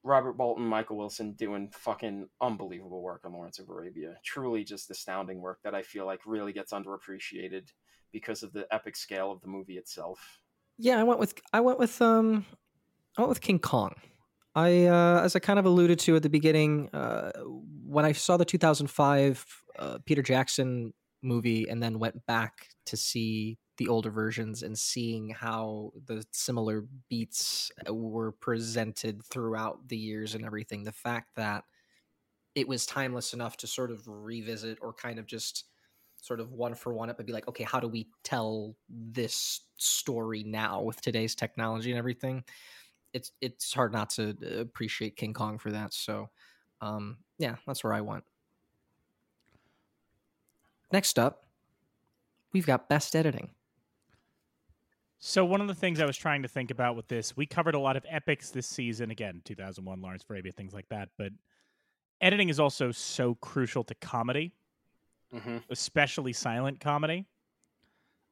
Robert 0.04 0.34
Bolton, 0.34 0.64
Michael 0.64 0.96
Wilson 0.96 1.32
doing 1.32 1.70
fucking 1.72 2.28
unbelievable 2.40 3.02
work 3.02 3.22
on 3.24 3.32
Lawrence 3.32 3.58
of 3.58 3.68
Arabia. 3.68 4.14
Truly 4.24 4.64
just 4.64 4.90
astounding 4.90 5.40
work 5.40 5.58
that 5.64 5.74
I 5.74 5.82
feel 5.82 6.06
like 6.06 6.20
really 6.26 6.52
gets 6.52 6.72
underappreciated 6.72 7.68
because 8.12 8.42
of 8.42 8.52
the 8.52 8.66
epic 8.72 8.96
scale 8.96 9.32
of 9.32 9.40
the 9.40 9.48
movie 9.48 9.76
itself. 9.76 10.40
Yeah, 10.78 11.00
I 11.00 11.02
went 11.02 11.20
with 11.20 11.34
I 11.52 11.60
went 11.60 11.78
with 11.78 12.00
um 12.00 12.46
I 13.16 13.22
went 13.22 13.30
with 13.30 13.40
King 13.40 13.58
Kong. 13.58 13.94
I 14.54 14.86
uh, 14.86 15.20
as 15.22 15.36
I 15.36 15.40
kind 15.40 15.58
of 15.58 15.66
alluded 15.66 15.98
to 16.00 16.16
at 16.16 16.22
the 16.22 16.30
beginning, 16.30 16.88
uh, 16.92 17.32
when 17.84 18.04
I 18.04 18.12
saw 18.12 18.36
the 18.36 18.44
2005 18.44 19.44
uh, 19.78 19.98
Peter 20.06 20.22
Jackson 20.22 20.94
movie 21.22 21.68
and 21.68 21.82
then 21.82 21.98
went 21.98 22.24
back 22.26 22.68
to 22.86 22.96
see 22.96 23.58
the 23.78 23.88
older 23.88 24.10
versions 24.10 24.62
and 24.62 24.78
seeing 24.78 25.30
how 25.30 25.92
the 26.06 26.24
similar 26.32 26.84
beats 27.08 27.70
uh, 27.88 27.94
were 27.94 28.32
presented 28.32 29.24
throughout 29.24 29.88
the 29.88 29.96
years 29.96 30.34
and 30.34 30.44
everything, 30.44 30.84
the 30.84 30.92
fact 30.92 31.34
that 31.36 31.64
it 32.54 32.66
was 32.66 32.84
timeless 32.86 33.34
enough 33.34 33.56
to 33.56 33.66
sort 33.66 33.90
of 33.90 34.02
revisit 34.06 34.78
or 34.82 34.92
kind 34.92 35.18
of 35.18 35.26
just 35.26 35.66
sort 36.20 36.40
of 36.40 36.52
one 36.52 36.74
for 36.74 36.92
one 36.92 37.08
up 37.08 37.18
and 37.18 37.26
be 37.26 37.32
like, 37.32 37.46
okay, 37.46 37.62
how 37.62 37.78
do 37.78 37.86
we 37.86 38.08
tell 38.24 38.74
this 38.88 39.60
story 39.76 40.42
now 40.42 40.82
with 40.82 41.00
today's 41.00 41.36
technology 41.36 41.90
and 41.92 41.98
everything? 41.98 42.42
It's 43.12 43.30
it's 43.40 43.72
hard 43.72 43.92
not 43.92 44.10
to 44.10 44.36
uh, 44.44 44.60
appreciate 44.60 45.16
King 45.16 45.32
Kong 45.32 45.56
for 45.56 45.70
that. 45.70 45.94
So, 45.94 46.28
um, 46.80 47.18
yeah, 47.38 47.54
that's 47.66 47.84
where 47.84 47.94
I 47.94 48.00
went. 48.00 48.24
Next 50.92 51.18
up, 51.18 51.44
we've 52.52 52.66
got 52.66 52.88
best 52.88 53.14
editing. 53.14 53.50
So 55.20 55.44
one 55.44 55.60
of 55.60 55.66
the 55.66 55.74
things 55.74 56.00
I 56.00 56.06
was 56.06 56.16
trying 56.16 56.42
to 56.42 56.48
think 56.48 56.70
about 56.70 56.94
with 56.94 57.08
this, 57.08 57.36
we 57.36 57.44
covered 57.44 57.74
a 57.74 57.78
lot 57.78 57.96
of 57.96 58.06
epics 58.08 58.50
this 58.50 58.66
season. 58.66 59.10
Again, 59.10 59.42
2001, 59.44 60.00
Lawrence 60.00 60.22
of 60.22 60.30
Arabia, 60.30 60.52
things 60.52 60.72
like 60.72 60.88
that. 60.90 61.08
But 61.18 61.32
editing 62.20 62.48
is 62.48 62.60
also 62.60 62.92
so 62.92 63.34
crucial 63.34 63.82
to 63.84 63.94
comedy, 63.96 64.52
mm-hmm. 65.34 65.58
especially 65.70 66.32
silent 66.32 66.78
comedy. 66.78 67.26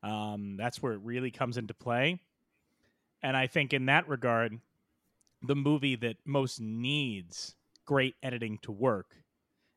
Um, 0.05 0.57
that's 0.57 0.81
where 0.81 0.93
it 0.93 1.01
really 1.03 1.33
comes 1.33 1.57
into 1.57 1.75
play. 1.75 2.21
And 3.23 3.37
I 3.37 3.49
think 3.49 3.73
in 3.73 3.87
that 3.87 4.09
regard, 4.09 4.61
the 5.43 5.57
movie 5.57 5.97
that 5.97 6.17
most 6.25 6.61
needs 6.61 7.57
great 7.85 8.15
editing 8.23 8.59
to 8.63 8.71
work, 8.71 9.17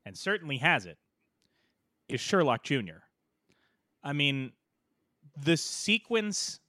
and 0.05 0.15
certainly 0.15 0.57
has 0.57 0.85
it, 0.85 0.97
is 2.07 2.19
Sherlock 2.19 2.63
Jr. 2.63 3.01
I 4.03 4.13
mean, 4.13 4.51
the 5.43 5.57
sequence 5.57 6.59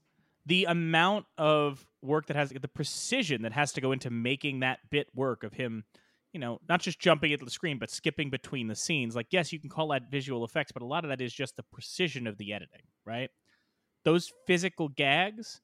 the 0.50 0.64
amount 0.64 1.26
of 1.38 1.86
work 2.02 2.26
that 2.26 2.36
has 2.36 2.50
the 2.50 2.66
precision 2.66 3.42
that 3.42 3.52
has 3.52 3.72
to 3.72 3.80
go 3.80 3.92
into 3.92 4.10
making 4.10 4.60
that 4.60 4.80
bit 4.90 5.06
work 5.14 5.44
of 5.44 5.52
him 5.52 5.84
you 6.32 6.40
know 6.40 6.58
not 6.68 6.80
just 6.80 6.98
jumping 6.98 7.30
into 7.30 7.44
the 7.44 7.50
screen 7.52 7.78
but 7.78 7.88
skipping 7.88 8.30
between 8.30 8.66
the 8.66 8.74
scenes 8.74 9.14
like 9.14 9.28
yes 9.30 9.52
you 9.52 9.60
can 9.60 9.70
call 9.70 9.86
that 9.86 10.10
visual 10.10 10.44
effects 10.44 10.72
but 10.72 10.82
a 10.82 10.86
lot 10.86 11.04
of 11.04 11.10
that 11.10 11.20
is 11.20 11.32
just 11.32 11.54
the 11.54 11.62
precision 11.72 12.26
of 12.26 12.36
the 12.36 12.52
editing 12.52 12.82
right 13.06 13.30
those 14.04 14.32
physical 14.48 14.88
gags 14.88 15.60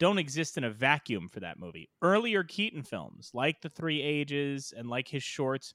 don't 0.00 0.18
exist 0.18 0.56
in 0.56 0.64
a 0.64 0.70
vacuum 0.70 1.28
for 1.28 1.40
that 1.40 1.58
movie 1.58 1.90
earlier 2.00 2.42
keaton 2.42 2.82
films 2.82 3.30
like 3.34 3.60
the 3.60 3.68
three 3.68 4.00
ages 4.00 4.72
and 4.74 4.88
like 4.88 5.06
his 5.06 5.22
shorts 5.22 5.74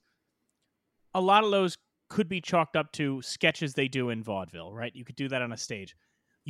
a 1.13 1.21
lot 1.21 1.43
of 1.43 1.51
those 1.51 1.77
could 2.09 2.27
be 2.27 2.41
chalked 2.41 2.75
up 2.75 2.91
to 2.93 3.21
sketches 3.21 3.73
they 3.73 3.87
do 3.87 4.09
in 4.09 4.23
vaudeville, 4.23 4.73
right? 4.73 4.95
You 4.95 5.05
could 5.05 5.15
do 5.15 5.29
that 5.29 5.41
on 5.41 5.51
a 5.51 5.57
stage. 5.57 5.95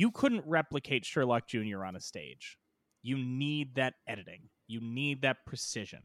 You 0.00 0.10
couldn't 0.10 0.44
replicate 0.46 1.04
Sherlock 1.04 1.46
Jr. 1.46 1.84
on 1.84 1.94
a 1.94 2.00
stage. 2.00 2.56
You 3.02 3.18
need 3.18 3.74
that 3.74 3.96
editing. 4.08 4.48
You 4.66 4.80
need 4.80 5.20
that 5.20 5.44
precision. 5.44 6.00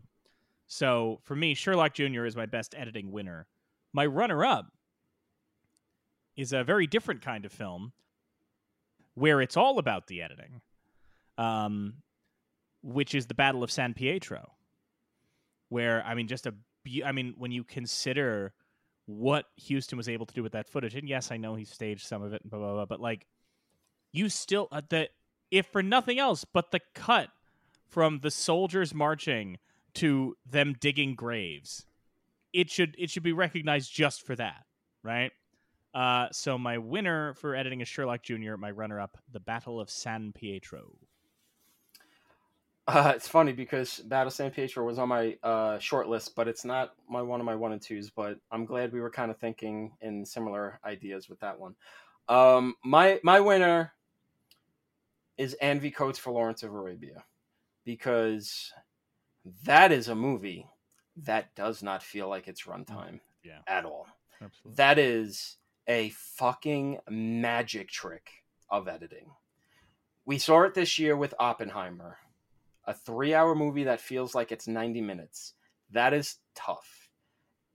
So 0.67 1.21
for 1.23 1.33
me, 1.33 1.53
Sherlock 1.53 1.93
Jr. 1.93 2.25
is 2.25 2.35
my 2.35 2.45
best 2.45 2.75
editing 2.77 3.09
winner. 3.09 3.47
My 3.93 4.05
runner 4.05 4.43
up 4.43 4.65
is 6.35 6.51
a 6.51 6.65
very 6.65 6.87
different 6.87 7.21
kind 7.21 7.45
of 7.45 7.53
film 7.53 7.93
where 9.13 9.39
it's 9.39 9.55
all 9.55 9.79
about 9.79 10.07
the 10.07 10.21
editing, 10.21 10.59
um, 11.37 11.93
which 12.83 13.15
is 13.15 13.27
the 13.27 13.33
Battle 13.33 13.63
of 13.63 13.71
San 13.71 13.93
Pietro. 13.93 14.51
Where, 15.69 16.03
I 16.05 16.15
mean, 16.15 16.27
just 16.27 16.47
a, 16.47 16.53
I 17.05 17.13
mean, 17.13 17.35
when 17.37 17.53
you 17.53 17.63
consider 17.63 18.51
what 19.05 19.45
Huston 19.57 19.97
was 19.97 20.09
able 20.09 20.25
to 20.25 20.33
do 20.33 20.43
with 20.43 20.51
that 20.51 20.67
footage, 20.67 20.95
and 20.95 21.07
yes, 21.07 21.31
I 21.31 21.37
know 21.37 21.55
he 21.55 21.63
staged 21.63 22.05
some 22.05 22.21
of 22.21 22.33
it 22.33 22.41
and 22.41 22.51
blah, 22.51 22.59
blah, 22.59 22.73
blah, 22.73 22.85
but 22.87 22.99
like, 22.99 23.25
you 24.17 24.29
still, 24.29 24.67
uh, 24.71 24.81
the, 24.89 25.09
if 25.51 25.67
for 25.67 25.83
nothing 25.83 26.19
else, 26.19 26.45
but 26.45 26.71
the 26.71 26.81
cut 26.93 27.29
from 27.87 28.19
the 28.19 28.31
soldiers 28.31 28.93
marching 28.93 29.57
to 29.95 30.35
them 30.49 30.75
digging 30.79 31.15
graves, 31.15 31.85
it 32.53 32.69
should 32.69 32.95
it 32.97 33.09
should 33.09 33.23
be 33.23 33.33
recognized 33.33 33.93
just 33.93 34.25
for 34.25 34.35
that, 34.35 34.65
right? 35.03 35.31
Uh, 35.93 36.27
so 36.31 36.57
my 36.57 36.77
winner 36.77 37.33
for 37.35 37.55
editing 37.55 37.79
is 37.79 37.87
Sherlock 37.87 38.21
Jr. 38.21 38.57
My 38.57 38.69
runner-up, 38.69 39.17
The 39.31 39.39
Battle 39.39 39.79
of 39.79 39.89
San 39.89 40.33
Pietro. 40.33 40.91
Uh, 42.87 43.13
it's 43.15 43.29
funny 43.29 43.53
because 43.53 43.99
Battle 43.99 44.27
of 44.27 44.33
San 44.33 44.51
Pietro 44.51 44.85
was 44.85 44.99
on 44.99 45.09
my 45.09 45.37
uh, 45.41 45.79
short 45.79 46.07
list, 46.07 46.35
but 46.35 46.47
it's 46.47 46.65
not 46.65 46.93
my 47.09 47.21
one 47.21 47.39
of 47.39 47.45
my 47.45 47.55
one 47.55 47.71
and 47.71 47.81
twos. 47.81 48.09
But 48.09 48.37
I'm 48.51 48.65
glad 48.65 48.93
we 48.93 49.01
were 49.01 49.09
kind 49.09 49.31
of 49.31 49.37
thinking 49.37 49.93
in 50.01 50.25
similar 50.25 50.79
ideas 50.85 51.29
with 51.29 51.39
that 51.39 51.59
one. 51.59 51.75
Um, 52.27 52.75
my 52.83 53.19
my 53.23 53.39
winner 53.39 53.93
is 55.37 55.53
Anne 55.55 55.79
V. 55.79 55.91
Coates 55.91 56.19
for 56.19 56.31
Lawrence 56.31 56.63
of 56.63 56.73
Arabia 56.73 57.23
because 57.83 58.71
that 59.63 59.91
is 59.91 60.07
a 60.07 60.15
movie 60.15 60.67
that 61.17 61.55
does 61.55 61.83
not 61.83 62.03
feel 62.03 62.27
like 62.27 62.47
it's 62.47 62.63
mm, 62.63 62.85
runtime 62.85 63.19
yeah. 63.43 63.59
at 63.67 63.85
all. 63.85 64.07
Absolutely. 64.41 64.75
That 64.75 64.99
is 64.99 65.57
a 65.87 66.09
fucking 66.09 66.99
magic 67.09 67.89
trick 67.89 68.29
of 68.69 68.87
editing. 68.87 69.31
We 70.25 70.39
saw 70.39 70.63
it 70.63 70.73
this 70.73 70.97
year 70.97 71.15
with 71.15 71.35
Oppenheimer, 71.39 72.17
a 72.85 72.93
three 72.93 73.33
hour 73.33 73.55
movie 73.55 73.83
that 73.83 74.01
feels 74.01 74.33
like 74.33 74.51
it's 74.51 74.67
90 74.67 75.01
minutes. 75.01 75.53
That 75.91 76.13
is 76.13 76.37
tough. 76.55 77.09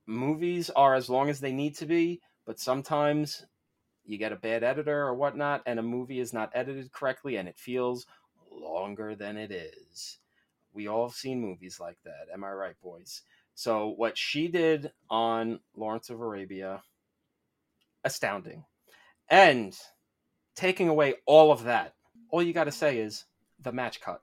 Movies 0.05 0.69
are 0.71 0.93
as 0.95 1.09
long 1.09 1.29
as 1.29 1.39
they 1.39 1.53
need 1.53 1.75
to 1.77 1.85
be, 1.85 2.21
but 2.45 2.59
sometimes 2.59 3.45
you 4.05 4.17
get 4.17 4.31
a 4.31 4.37
bad 4.37 4.63
editor 4.63 5.03
or 5.03 5.13
whatnot, 5.13 5.61
and 5.65 5.79
a 5.79 5.83
movie 5.83 6.19
is 6.19 6.33
not 6.33 6.51
edited 6.53 6.91
correctly 6.91 7.37
and 7.37 7.47
it 7.47 7.57
feels 7.57 8.05
longer 8.51 9.15
than 9.15 9.37
it 9.37 9.51
is. 9.51 10.17
We 10.73 10.87
all 10.87 11.07
have 11.07 11.15
seen 11.15 11.41
movies 11.41 11.79
like 11.79 11.97
that. 12.03 12.27
Am 12.33 12.43
I 12.43 12.51
right, 12.51 12.79
boys? 12.81 13.23
So, 13.53 13.89
what 13.89 14.17
she 14.17 14.47
did 14.47 14.91
on 15.09 15.59
Lawrence 15.75 16.09
of 16.09 16.21
Arabia, 16.21 16.81
astounding. 18.03 18.63
And 19.29 19.77
taking 20.55 20.87
away 20.87 21.15
all 21.25 21.51
of 21.51 21.65
that, 21.65 21.93
all 22.29 22.41
you 22.41 22.53
got 22.53 22.65
to 22.65 22.71
say 22.71 22.99
is 22.99 23.25
the 23.59 23.71
match 23.71 24.01
cut. 24.01 24.21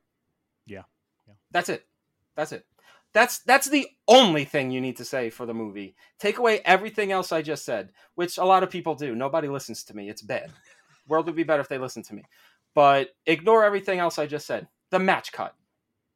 Yeah. 0.67 0.83
Yeah. 1.27 1.35
That's 1.51 1.69
it. 1.69 1.87
That's 2.35 2.53
it. 2.53 2.67
That's 3.19 3.41
that's 3.41 3.69
the 3.69 3.89
only 4.07 4.45
thing 4.45 4.71
you 4.71 4.81
need 4.81 4.97
to 4.99 5.05
say 5.05 5.29
for 5.29 5.45
the 5.45 5.53
movie. 5.53 5.97
Take 6.21 6.39
away 6.39 6.61
everything 6.65 7.11
else 7.11 7.33
I 7.33 7.43
just 7.43 7.65
said, 7.65 7.91
which 8.15 8.39
a 8.39 8.45
lot 8.45 8.63
of 8.63 8.71
people 8.71 8.95
do. 8.95 9.17
Nobody 9.17 9.49
listens 9.49 9.83
to 9.85 9.97
me. 9.97 10.09
It's 10.09 10.23
bad. 10.23 10.53
World 11.09 11.27
would 11.27 11.35
be 11.35 11.43
better 11.43 11.61
if 11.61 11.69
they 11.69 11.79
listened 11.79 12.05
to 12.05 12.15
me. 12.15 12.23
But 12.77 13.09
ignore 13.27 13.65
everything 13.65 13.99
else 13.99 14.21
I 14.21 14.27
just 14.27 14.47
said. 14.47 14.69
The 14.91 15.01
match 15.01 15.33
cut. 15.33 15.57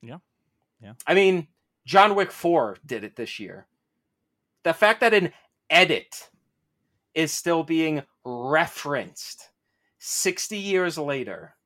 Yeah. 0.01 0.19
Yeah. 0.81 0.93
I 1.05 1.15
mean, 1.15 1.49
John 1.87 2.15
Wick 2.15 2.31
4 2.31 2.77
did 2.87 3.03
it 3.03 3.17
this 3.17 3.41
year. 3.41 3.67
The 4.63 4.73
fact 4.73 5.01
that 5.01 5.13
an 5.13 5.33
edit 5.71 6.31
is 7.17 7.33
still 7.33 7.65
being 7.65 8.05
referenced 8.25 9.51
60 9.99 10.57
years 10.57 10.97
later 10.99 11.57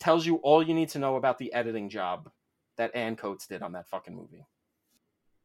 tells 0.00 0.26
you 0.26 0.36
all 0.36 0.62
you 0.62 0.74
need 0.74 0.90
to 0.90 0.98
know 0.98 1.16
about 1.16 1.38
the 1.38 1.50
editing 1.54 1.88
job 1.88 2.30
that 2.76 2.94
Anne 2.94 3.16
Coates 3.16 3.46
did 3.46 3.62
on 3.62 3.72
that 3.72 3.88
fucking 3.88 4.14
movie. 4.14 4.46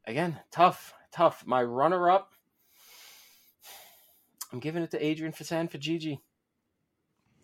Again, 0.08 0.40
tough, 0.52 0.94
tough. 1.12 1.44
My 1.48 1.64
runner 1.64 2.12
up, 2.12 2.34
I'm 4.54 4.60
giving 4.60 4.84
it 4.84 4.92
to 4.92 5.04
Adrienne 5.04 5.34
Fazan 5.34 5.70
for 5.70 5.80
Gigi. 5.80 6.22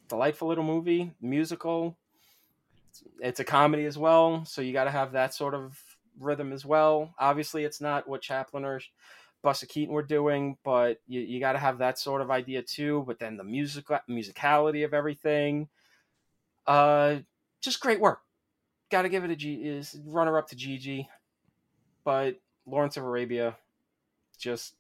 Delightful 0.08 0.48
little 0.48 0.64
movie, 0.64 1.12
musical. 1.20 1.98
It's 3.20 3.40
a 3.40 3.44
comedy 3.44 3.86
as 3.86 3.98
well, 3.98 4.46
so 4.46 4.62
you 4.62 4.74
got 4.74 4.84
to 4.84 4.92
have 4.92 5.14
that 5.14 5.34
sort 5.34 5.56
of 5.56 5.80
rhythm 6.20 6.54
as 6.54 6.64
well. 6.64 7.16
Obviously, 7.18 7.64
it's 7.64 7.82
not 7.82 8.08
what 8.08 8.22
Chaplin 8.22 8.64
or 8.64 8.80
Buster 9.42 9.66
Keaton 9.66 9.94
were 9.94 10.04
doing, 10.04 10.58
but 10.64 11.00
you, 11.08 11.22
you 11.22 11.40
got 11.40 11.54
to 11.54 11.60
have 11.60 11.80
that 11.80 11.98
sort 11.98 12.22
of 12.22 12.30
idea 12.30 12.62
too. 12.62 13.04
But 13.08 13.18
then 13.18 13.38
the 13.38 13.44
music 13.44 13.86
musicality 14.08 14.86
of 14.86 14.94
everything, 14.94 15.68
uh, 16.68 17.18
just 17.60 17.80
great 17.80 18.00
work. 18.00 18.20
Got 18.92 19.04
to 19.04 19.10
give 19.10 19.24
it 19.24 19.32
a 19.32 19.36
G 19.36 19.56
is 19.56 19.98
runner 20.06 20.38
up 20.38 20.50
to 20.50 20.56
Gigi, 20.56 21.10
but 22.04 22.36
Lawrence 22.72 22.96
of 22.96 23.04
Arabia, 23.04 23.58
just 24.40 24.76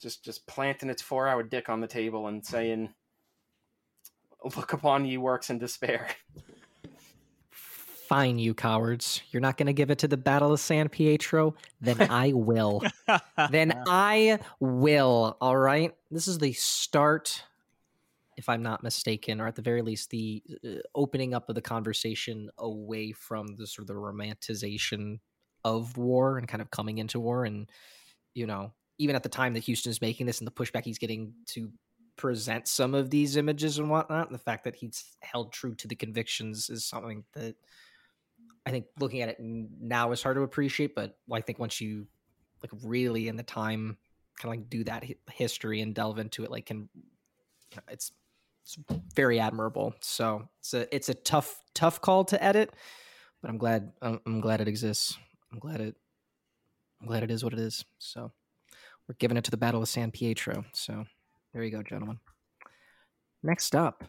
just 0.00 0.22
just 0.22 0.46
planting 0.46 0.90
its 0.90 1.00
four 1.00 1.26
hour 1.26 1.42
dick 1.42 1.68
on 1.70 1.80
the 1.80 1.86
table 1.86 2.28
and 2.28 2.44
saying, 2.44 2.92
"Look 4.56 4.74
upon 4.74 5.06
ye 5.06 5.16
works 5.16 5.48
in 5.48 5.58
despair." 5.58 6.08
Fine, 7.50 8.38
you 8.38 8.54
cowards. 8.54 9.22
You're 9.32 9.40
not 9.40 9.56
going 9.56 9.66
to 9.66 9.72
give 9.72 9.90
it 9.90 9.98
to 9.98 10.08
the 10.08 10.16
Battle 10.16 10.52
of 10.52 10.60
San 10.60 10.88
Pietro? 10.88 11.56
Then 11.80 12.00
I 12.10 12.32
will. 12.32 12.80
then 13.50 13.82
I 13.88 14.38
will. 14.60 15.36
All 15.40 15.56
right. 15.56 15.92
This 16.08 16.28
is 16.28 16.38
the 16.38 16.52
start, 16.52 17.42
if 18.36 18.48
I'm 18.48 18.62
not 18.62 18.84
mistaken, 18.84 19.40
or 19.40 19.48
at 19.48 19.56
the 19.56 19.62
very 19.62 19.82
least, 19.82 20.10
the 20.10 20.40
uh, 20.64 20.68
opening 20.94 21.34
up 21.34 21.48
of 21.48 21.56
the 21.56 21.62
conversation 21.62 22.48
away 22.58 23.10
from 23.10 23.56
the 23.56 23.66
sort 23.66 23.82
of 23.82 23.88
the 23.88 24.00
romanticization 24.00 25.18
of 25.66 25.96
war 25.96 26.38
and 26.38 26.46
kind 26.46 26.62
of 26.62 26.70
coming 26.70 26.98
into 26.98 27.18
war. 27.18 27.44
And, 27.44 27.68
you 28.34 28.46
know, 28.46 28.72
even 28.98 29.16
at 29.16 29.24
the 29.24 29.28
time 29.28 29.54
that 29.54 29.66
Huston 29.66 29.90
is 29.90 30.00
making 30.00 30.26
this 30.26 30.38
and 30.38 30.46
the 30.46 30.52
pushback 30.52 30.84
he's 30.84 30.98
getting 30.98 31.34
to 31.46 31.72
present 32.16 32.68
some 32.68 32.94
of 32.94 33.10
these 33.10 33.36
images 33.36 33.78
and 33.78 33.90
whatnot, 33.90 34.28
and 34.28 34.34
the 34.34 34.42
fact 34.42 34.64
that 34.64 34.76
he's 34.76 35.04
held 35.20 35.52
true 35.52 35.74
to 35.74 35.88
the 35.88 35.96
convictions 35.96 36.70
is 36.70 36.84
something 36.84 37.24
that 37.34 37.56
I 38.64 38.70
think 38.70 38.86
looking 38.98 39.22
at 39.22 39.28
it 39.28 39.38
now 39.40 40.12
is 40.12 40.22
hard 40.22 40.36
to 40.36 40.42
appreciate, 40.42 40.94
but 40.94 41.18
I 41.30 41.40
think 41.40 41.58
once 41.58 41.80
you 41.80 42.06
like 42.62 42.70
really 42.84 43.28
in 43.28 43.36
the 43.36 43.42
time 43.42 43.98
kind 44.38 44.54
of 44.54 44.60
like 44.60 44.70
do 44.70 44.84
that 44.84 45.04
history 45.30 45.80
and 45.80 45.94
delve 45.94 46.18
into 46.18 46.44
it, 46.44 46.50
like 46.50 46.66
can 46.66 46.88
it's 47.88 48.12
it's 48.64 48.78
very 49.14 49.38
admirable. 49.38 49.94
So 50.00 50.48
it's 50.60 50.74
a 50.74 50.94
it's 50.94 51.08
a 51.08 51.14
tough 51.14 51.60
tough 51.74 52.00
call 52.00 52.24
to 52.26 52.42
edit, 52.42 52.72
but 53.42 53.50
I'm 53.50 53.58
glad 53.58 53.92
I'm 54.00 54.40
glad 54.40 54.60
it 54.60 54.68
exists. 54.68 55.16
I'm 55.56 55.60
glad 55.60 55.80
it 55.80 55.96
I'm 57.00 57.06
glad 57.06 57.22
it 57.22 57.30
is 57.30 57.42
what 57.42 57.54
it 57.54 57.58
is. 57.58 57.82
So 57.98 58.30
we're 59.08 59.14
giving 59.18 59.38
it 59.38 59.44
to 59.44 59.50
the 59.50 59.56
Battle 59.56 59.80
of 59.80 59.88
San 59.88 60.10
Pietro. 60.10 60.66
So 60.74 61.06
there 61.54 61.62
you 61.62 61.70
go, 61.70 61.82
gentlemen. 61.82 62.18
Next 63.42 63.74
up, 63.74 64.04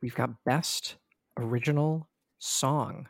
we've 0.00 0.14
got 0.14 0.44
best 0.44 0.96
original 1.36 2.08
song. 2.38 3.08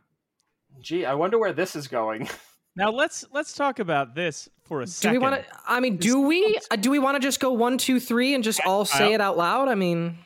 Gee, 0.80 1.04
I 1.04 1.12
wonder 1.12 1.38
where 1.38 1.52
this 1.52 1.76
is 1.76 1.88
going. 1.88 2.28
Now 2.74 2.90
let's 2.90 3.26
let's 3.30 3.52
talk 3.52 3.80
about 3.80 4.14
this 4.14 4.48
for 4.64 4.80
a 4.80 4.86
second. 4.86 5.16
Do 5.16 5.20
we 5.20 5.22
want 5.22 5.44
to? 5.44 5.50
I 5.68 5.78
mean, 5.78 5.98
do 5.98 6.22
we 6.22 6.58
uh, 6.70 6.76
do 6.76 6.90
we 6.90 6.98
want 6.98 7.16
to 7.16 7.20
just 7.20 7.38
go 7.38 7.52
one, 7.52 7.76
two, 7.76 8.00
three, 8.00 8.32
and 8.32 8.42
just 8.42 8.62
all 8.64 8.86
say 8.86 9.12
it 9.12 9.20
out 9.20 9.36
loud? 9.36 9.68
I 9.68 9.74
mean, 9.74 10.16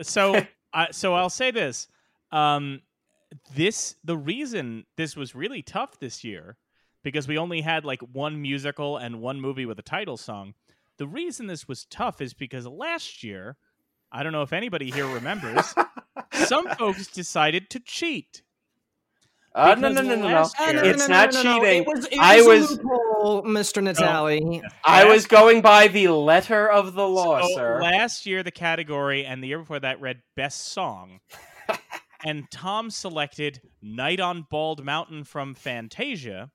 so 0.00 0.46
I 0.72 0.92
so 0.92 1.14
I'll 1.14 1.28
say 1.28 1.50
this. 1.50 1.88
Um, 2.30 2.82
this 3.54 3.96
the 4.04 4.16
reason 4.16 4.84
this 4.96 5.16
was 5.16 5.34
really 5.34 5.62
tough 5.62 5.98
this 5.98 6.22
year 6.24 6.56
because 7.02 7.28
we 7.28 7.38
only 7.38 7.60
had 7.60 7.84
like 7.84 8.00
one 8.00 8.40
musical 8.42 8.96
and 8.96 9.20
one 9.20 9.40
movie 9.40 9.66
with 9.66 9.78
a 9.78 9.82
title 9.82 10.16
song. 10.16 10.54
The 10.98 11.06
reason 11.06 11.46
this 11.46 11.68
was 11.68 11.84
tough 11.84 12.20
is 12.20 12.34
because 12.34 12.66
last 12.66 13.22
year, 13.22 13.56
I 14.10 14.22
don't 14.22 14.32
know 14.32 14.42
if 14.42 14.52
anybody 14.52 14.90
here 14.90 15.06
remembers, 15.06 15.74
some 16.32 16.66
folks 16.76 17.06
decided 17.08 17.68
to 17.70 17.80
cheat. 17.80 18.42
Uh, 19.54 19.74
no, 19.74 19.88
no, 19.88 20.02
Because 20.02 20.06
no, 20.06 20.14
no, 20.16 20.28
no. 20.28 20.34
last 20.34 20.58
year- 20.60 20.84
It's 20.84 21.08
not 21.08 21.32
cheating. 21.32 21.82
It 21.82 21.86
was, 21.86 22.06
it 22.06 22.18
I 22.18 22.42
was, 22.42 22.46
was- 22.70 22.78
a 22.78 22.82
loophole, 22.82 23.42
Mr. 23.44 23.82
Natale. 23.82 24.62
I 24.84 25.04
was 25.06 25.26
going 25.26 25.62
by 25.62 25.88
the 25.88 26.08
letter 26.08 26.68
of 26.70 26.92
the 26.94 27.06
law, 27.08 27.40
So 27.42 27.54
sir. 27.54 27.80
last 27.82 28.26
year, 28.26 28.42
the 28.42 28.50
category 28.50 29.24
and 29.24 29.42
the 29.42 29.48
year 29.48 29.58
before 29.58 29.80
that 29.80 29.98
read 30.00 30.20
Best 30.34 30.68
Song. 30.72 31.20
And 32.26 32.50
Tom 32.50 32.90
selected 32.90 33.60
Night 33.80 34.20
on 34.20 34.46
Bald 34.50 34.84
Mountain 34.84 35.24
from 35.24 35.54
Fantasia. 35.54 36.50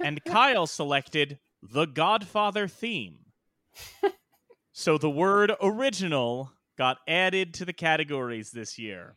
And 0.00 0.22
Kyle 0.26 0.66
selected 0.66 1.38
The 1.62 1.86
Godfather 1.86 2.68
theme. 2.68 3.18
So 4.76 4.98
the 4.98 5.08
word 5.08 5.52
original 5.62 6.50
got 6.76 6.98
added 7.06 7.54
to 7.54 7.64
the 7.64 7.72
categories 7.72 8.50
this 8.50 8.76
year. 8.76 9.14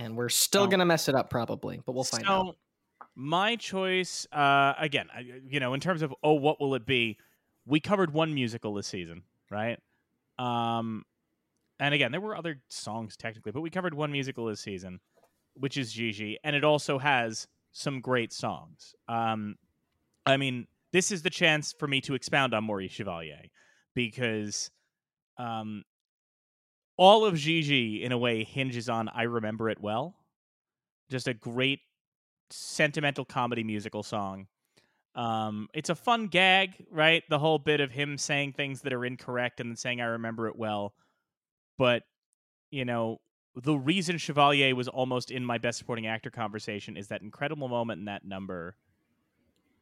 And 0.00 0.16
we're 0.16 0.28
still 0.28 0.64
Oh. 0.64 0.66
gonna 0.66 0.84
mess 0.84 1.08
it 1.08 1.14
up 1.14 1.30
probably, 1.30 1.80
but 1.86 1.92
we'll 1.92 2.02
find 2.02 2.24
so, 2.26 2.32
out. 2.32 2.56
my 3.14 3.54
choice, 3.54 4.26
uh, 4.32 4.74
again, 4.78 5.06
you 5.48 5.60
know, 5.60 5.74
in 5.74 5.80
terms 5.80 6.02
of 6.02 6.12
oh, 6.24 6.32
what 6.32 6.60
will 6.60 6.74
it 6.74 6.84
be? 6.86 7.18
We 7.66 7.78
covered 7.78 8.12
one 8.12 8.34
musical 8.34 8.74
this 8.74 8.88
season, 8.88 9.22
right? 9.48 9.78
Um, 10.40 11.04
and 11.78 11.94
again, 11.94 12.10
there 12.10 12.20
were 12.20 12.36
other 12.36 12.60
songs 12.68 13.16
technically, 13.16 13.52
but 13.52 13.60
we 13.60 13.70
covered 13.70 13.94
one 13.94 14.10
musical 14.10 14.46
this 14.46 14.58
season, 14.60 14.98
which 15.58 15.76
is 15.76 15.92
Gigi, 15.92 16.38
and 16.44 16.54
it 16.54 16.64
also 16.64 16.98
has 16.98 17.46
some 17.72 18.00
great 18.00 18.32
songs. 18.32 18.94
Um, 19.08 19.56
I 20.24 20.36
mean, 20.36 20.66
this 20.92 21.10
is 21.10 21.22
the 21.22 21.30
chance 21.30 21.74
for 21.78 21.86
me 21.86 22.00
to 22.02 22.14
expound 22.14 22.54
on 22.54 22.64
Maurice 22.64 22.92
Chevalier 22.92 23.42
because, 23.94 24.70
um, 25.38 25.84
all 26.96 27.26
of 27.26 27.34
Gigi 27.36 28.02
in 28.02 28.12
a 28.12 28.18
way 28.18 28.44
hinges 28.44 28.88
on 28.88 29.08
"I 29.08 29.24
Remember 29.24 29.68
It 29.68 29.80
Well." 29.80 30.16
Just 31.10 31.28
a 31.28 31.34
great 31.34 31.80
sentimental 32.50 33.24
comedy 33.24 33.62
musical 33.62 34.02
song. 34.02 34.46
Um, 35.14 35.68
it's 35.74 35.88
a 35.90 35.94
fun 35.94 36.26
gag, 36.28 36.86
right? 36.90 37.22
The 37.28 37.38
whole 37.38 37.58
bit 37.58 37.80
of 37.80 37.90
him 37.90 38.18
saying 38.18 38.52
things 38.52 38.82
that 38.82 38.92
are 38.92 39.04
incorrect 39.04 39.60
and 39.60 39.70
then 39.70 39.76
saying 39.76 40.00
"I 40.00 40.06
remember 40.06 40.48
it 40.48 40.56
well," 40.56 40.94
but 41.78 42.02
you 42.70 42.84
know, 42.84 43.20
the 43.56 43.74
reason 43.74 44.18
Chevalier 44.18 44.74
was 44.74 44.86
almost 44.88 45.30
in 45.30 45.44
my 45.44 45.58
best 45.58 45.78
supporting 45.78 46.06
actor 46.06 46.30
conversation 46.30 46.96
is 46.96 47.08
that 47.08 47.22
incredible 47.22 47.68
moment 47.68 48.00
in 48.00 48.04
that 48.04 48.24
number 48.24 48.76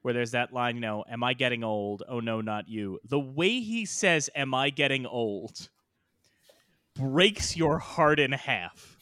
where 0.03 0.15
there's 0.15 0.33
that 0.33 0.53
line, 0.53 0.77
you 0.77 0.81
know, 0.81 1.05
"Am 1.09 1.25
I 1.25 1.35
getting 1.35 1.65
old? 1.65 2.03
Oh 2.09 2.21
no, 2.21 2.41
not 2.41 2.69
you." 2.69 3.01
The 3.05 3.19
way 3.19 3.61
he 3.61 3.85
says 3.85 4.31
"Am 4.35 4.55
I 4.55 4.71
getting 4.71 5.07
old?" 5.07 5.69
breaks 6.95 7.57
your 7.57 7.79
heart 7.79 8.21
in 8.21 8.33
half. 8.33 8.97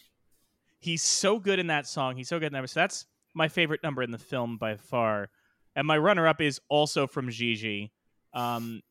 He's 0.78 1.02
so 1.02 1.38
good 1.38 1.58
in 1.58 1.66
that 1.66 1.86
song. 1.86 2.16
He's 2.16 2.28
so 2.28 2.38
good 2.38 2.46
in 2.46 2.52
that. 2.54 2.70
So 2.70 2.80
that's 2.80 3.06
my 3.34 3.48
favorite 3.48 3.82
number 3.82 4.02
in 4.02 4.10
the 4.10 4.18
film 4.18 4.56
by 4.56 4.76
far. 4.76 5.28
And 5.76 5.86
my 5.86 5.98
runner 5.98 6.26
up 6.26 6.40
is 6.40 6.60
also 6.68 7.06
from 7.06 7.30
Gigi. 7.30 7.92
Um, 8.32 8.82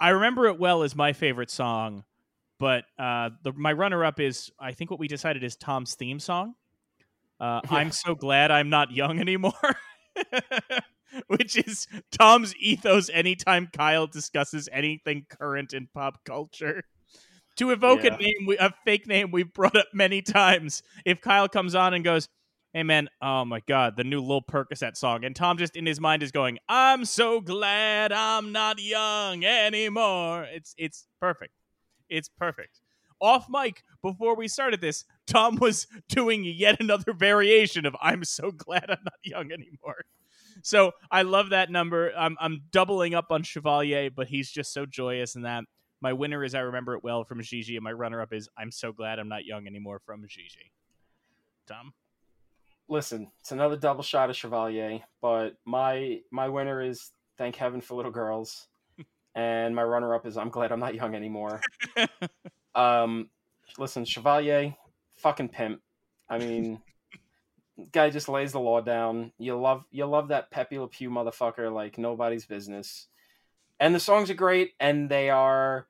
I 0.00 0.10
remember 0.10 0.46
it 0.46 0.58
well 0.58 0.82
as 0.82 0.96
my 0.96 1.12
favorite 1.12 1.50
song, 1.50 2.04
but 2.60 2.84
uh, 2.98 3.30
the, 3.42 3.52
my 3.52 3.72
runner 3.72 4.04
up 4.04 4.20
is 4.20 4.52
I 4.60 4.72
think 4.72 4.90
what 4.90 5.00
we 5.00 5.08
decided 5.08 5.42
is 5.42 5.56
Tom's 5.56 5.94
theme 5.96 6.20
song. 6.20 6.54
Uh, 7.40 7.60
I'm 7.70 7.90
so 7.90 8.14
glad 8.14 8.52
I'm 8.52 8.68
not 8.68 8.92
young 8.92 9.18
anymore, 9.18 9.52
which 11.26 11.56
is 11.56 11.86
Tom's 12.12 12.54
ethos 12.56 13.10
anytime 13.12 13.68
Kyle 13.72 14.06
discusses 14.06 14.68
anything 14.72 15.26
current 15.28 15.72
in 15.72 15.88
pop 15.92 16.24
culture. 16.24 16.84
To 17.56 17.70
evoke 17.70 18.04
Yeah. 18.04 18.14
a 18.14 18.18
name, 18.18 18.46
we, 18.46 18.58
a 18.58 18.72
fake 18.84 19.06
name 19.06 19.30
we've 19.32 19.52
brought 19.52 19.76
up 19.76 19.86
many 19.92 20.22
times. 20.22 20.82
If 21.04 21.20
Kyle 21.20 21.48
comes 21.48 21.74
on 21.74 21.94
and 21.94 22.04
goes, 22.04 22.28
"Hey 22.72 22.84
man, 22.84 23.08
oh 23.20 23.44
my 23.44 23.60
god, 23.66 23.96
the 23.96 24.04
new 24.04 24.20
Lil 24.22 24.42
Percocet 24.42 24.96
song," 24.96 25.24
and 25.24 25.34
Tom 25.34 25.58
just 25.58 25.76
in 25.76 25.84
his 25.86 26.00
mind 26.00 26.22
is 26.22 26.30
going, 26.30 26.58
"I'm 26.68 27.04
so 27.04 27.40
glad 27.40 28.12
I'm 28.12 28.52
not 28.52 28.80
young 28.80 29.44
anymore." 29.44 30.44
It's 30.44 30.74
it's 30.78 31.06
perfect. 31.20 31.52
It's 32.10 32.28
perfect. 32.28 32.80
Off 33.20 33.46
mic 33.50 33.82
before 34.02 34.34
we 34.34 34.48
started 34.48 34.80
this, 34.80 35.04
Tom 35.26 35.56
was 35.56 35.86
doing 36.08 36.44
yet 36.44 36.80
another 36.80 37.12
variation 37.12 37.86
of 37.86 37.94
"I'm 38.00 38.24
so 38.24 38.50
glad 38.50 38.86
I'm 38.88 39.04
not 39.04 39.14
young 39.22 39.52
anymore." 39.52 40.04
So 40.62 40.92
I 41.10 41.22
love 41.22 41.50
that 41.50 41.70
number. 41.70 42.12
I'm 42.16 42.36
I'm 42.40 42.62
doubling 42.70 43.14
up 43.14 43.26
on 43.30 43.42
Chevalier, 43.42 44.10
but 44.10 44.28
he's 44.28 44.50
just 44.50 44.72
so 44.72 44.86
joyous 44.86 45.36
in 45.36 45.42
that. 45.42 45.64
My 46.02 46.12
winner 46.14 46.42
is 46.42 46.54
I 46.54 46.60
remember 46.60 46.94
it 46.94 47.04
well 47.04 47.24
from 47.24 47.42
Gigi, 47.42 47.76
and 47.76 47.84
my 47.84 47.92
runner 47.92 48.22
up 48.22 48.32
is 48.32 48.48
I'm 48.56 48.70
so 48.70 48.92
glad 48.92 49.18
I'm 49.18 49.28
not 49.28 49.44
young 49.44 49.66
anymore 49.66 50.00
from 50.04 50.24
Gigi. 50.26 50.72
Tom. 51.66 51.92
Listen, 52.88 53.30
it's 53.40 53.52
another 53.52 53.76
double 53.76 54.02
shot 54.02 54.30
of 54.30 54.36
Chevalier, 54.36 55.00
but 55.22 55.56
my 55.64 56.20
my 56.32 56.48
winner 56.48 56.82
is 56.82 57.12
Thank 57.38 57.56
Heaven 57.56 57.80
for 57.80 57.94
Little 57.94 58.10
Girls, 58.10 58.66
and 59.34 59.74
my 59.74 59.82
runner 59.82 60.14
up 60.14 60.26
is 60.26 60.36
I'm 60.36 60.50
glad 60.50 60.72
I'm 60.72 60.80
not 60.80 60.94
young 60.94 61.14
anymore. 61.14 61.60
um, 62.74 63.30
listen, 63.78 64.04
Chevalier, 64.04 64.74
fucking 65.16 65.48
pimp. 65.48 65.80
I 66.28 66.38
mean, 66.38 66.80
guy 67.92 68.10
just 68.10 68.28
lays 68.28 68.52
the 68.52 68.60
law 68.60 68.80
down. 68.80 69.32
You 69.38 69.58
love 69.58 69.84
you 69.90 70.06
love 70.06 70.28
that 70.28 70.50
Pepe 70.50 70.78
Le 70.78 70.88
Pew 70.88 71.10
motherfucker 71.10 71.72
like 71.72 71.98
nobody's 71.98 72.46
business. 72.46 73.08
And 73.78 73.94
the 73.94 74.00
songs 74.00 74.28
are 74.30 74.34
great, 74.34 74.72
and 74.78 75.08
they 75.08 75.30
are 75.30 75.86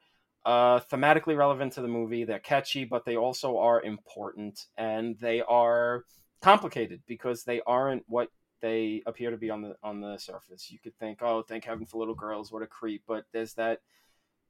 uh, 0.47 0.81
thematically 0.81 1.37
relevant 1.37 1.73
to 1.73 1.83
the 1.83 1.89
movie. 1.89 2.25
They're 2.25 2.39
catchy, 2.39 2.85
but 2.85 3.05
they 3.05 3.17
also 3.17 3.59
are 3.59 3.83
important, 3.83 4.67
and 4.77 5.19
they 5.19 5.43
are 5.43 6.05
complicated 6.41 7.03
because 7.07 7.45
they 7.45 7.61
aren't 7.67 8.05
what 8.07 8.29
they 8.61 9.03
appear 9.07 9.31
to 9.31 9.37
be 9.37 9.51
on 9.51 9.63
the 9.63 9.77
on 9.83 10.01
the 10.01 10.19
surface. 10.19 10.71
You 10.71 10.79
could 10.79 10.97
think, 10.99 11.23
oh, 11.23 11.43
thank 11.43 11.65
heaven 11.65 11.87
for 11.87 11.99
little 11.99 12.15
girls, 12.15 12.53
what 12.53 12.63
a 12.63 12.67
creep, 12.67 13.03
but 13.07 13.25
there's 13.33 13.55
that 13.55 13.81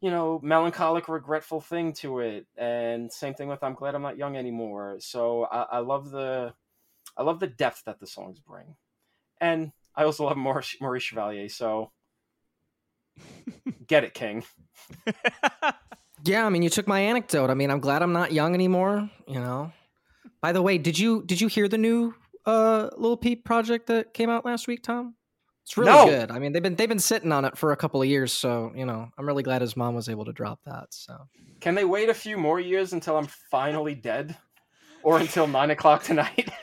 you 0.00 0.10
know 0.10 0.40
melancholic, 0.42 1.08
regretful 1.08 1.60
thing 1.60 1.92
to 1.94 2.20
it, 2.20 2.46
and 2.56 3.12
same 3.12 3.34
thing 3.34 3.48
with 3.48 3.62
I'm 3.62 3.74
glad 3.74 3.94
I'm 3.94 4.02
not 4.02 4.18
young 4.18 4.36
anymore. 4.36 4.96
So 5.00 5.44
I, 5.44 5.62
I 5.62 5.78
love 5.78 6.10
the 6.10 6.54
I 7.16 7.22
love 7.22 7.40
the 7.40 7.46
depth 7.46 7.84
that 7.86 8.00
the 8.00 8.06
songs 8.06 8.38
bring, 8.40 8.76
and 9.40 9.72
I 9.94 10.04
also 10.04 10.24
love 10.24 10.36
Maurice, 10.36 10.76
Maurice 10.80 11.02
Chevalier. 11.02 11.48
So 11.48 11.90
get 13.86 14.04
it, 14.04 14.14
King. 14.14 14.44
Yeah, 16.24 16.44
I 16.44 16.50
mean, 16.50 16.62
you 16.62 16.68
took 16.68 16.86
my 16.86 17.00
anecdote. 17.00 17.48
I 17.48 17.54
mean, 17.54 17.70
I'm 17.70 17.80
glad 17.80 18.02
I'm 18.02 18.12
not 18.12 18.32
young 18.32 18.54
anymore. 18.54 19.10
You 19.26 19.40
know. 19.40 19.72
By 20.40 20.52
the 20.52 20.62
way, 20.62 20.78
did 20.78 20.98
you 20.98 21.22
did 21.24 21.40
you 21.40 21.48
hear 21.48 21.68
the 21.68 21.78
new 21.78 22.14
uh 22.46 22.88
Little 22.96 23.16
Peep 23.16 23.44
project 23.44 23.86
that 23.88 24.14
came 24.14 24.30
out 24.30 24.44
last 24.44 24.66
week, 24.68 24.82
Tom? 24.82 25.14
It's 25.64 25.76
really 25.76 25.92
No. 25.92 26.06
good. 26.06 26.30
I 26.30 26.38
mean, 26.38 26.52
they've 26.52 26.62
been 26.62 26.74
they've 26.74 26.88
been 26.88 26.98
sitting 26.98 27.30
on 27.32 27.44
it 27.44 27.56
for 27.56 27.72
a 27.72 27.76
couple 27.76 28.00
of 28.02 28.08
years, 28.08 28.32
so 28.32 28.72
you 28.74 28.84
know, 28.86 29.08
I'm 29.18 29.26
really 29.26 29.42
glad 29.42 29.60
his 29.62 29.76
mom 29.76 29.94
was 29.94 30.08
able 30.08 30.24
to 30.24 30.32
drop 30.32 30.60
that. 30.64 30.86
So 30.90 31.16
Can 31.60 31.74
they 31.74 31.84
wait 31.84 32.08
a 32.08 32.14
few 32.14 32.36
more 32.36 32.58
years 32.60 32.92
until 32.92 33.16
I'm 33.16 33.28
finally 33.50 33.94
dead, 33.94 34.36
or 35.02 35.18
until 35.18 35.46
nine 35.46 35.70
o'clock 35.70 36.02
tonight? 36.02 36.50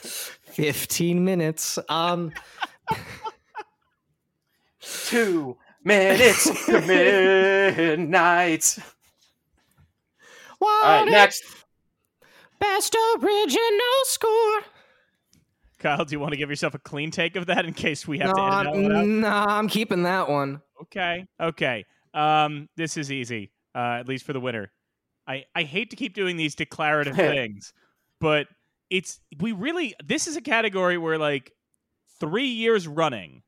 fifteen 0.00 1.24
minutes. 1.24 1.78
Um, 1.88 2.32
Two 5.06 5.56
minutes 5.84 6.66
to 6.66 6.80
midnight. 7.86 8.78
All 10.66 10.82
right, 10.82 11.00
what 11.04 11.10
next. 11.10 11.44
best 12.60 12.96
original 13.20 14.02
score? 14.04 14.60
Kyle, 15.78 16.04
do 16.04 16.12
you 16.12 16.20
want 16.20 16.32
to 16.32 16.36
give 16.36 16.48
yourself 16.48 16.74
a 16.74 16.78
clean 16.78 17.10
take 17.10 17.34
of 17.34 17.46
that 17.46 17.64
in 17.66 17.72
case 17.74 18.06
we 18.06 18.18
have 18.18 18.28
No, 18.28 18.34
to 18.34 18.42
edit 18.42 18.72
that 18.72 18.82
one 18.82 18.96
out? 18.96 19.06
nah, 19.06 19.46
I'm 19.58 19.68
keeping 19.68 20.04
that 20.04 20.28
one. 20.28 20.60
Okay. 20.82 21.26
Okay. 21.40 21.84
Um, 22.14 22.68
this 22.76 22.96
is 22.96 23.10
easy, 23.10 23.50
uh, 23.74 23.96
at 24.00 24.06
least 24.08 24.24
for 24.24 24.32
the 24.32 24.40
winner. 24.40 24.70
I, 25.26 25.44
I 25.54 25.62
hate 25.64 25.90
to 25.90 25.96
keep 25.96 26.14
doing 26.14 26.36
these 26.36 26.54
declarative 26.54 27.16
things, 27.16 27.72
but 28.20 28.46
it's 28.90 29.20
we 29.40 29.52
really 29.52 29.94
this 30.04 30.26
is 30.26 30.36
a 30.36 30.40
category 30.40 30.98
where 30.98 31.18
like 31.18 31.52
three 32.20 32.48
years 32.48 32.86
running, 32.86 33.42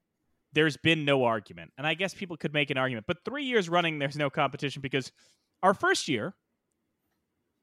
there's 0.55 0.77
been 0.77 1.05
no 1.05 1.25
argument. 1.25 1.71
And 1.79 1.87
I 1.87 1.95
guess 1.95 2.15
people 2.15 2.37
could 2.37 2.53
make 2.53 2.71
an 2.71 2.79
argument, 2.79 3.07
but 3.07 3.19
three 3.25 3.45
years 3.45 3.69
running, 3.69 3.99
there's 3.99 4.17
no 4.17 4.31
competition 4.31 4.83
because 4.83 5.13
our 5.63 5.75
first 5.75 6.09
year 6.09 6.35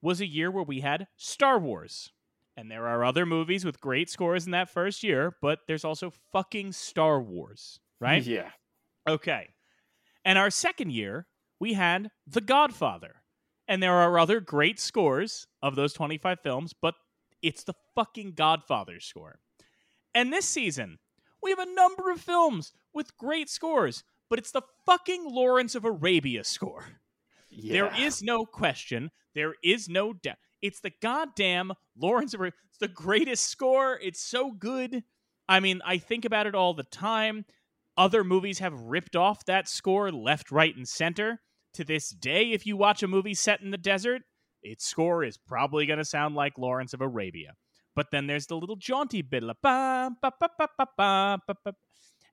was 0.01 0.21
a 0.21 0.25
year 0.25 0.49
where 0.49 0.63
we 0.63 0.81
had 0.81 1.07
Star 1.15 1.59
Wars. 1.59 2.11
And 2.57 2.69
there 2.69 2.87
are 2.87 3.05
other 3.05 3.25
movies 3.25 3.63
with 3.63 3.79
great 3.79 4.09
scores 4.09 4.45
in 4.45 4.51
that 4.51 4.69
first 4.69 5.03
year, 5.03 5.35
but 5.41 5.59
there's 5.67 5.85
also 5.85 6.11
fucking 6.31 6.73
Star 6.73 7.21
Wars, 7.21 7.79
right? 7.99 8.23
Yeah. 8.23 8.49
Okay. 9.07 9.49
And 10.25 10.37
our 10.37 10.49
second 10.49 10.91
year, 10.91 11.27
we 11.59 11.73
had 11.73 12.11
The 12.27 12.41
Godfather. 12.41 13.23
And 13.67 13.81
there 13.81 13.93
are 13.93 14.19
other 14.19 14.41
great 14.41 14.79
scores 14.79 15.47
of 15.61 15.75
those 15.75 15.93
25 15.93 16.39
films, 16.41 16.73
but 16.79 16.95
it's 17.41 17.63
the 17.63 17.73
fucking 17.95 18.33
Godfather 18.33 18.99
score. 18.99 19.39
And 20.13 20.33
this 20.33 20.45
season, 20.45 20.99
we 21.41 21.51
have 21.51 21.59
a 21.59 21.73
number 21.73 22.11
of 22.11 22.19
films 22.19 22.73
with 22.93 23.17
great 23.17 23.49
scores, 23.49 24.03
but 24.29 24.39
it's 24.39 24.51
the 24.51 24.63
fucking 24.85 25.23
Lawrence 25.25 25.75
of 25.75 25.85
Arabia 25.85 26.43
score. 26.43 26.85
yeah. 27.49 27.73
There 27.73 27.93
is 27.97 28.21
no 28.21 28.45
question. 28.45 29.09
There 29.35 29.55
is 29.63 29.87
no 29.89 30.13
doubt. 30.13 30.37
It's 30.61 30.79
the 30.79 30.91
goddamn 31.01 31.73
Lawrence. 31.97 32.33
of 32.33 32.41
It's 32.41 32.77
the 32.79 32.87
greatest 32.87 33.45
score. 33.47 33.99
It's 34.01 34.21
so 34.21 34.51
good. 34.51 35.03
I 35.49 35.59
mean, 35.59 35.81
I 35.85 35.97
think 35.97 36.25
about 36.25 36.47
it 36.47 36.55
all 36.55 36.73
the 36.73 36.83
time. 36.83 37.45
Other 37.97 38.23
movies 38.23 38.59
have 38.59 38.79
ripped 38.79 39.15
off 39.15 39.45
that 39.45 39.67
score 39.67 40.11
left, 40.11 40.51
right, 40.51 40.75
and 40.75 40.87
center. 40.87 41.41
To 41.75 41.83
this 41.85 42.09
day, 42.09 42.51
if 42.51 42.65
you 42.65 42.75
watch 42.75 43.01
a 43.01 43.07
movie 43.07 43.33
set 43.33 43.61
in 43.61 43.71
the 43.71 43.77
desert, 43.77 44.23
its 44.61 44.85
score 44.85 45.23
is 45.23 45.37
probably 45.37 45.85
going 45.85 45.99
to 45.99 46.05
sound 46.05 46.35
like 46.35 46.57
Lawrence 46.57 46.93
of 46.93 47.01
Arabia. 47.01 47.53
But 47.95 48.07
then 48.11 48.27
there's 48.27 48.47
the 48.47 48.57
little 48.57 48.75
jaunty 48.75 49.21
bit. 49.21 49.43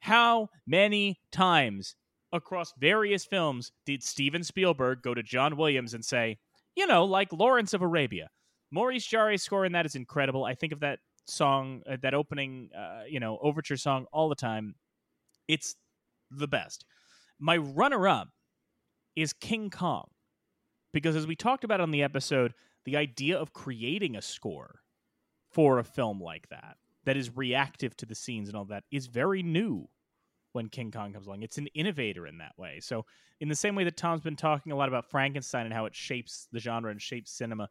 How 0.00 0.48
many 0.66 1.20
times 1.32 1.94
across 2.32 2.72
various 2.78 3.24
films 3.24 3.72
did 3.86 4.02
Steven 4.02 4.44
Spielberg 4.44 5.02
go 5.02 5.14
to 5.14 5.22
John 5.22 5.56
Williams 5.56 5.94
and 5.94 6.04
say, 6.04 6.38
you 6.78 6.86
know, 6.86 7.04
like 7.04 7.32
Lawrence 7.32 7.74
of 7.74 7.82
Arabia? 7.82 8.30
Maurice 8.70 9.04
Jarre's 9.04 9.42
score 9.42 9.66
in 9.66 9.72
that 9.72 9.84
is 9.84 9.96
incredible. 9.96 10.44
I 10.44 10.54
think 10.54 10.72
of 10.72 10.80
that 10.80 11.00
song, 11.26 11.82
uh, 11.90 11.96
that 12.02 12.14
opening, 12.14 12.70
uh, 12.76 13.02
you 13.08 13.18
know, 13.18 13.38
overture 13.42 13.76
song 13.76 14.06
all 14.12 14.28
the 14.28 14.36
time. 14.36 14.76
It's 15.48 15.74
the 16.30 16.46
best. 16.46 16.84
My 17.40 17.56
runner 17.56 18.06
up 18.06 18.28
is 19.16 19.32
King 19.32 19.70
Kong. 19.70 20.06
Because 20.92 21.16
as 21.16 21.26
we 21.26 21.34
talked 21.34 21.64
about 21.64 21.80
on 21.80 21.90
the 21.90 22.02
episode, 22.02 22.54
the 22.84 22.96
idea 22.96 23.36
of 23.36 23.52
creating 23.52 24.16
a 24.16 24.22
score 24.22 24.80
for 25.50 25.78
a 25.78 25.84
film 25.84 26.20
like 26.20 26.48
that, 26.50 26.76
that 27.04 27.16
is 27.16 27.36
reactive 27.36 27.96
to 27.96 28.06
the 28.06 28.14
scenes 28.14 28.48
and 28.48 28.56
all 28.56 28.66
that, 28.66 28.84
is 28.92 29.06
very 29.06 29.42
new 29.42 29.88
when 30.52 30.68
King 30.68 30.90
Kong 30.90 31.12
comes 31.12 31.26
along. 31.26 31.42
It's 31.42 31.58
an 31.58 31.68
innovator 31.68 32.26
in 32.26 32.38
that 32.38 32.52
way. 32.56 32.80
So, 32.80 33.04
in 33.40 33.48
the 33.48 33.54
same 33.54 33.74
way 33.74 33.84
that 33.84 33.96
Tom's 33.96 34.22
been 34.22 34.36
talking 34.36 34.72
a 34.72 34.76
lot 34.76 34.88
about 34.88 35.10
Frankenstein 35.10 35.66
and 35.66 35.74
how 35.74 35.86
it 35.86 35.94
shapes 35.94 36.48
the 36.52 36.58
genre 36.58 36.90
and 36.90 37.00
shapes 37.00 37.30
cinema, 37.30 37.68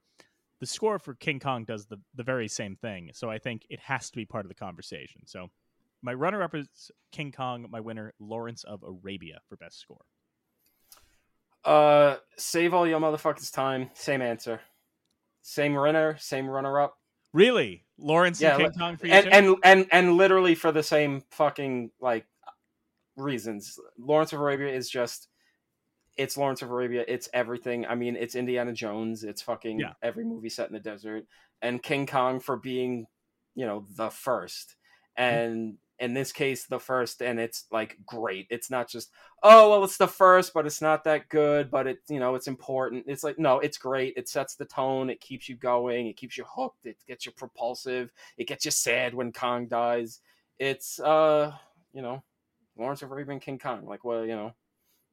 the 0.59 0.65
score 0.65 0.99
for 0.99 1.13
King 1.13 1.39
Kong 1.39 1.65
does 1.65 1.85
the, 1.85 1.99
the 2.15 2.23
very 2.23 2.47
same 2.47 2.75
thing. 2.75 3.11
So, 3.13 3.29
I 3.29 3.39
think 3.39 3.65
it 3.69 3.79
has 3.81 4.09
to 4.09 4.15
be 4.15 4.25
part 4.25 4.45
of 4.45 4.49
the 4.49 4.55
conversation. 4.55 5.21
So, 5.25 5.49
my 6.01 6.13
runner 6.13 6.43
up 6.43 6.55
is 6.55 6.91
King 7.11 7.31
Kong. 7.31 7.65
My 7.69 7.79
winner, 7.79 8.13
Lawrence 8.19 8.63
of 8.63 8.83
Arabia, 8.83 9.39
for 9.47 9.57
best 9.57 9.79
score. 9.79 10.05
Uh, 11.65 12.17
save 12.37 12.73
all 12.73 12.87
your 12.87 12.99
motherfuckers 12.99 13.51
time. 13.51 13.89
Same 13.93 14.21
answer. 14.21 14.61
Same 15.41 15.75
runner. 15.75 16.15
Same 16.19 16.47
runner 16.47 16.79
up. 16.79 16.97
Really, 17.33 17.85
Lawrence 17.97 18.41
yeah, 18.41 18.55
and 18.55 18.63
King 18.63 18.71
Kong 18.79 18.97
for 18.97 19.07
you 19.07 19.13
and, 19.13 19.27
and 19.27 19.55
and 19.63 19.87
and 19.91 20.13
literally 20.13 20.55
for 20.55 20.71
the 20.71 20.81
same 20.81 21.23
fucking 21.31 21.91
like 21.99 22.25
reasons. 23.17 23.79
Lawrence 23.97 24.33
of 24.33 24.39
Arabia 24.39 24.69
is 24.73 24.89
just 24.89 25.27
it's 26.17 26.35
Lawrence 26.37 26.61
of 26.63 26.71
Arabia. 26.71 27.05
It's 27.07 27.29
everything. 27.33 27.85
I 27.85 27.93
mean, 27.95 28.15
it's 28.15 28.35
Indiana 28.35 28.73
Jones. 28.73 29.23
It's 29.23 29.41
fucking 29.41 29.79
Yeah. 29.79 29.93
every 30.01 30.23
movie 30.25 30.49
set 30.49 30.67
in 30.67 30.73
the 30.73 30.79
desert. 30.79 31.25
And 31.61 31.81
King 31.81 32.07
Kong 32.07 32.39
for 32.39 32.57
being, 32.57 33.05
you 33.53 33.65
know, 33.67 33.85
the 33.95 34.09
first. 34.09 34.75
And 35.15 35.77
in 35.99 36.13
this 36.13 36.31
case, 36.31 36.65
the 36.65 36.79
first, 36.79 37.21
and 37.21 37.39
it's 37.39 37.65
like 37.71 37.97
great. 38.05 38.47
It's 38.49 38.69
not 38.69 38.87
just, 38.87 39.11
oh 39.43 39.69
well, 39.69 39.83
it's 39.83 39.97
the 39.97 40.07
first, 40.07 40.53
but 40.53 40.65
it's 40.65 40.81
not 40.81 41.03
that 41.03 41.29
good. 41.29 41.69
But 41.71 41.87
it, 41.87 41.99
you 42.09 42.19
know, 42.19 42.35
it's 42.35 42.47
important. 42.47 43.05
It's 43.07 43.23
like 43.23 43.37
no, 43.39 43.59
it's 43.59 43.77
great. 43.77 44.13
It 44.17 44.27
sets 44.29 44.55
the 44.55 44.65
tone. 44.65 45.09
It 45.09 45.21
keeps 45.21 45.47
you 45.49 45.55
going. 45.55 46.07
It 46.07 46.17
keeps 46.17 46.37
you 46.37 46.45
hooked. 46.47 46.85
It 46.85 46.97
gets 47.07 47.25
you 47.25 47.31
propulsive. 47.31 48.11
It 48.37 48.47
gets 48.47 48.65
you 48.65 48.71
sad 48.71 49.13
when 49.13 49.31
Kong 49.31 49.67
dies. 49.67 50.21
It's 50.59 50.99
uh, 50.99 51.51
you 51.93 52.01
know, 52.03 52.23
Lawrence 52.77 53.01
of 53.01 53.11
Arabia 53.11 53.39
King 53.39 53.59
Kong. 53.59 53.85
Like, 53.85 54.03
well, 54.03 54.25
you 54.25 54.35
know, 54.35 54.53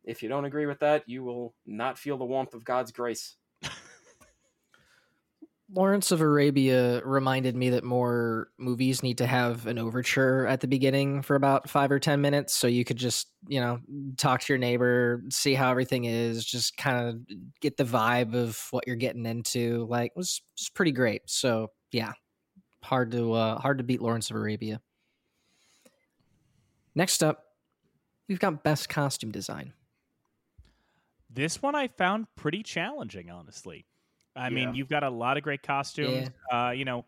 if 0.04 0.22
you 0.22 0.28
don't 0.28 0.44
agree 0.44 0.66
with 0.66 0.80
that, 0.80 1.04
you 1.06 1.24
will 1.24 1.54
not 1.66 1.98
feel 1.98 2.18
the 2.18 2.24
warmth 2.24 2.54
of 2.54 2.64
God's 2.64 2.92
grace. 2.92 3.36
Lawrence 5.72 6.10
of 6.12 6.20
Arabia 6.20 7.00
reminded 7.04 7.56
me 7.56 7.70
that 7.70 7.84
more 7.84 8.48
movies 8.58 9.02
need 9.02 9.18
to 9.18 9.26
have 9.26 9.66
an 9.66 9.78
overture 9.78 10.46
at 10.46 10.60
the 10.60 10.68
beginning 10.68 11.22
for 11.22 11.36
about 11.36 11.70
five 11.70 11.90
or 11.90 11.98
10 11.98 12.20
minutes. 12.20 12.54
So 12.54 12.66
you 12.66 12.84
could 12.84 12.98
just, 12.98 13.28
you 13.48 13.60
know, 13.60 13.80
talk 14.18 14.42
to 14.42 14.52
your 14.52 14.58
neighbor, 14.58 15.22
see 15.30 15.54
how 15.54 15.70
everything 15.70 16.04
is, 16.04 16.44
just 16.44 16.76
kind 16.76 17.08
of 17.08 17.20
get 17.60 17.78
the 17.78 17.84
vibe 17.84 18.34
of 18.34 18.60
what 18.72 18.86
you're 18.86 18.96
getting 18.96 19.24
into. 19.24 19.86
Like, 19.88 20.12
it 20.14 20.18
was, 20.18 20.42
it 20.44 20.60
was 20.60 20.68
pretty 20.68 20.92
great. 20.92 21.22
So, 21.26 21.68
yeah, 21.92 22.12
hard 22.82 23.10
to, 23.12 23.32
uh, 23.32 23.58
hard 23.58 23.78
to 23.78 23.84
beat 23.84 24.02
Lawrence 24.02 24.30
of 24.30 24.36
Arabia. 24.36 24.80
Next 26.94 27.24
up, 27.24 27.42
we've 28.28 28.38
got 28.38 28.62
Best 28.62 28.88
Costume 28.88 29.30
Design. 29.30 29.72
This 31.30 31.60
one 31.60 31.74
I 31.74 31.88
found 31.88 32.26
pretty 32.36 32.62
challenging, 32.62 33.30
honestly. 33.30 33.86
I 34.36 34.50
mean, 34.50 34.74
you've 34.74 34.88
got 34.88 35.02
a 35.02 35.10
lot 35.10 35.36
of 35.36 35.42
great 35.42 35.62
costumes. 35.62 36.28
Uh, 36.52 36.70
you 36.70 36.84
know, 36.84 37.04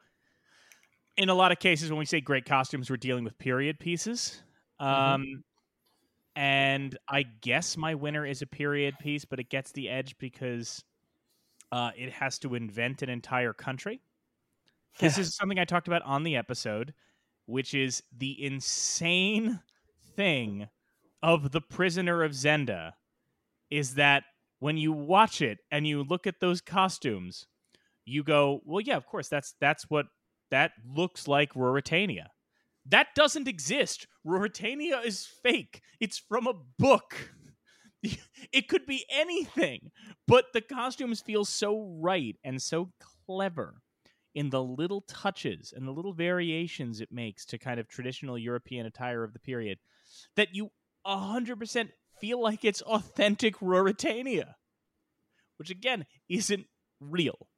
in 1.17 1.29
a 1.29 1.35
lot 1.35 1.53
of 1.53 1.59
cases, 1.59 1.91
when 1.91 1.99
we 1.99 2.05
say 2.07 2.21
great 2.21 2.45
costumes, 2.45 2.91
we're 2.91 2.97
dealing 2.97 3.25
with 3.25 3.37
period 3.39 3.79
pieces. 3.79 4.43
Um, 4.79 5.43
And 6.37 6.99
I 7.09 7.23
guess 7.23 7.79
my 7.79 7.95
winner 7.95 8.27
is 8.27 8.43
a 8.43 8.47
period 8.47 8.99
piece, 8.99 9.25
but 9.25 9.41
it 9.41 9.49
gets 9.49 9.73
the 9.73 9.89
edge 9.89 10.19
because 10.19 10.85
uh, 11.73 11.93
it 11.97 12.13
has 12.13 12.39
to 12.41 12.55
invent 12.55 13.01
an 13.01 13.09
entire 13.09 13.55
country. 13.55 14.03
This 14.99 15.17
is 15.17 15.35
something 15.35 15.59
I 15.59 15.65
talked 15.65 15.89
about 15.89 16.03
on 16.03 16.25
the 16.25 16.37
episode, 16.37 16.93
which 17.47 17.73
is 17.73 18.03
the 18.17 18.45
insane 18.45 19.61
thing 20.15 20.69
of 21.23 21.53
The 21.53 21.61
Prisoner 21.61 22.23
of 22.23 22.33
Zenda 22.33 22.93
is 23.71 23.95
that 23.95 24.25
when 24.59 24.77
you 24.77 24.93
watch 24.93 25.43
it 25.43 25.59
and 25.71 25.87
you 25.87 26.03
look 26.03 26.27
at 26.27 26.41
those 26.41 26.61
costumes, 26.61 27.47
you 28.05 28.23
go, 28.23 28.61
"Well, 28.65 28.81
yeah, 28.81 28.97
of 28.97 29.07
course, 29.07 29.29
that's 29.29 29.55
that's 29.61 29.91
what 29.91 30.07
that 30.51 30.73
looks 30.85 31.27
like 31.29 31.53
Ruritania." 31.55 32.29
That 32.89 33.09
doesn't 33.17 33.49
exist. 33.49 34.07
Ruritania 34.25 35.05
is 35.05 35.27
fake. 35.27 35.83
It's 36.01 36.19
from 36.19 36.47
a 36.47 36.55
book. 36.79 37.33
It 38.53 38.69
could 38.69 38.87
be 38.87 39.05
anything, 39.11 39.91
but 40.29 40.45
the 40.53 40.61
costumes 40.61 41.21
feel 41.21 41.45
so 41.45 41.99
right 42.01 42.37
and 42.45 42.63
so 42.63 42.93
clever 43.27 43.83
in 44.37 44.51
the 44.51 44.63
little 44.63 45.01
touches 45.09 45.73
and 45.75 45.87
the 45.89 45.91
little 45.93 46.13
variations 46.13 47.01
it 47.01 47.11
makes 47.11 47.45
to 47.47 47.59
kind 47.59 47.81
of 47.81 47.89
traditional 47.89 48.39
European 48.39 48.87
attire 48.87 49.25
of 49.25 49.33
the 49.33 49.41
period 49.41 49.79
that 50.37 50.55
you 50.55 50.71
100% 51.07 51.91
feel 52.21 52.41
like 52.43 52.65
it's 52.65 52.83
authentic 52.83 53.59
Ruritania, 53.59 54.55
which 55.59 55.71
again 55.71 56.07
isn't 56.29 56.67
real. 57.01 57.49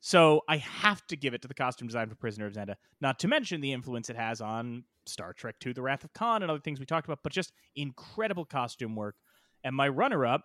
So 0.00 0.42
I 0.48 0.58
have 0.58 1.06
to 1.08 1.16
give 1.16 1.34
it 1.34 1.42
to 1.42 1.48
the 1.48 1.54
costume 1.54 1.88
design 1.88 2.08
for 2.08 2.14
Prisoner 2.14 2.46
of 2.46 2.52
Zenda, 2.52 2.76
not 3.00 3.18
to 3.20 3.28
mention 3.28 3.60
the 3.60 3.72
influence 3.72 4.08
it 4.08 4.16
has 4.16 4.40
on 4.40 4.84
Star 5.06 5.32
Trek 5.32 5.56
II, 5.64 5.72
The 5.72 5.82
Wrath 5.82 6.04
of 6.04 6.12
Khan, 6.12 6.42
and 6.42 6.50
other 6.50 6.60
things 6.60 6.78
we 6.78 6.86
talked 6.86 7.08
about, 7.08 7.20
but 7.22 7.32
just 7.32 7.52
incredible 7.74 8.44
costume 8.44 8.94
work. 8.94 9.16
And 9.64 9.74
my 9.74 9.88
runner 9.88 10.24
up 10.26 10.42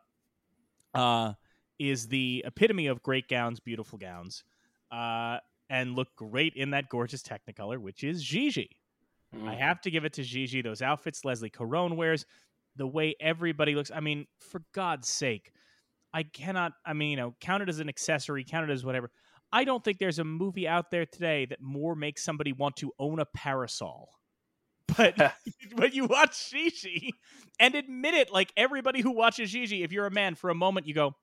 uh, 0.93 1.33
is 1.77 2.07
the 2.07 2.43
epitome 2.47 2.87
of 2.87 3.03
great 3.03 3.27
gowns, 3.27 3.59
beautiful 3.59 3.99
gowns, 3.99 4.43
uh, 4.91 5.37
and 5.69 5.95
look 5.95 6.09
great 6.15 6.53
in 6.55 6.71
that 6.71 6.89
gorgeous 6.89 7.21
Technicolor, 7.21 7.77
which 7.77 8.03
is 8.03 8.23
Gigi. 8.23 8.69
Mm. 9.35 9.47
I 9.47 9.55
have 9.55 9.81
to 9.81 9.91
give 9.91 10.05
it 10.05 10.13
to 10.13 10.23
Gigi. 10.23 10.61
Those 10.61 10.81
outfits 10.81 11.23
Leslie 11.23 11.49
Caron 11.49 11.95
wears, 11.95 12.25
the 12.75 12.87
way 12.87 13.15
everybody 13.19 13.75
looks. 13.75 13.91
I 13.93 13.99
mean, 13.99 14.27
for 14.39 14.63
God's 14.73 15.09
sake, 15.09 15.51
I 16.13 16.23
cannot. 16.23 16.73
I 16.85 16.93
mean, 16.93 17.11
you 17.11 17.17
know, 17.17 17.35
count 17.39 17.63
it 17.63 17.69
as 17.69 17.79
an 17.79 17.89
accessory, 17.89 18.43
count 18.43 18.69
it 18.69 18.73
as 18.73 18.85
whatever. 18.85 19.11
I 19.51 19.63
don't 19.65 19.83
think 19.83 19.99
there's 19.99 20.19
a 20.19 20.23
movie 20.23 20.67
out 20.67 20.91
there 20.91 21.05
today 21.05 21.45
that 21.45 21.61
more 21.61 21.95
makes 21.95 22.23
somebody 22.23 22.53
want 22.53 22.77
to 22.77 22.91
own 22.99 23.19
a 23.19 23.25
parasol. 23.25 24.09
But 24.97 25.15
when 25.73 25.93
you 25.93 26.05
watch 26.05 26.49
Gigi 26.49 27.13
and 27.59 27.75
admit 27.75 28.13
it, 28.13 28.31
like 28.31 28.51
everybody 28.57 28.99
who 28.99 29.11
watches 29.11 29.51
Gigi, 29.51 29.83
if 29.83 29.93
you're 29.93 30.05
a 30.05 30.11
man, 30.11 30.35
for 30.35 30.49
a 30.49 30.55
moment 30.55 30.85
you 30.85 30.93
go, 30.93 31.15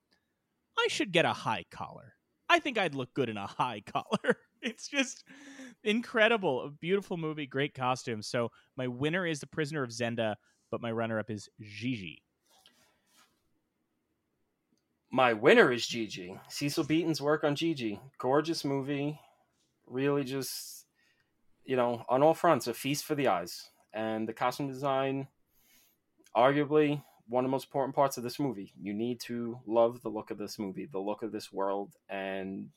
I 0.77 0.87
should 0.89 1.11
get 1.11 1.25
a 1.25 1.33
high 1.33 1.65
collar. 1.69 2.13
I 2.49 2.57
think 2.59 2.79
I'd 2.79 2.95
look 2.95 3.13
good 3.13 3.29
in 3.29 3.37
a 3.37 3.45
high 3.45 3.83
collar. 3.85 4.37
It's 4.61 4.87
just 4.87 5.23
incredible. 5.83 6.65
A 6.65 6.69
beautiful 6.69 7.15
movie, 7.17 7.45
great 7.45 7.73
costumes. 7.73 8.27
So 8.27 8.49
my 8.75 8.87
winner 8.87 9.25
is 9.25 9.39
The 9.39 9.47
Prisoner 9.47 9.83
of 9.83 9.91
Zenda, 9.91 10.35
but 10.71 10.81
my 10.81 10.91
runner 10.91 11.19
up 11.19 11.29
is 11.29 11.49
Gigi. 11.61 12.21
My 15.11 15.33
winner 15.33 15.71
is 15.71 15.87
Gigi. 15.87 16.39
Cecil 16.49 16.83
Beaton's 16.83 17.21
work 17.21 17.43
on 17.43 17.55
Gigi. 17.55 17.99
Gorgeous 18.19 18.63
movie. 18.63 19.19
Really 19.87 20.23
just, 20.23 20.85
you 21.65 21.75
know, 21.75 22.05
on 22.07 22.21
all 22.21 22.35
fronts, 22.35 22.67
a 22.67 22.73
feast 22.73 23.05
for 23.05 23.15
the 23.15 23.27
eyes. 23.27 23.69
And 23.91 24.27
the 24.29 24.33
costume 24.33 24.67
design, 24.67 25.27
arguably 26.37 27.01
one 27.27 27.43
of 27.43 27.49
the 27.49 27.51
most 27.51 27.65
important 27.65 27.95
parts 27.95 28.17
of 28.17 28.23
this 28.23 28.39
movie. 28.39 28.71
You 28.79 28.93
need 28.93 29.19
to 29.21 29.59
love 29.65 30.01
the 30.03 30.09
look 30.09 30.29
of 30.29 30.37
this 30.37 30.59
movie, 30.59 30.85
the 30.91 30.99
look 30.99 31.23
of 31.23 31.31
this 31.31 31.51
world, 31.51 31.93
and 32.07 32.69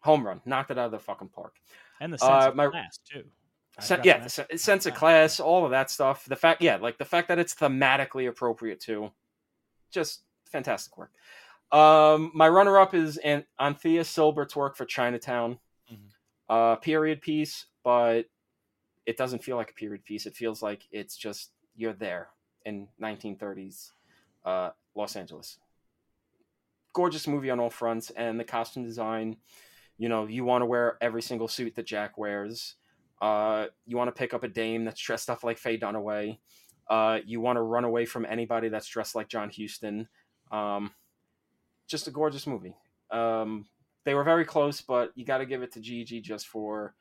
home 0.00 0.26
run. 0.26 0.40
Knocked 0.46 0.70
it 0.70 0.78
out 0.78 0.86
of 0.86 0.92
the 0.92 0.98
fucking 0.98 1.28
park. 1.28 1.56
And 2.00 2.10
the 2.12 2.18
sense 2.18 2.44
Uh, 2.44 2.48
of 2.48 2.56
my- 2.56 2.68
class, 2.68 2.98
too. 2.98 3.24
Sen- 3.80 4.00
yeah, 4.04 4.26
sense 4.26 4.86
of 4.86 4.94
class, 4.94 5.40
all 5.40 5.64
of 5.64 5.70
that 5.72 5.90
stuff. 5.90 6.24
The 6.26 6.36
fact, 6.36 6.62
yeah, 6.62 6.76
like 6.76 6.98
the 6.98 7.04
fact 7.04 7.28
that 7.28 7.38
it's 7.38 7.54
thematically 7.54 8.28
appropriate 8.28 8.80
too, 8.80 9.10
just 9.90 10.22
fantastic 10.46 10.96
work. 10.96 11.10
Um, 11.72 12.32
my 12.34 12.48
runner-up 12.48 12.94
is 12.94 13.16
An- 13.18 13.46
Anthea 13.58 14.04
Sylbert's 14.04 14.56
work 14.56 14.76
for 14.76 14.84
Chinatown, 14.84 15.58
Mhm. 15.90 16.10
uh, 16.48 16.76
period 16.76 17.20
piece, 17.22 17.66
but 17.84 18.26
it 19.06 19.16
doesn't 19.16 19.42
feel 19.44 19.56
like 19.56 19.70
a 19.70 19.74
period 19.74 20.04
piece. 20.04 20.26
It 20.26 20.34
feels 20.36 20.62
like 20.62 20.86
it's 20.90 21.16
just 21.16 21.52
you're 21.76 21.92
there 21.92 22.30
in 22.64 22.88
1930s 23.00 23.92
uh, 24.44 24.70
Los 24.94 25.16
Angeles. 25.16 25.58
Gorgeous 26.92 27.28
movie 27.28 27.50
on 27.50 27.60
all 27.60 27.70
fronts, 27.70 28.10
and 28.10 28.38
the 28.40 28.44
costume 28.44 28.84
design. 28.84 29.36
You 29.96 30.08
know, 30.08 30.26
you 30.26 30.44
want 30.44 30.62
to 30.62 30.66
wear 30.66 30.96
every 31.00 31.22
single 31.22 31.46
suit 31.46 31.74
that 31.76 31.86
Jack 31.86 32.18
wears. 32.18 32.74
Uh, 33.20 33.66
you 33.86 33.96
want 33.96 34.08
to 34.08 34.18
pick 34.18 34.32
up 34.34 34.44
a 34.44 34.48
dame 34.48 34.84
that's 34.84 35.00
dressed 35.00 35.30
up 35.30 35.44
like 35.44 35.58
Faye 35.58 35.78
Dunaway. 35.78 36.38
Uh, 36.88 37.18
you 37.24 37.40
want 37.40 37.56
to 37.56 37.62
run 37.62 37.84
away 37.84 38.04
from 38.04 38.26
anybody 38.26 38.68
that's 38.68 38.88
dressed 38.88 39.14
like 39.14 39.28
John 39.28 39.50
Huston. 39.56 40.08
Um, 40.50 40.92
just 41.86 42.08
a 42.08 42.10
gorgeous 42.10 42.46
movie. 42.46 42.74
Um, 43.10 43.66
they 44.04 44.14
were 44.14 44.24
very 44.24 44.44
close, 44.44 44.80
but 44.80 45.12
you 45.14 45.24
got 45.24 45.38
to 45.38 45.46
give 45.46 45.62
it 45.62 45.72
to 45.72 45.80
Gigi 45.80 46.20
just 46.20 46.48
for 46.48 46.94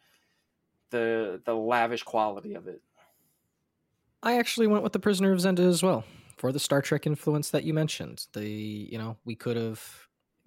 the 0.91 1.41
the 1.46 1.54
lavish 1.54 2.04
quality 2.04 2.54
of 2.56 2.68
it. 2.68 2.82
I 4.22 4.38
actually 4.38 4.68
went 4.68 4.84
with 4.84 4.94
the 4.94 5.00
Prisoner 5.00 5.32
of 5.32 5.40
Zenda 5.40 5.68
as 5.68 5.82
well 5.82 6.04
for 6.38 6.52
the 6.52 6.60
Star 6.60 6.82
Trek 6.82 7.08
influence 7.08 7.50
that 7.52 7.64
you 7.64 7.74
mentioned. 7.74 8.28
The 8.34 8.48
you 8.48 8.98
know 8.98 9.18
we 9.26 9.36
could 9.36 9.56
have 9.56 9.82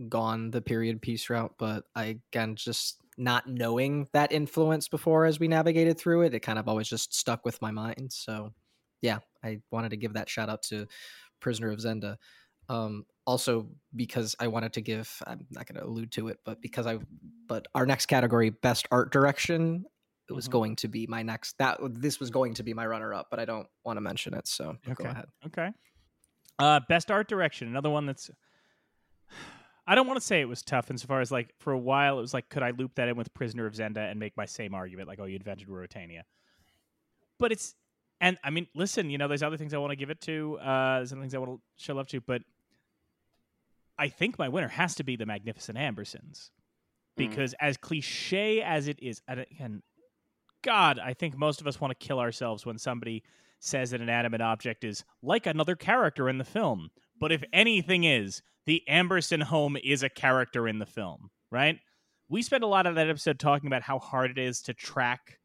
gone 0.09 0.51
the 0.51 0.61
period 0.61 1.01
piece 1.01 1.31
route, 1.31 1.55
but 1.59 1.85
I 1.95 2.19
again 2.31 2.57
just 2.57 3.02
not 3.23 3.47
knowing 3.47 4.09
that 4.13 4.33
influence 4.33 4.89
before 4.89 5.27
as 5.27 5.39
we 5.39 5.49
navigated 5.49 5.99
through 5.99 6.23
it, 6.23 6.35
it 6.35 6.41
kind 6.41 6.59
of 6.59 6.69
always 6.69 6.89
just 6.89 7.15
stuck 7.15 7.45
with 7.45 7.61
my 7.63 7.71
mind. 7.71 8.13
So 8.13 8.53
yeah, 9.01 9.19
I 9.45 9.61
wanted 9.71 9.91
to 9.91 9.97
give 9.97 10.15
that 10.15 10.29
shout 10.29 10.49
out 10.49 10.63
to 10.65 10.87
Prisoner 11.41 11.71
of 11.71 11.79
Zenda. 11.79 12.17
Um, 12.69 13.05
also 13.27 13.69
because 13.95 14.35
I 14.41 14.49
wanted 14.49 14.73
to 14.75 14.81
give 14.81 15.11
I'm 15.27 15.47
not 15.51 15.67
going 15.67 15.81
to 15.81 15.87
allude 15.87 16.13
to 16.13 16.29
it, 16.29 16.39
but 16.45 16.61
because 16.61 16.87
I 16.87 16.99
but 17.47 17.67
our 17.75 17.87
next 17.87 18.07
category, 18.07 18.51
best 18.51 18.87
art 18.91 19.13
direction, 19.13 19.85
it 20.29 20.33
was 20.33 20.47
mm-hmm. 20.47 20.53
going 20.53 20.77
to 20.77 20.89
be 20.89 21.07
my 21.07 21.23
next 21.23 21.59
that 21.59 21.79
this 21.83 22.21
was 22.21 22.31
going 22.31 22.55
to 22.55 22.63
be 22.63 22.75
my 22.75 22.87
runner 22.87 23.13
up, 23.13 23.29
but 23.31 23.39
I 23.39 23.45
don't 23.45 23.67
want 23.85 23.97
to 23.97 24.01
mention 24.01 24.35
it. 24.35 24.47
So 24.47 24.77
okay. 24.89 25.05
go 25.05 25.11
ahead. 25.11 25.27
Okay. 25.47 25.71
Uh, 26.59 26.81
best 26.89 27.11
art 27.11 27.29
direction, 27.29 27.69
another 27.69 27.91
one 27.91 28.07
that's. 28.07 28.31
I 29.87 29.95
don't 29.95 30.07
want 30.07 30.21
to 30.21 30.25
say 30.25 30.41
it 30.41 30.49
was 30.49 30.63
tough 30.63 30.91
insofar 30.91 31.21
as 31.21 31.33
like 31.33 31.55
for 31.59 31.73
a 31.73 31.79
while 31.79 32.19
it 32.19 32.21
was 32.21 32.35
like 32.35 32.49
could 32.49 32.63
I 32.63 32.71
loop 32.71 32.95
that 32.97 33.09
in 33.09 33.17
with 33.17 33.33
Prisoner 33.35 33.67
of 33.67 33.75
Zenda 33.75 34.11
and 34.11 34.19
make 34.19 34.37
my 34.37 34.47
same 34.47 34.75
argument 34.75 35.09
like 35.09 35.19
oh 35.21 35.25
you 35.25 35.37
invented 35.37 35.69
Ruritania, 35.69 36.23
but 37.39 37.53
it's 37.53 37.75
and 38.21 38.39
I 38.45 38.51
mean 38.51 38.69
listen 38.75 39.11
you 39.11 39.19
know 39.19 39.29
there's 39.29 39.43
other 39.43 39.57
things 39.57 39.75
I 39.75 39.79
want 39.79 39.91
to 39.91 39.97
give 39.97 40.11
it 40.11 40.21
to 40.23 40.59
uh, 40.61 40.99
there's 40.99 41.13
other 41.13 41.21
things 41.21 41.35
I 41.35 41.39
want 41.39 41.61
to 41.61 41.61
show 41.83 41.95
love 41.95 42.07
to 42.09 42.21
but 42.21 42.43
I 43.99 44.09
think 44.09 44.39
my 44.39 44.49
winner 44.49 44.69
has 44.69 44.95
to 44.97 45.05
be 45.05 45.17
the 45.17 45.27
Magnificent 45.27 45.77
Ambersons 45.79 46.51
mm. 46.51 46.51
because 47.17 47.53
mm. 47.53 47.57
as 47.61 47.77
cliche 47.77 48.63
as 48.63 48.89
it 48.89 48.99
is 49.03 49.21
and 49.29 49.83
God, 50.63 51.01
I 51.01 51.13
think 51.13 51.37
most 51.37 51.61
of 51.61 51.67
us 51.67 51.81
want 51.81 51.91
to 51.99 52.07
kill 52.07 52.21
ourselves 52.21 52.65
when 52.65 52.79
somebody 52.79 53.23
says 53.59 53.91
that 53.91 54.01
an 54.01 54.09
animate 54.09 54.41
object 54.41 54.85
is 54.85 55.05
like 55.23 55.47
another 55.47 55.77
character 55.77 56.29
in 56.29 56.39
the 56.39 56.45
film. 56.45 56.91
But 57.19 57.33
if 57.33 57.45
anything 57.53 58.05
is, 58.05 58.43
the 58.67 58.83
Amberson 58.89 59.43
home 59.43 59.77
is 59.83 60.03
a 60.03 60.09
character 60.09 60.69
in 60.69 60.79
the 60.79 60.87
film, 60.87 61.31
right? 61.51 61.79
We 62.29 62.43
spent 62.43 62.65
a 62.65 62.69
lot 62.69 62.87
of 62.87 62.95
that 62.95 63.09
episode 63.09 63.39
talking 63.39 63.67
about 63.67 63.83
how 63.83 63.99
hard 63.99 64.31
it 64.31 64.39
is 64.39 64.63
to 64.63 64.75
track 64.75 65.39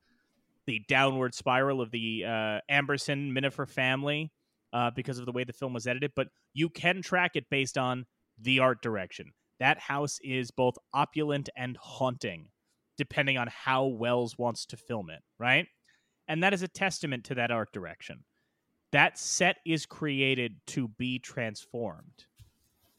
the 0.65 0.81
downward 0.87 1.33
spiral 1.33 1.81
of 1.81 1.91
the 1.91 2.23
uh, 2.25 2.59
Amberson 2.69 3.31
Minafer 3.31 3.67
family 3.67 4.31
uh, 4.73 4.91
because 4.95 5.17
of 5.17 5.25
the 5.25 5.31
way 5.31 5.43
the 5.43 5.53
film 5.53 5.73
was 5.73 5.87
edited, 5.87 6.11
but 6.15 6.27
you 6.53 6.69
can 6.69 7.01
track 7.01 7.31
it 7.35 7.45
based 7.49 7.77
on 7.77 8.05
the 8.39 8.59
art 8.59 8.81
direction. 8.81 9.31
That 9.59 9.79
house 9.79 10.19
is 10.21 10.51
both 10.51 10.75
opulent 10.93 11.49
and 11.57 11.77
haunting 11.77 12.49
depending 12.97 13.37
on 13.37 13.47
how 13.47 13.85
Welles 13.85 14.37
wants 14.37 14.65
to 14.65 14.77
film 14.77 15.09
it, 15.09 15.21
right? 15.39 15.67
And 16.27 16.43
that 16.43 16.53
is 16.53 16.63
a 16.63 16.67
testament 16.67 17.25
to 17.25 17.35
that 17.35 17.51
art 17.51 17.71
direction. 17.71 18.23
That 18.91 19.17
set 19.17 19.57
is 19.65 19.85
created 19.85 20.55
to 20.67 20.87
be 20.87 21.19
transformed. 21.19 22.25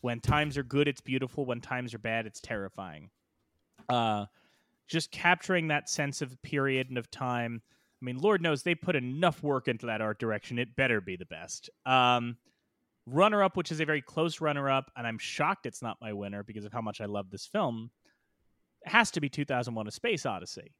When 0.01 0.21
times 0.21 0.57
are 0.57 0.63
good, 0.63 0.89
it's 0.89 1.01
beautiful. 1.01 1.45
When 1.45 1.61
times 1.61 1.95
are 1.95 1.99
bad, 1.99 2.27
it's 2.27 2.41
terrifying. 2.41 3.11
Uh, 3.89 4.27
just 4.87 5.11
capturing 5.11 5.69
that 5.69 5.89
sense 5.89 6.23
of 6.23 6.41
period 6.43 6.89
and 6.89 6.99
of 6.99 7.11
time. 7.11 7.63
I 8.01 8.05
mean, 8.05 8.19
Lord 8.19 8.41
knows 8.41 8.63
they 8.63 8.75
put 8.75 8.97
enough 8.97 9.43
work 9.43 9.69
into 9.69 9.87
that 9.87 10.01
art 10.01 10.19
direction. 10.19 10.59
It 10.59 10.77
better 10.77 11.01
be 11.01 11.17
the 11.17 11.27
best. 11.27 11.69
Um, 11.85 12.37
runner 13.07 13.43
up, 13.43 13.57
which 13.57 13.73
is 13.73 13.81
a 13.81 13.85
very 13.85 14.03
close 14.03 14.41
runner 14.41 14.71
up, 14.71 14.91
and 14.97 15.07
I'm 15.07 15.19
shocked 15.19 15.67
it's 15.67 15.83
not 15.83 15.99
my 16.01 16.13
winner 16.13 16.43
because 16.43 16.65
of 16.65 16.73
how 16.73 16.81
much 16.81 17.01
I 17.01 17.07
love 17.07 17.31
this 17.31 17.47
film, 17.47 17.91
has 18.85 19.11
to 19.13 19.21
be 19.21 19.29
2001 19.29 19.87
A 19.87 19.91
Space 19.91 20.27
Odyssey. 20.27 20.75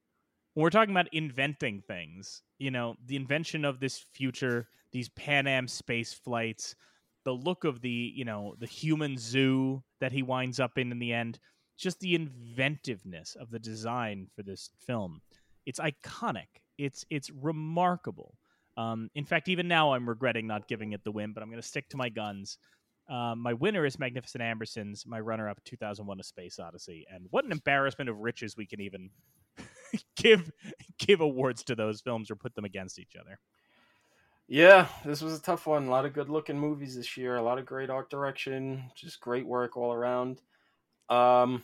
When 0.55 0.63
we're 0.63 0.71
talking 0.71 0.95
about 0.95 1.13
inventing 1.13 1.83
things, 1.87 2.43
you 2.59 2.71
know, 2.71 2.97
the 3.07 3.17
invention 3.17 3.65
of 3.65 3.81
this 3.81 3.99
future, 3.99 4.69
these 4.93 5.09
Pan 5.11 5.47
Am 5.47 5.69
space 5.69 6.13
flights, 6.13 6.75
the 7.29 7.35
look 7.35 7.65
of 7.65 7.83
the, 7.83 7.91
you 8.17 8.25
know, 8.25 8.55
the 8.59 8.67
human 8.67 9.19
zoo 9.19 9.83
that 10.01 10.13
he 10.13 10.23
winds 10.23 10.59
up 10.59 10.79
in 10.79 10.91
in 10.91 10.99
the 10.99 11.13
end, 11.13 11.39
just 11.77 12.01
the 12.01 12.15
inventiveness 12.15 13.37
of 13.39 13.51
the 13.51 13.59
design 13.59 14.29
for 14.35 14.43
this 14.43 14.71
film. 14.87 15.21
It's 15.67 15.79
iconic. 15.79 16.47
It's 16.79 17.05
it's 17.11 17.29
remarkable. 17.29 18.39
Um, 18.79 19.11
in 19.15 19.27
fact, 19.27 19.49
even 19.49 19.69
now 19.69 19.93
I'm 19.93 20.09
regretting 20.09 20.47
not 20.47 20.69
giving 20.69 20.93
it 20.93 21.05
the 21.05 21.13
win, 21.13 21.35
but 21.35 21.43
I'm 21.43 21.51
going 21.51 21.61
to 21.61 21.69
stick 21.69 21.91
to 21.91 21.99
my 21.99 22.09
guns. 22.09 22.57
Um, 23.11 23.41
my 23.41 23.53
winner 23.53 23.85
is 23.85 23.99
Magnificent 23.99 24.43
Ambersons. 24.43 25.07
My 25.07 25.21
runner 25.21 25.51
up, 25.51 25.63
2001: 25.65 26.21
A 26.21 26.23
Space 26.23 26.59
Odyssey. 26.59 27.07
And 27.13 27.27
what 27.29 27.45
an 27.45 27.53
embarrassment 27.53 28.09
of 28.09 28.17
riches 28.21 28.57
we 28.57 28.67
can 28.67 28.81
even 28.81 29.11
give 30.17 30.51
give 30.99 31.21
awards 31.21 31.63
to 31.65 31.75
those 31.75 32.01
films 32.01 32.31
or 32.31 32.37
put 32.37 32.55
them 32.55 32.65
against 32.65 32.99
each 32.99 33.17
other. 33.21 33.39
Yeah, 34.49 34.89
this 35.05 35.21
was 35.21 35.39
a 35.39 35.43
tough 35.43 35.67
one. 35.67 35.87
A 35.87 35.91
lot 35.91 36.07
of 36.07 36.15
good 36.15 36.31
looking 36.31 36.59
movies 36.59 36.97
this 36.97 37.19
year. 37.19 37.37
A 37.37 37.43
lot 37.43 37.59
of 37.59 37.67
great 37.67 37.91
art 37.91 38.09
direction. 38.09 38.91
Just 38.95 39.21
great 39.21 39.47
work 39.47 39.77
all 39.77 39.93
around. 39.93 40.41
Um, 41.11 41.63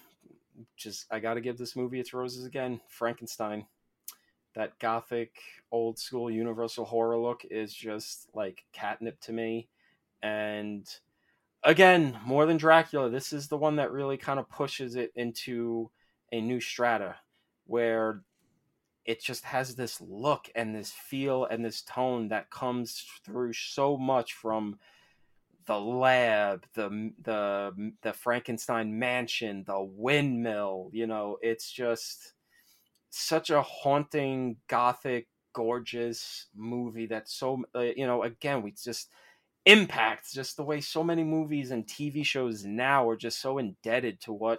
just 0.77 1.07
I 1.11 1.19
got 1.19 1.35
to 1.35 1.41
give 1.41 1.57
this 1.57 1.77
movie 1.77 1.99
its 1.99 2.13
roses 2.13 2.45
again. 2.45 2.81
Frankenstein. 2.89 3.67
That 4.55 4.79
gothic, 4.79 5.35
old 5.73 5.99
school, 5.99 6.31
universal 6.31 6.85
horror 6.85 7.19
look 7.19 7.45
is 7.51 7.75
just 7.75 8.29
like 8.35 8.63
catnip 8.73 9.19
to 9.23 9.33
me, 9.33 9.69
and 10.23 10.87
again, 11.65 12.19
more 12.25 12.47
than 12.47 12.57
Dracula, 12.57 13.11
this 13.11 13.33
is 13.33 13.49
the 13.49 13.57
one 13.57 13.77
that 13.77 13.91
really 13.91 14.17
kind 14.17 14.39
of 14.39 14.49
pushes 14.49 14.95
it 14.95 15.11
into 15.17 15.91
a 16.31 16.41
new 16.41 16.61
strata 16.61 17.17
where 17.67 18.23
it 19.05 19.23
just 19.23 19.45
has 19.45 19.75
this 19.75 20.01
look 20.01 20.49
and 20.55 20.75
this 20.75 20.91
feel 20.91 21.45
and 21.45 21.65
this 21.65 21.83
tone 21.83 22.29
that 22.29 22.51
comes 22.51 23.05
through 23.25 23.53
so 23.53 23.97
much 23.97 24.33
from 24.33 24.79
the 25.67 25.79
lab, 25.79 26.65
the 26.75 27.13
the 27.23 27.93
the 28.03 28.13
Frankenstein 28.13 28.99
mansion, 28.99 29.65
the 29.67 29.81
windmill, 29.81 30.91
you 30.93 31.07
know, 31.07 31.39
it's 31.43 31.71
just 31.71 32.35
such 33.11 33.51
a 33.51 33.63
haunting 33.63 34.57
gothic 34.69 35.29
gorgeous 35.53 36.49
movie 36.57 37.07
that's 37.07 37.33
so 37.33 37.63
uh, 37.77 37.79
you 37.79 38.05
know 38.05 38.25
again 38.25 38.61
we 38.61 38.73
just 38.73 39.09
impact 39.67 40.33
just 40.35 40.57
the 40.57 40.65
way 40.65 40.81
so 40.81 41.05
many 41.05 41.23
movies 41.23 41.71
and 41.71 41.87
tv 41.87 42.27
shows 42.27 42.65
now 42.65 43.09
are 43.09 43.15
just 43.15 43.41
so 43.41 43.59
indebted 43.59 44.21
to 44.21 44.33
what 44.33 44.59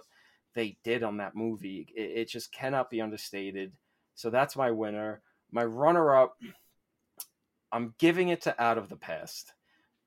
they 0.56 0.76
did 0.82 1.04
on 1.04 1.18
that 1.18 1.36
movie. 1.36 1.86
It, 1.94 2.18
it 2.18 2.28
just 2.28 2.50
cannot 2.50 2.90
be 2.90 3.00
understated 3.00 3.72
so 4.16 4.28
that's 4.30 4.56
my 4.56 4.70
winner 4.70 5.22
my 5.52 5.64
runner-up 5.64 6.36
i'm 7.70 7.94
giving 7.98 8.28
it 8.28 8.42
to 8.42 8.62
out 8.62 8.78
of 8.78 8.88
the 8.88 8.96
past 8.96 9.52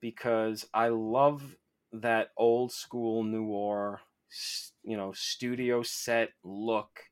because 0.02 0.68
i 0.74 0.90
love 0.90 1.56
that 1.94 2.32
old 2.36 2.72
school 2.72 3.24
noir 3.24 4.02
you 4.84 4.98
know 4.98 5.14
studio 5.14 5.82
set 5.82 6.32
look 6.44 7.04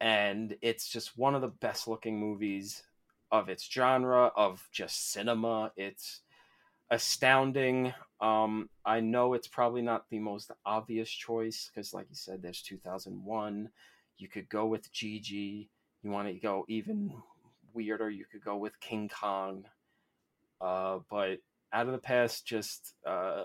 and 0.00 0.56
it's 0.60 0.88
just 0.88 1.16
one 1.16 1.36
of 1.36 1.40
the 1.40 1.48
best 1.48 1.86
looking 1.86 2.18
movies 2.18 2.82
of 3.30 3.48
its 3.48 3.70
genre 3.70 4.32
of 4.36 4.68
just 4.72 5.12
cinema 5.12 5.70
it's 5.76 6.22
astounding. 6.90 7.92
Um, 8.20 8.68
I 8.84 9.00
know 9.00 9.34
it's 9.34 9.48
probably 9.48 9.82
not 9.82 10.08
the 10.10 10.18
most 10.18 10.50
obvious 10.64 11.10
choice 11.10 11.70
because, 11.72 11.92
like 11.92 12.06
you 12.08 12.16
said, 12.16 12.42
there's 12.42 12.62
2001. 12.62 13.68
You 14.16 14.28
could 14.28 14.48
go 14.48 14.66
with 14.66 14.92
Gigi. 14.92 15.70
You 16.04 16.10
want 16.10 16.28
to 16.28 16.34
go 16.34 16.64
even 16.68 17.12
weirder, 17.72 18.10
you 18.10 18.24
could 18.30 18.44
go 18.44 18.56
with 18.56 18.78
King 18.78 19.08
Kong. 19.08 19.64
Uh, 20.60 21.00
but 21.10 21.38
out 21.72 21.86
of 21.86 21.92
the 21.92 21.98
past, 21.98 22.46
just 22.46 22.94
uh, 23.04 23.44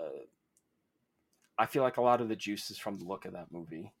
I 1.58 1.66
feel 1.66 1.82
like 1.82 1.96
a 1.96 2.02
lot 2.02 2.20
of 2.20 2.28
the 2.28 2.36
juice 2.36 2.70
is 2.70 2.78
from 2.78 2.98
the 2.98 3.04
look 3.04 3.24
of 3.24 3.32
that 3.32 3.50
movie, 3.50 3.92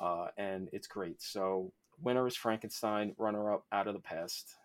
uh, 0.00 0.26
and 0.36 0.68
it's 0.72 0.86
great. 0.86 1.22
So 1.22 1.72
winner 2.02 2.26
is 2.26 2.36
Frankenstein, 2.36 3.14
runner 3.16 3.54
up 3.54 3.64
out 3.72 3.86
of 3.86 3.94
the 3.94 4.00
past 4.00 4.56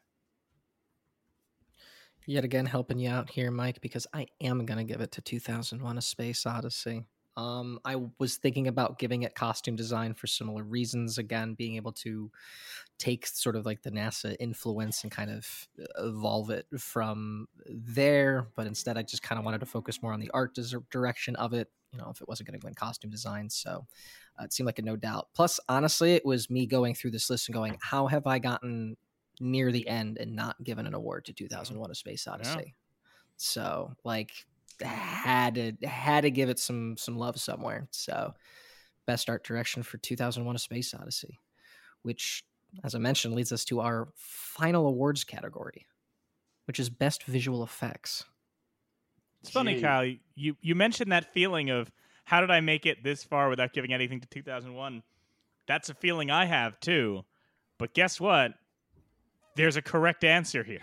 yet 2.27 2.43
again 2.43 2.65
helping 2.65 2.99
you 2.99 3.09
out 3.09 3.31
here, 3.31 3.49
Mike, 3.49 3.81
because 3.81 4.05
I 4.13 4.27
am 4.41 4.65
going 4.65 4.77
to 4.77 4.83
give 4.83 5.01
it 5.01 5.11
to 5.13 5.21
2001 5.21 5.97
A 5.97 6.01
Space 6.01 6.45
Odyssey. 6.45 7.05
Um, 7.37 7.79
I 7.85 7.97
was 8.17 8.37
thinking 8.37 8.67
about 8.67 8.97
giving 8.97 9.21
it 9.21 9.35
costume 9.35 9.75
design 9.75 10.15
for 10.15 10.25
similar 10.25 10.63
reasons. 10.63 11.19
Again, 11.19 11.53
being 11.53 11.75
able 11.75 11.91
to 11.93 12.31
take 12.97 13.27
sort 13.27 13.55
of 13.55 13.63
like 13.63 13.83
the 13.83 13.91
NASA 13.91 14.35
influence 14.39 15.03
and 15.03 15.11
kind 15.11 15.29
of 15.29 15.67
uh, 15.79 16.07
evolve 16.07 16.49
it 16.49 16.65
from 16.79 17.47
there. 17.69 18.47
But 18.55 18.65
instead, 18.65 18.97
I 18.97 19.03
just 19.03 19.21
kind 19.21 19.37
of 19.37 19.45
wanted 19.45 19.59
to 19.59 19.67
focus 19.67 20.01
more 20.01 20.13
on 20.13 20.19
the 20.19 20.31
art 20.33 20.57
direction 20.89 21.35
of 21.35 21.53
it. 21.53 21.69
You 21.93 21.99
know, 21.99 22.09
if 22.09 22.21
it 22.21 22.27
wasn't 22.27 22.49
going 22.49 22.59
to 22.59 22.63
go 22.63 22.67
in 22.67 22.73
costume 22.73 23.11
design, 23.11 23.49
so 23.51 23.85
uh, 24.39 24.45
it 24.45 24.51
seemed 24.51 24.65
like 24.65 24.79
a 24.79 24.81
no 24.81 24.95
doubt. 24.95 25.27
Plus, 25.35 25.59
honestly, 25.69 26.15
it 26.15 26.25
was 26.25 26.49
me 26.49 26.65
going 26.65 26.95
through 26.95 27.11
this 27.11 27.29
list 27.29 27.47
and 27.47 27.53
going, 27.53 27.77
"How 27.81 28.07
have 28.07 28.25
I 28.25 28.39
gotten 28.39 28.97
near 29.39 29.71
the 29.71 29.87
end 29.87 30.17
and 30.17 30.35
not 30.35 30.61
given 30.63 30.87
an 30.87 30.95
award 30.95 31.25
to 31.25 31.33
2001: 31.33 31.91
A 31.91 31.95
Space 31.95 32.27
Odyssey. 32.27 32.73
So 33.37 33.93
like 34.03 34.31
had 34.81 35.55
to 35.55 35.73
had 35.85 36.21
to 36.21 36.31
give 36.31 36.49
it 36.49 36.59
some 36.59 36.97
some 36.97 37.17
love 37.17 37.39
somewhere. 37.39 37.87
So 37.91 38.33
best 39.05 39.29
art 39.29 39.43
direction 39.43 39.83
for 39.83 39.97
2001: 39.97 40.55
A 40.55 40.59
Space 40.59 40.93
Odyssey, 40.93 41.39
which, 42.01 42.43
as 42.83 42.95
I 42.95 42.99
mentioned, 42.99 43.35
leads 43.35 43.51
us 43.51 43.65
to 43.65 43.79
our 43.81 44.09
final 44.15 44.87
awards 44.87 45.23
category, 45.23 45.85
which 46.65 46.79
is 46.79 46.89
best 46.89 47.23
visual 47.23 47.63
effects. 47.63 48.23
It's 49.41 49.51
funny, 49.51 49.75
Gee. 49.75 49.81
Kyle. 49.81 50.13
You 50.35 50.57
you 50.61 50.75
mentioned 50.75 51.11
that 51.11 51.33
feeling 51.33 51.69
of 51.69 51.91
how 52.25 52.41
did 52.41 52.51
I 52.51 52.59
make 52.59 52.85
it 52.85 53.03
this 53.03 53.23
far 53.23 53.49
without 53.49 53.73
giving 53.73 53.93
anything 53.93 54.19
to 54.19 54.27
2001? 54.27 55.03
That's 55.67 55.89
a 55.89 55.93
feeling 55.93 56.29
I 56.31 56.45
have 56.45 56.79
too. 56.79 57.23
But 57.77 57.93
guess 57.93 58.19
what? 58.19 58.53
There's 59.55 59.77
a 59.77 59.81
correct 59.81 60.23
answer 60.23 60.63
here. 60.63 60.81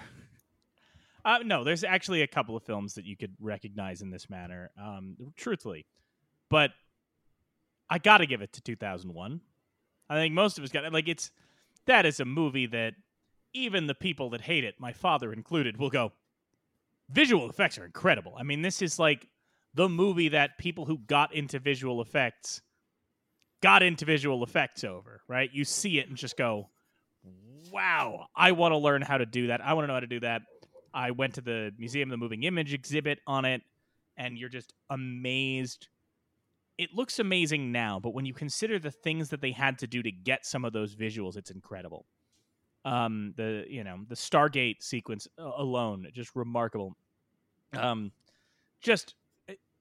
Uh, 1.25 1.39
no, 1.45 1.65
there's 1.65 1.85
actually 1.85 2.23
a 2.23 2.27
couple 2.27 2.57
of 2.57 2.63
films 2.63 2.95
that 2.95 3.05
you 3.05 3.17
could 3.17 3.35
recognize 3.41 4.03
in 4.03 4.11
this 4.11 4.29
manner, 4.29 4.71
um, 4.81 5.17
truthfully. 5.37 5.87
But 6.51 6.73
I 7.89 7.99
got 7.99 8.19
to 8.19 8.27
give 8.27 8.43
it 8.43 8.53
to 8.55 8.61
2001. 8.61 9.41
I 10.11 10.15
think 10.17 10.35
most 10.35 10.59
of 10.59 10.65
us 10.65 10.71
got 10.71 10.85
it. 10.85 10.93
Like, 10.93 11.09
it's 11.09 11.31
that 11.87 12.05
is 12.05 12.21
a 12.21 12.25
movie 12.25 12.67
that 12.67 12.95
even 13.55 13.87
the 13.87 13.95
people 13.95 14.31
that 14.31 14.43
hate 14.43 14.65
it, 14.65 14.75
my 14.79 14.93
father 14.93 15.33
included, 15.33 15.79
will 15.79 15.91
go, 15.91 16.13
visual 17.09 17.49
effects 17.49 17.79
are 17.79 17.85
incredible. 17.85 18.35
I 18.39 18.43
mean, 18.43 18.61
this 18.63 18.83
is 18.83 18.99
like 18.99 19.29
the 19.73 19.89
movie 19.89 20.29
that 20.29 20.59
people 20.59 20.85
who 20.85 20.99
got 20.99 21.35
into 21.35 21.59
visual 21.59 22.03
effects 22.03 22.61
got 23.63 23.83
into 23.83 24.05
visual 24.05 24.45
effects 24.45 24.85
over, 24.85 25.23
right? 25.27 25.49
You 25.53 25.65
see 25.65 25.99
it 25.99 26.09
and 26.09 26.17
just 26.17 26.37
go, 26.37 26.69
wow, 27.73 28.27
I 28.37 28.53
want 28.53 28.73
to 28.73 28.79
learn 28.79 29.03
how 29.03 29.19
to 29.19 29.27
do 29.27 29.47
that. 29.47 29.61
I 29.61 29.73
want 29.73 29.85
to 29.85 29.87
know 29.89 29.95
how 29.95 30.01
to 30.01 30.07
do 30.07 30.21
that. 30.21 30.43
I 30.95 31.11
went 31.11 31.35
to 31.35 31.41
the 31.41 31.73
Museum 31.77 32.09
of 32.09 32.13
the 32.13 32.17
Moving 32.23 32.45
Image 32.45 32.73
exhibit 32.73 33.19
on 33.27 33.45
it, 33.45 33.63
and 34.17 34.39
you're 34.39 34.49
just 34.49 34.73
amazed. 34.89 35.89
It 36.79 36.91
looks 36.95 37.19
amazing 37.19 37.73
now, 37.73 38.01
but 38.01 38.15
when 38.15 38.25
you 38.25 38.33
consider 38.33 38.79
the 38.79 38.91
things 38.91 39.29
that 39.31 39.41
they 39.41 39.53
had 39.53 39.79
to 39.81 39.87
do 39.87 40.03
to 40.03 40.11
get 40.11 40.47
some 40.47 40.65
of 40.65 40.73
those 40.73 40.95
visuals, 40.95 41.37
it's 41.37 41.51
incredible. 41.51 42.07
Um, 42.85 43.35
the 43.37 43.65
you 43.69 43.83
know 43.83 43.99
the 44.09 44.15
Stargate 44.15 44.83
sequence 44.83 45.27
alone, 45.39 46.07
just 46.13 46.37
remarkable. 46.37 46.97
Um, 47.77 48.13
just 48.81 49.15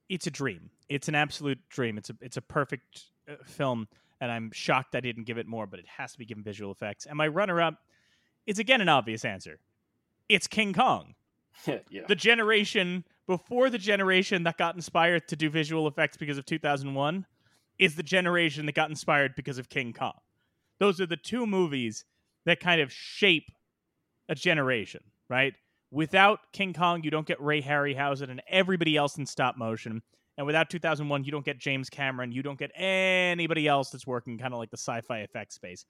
it's 0.09 0.27
a 0.27 0.31
dream. 0.31 0.69
It's 0.89 1.07
an 1.07 1.15
absolute 1.15 1.59
dream. 1.69 1.97
It's 1.97 2.09
a 2.09 2.15
it's 2.21 2.37
a 2.37 2.41
perfect 2.41 3.05
uh, 3.29 3.35
film, 3.45 3.87
and 4.21 4.31
I'm 4.31 4.51
shocked 4.51 4.95
I 4.95 4.99
didn't 4.99 5.25
give 5.25 5.37
it 5.37 5.47
more, 5.47 5.67
but 5.67 5.79
it 5.79 5.85
has 5.97 6.13
to 6.13 6.17
be 6.17 6.25
given 6.25 6.43
visual 6.43 6.71
effects. 6.71 7.05
And 7.05 7.17
my 7.17 7.27
runner 7.27 7.61
up 7.61 7.75
is 8.47 8.59
again 8.59 8.81
an 8.81 8.89
obvious 8.89 9.25
answer. 9.25 9.59
It's 10.33 10.47
King 10.47 10.73
Kong 10.73 11.15
yeah. 11.67 12.01
the 12.07 12.15
generation 12.15 13.03
before 13.27 13.69
the 13.69 13.77
generation 13.77 14.43
that 14.43 14.57
got 14.57 14.75
inspired 14.75 15.27
to 15.29 15.35
do 15.35 15.49
visual 15.49 15.87
effects 15.87 16.17
because 16.17 16.37
of 16.37 16.45
2001 16.45 17.25
is 17.79 17.95
the 17.95 18.03
generation 18.03 18.65
that 18.65 18.75
got 18.75 18.89
inspired 18.89 19.33
because 19.35 19.57
of 19.57 19.69
King 19.69 19.93
Kong. 19.93 20.13
Those 20.79 20.99
are 20.99 21.05
the 21.05 21.17
two 21.17 21.47
movies 21.47 22.05
that 22.45 22.59
kind 22.59 22.81
of 22.81 22.91
shape 22.91 23.49
a 24.29 24.35
generation, 24.35 25.01
right? 25.29 25.53
Without 25.91 26.39
King 26.51 26.73
Kong, 26.73 27.03
you 27.03 27.11
don't 27.11 27.27
get 27.27 27.41
Ray 27.41 27.61
Harryhausen 27.61 28.29
and 28.29 28.41
everybody 28.47 28.97
else 28.97 29.17
in 29.17 29.25
stop 29.25 29.57
motion. 29.57 30.01
And 30.37 30.47
without 30.47 30.69
2001, 30.69 31.23
you 31.23 31.31
don't 31.31 31.45
get 31.45 31.59
James 31.59 31.89
Cameron. 31.89 32.31
You 32.31 32.41
don't 32.41 32.57
get 32.57 32.71
anybody 32.75 33.67
else 33.67 33.91
that's 33.91 34.07
working 34.07 34.37
kind 34.37 34.53
of 34.53 34.59
like 34.59 34.71
the 34.71 34.77
sci 34.77 35.01
fi 35.01 35.19
effects 35.19 35.55
space. 35.55 35.85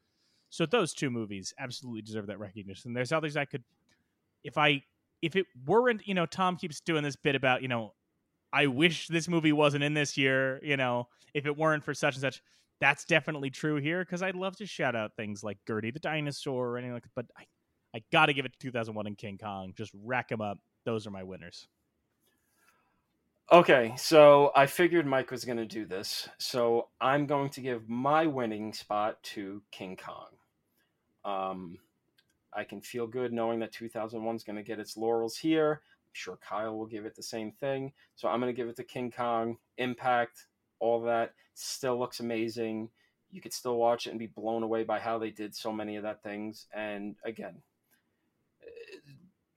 So 0.50 0.66
those 0.66 0.94
two 0.94 1.10
movies 1.10 1.54
absolutely 1.58 2.02
deserve 2.02 2.28
that 2.28 2.40
recognition. 2.40 2.94
There's 2.94 3.12
others 3.12 3.38
I 3.38 3.46
could, 3.46 3.64
if 4.44 4.58
I 4.58 4.84
if 5.22 5.38
it 5.38 5.46
weren't, 5.66 6.06
you 6.06 6.14
know, 6.14 6.26
Tom 6.26 6.58
keeps 6.58 6.82
doing 6.82 7.02
this 7.02 7.16
bit 7.16 7.36
about, 7.36 7.62
you 7.62 7.70
know, 7.70 7.94
I 8.52 8.68
wish 8.68 9.08
this 9.08 9.30
movie 9.30 9.54
wasn't 9.54 9.84
in 9.84 9.94
this 9.94 10.18
year, 10.18 10.60
you 10.62 10.76
know, 10.76 11.08
if 11.34 11.46
it 11.46 11.58
weren't 11.58 11.84
for 11.84 11.94
such 11.94 12.16
and 12.16 12.22
such. 12.22 12.42
That's 12.82 13.06
definitely 13.06 13.50
true 13.50 13.78
here 13.78 14.04
because 14.04 14.22
I'd 14.22 14.36
love 14.36 14.58
to 14.58 14.66
shout 14.66 14.96
out 14.96 15.16
things 15.16 15.42
like 15.42 15.58
Gertie 15.66 15.92
the 15.92 16.00
dinosaur 16.00 16.72
or 16.72 16.78
anything 16.78 16.94
like 16.94 17.04
that, 17.04 17.12
but 17.16 17.26
I, 17.38 17.46
I 17.96 18.04
got 18.12 18.26
to 18.26 18.34
give 18.34 18.46
it 18.46 18.52
to 18.52 18.60
2001 18.60 19.08
and 19.08 19.18
King 19.18 19.38
Kong. 19.38 19.74
Just 19.78 19.92
rack 20.04 20.28
them 20.28 20.42
up. 20.42 20.60
Those 20.84 21.08
are 21.08 21.12
my 21.12 21.24
winners. 21.24 21.68
Okay, 23.52 23.94
so 23.98 24.52
I 24.56 24.66
figured 24.66 25.06
Mike 25.06 25.32
was 25.32 25.46
going 25.46 25.58
to 25.58 25.66
do 25.66 25.86
this, 25.86 26.28
so 26.38 26.90
I'm 27.00 27.26
going 27.26 27.50
to 27.52 27.62
give 27.62 27.88
my 27.88 28.26
winning 28.26 28.74
spot 28.74 29.22
to 29.24 29.62
King 29.72 29.96
Kong. 29.96 30.30
Um, 31.24 31.78
I 32.56 32.64
can 32.64 32.82
feel 32.82 33.08
good 33.08 33.34
knowing 33.34 33.60
that 33.60 33.72
2001 33.72 34.36
is 34.36 34.44
going 34.44 34.56
to 34.56 34.64
get 34.64 34.80
its 34.80 34.98
laurels 34.98 35.38
here. 35.38 35.82
I'm 35.82 36.14
sure 36.14 36.38
Kyle 36.38 36.78
will 36.78 36.86
give 36.86 37.06
it 37.06 37.16
the 37.16 37.24
same 37.24 37.52
thing. 37.52 37.92
So 38.16 38.28
I'm 38.28 38.40
going 38.40 38.54
to 38.54 38.58
give 38.58 38.70
it 38.70 38.76
to 38.78 38.84
King 38.84 39.12
Kong. 39.12 39.58
Impact, 39.78 40.48
all 40.80 41.02
that 41.04 41.34
still 41.56 41.98
looks 41.98 42.20
amazing. 42.20 42.90
You 43.32 43.42
could 43.42 43.54
still 43.54 43.78
watch 43.78 44.06
it 44.06 44.12
and 44.12 44.20
be 44.20 44.28
blown 44.28 44.64
away 44.64 44.84
by 44.84 45.00
how 45.00 45.18
they 45.18 45.32
did 45.32 45.56
so 45.56 45.72
many 45.72 45.96
of 45.96 46.04
that 46.04 46.22
things. 46.22 46.68
And 46.74 47.16
again, 47.26 47.56
eh, 48.62 49.00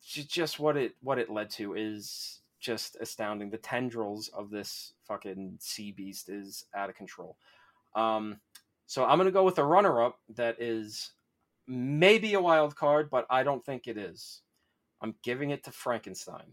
just 0.02 0.58
what 0.58 0.76
it 0.76 0.94
what 1.02 1.18
it 1.18 1.30
led 1.30 1.50
to 1.50 1.74
is 1.74 2.40
just 2.60 2.96
astounding. 3.00 3.50
The 3.50 3.58
tendrils 3.58 4.28
of 4.28 4.50
this 4.50 4.94
fucking 5.06 5.58
sea 5.60 5.92
beast 5.92 6.28
is 6.28 6.64
out 6.74 6.88
of 6.88 6.96
control. 6.96 7.36
Um, 7.94 8.40
so 8.86 9.04
I'm 9.04 9.18
gonna 9.18 9.30
go 9.30 9.44
with 9.44 9.58
a 9.58 9.64
runner-up 9.64 10.18
that 10.36 10.60
is 10.60 11.10
maybe 11.66 12.34
a 12.34 12.40
wild 12.40 12.76
card, 12.76 13.10
but 13.10 13.26
I 13.30 13.42
don't 13.42 13.64
think 13.64 13.86
it 13.86 13.96
is. 13.96 14.42
I'm 15.00 15.14
giving 15.22 15.50
it 15.50 15.64
to 15.64 15.72
Frankenstein, 15.72 16.52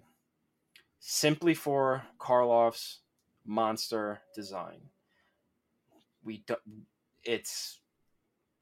simply 0.99 1.53
for 1.53 2.03
Karloff's 2.19 2.99
monster 3.45 4.21
design. 4.35 4.81
We 6.23 6.43
do, 6.47 6.55
it's 7.23 7.79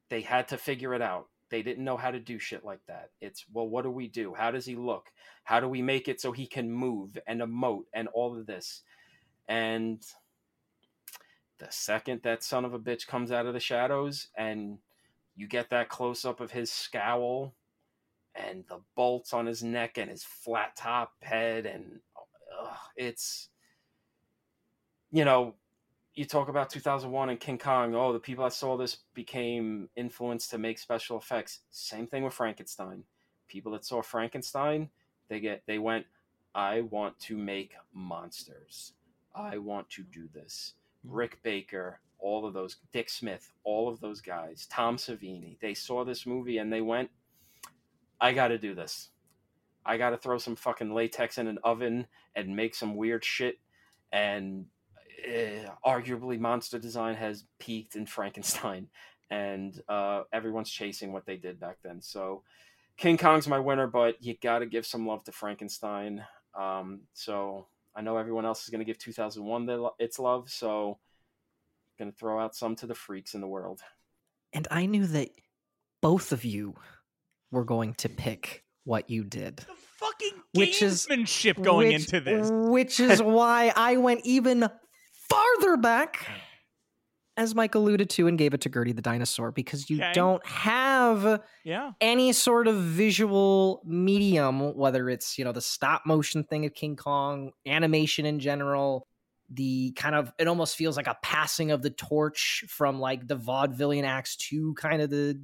they 0.10 0.22
had 0.22 0.48
to 0.50 0.58
figure 0.58 0.94
it 0.94 1.02
out. 1.02 1.28
They 1.50 1.62
didn't 1.62 1.84
know 1.84 1.98
how 1.98 2.12
to 2.12 2.20
do 2.20 2.40
shit 2.40 2.64
like 2.64 2.80
that. 2.88 3.10
It's 3.22 3.46
well, 3.52 3.68
what 3.68 3.84
do 3.84 3.92
we 3.92 4.08
do? 4.08 4.34
How 4.34 4.52
does 4.52 4.66
he 4.66 4.76
look? 4.76 5.08
How 5.44 5.60
do 5.60 5.68
we 5.68 5.82
make 5.82 6.08
it 6.08 6.22
so 6.22 6.32
he 6.32 6.48
can 6.48 6.72
move 6.72 7.18
and 7.28 7.42
emote 7.42 7.86
and 7.94 8.08
all 8.10 8.38
of 8.38 8.46
this? 8.46 8.84
And 9.48 10.02
the 11.60 11.68
second 11.70 12.22
that 12.24 12.44
son 12.44 12.66
of 12.66 12.74
a 12.74 12.80
bitch 12.80 13.06
comes 13.08 13.32
out 13.32 13.46
of 13.46 13.54
the 13.54 13.60
shadows 13.60 14.30
and 14.36 14.80
you 15.36 15.48
get 15.48 15.70
that 15.70 15.90
close 15.90 16.26
up 16.26 16.40
of 16.40 16.52
his 16.52 16.72
scowl 16.72 17.54
and 18.36 18.64
the 18.70 18.80
bolts 18.96 19.34
on 19.34 19.46
his 19.46 19.64
neck 19.64 19.98
and 19.98 20.10
his 20.10 20.24
flat 20.24 20.76
top 20.76 21.14
head 21.22 21.66
and 21.66 22.00
it's 22.96 23.50
you 25.12 25.26
know 25.26 25.54
you 26.14 26.26
talk 26.26 26.50
about 26.50 26.70
2001 26.70 27.30
and 27.30 27.40
King 27.40 27.58
Kong 27.58 27.96
oh 27.96 28.14
the 28.14 28.20
people 28.20 28.44
that 28.44 28.54
saw 28.54 28.78
this 28.78 28.98
became 29.14 29.90
influenced 29.96 30.52
to 30.52 30.58
make 30.58 30.78
special 30.78 31.18
effects. 31.18 31.62
Same 31.72 32.06
thing 32.08 32.24
with 32.24 32.34
Frankenstein. 32.34 33.04
People 33.48 33.72
that 33.74 33.86
saw 33.86 34.02
Frankenstein 34.02 34.90
they 35.30 35.40
get 35.40 35.64
they 35.66 35.80
went 35.80 36.06
I 36.54 36.82
want 36.82 37.18
to 37.22 37.38
make 37.38 37.74
monsters. 37.94 38.94
I 39.34 39.58
want 39.58 39.90
to 39.92 40.04
do 40.04 40.28
this. 40.34 40.74
Hmm. 41.06 41.14
Rick 41.14 41.40
Baker 41.44 42.00
all 42.22 42.46
of 42.46 42.54
those 42.54 42.78
Dick 42.94 43.10
Smith, 43.10 43.52
all 43.64 43.90
of 43.90 44.00
those 44.00 44.22
guys, 44.22 44.68
Tom 44.70 44.98
Savini, 44.98 45.60
they 45.60 45.74
saw 45.74 46.06
this 46.06 46.26
movie 46.26 46.60
and 46.60 46.72
they 46.72 46.82
went, 46.82 47.10
I 48.22 48.34
got 48.34 48.50
to 48.50 48.58
do 48.58 48.76
this. 48.76 49.10
I 49.86 49.98
got 49.98 50.12
to 50.12 50.18
throw 50.18 50.38
some 50.38 50.56
fucking 50.56 50.94
latex 50.94 51.38
in 51.38 51.48
an 51.48 51.58
oven 51.64 52.08
and 52.36 52.56
make 52.56 52.76
some 52.76 52.96
weird 52.96 53.26
shit. 53.26 53.58
And 54.12 54.66
eh, 55.26 55.66
arguably, 55.86 56.40
monster 56.40 56.78
design 56.78 57.16
has 57.16 57.46
peaked 57.60 57.96
in 57.96 58.06
Frankenstein, 58.06 58.88
and 59.32 59.82
uh, 59.90 60.24
everyone's 60.32 60.70
chasing 60.70 61.14
what 61.14 61.26
they 61.26 61.38
did 61.38 61.60
back 61.60 61.78
then. 61.84 62.02
So, 62.02 62.44
King 62.98 63.18
Kong's 63.18 63.48
my 63.48 63.58
winner, 63.58 63.88
but 63.88 64.22
you 64.22 64.36
got 64.40 64.60
to 64.60 64.66
give 64.66 64.86
some 64.86 65.08
love 65.08 65.24
to 65.24 65.32
Frankenstein. 65.32 66.24
Um, 66.54 67.02
so, 67.14 67.68
I 67.96 68.02
know 68.02 68.18
everyone 68.18 68.46
else 68.46 68.64
is 68.64 68.70
going 68.70 68.80
to 68.80 68.86
give 68.86 69.00
2001 69.00 69.66
the, 69.66 69.90
its 69.98 70.20
love. 70.20 70.50
So, 70.50 71.00
going 72.02 72.12
to 72.12 72.18
throw 72.18 72.40
out 72.40 72.56
some 72.56 72.76
to 72.78 72.88
the 72.88 72.96
freaks 72.96 73.36
in 73.36 73.42
the 73.42 73.48
world. 73.48 73.80
And 74.54 74.68
I 74.72 74.88
knew 74.88 75.06
that 75.08 75.30
both 76.02 76.32
of 76.32 76.44
you 76.44 76.74
were 77.52 77.64
going 77.64 77.94
to 77.96 78.10
pick 78.10 78.64
what 78.86 79.10
you 79.10 79.24
did. 79.24 79.58
The 79.58 79.66
fucking 79.98 80.42
Which 80.56 80.82
is- 80.82 81.06
going 81.62 81.90
which, 81.90 82.12
into 82.14 82.20
this. 82.22 82.50
Which 82.52 83.00
is 83.00 83.22
why 83.24 83.72
I 83.76 83.98
went 83.98 84.22
even 84.26 84.68
farther 85.30 85.78
back, 85.78 86.28
as 87.38 87.54
Mike 87.54 87.76
alluded 87.76 88.10
to, 88.12 88.26
and 88.28 88.36
gave 88.38 88.54
it 88.56 88.62
to 88.62 88.70
Gertie 88.70 88.94
the 88.94 89.02
dinosaur, 89.04 89.52
because 89.52 89.90
you 89.90 89.98
Okay. 89.98 90.12
don't 90.14 90.46
have 90.46 91.42
Yeah. 91.64 91.92
any 92.02 92.34
sort 92.34 92.68
of 92.68 92.78
visual 92.78 93.82
medium, 93.86 94.76
whether 94.76 95.08
it's, 95.08 95.38
you 95.38 95.46
know, 95.46 95.52
the 95.52 95.62
stop 95.62 96.02
motion 96.08 96.44
thing 96.44 96.66
of 96.66 96.74
King 96.74 96.96
Kong, 96.96 97.52
animation 97.68 98.26
in 98.26 98.40
general, 98.40 99.08
the 99.54 99.92
kind 99.94 100.16
of 100.16 100.32
it 100.40 100.48
almost 100.48 100.76
feels 100.76 100.98
like 100.98 101.08
a 101.08 101.18
passing 101.22 101.72
of 101.72 101.82
the 101.82 101.90
torch 101.90 102.64
from 102.68 103.00
like 103.00 103.28
the 103.28 103.38
vaudevillian 103.38 104.04
acts 104.04 104.36
to 104.38 104.74
kind 104.76 105.02
of 105.02 105.10
the 105.10 105.40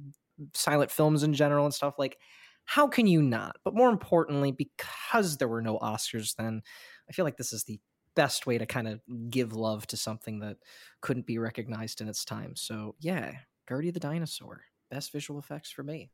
silent 0.54 0.90
films 0.90 1.22
in 1.22 1.34
general 1.34 1.64
and 1.64 1.74
stuff 1.74 1.94
like 1.98 2.16
How 2.64 2.86
can 2.86 3.06
you 3.06 3.22
not? 3.22 3.56
But 3.64 3.74
more 3.74 3.88
importantly, 3.88 4.52
because 4.52 5.38
there 5.38 5.48
were 5.48 5.62
no 5.62 5.78
Oscars 5.78 6.36
then, 6.36 6.62
I 7.08 7.12
feel 7.12 7.24
like 7.24 7.38
this 7.38 7.52
is 7.54 7.64
the 7.64 7.80
best 8.14 8.46
way 8.46 8.58
to 8.58 8.66
kind 8.66 8.88
of 8.88 9.00
give 9.30 9.54
love 9.54 9.86
to 9.86 9.96
something 9.96 10.40
that 10.40 10.58
couldn't 11.00 11.26
be 11.26 11.38
recognized 11.38 12.00
in 12.00 12.08
its 12.08 12.24
time. 12.24 12.56
So, 12.56 12.94
yeah, 13.00 13.32
Gertie 13.68 13.90
the 13.90 14.00
Dinosaur. 14.00 14.64
Best 14.90 15.12
visual 15.12 15.38
effects 15.40 15.70
for 15.70 15.82
me. 15.82 16.10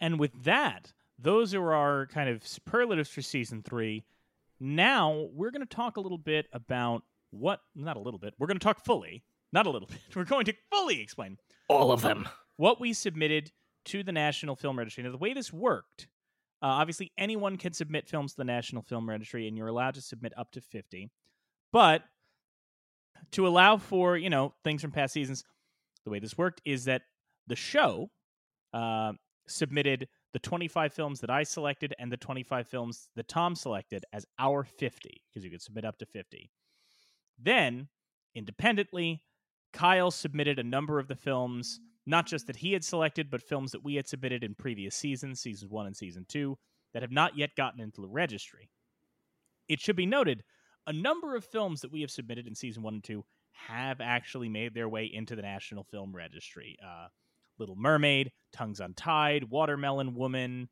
And 0.00 0.18
with 0.18 0.32
that, 0.44 0.92
those 1.18 1.54
are 1.54 1.72
our 1.74 2.06
kind 2.06 2.28
of 2.28 2.46
superlatives 2.46 3.10
for 3.10 3.22
season 3.22 3.62
three. 3.62 4.04
Now 4.60 5.28
we're 5.32 5.50
going 5.50 5.66
to 5.66 5.74
talk 5.74 5.96
a 5.96 6.00
little 6.00 6.18
bit 6.18 6.46
about 6.52 7.02
what, 7.30 7.60
not 7.74 7.96
a 7.96 8.00
little 8.00 8.18
bit, 8.18 8.34
we're 8.38 8.46
going 8.46 8.58
to 8.58 8.64
talk 8.64 8.84
fully, 8.84 9.24
not 9.52 9.66
a 9.66 9.70
little 9.70 9.88
bit, 9.90 9.98
we're 10.14 10.24
going 10.24 10.44
to 10.44 10.54
fully 10.70 11.00
explain 11.00 11.38
all 11.68 11.92
of 11.92 12.02
them. 12.02 12.28
What 12.56 12.80
we 12.80 12.92
submitted 12.92 13.52
to 13.86 14.02
the 14.02 14.12
National 14.12 14.56
Film 14.56 14.78
Registry. 14.78 15.02
Now, 15.02 15.10
the 15.10 15.16
way 15.16 15.32
this 15.32 15.52
worked, 15.52 16.08
uh, 16.62 16.66
obviously 16.66 17.12
anyone 17.16 17.56
can 17.56 17.72
submit 17.72 18.08
films 18.08 18.32
to 18.32 18.38
the 18.38 18.44
National 18.44 18.82
Film 18.82 19.08
Registry, 19.08 19.48
and 19.48 19.56
you're 19.56 19.68
allowed 19.68 19.94
to 19.94 20.02
submit 20.02 20.32
up 20.36 20.50
to 20.52 20.60
50. 20.60 21.10
But 21.72 22.02
to 23.32 23.46
allow 23.46 23.78
for, 23.78 24.16
you 24.16 24.28
know, 24.28 24.54
things 24.64 24.82
from 24.82 24.90
past 24.90 25.14
seasons, 25.14 25.44
the 26.04 26.10
way 26.10 26.18
this 26.18 26.36
worked 26.36 26.60
is 26.64 26.84
that 26.84 27.02
the 27.46 27.56
show 27.56 28.10
uh, 28.74 29.12
submitted 29.46 30.08
the 30.32 30.38
25 30.38 30.92
films 30.92 31.20
that 31.20 31.30
I 31.30 31.42
selected 31.42 31.94
and 31.98 32.10
the 32.10 32.16
25 32.16 32.68
films 32.68 33.08
that 33.16 33.28
Tom 33.28 33.54
selected 33.54 34.04
as 34.12 34.26
our 34.38 34.64
50, 34.64 35.22
because 35.28 35.44
you 35.44 35.50
could 35.50 35.62
submit 35.62 35.84
up 35.84 35.98
to 35.98 36.06
50. 36.06 36.50
Then, 37.38 37.88
independently, 38.34 39.22
Kyle 39.72 40.10
submitted 40.10 40.58
a 40.58 40.64
number 40.64 40.98
of 40.98 41.08
the 41.08 41.16
films, 41.16 41.80
not 42.06 42.26
just 42.26 42.46
that 42.46 42.56
he 42.56 42.72
had 42.72 42.84
selected, 42.84 43.30
but 43.30 43.42
films 43.42 43.72
that 43.72 43.84
we 43.84 43.94
had 43.94 44.08
submitted 44.08 44.44
in 44.44 44.54
previous 44.54 44.94
seasons, 44.94 45.40
seasons 45.40 45.70
one 45.70 45.86
and 45.86 45.96
season 45.96 46.24
two, 46.28 46.58
that 46.92 47.02
have 47.02 47.12
not 47.12 47.36
yet 47.36 47.56
gotten 47.56 47.80
into 47.80 48.00
the 48.00 48.08
registry. 48.08 48.70
It 49.68 49.80
should 49.80 49.96
be 49.96 50.06
noted 50.06 50.42
a 50.86 50.92
number 50.92 51.36
of 51.36 51.44
films 51.44 51.80
that 51.82 51.92
we 51.92 52.00
have 52.00 52.10
submitted 52.10 52.46
in 52.46 52.54
season 52.54 52.82
one 52.82 52.94
and 52.94 53.04
two 53.04 53.24
have 53.52 54.00
actually 54.00 54.48
made 54.48 54.74
their 54.74 54.88
way 54.88 55.04
into 55.04 55.36
the 55.36 55.42
National 55.42 55.84
Film 55.84 56.14
Registry. 56.14 56.76
Uh, 56.84 57.08
Little 57.60 57.76
Mermaid, 57.76 58.32
Tongues 58.52 58.80
Untied, 58.80 59.44
Watermelon 59.44 60.14
Woman. 60.14 60.68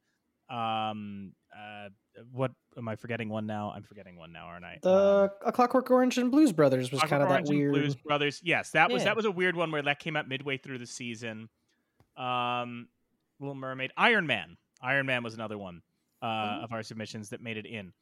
Um, 0.51 1.33
uh, 1.57 1.91
what 2.33 2.53
am 2.77 2.89
I 2.89 2.97
forgetting? 2.97 3.29
One 3.29 3.47
now. 3.47 3.73
I'm 3.75 3.83
forgetting 3.83 4.17
one 4.17 4.33
now, 4.33 4.47
aren't 4.47 4.65
I? 4.65 4.79
The 4.83 4.91
um, 4.91 5.31
A 5.45 5.53
Clockwork 5.53 5.91
Orange 5.91 6.19
and 6.19 6.31
Blues 6.31 6.53
Brothers 6.53 6.91
was 6.91 7.01
kind 7.03 7.23
of 7.23 7.29
that 7.29 7.45
weird. 7.45 7.73
Blues 7.73 7.95
Brothers. 7.95 8.41
Yes, 8.43 8.71
that 8.71 8.91
was 8.91 9.05
that 9.05 9.15
was 9.15 9.27
a 9.27 9.31
weird 9.31 9.55
one 9.55 9.71
where 9.71 9.83
that 9.83 9.99
came 10.01 10.17
out 10.17 10.27
midway 10.27 10.57
through 10.57 10.79
the 10.79 10.87
season. 10.87 11.49
Um, 12.17 12.89
Little 13.39 13.55
Mermaid, 13.55 13.93
Iron 13.97 14.27
Man. 14.27 14.57
Iron 14.81 15.07
Man 15.07 15.23
was 15.23 15.35
another 15.35 15.59
one 15.59 15.83
uh, 16.23 16.27
mm-hmm. 16.27 16.65
of 16.65 16.73
our 16.73 16.83
submissions 16.83 17.29
that 17.29 17.41
made 17.41 17.57
it 17.57 17.67
in. 17.67 17.93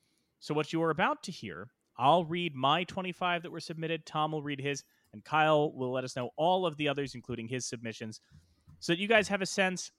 So 0.40 0.54
what 0.54 0.72
you 0.72 0.82
are 0.82 0.90
about 0.90 1.22
to 1.24 1.32
hear, 1.32 1.68
I'll 1.98 2.24
read 2.24 2.54
my 2.54 2.84
25 2.84 3.42
that 3.42 3.50
were 3.50 3.60
submitted. 3.60 4.06
Tom 4.06 4.32
will 4.32 4.42
read 4.42 4.60
his, 4.60 4.84
and 5.12 5.24
Kyle 5.24 5.72
will 5.72 5.92
let 5.92 6.04
us 6.04 6.16
know 6.16 6.30
all 6.36 6.66
of 6.66 6.76
the 6.76 6.88
others, 6.88 7.14
including 7.14 7.48
his 7.48 7.66
submissions 7.66 8.20
so 8.80 8.92
that 8.92 8.98
you 8.98 9.08
guys 9.08 9.28
have 9.28 9.42
a 9.42 9.46
sense 9.46 9.90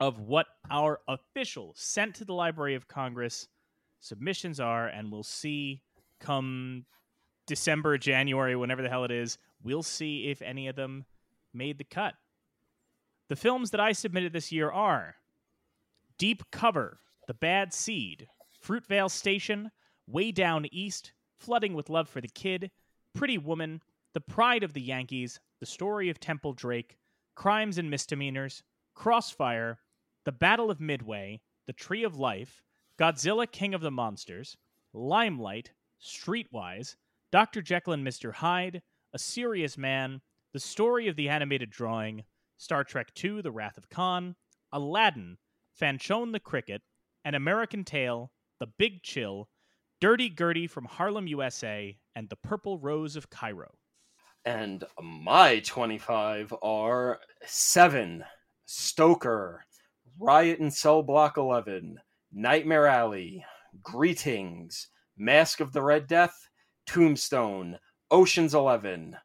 of 0.00 0.20
what 0.20 0.46
our 0.70 1.00
official 1.08 1.72
sent 1.76 2.14
to 2.16 2.24
the 2.24 2.34
Library 2.34 2.74
of 2.74 2.88
Congress 2.88 3.48
submissions 4.00 4.60
are, 4.60 4.88
and 4.88 5.10
we'll 5.10 5.22
see 5.22 5.82
come 6.20 6.84
December, 7.46 7.96
January, 7.98 8.56
whenever 8.56 8.82
the 8.82 8.88
hell 8.88 9.04
it 9.04 9.10
is, 9.10 9.38
we'll 9.62 9.82
see 9.82 10.28
if 10.28 10.42
any 10.42 10.68
of 10.68 10.76
them 10.76 11.04
made 11.54 11.78
the 11.78 11.84
cut. 11.84 12.14
The 13.28 13.36
films 13.36 13.70
that 13.70 13.80
I 13.80 13.92
submitted 13.92 14.32
this 14.32 14.52
year 14.52 14.70
are 14.70 15.16
Deep 16.18 16.42
Cover, 16.50 17.00
The 17.26 17.34
Bad 17.34 17.72
Seed, 17.72 18.28
Fruitvale 18.64 19.10
Station, 19.10 19.70
Way 20.06 20.32
Down 20.32 20.66
East, 20.70 21.12
Flooding 21.38 21.74
with 21.74 21.90
Love 21.90 22.08
for 22.08 22.20
the 22.20 22.28
Kid, 22.28 22.70
Pretty 23.14 23.38
Woman, 23.38 23.82
The 24.14 24.20
Pride 24.20 24.62
of 24.62 24.72
the 24.72 24.80
Yankees, 24.80 25.40
The 25.60 25.66
Story 25.66 26.08
of 26.08 26.20
Temple 26.20 26.52
Drake, 26.52 26.98
Crimes 27.36 27.76
and 27.76 27.90
Misdemeanors, 27.90 28.62
Crossfire, 28.94 29.78
The 30.24 30.32
Battle 30.32 30.70
of 30.70 30.80
Midway, 30.80 31.42
The 31.66 31.74
Tree 31.74 32.02
of 32.02 32.16
Life, 32.16 32.62
Godzilla 32.98 33.46
King 33.46 33.74
of 33.74 33.82
the 33.82 33.90
Monsters, 33.90 34.56
Limelight, 34.94 35.72
Streetwise, 36.02 36.96
Dr. 37.30 37.60
Jekyll 37.60 37.92
and 37.92 38.06
Mr. 38.06 38.32
Hyde, 38.32 38.82
A 39.12 39.18
Serious 39.18 39.76
Man, 39.76 40.22
The 40.54 40.60
Story 40.60 41.08
of 41.08 41.16
the 41.16 41.28
Animated 41.28 41.68
Drawing, 41.68 42.24
Star 42.56 42.84
Trek 42.84 43.12
II 43.22 43.42
The 43.42 43.52
Wrath 43.52 43.76
of 43.76 43.90
Khan, 43.90 44.34
Aladdin, 44.72 45.36
Fanchon 45.78 46.32
the 46.32 46.40
Cricket, 46.40 46.80
An 47.22 47.34
American 47.34 47.84
Tail, 47.84 48.32
The 48.60 48.66
Big 48.66 49.02
Chill, 49.02 49.50
Dirty 50.00 50.30
Gertie 50.30 50.66
from 50.66 50.86
Harlem, 50.86 51.26
USA, 51.26 51.98
and 52.14 52.30
The 52.30 52.36
Purple 52.36 52.78
Rose 52.78 53.14
of 53.14 53.28
Cairo. 53.28 53.74
And 54.46 54.84
my 55.02 55.58
25 55.58 56.54
are 56.62 57.18
Seven, 57.46 58.24
Stoker, 58.64 59.64
Riot 60.20 60.60
in 60.60 60.70
Cell 60.70 61.02
Block 61.02 61.36
11, 61.36 61.98
Nightmare 62.32 62.86
Alley, 62.86 63.44
Greetings, 63.82 64.86
Masque 65.18 65.58
of 65.58 65.72
the 65.72 65.82
Red 65.82 66.06
Death, 66.06 66.48
Tombstone, 66.86 67.80
Ocean's 68.12 68.54
11, 68.54 69.16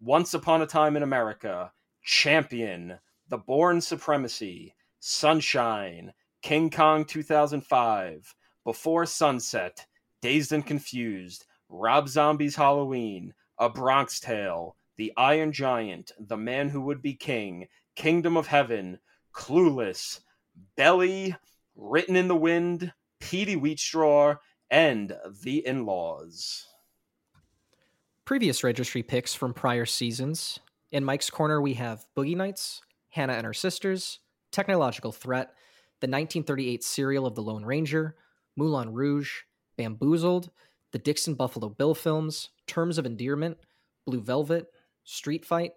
Once 0.00 0.32
Upon 0.32 0.62
a 0.62 0.66
Time 0.66 0.96
in 0.96 1.02
America, 1.02 1.70
Champion, 2.02 2.98
The 3.28 3.36
Bourne 3.36 3.82
Supremacy, 3.82 4.74
Sunshine, 4.98 6.14
King 6.40 6.70
Kong 6.70 7.04
2005, 7.04 8.34
Before 8.64 9.04
Sunset, 9.04 9.84
Dazed 10.22 10.52
and 10.52 10.64
Confused, 10.64 11.44
Rob 11.68 12.08
Zombie's 12.08 12.56
Halloween, 12.56 13.34
a 13.60 13.68
Bronx 13.68 14.18
Tale, 14.18 14.74
The 14.96 15.12
Iron 15.16 15.52
Giant, 15.52 16.12
The 16.18 16.38
Man 16.38 16.70
Who 16.70 16.80
Would 16.80 17.02
Be 17.02 17.14
King, 17.14 17.68
Kingdom 17.94 18.36
of 18.36 18.46
Heaven, 18.46 18.98
Clueless, 19.34 20.20
Belly, 20.76 21.36
Written 21.76 22.16
in 22.16 22.26
the 22.26 22.34
Wind, 22.34 22.92
Petey 23.20 23.56
Wheatstraw, 23.56 24.38
and 24.70 25.14
The 25.42 25.64
In 25.66 25.84
Laws. 25.84 26.66
Previous 28.24 28.64
registry 28.64 29.02
picks 29.02 29.34
from 29.34 29.52
prior 29.52 29.84
seasons. 29.84 30.58
In 30.90 31.04
Mike's 31.04 31.30
Corner, 31.30 31.60
we 31.60 31.74
have 31.74 32.06
Boogie 32.16 32.36
Nights, 32.36 32.80
Hannah 33.10 33.34
and 33.34 33.44
Her 33.44 33.52
Sisters, 33.52 34.20
Technological 34.50 35.12
Threat, 35.12 35.48
the 36.00 36.06
1938 36.06 36.82
serial 36.82 37.26
of 37.26 37.34
The 37.34 37.42
Lone 37.42 37.64
Ranger, 37.64 38.16
Moulin 38.56 38.92
Rouge, 38.92 39.42
Bamboozled, 39.76 40.50
the 40.92 40.98
Dickson 40.98 41.34
Buffalo 41.34 41.68
Bill 41.68 41.94
films, 41.94 42.50
Terms 42.66 42.98
of 42.98 43.06
Endearment, 43.06 43.58
Blue 44.04 44.20
Velvet, 44.20 44.72
Street 45.04 45.44
Fight, 45.44 45.72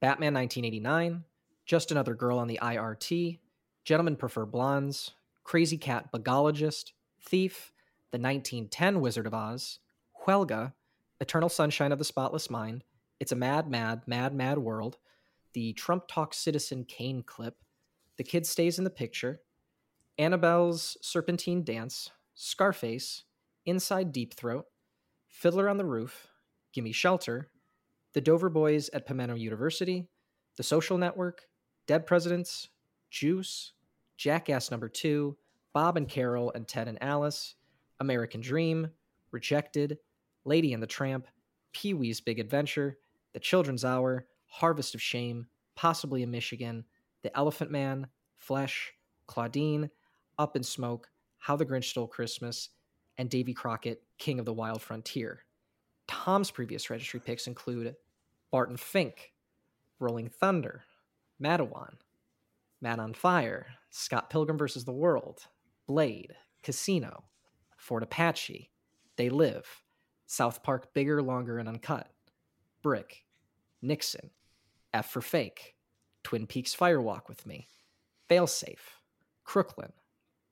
Batman 0.00 0.34
1989, 0.34 1.24
Just 1.66 1.90
Another 1.90 2.14
Girl 2.14 2.38
on 2.38 2.48
the 2.48 2.58
IRT, 2.60 3.38
Gentlemen 3.84 4.16
Prefer 4.16 4.46
Blondes, 4.46 5.12
Krazy 5.44 5.80
Kat 5.80 6.10
Bugologist, 6.12 6.92
Thief, 7.20 7.72
The 8.10 8.18
1910 8.18 9.00
Wizard 9.00 9.26
of 9.26 9.34
Oz, 9.34 9.78
Huelga, 10.24 10.72
Eternal 11.20 11.48
Sunshine 11.48 11.92
of 11.92 11.98
the 11.98 12.04
Spotless 12.04 12.50
Mind, 12.50 12.84
It's 13.20 13.32
a 13.32 13.36
Mad, 13.36 13.70
Mad, 13.70 14.02
Mad, 14.06 14.34
Mad 14.34 14.58
World, 14.58 14.98
the 15.52 15.72
Trump 15.72 16.04
Talk 16.08 16.34
Citizen 16.34 16.84
Kane 16.84 17.22
clip, 17.22 17.56
The 18.16 18.24
Kid 18.24 18.46
Stays 18.46 18.78
in 18.78 18.84
the 18.84 18.90
Picture, 18.90 19.40
Annabelle's 20.18 20.96
Serpentine 21.00 21.62
Dance, 21.62 22.10
Scarface, 22.34 23.24
Inside 23.68 24.12
Deep 24.12 24.32
Throat, 24.32 24.64
Fiddler 25.28 25.68
on 25.68 25.76
the 25.76 25.84
Roof, 25.84 26.28
Gimme 26.72 26.90
Shelter, 26.90 27.50
The 28.14 28.20
Dover 28.22 28.48
Boys 28.48 28.88
at 28.94 29.04
Pimento 29.04 29.34
University, 29.34 30.08
The 30.56 30.62
Social 30.62 30.96
Network, 30.96 31.42
Dead 31.86 32.06
Presidents, 32.06 32.70
Juice, 33.10 33.74
Jackass 34.16 34.70
Number 34.70 34.88
2, 34.88 35.36
Bob 35.74 35.98
and 35.98 36.08
Carol 36.08 36.50
and 36.54 36.66
Ted 36.66 36.88
and 36.88 36.96
Alice, 37.02 37.56
American 38.00 38.40
Dream, 38.40 38.88
Rejected, 39.32 39.98
Lady 40.46 40.72
and 40.72 40.82
the 40.82 40.86
Tramp, 40.86 41.26
Pee 41.72 41.92
Wee's 41.92 42.22
Big 42.22 42.38
Adventure, 42.38 42.96
The 43.34 43.40
Children's 43.40 43.84
Hour, 43.84 44.28
Harvest 44.46 44.94
of 44.94 45.02
Shame, 45.02 45.46
Possibly 45.76 46.22
in 46.22 46.30
Michigan, 46.30 46.86
The 47.20 47.36
Elephant 47.36 47.70
Man, 47.70 48.06
Flesh, 48.34 48.94
Claudine, 49.26 49.90
Up 50.38 50.56
in 50.56 50.62
Smoke, 50.62 51.10
How 51.36 51.54
the 51.54 51.66
Grinch 51.66 51.84
Stole 51.84 52.08
Christmas, 52.08 52.70
and 53.18 53.28
Davy 53.28 53.52
Crockett, 53.52 54.02
King 54.16 54.38
of 54.38 54.46
the 54.46 54.52
Wild 54.52 54.80
Frontier. 54.80 55.44
Tom's 56.06 56.50
previous 56.50 56.88
registry 56.88 57.20
picks 57.20 57.46
include 57.46 57.96
Barton 58.50 58.76
Fink, 58.76 59.32
Rolling 59.98 60.28
Thunder, 60.28 60.84
Matewan, 61.42 61.94
Man 62.80 63.00
on 63.00 63.12
Fire, 63.12 63.66
Scott 63.90 64.30
Pilgrim 64.30 64.56
vs. 64.56 64.84
the 64.84 64.92
World, 64.92 65.40
Blade, 65.86 66.34
Casino, 66.62 67.24
Fort 67.76 68.02
Apache, 68.02 68.70
They 69.16 69.28
Live, 69.28 69.82
South 70.26 70.62
Park 70.62 70.94
Bigger, 70.94 71.20
Longer, 71.20 71.58
and 71.58 71.68
Uncut, 71.68 72.08
Brick, 72.82 73.24
Nixon, 73.82 74.30
F 74.94 75.10
for 75.10 75.20
Fake, 75.20 75.74
Twin 76.22 76.46
Peaks 76.46 76.74
Firewalk 76.74 77.28
with 77.28 77.46
Me, 77.46 77.68
Failsafe, 78.30 79.00
Crooklyn, 79.44 79.92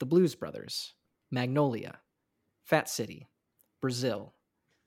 The 0.01 0.07
Blues 0.07 0.35
Brothers, 0.35 0.95
Magnolia, 1.31 2.01
Fat 2.67 2.89
City, 2.89 3.29
Brazil, 3.81 4.35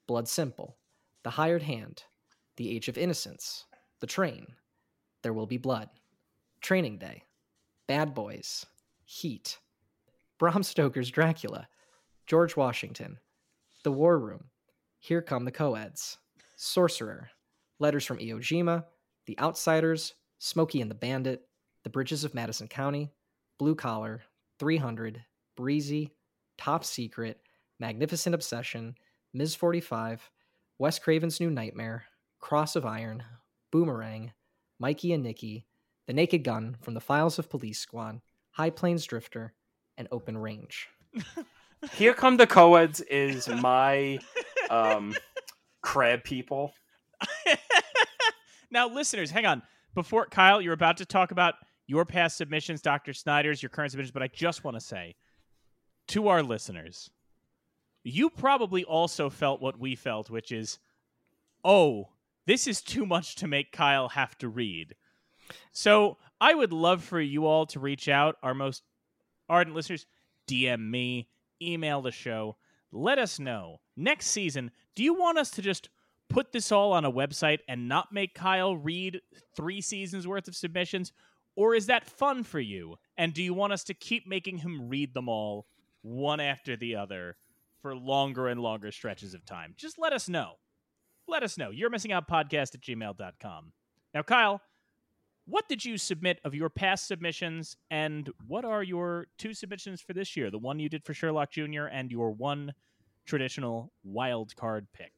Blood 0.05 0.27
Simple, 0.27 0.75
The 1.23 1.29
Hired 1.29 1.63
Hand, 1.63 2.03
The 2.57 2.75
Age 2.75 2.89
of 2.89 2.97
Innocence, 2.97 3.67
The 4.01 4.07
Train, 4.07 4.47
There 5.23 5.31
Will 5.31 5.45
Be 5.45 5.57
Blood, 5.57 5.87
Training 6.59 6.97
Day, 6.97 7.23
Bad 7.87 8.13
Boys, 8.13 8.65
Heat, 9.05 9.59
Bram 10.37 10.61
Stoker's 10.61 11.09
Dracula, 11.09 11.69
George 12.27 12.57
Washington, 12.57 13.17
The 13.85 13.93
War 13.93 14.19
Room, 14.19 14.49
Here 14.99 15.21
Come 15.21 15.45
the 15.45 15.51
Coeds, 15.51 16.17
Sorcerer, 16.57 17.29
Letters 17.79 18.05
from 18.05 18.17
Iwo 18.17 18.39
Jima, 18.39 18.83
The 19.25 19.39
Outsiders, 19.39 20.15
Smokey 20.39 20.81
and 20.81 20.91
the 20.91 20.95
Bandit, 20.95 21.43
The 21.85 21.89
Bridges 21.89 22.25
of 22.25 22.35
Madison 22.35 22.67
County, 22.67 23.13
Blue 23.57 23.75
Collar, 23.75 24.23
300, 24.59 25.23
Breezy, 25.55 26.11
Top 26.57 26.83
Secret, 26.83 27.39
Magnificent 27.79 28.35
Obsession, 28.35 28.95
Ms. 29.33 29.55
45, 29.55 30.29
Wes 30.77 30.99
Craven's 30.99 31.39
New 31.39 31.49
Nightmare, 31.49 32.05
Cross 32.39 32.75
of 32.75 32.85
Iron, 32.85 33.23
Boomerang, 33.71 34.33
Mikey 34.79 35.13
and 35.13 35.23
Nicky, 35.23 35.65
The 36.07 36.13
Naked 36.13 36.43
Gun 36.43 36.77
from 36.81 36.93
the 36.93 37.01
Files 37.01 37.39
of 37.39 37.49
Police 37.49 37.79
Squad, 37.79 38.21
High 38.51 38.69
Plains 38.69 39.05
Drifter, 39.05 39.53
and 39.97 40.07
Open 40.11 40.37
Range. 40.37 40.87
Here 41.93 42.13
come 42.13 42.37
the 42.37 42.47
coeds 42.47 43.01
is 43.01 43.47
my 43.47 44.19
um 44.69 45.15
crab 45.81 46.23
people. 46.23 46.73
now, 48.71 48.87
listeners, 48.89 49.31
hang 49.31 49.45
on. 49.45 49.61
Before 49.95 50.25
Kyle, 50.25 50.61
you're 50.61 50.73
about 50.73 50.97
to 50.97 51.05
talk 51.05 51.31
about 51.31 51.55
your 51.87 52.05
past 52.05 52.37
submissions, 52.37 52.81
Dr. 52.81 53.13
Snyder's, 53.13 53.63
your 53.63 53.69
current 53.69 53.91
submissions, 53.91 54.11
but 54.11 54.23
I 54.23 54.27
just 54.27 54.63
want 54.63 54.75
to 54.75 54.81
say 54.81 55.15
to 56.09 56.27
our 56.27 56.43
listeners, 56.43 57.09
you 58.09 58.29
probably 58.29 58.83
also 58.83 59.29
felt 59.29 59.61
what 59.61 59.79
we 59.79 59.95
felt, 59.95 60.29
which 60.29 60.51
is, 60.51 60.79
oh, 61.63 62.09
this 62.45 62.67
is 62.67 62.81
too 62.81 63.05
much 63.05 63.35
to 63.35 63.47
make 63.47 63.71
Kyle 63.71 64.09
have 64.09 64.37
to 64.39 64.49
read. 64.49 64.95
So 65.71 66.17
I 66.41 66.53
would 66.53 66.73
love 66.73 67.03
for 67.03 67.19
you 67.19 67.45
all 67.45 67.65
to 67.67 67.79
reach 67.79 68.07
out, 68.07 68.37
our 68.43 68.53
most 68.53 68.83
ardent 69.47 69.75
listeners, 69.75 70.05
DM 70.47 70.89
me, 70.89 71.27
email 71.61 72.01
the 72.01 72.11
show. 72.11 72.57
Let 72.91 73.19
us 73.19 73.39
know 73.39 73.81
next 73.95 74.27
season. 74.27 74.71
Do 74.95 75.03
you 75.03 75.13
want 75.13 75.37
us 75.37 75.51
to 75.51 75.61
just 75.61 75.89
put 76.29 76.51
this 76.51 76.71
all 76.71 76.93
on 76.93 77.05
a 77.05 77.11
website 77.11 77.59
and 77.67 77.87
not 77.87 78.11
make 78.11 78.33
Kyle 78.33 78.75
read 78.75 79.21
three 79.55 79.81
seasons 79.81 80.27
worth 80.27 80.47
of 80.47 80.55
submissions? 80.55 81.11
Or 81.55 81.75
is 81.75 81.87
that 81.87 82.09
fun 82.09 82.43
for 82.43 82.59
you? 82.59 82.95
And 83.17 83.33
do 83.33 83.43
you 83.43 83.53
want 83.53 83.73
us 83.73 83.83
to 83.85 83.93
keep 83.93 84.27
making 84.27 84.59
him 84.59 84.87
read 84.87 85.13
them 85.13 85.27
all 85.27 85.67
one 86.01 86.39
after 86.39 86.77
the 86.77 86.95
other 86.95 87.35
for 87.81 87.95
longer 87.95 88.47
and 88.47 88.61
longer 88.61 88.91
stretches 88.91 89.33
of 89.33 89.45
time? 89.45 89.73
Just 89.77 89.97
let 89.99 90.13
us 90.13 90.29
know. 90.29 90.53
Let 91.27 91.43
us 91.43 91.57
know. 91.57 91.69
You're 91.69 91.89
missing 91.89 92.11
out 92.11 92.27
podcast 92.27 92.75
at 92.75 92.81
gmail.com. 92.81 93.71
Now, 94.13 94.23
Kyle, 94.23 94.61
what 95.45 95.67
did 95.67 95.83
you 95.83 95.97
submit 95.97 96.39
of 96.43 96.53
your 96.53 96.69
past 96.69 97.07
submissions, 97.07 97.75
and 97.89 98.29
what 98.45 98.65
are 98.65 98.83
your 98.83 99.27
two 99.37 99.53
submissions 99.53 99.99
for 99.99 100.13
this 100.13 100.37
year? 100.37 100.51
The 100.51 100.59
one 100.59 100.79
you 100.79 100.89
did 100.89 101.03
for 101.03 101.13
Sherlock 101.13 101.51
Jr. 101.51 101.85
and 101.91 102.11
your 102.11 102.31
one 102.31 102.73
traditional 103.25 103.91
wild 104.03 104.55
card 104.55 104.87
pick. 104.93 105.11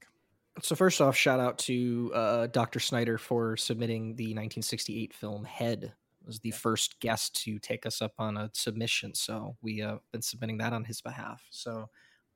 So 0.62 0.76
first 0.76 1.02
off, 1.02 1.16
shout 1.16 1.40
out 1.40 1.58
to 1.60 2.12
uh, 2.14 2.48
Dr. 2.48 2.80
Snyder 2.80 3.18
for 3.18 3.58
submitting 3.58 4.16
the 4.16 4.26
1968 4.26 5.14
film 5.14 5.46
Head. 5.46 5.94
Was 6.26 6.40
the 6.40 6.52
first 6.52 7.00
guest 7.00 7.44
to 7.44 7.58
take 7.58 7.86
us 7.86 8.02
up 8.02 8.14
on 8.20 8.38
a 8.38 8.52
submission, 8.54 9.16
so 9.16 9.58
we 9.62 9.80
have 9.80 9.96
uh, 9.96 10.00
been 10.12 10.22
submitting 10.22 10.60
that 10.60 10.72
on 10.72 10.84
his 10.84 11.02
behalf. 11.02 11.42
So, 11.50 11.90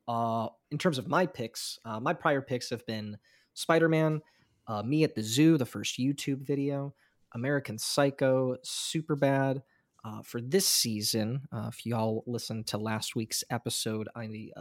uh, 0.08 0.48
in 0.72 0.78
terms 0.78 0.98
of 0.98 1.08
my 1.08 1.26
picks, 1.26 1.80
uh, 1.86 2.00
my 2.00 2.14
prior 2.14 2.42
picks 2.42 2.70
have 2.70 2.86
been 2.86 3.18
Spider-Man, 3.54 4.22
uh, 4.68 4.84
Me 4.84 5.04
at 5.04 5.16
the 5.16 5.24
Zoo, 5.24 5.58
the 5.58 5.66
first 5.66 5.98
YouTube 5.98 6.46
video, 6.46 6.94
American 7.34 7.78
Psycho, 7.78 8.58
Super 8.64 9.16
Bad. 9.16 9.62
Uh, 10.04 10.22
for 10.22 10.40
this 10.40 10.68
season, 10.68 11.42
uh, 11.52 11.68
if 11.68 11.84
y'all 11.84 12.24
listened 12.28 12.68
to 12.68 12.78
last 12.78 13.16
week's 13.16 13.44
episode, 13.50 14.08
I 14.16 14.52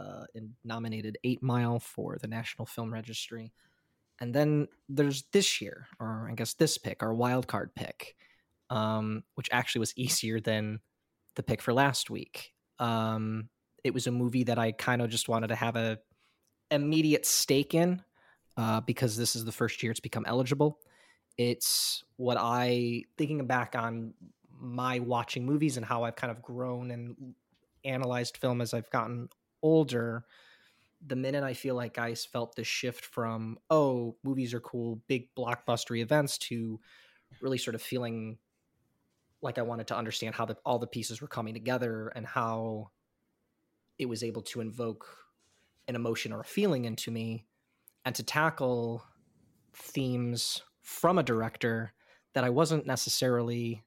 nominated 0.63 1.19
Eight 1.23 1.43
Mile 1.43 1.79
for 1.79 2.17
the 2.19 2.27
National 2.27 2.65
Film 2.65 2.91
Registry. 2.91 3.53
And 4.19 4.33
then 4.33 4.67
there's 4.89 5.25
this 5.33 5.61
year, 5.61 5.87
or 5.99 6.27
I 6.31 6.33
guess 6.33 6.53
this 6.53 6.77
pick, 6.77 7.03
our 7.03 7.13
wild 7.13 7.47
card 7.47 7.75
pick, 7.75 8.15
um, 8.69 9.23
which 9.35 9.49
actually 9.51 9.79
was 9.79 9.93
easier 9.97 10.39
than 10.39 10.79
the 11.35 11.43
pick 11.43 11.61
for 11.61 11.73
last 11.73 12.09
week. 12.09 12.53
Um, 12.79 13.49
it 13.85 13.93
was 13.93 14.07
a 14.07 14.11
movie 14.11 14.43
that 14.45 14.57
I 14.57 14.71
kind 14.71 14.99
of 14.99 15.11
just 15.11 15.29
wanted 15.29 15.47
to 15.49 15.55
have 15.55 15.75
a 15.75 15.99
immediate 16.71 17.23
stake 17.23 17.75
in 17.75 18.01
uh, 18.57 18.81
because 18.81 19.15
this 19.15 19.35
is 19.35 19.45
the 19.45 19.51
first 19.51 19.83
year 19.83 19.91
it's 19.91 19.99
become 19.99 20.25
eligible. 20.27 20.79
It's 21.37 22.03
what 22.17 22.37
I 22.39 23.03
thinking 23.15 23.45
back 23.45 23.75
on 23.75 24.15
my 24.59 24.97
watching 24.97 25.45
movies 25.45 25.77
and 25.77 25.85
how 25.85 26.03
I've 26.03 26.15
kind 26.15 26.31
of 26.31 26.41
grown 26.41 26.89
and 26.89 27.35
analyzed 27.83 28.37
film 28.37 28.59
as 28.59 28.73
I've 28.73 28.89
gotten 28.89 29.29
older. 29.61 30.25
The 31.05 31.15
minute 31.15 31.43
I 31.43 31.53
feel 31.53 31.75
like 31.75 31.99
I 31.99 32.15
felt 32.15 32.55
the 32.55 32.63
shift 32.63 33.05
from 33.05 33.59
oh 33.69 34.15
movies 34.23 34.55
are 34.55 34.61
cool, 34.61 34.99
big 35.05 35.27
blockbuster 35.35 35.95
events 35.99 36.39
to 36.39 36.79
really 37.39 37.59
sort 37.59 37.75
of 37.75 37.83
feeling 37.83 38.39
like 39.43 39.59
I 39.59 39.61
wanted 39.61 39.85
to 39.87 39.95
understand 39.95 40.33
how 40.33 40.45
the, 40.45 40.57
all 40.65 40.79
the 40.79 40.87
pieces 40.87 41.21
were 41.21 41.27
coming 41.27 41.53
together 41.53 42.11
and 42.15 42.25
how 42.25 42.89
it 43.97 44.07
was 44.07 44.23
able 44.23 44.41
to 44.41 44.61
invoke 44.61 45.07
an 45.87 45.95
emotion 45.95 46.31
or 46.31 46.41
a 46.41 46.45
feeling 46.45 46.85
into 46.85 47.11
me 47.11 47.45
and 48.05 48.15
to 48.15 48.23
tackle 48.23 49.03
themes 49.73 50.61
from 50.81 51.17
a 51.17 51.23
director 51.23 51.93
that 52.33 52.43
I 52.43 52.49
wasn't 52.49 52.85
necessarily 52.85 53.83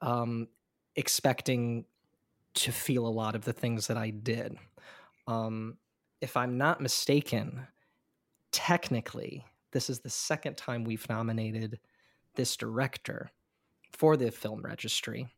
um, 0.00 0.48
expecting 0.96 1.84
to 2.54 2.72
feel 2.72 3.06
a 3.06 3.08
lot 3.08 3.34
of 3.34 3.44
the 3.44 3.52
things 3.52 3.86
that 3.86 3.96
I 3.96 4.10
did. 4.10 4.56
Um, 5.26 5.78
if 6.20 6.36
I'm 6.36 6.58
not 6.58 6.80
mistaken, 6.80 7.66
technically, 8.50 9.44
this 9.72 9.88
is 9.88 10.00
the 10.00 10.10
second 10.10 10.56
time 10.56 10.84
we've 10.84 11.08
nominated 11.08 11.80
this 12.34 12.56
director 12.56 13.30
for 13.92 14.16
the 14.16 14.30
film 14.30 14.62
registry. 14.62 15.28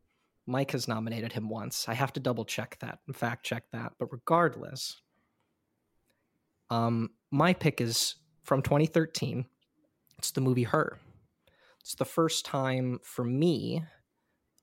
Mike 0.47 0.73
has 0.73 0.89
nominated 0.89 1.33
him 1.33 1.49
once. 1.49 1.89
I 1.89 1.95
have 1.95 2.13
to 2.15 2.21
double 2.21 2.45
check 2.45 2.77
that 2.81 2.99
and 3.07 3.17
fact 3.17 3.47
check 3.47 3.65
that. 3.73 3.93
But 3.99 4.13
regardless, 4.13 5.01
um, 6.71 7.11
my 7.31 7.53
pick 7.53 7.81
is 7.81 8.17
from 8.43 8.63
2013. 8.63 9.47
It's 10.19 10.31
the 10.31 10.41
movie 10.41 10.65
Her. 10.65 10.99
It's 11.81 11.95
the 11.95 12.05
first 12.05 12.47
time 12.47 12.99
for 13.03 13.25
me. 13.25 13.83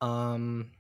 Um, 0.02 0.72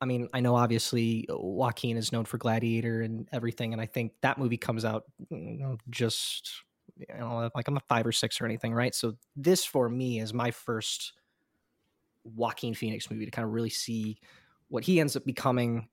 I 0.00 0.06
mean, 0.06 0.28
I 0.32 0.40
know 0.40 0.54
obviously 0.54 1.26
Joaquin 1.28 1.96
is 1.96 2.12
known 2.12 2.24
for 2.24 2.38
Gladiator 2.38 3.02
and 3.02 3.28
everything, 3.32 3.72
and 3.72 3.82
I 3.82 3.86
think 3.86 4.12
that 4.22 4.38
movie 4.38 4.56
comes 4.56 4.84
out 4.84 5.04
you 5.30 5.58
know, 5.58 5.76
just 5.90 6.50
you 6.96 7.18
know 7.18 7.50
like 7.54 7.68
I'm 7.68 7.76
a 7.76 7.82
five 7.88 8.06
or 8.06 8.12
six 8.12 8.40
or 8.40 8.44
anything, 8.44 8.72
right? 8.72 8.94
So 8.94 9.14
this 9.36 9.64
for 9.64 9.88
me 9.88 10.20
is 10.20 10.32
my 10.32 10.50
first 10.50 11.12
Joaquin 12.34 12.74
Phoenix 12.74 13.10
movie 13.10 13.24
to 13.24 13.30
kind 13.30 13.46
of 13.46 13.52
really 13.52 13.70
see 13.70 14.18
what 14.68 14.84
he 14.84 15.00
ends 15.00 15.16
up 15.16 15.24
becoming, 15.24 15.88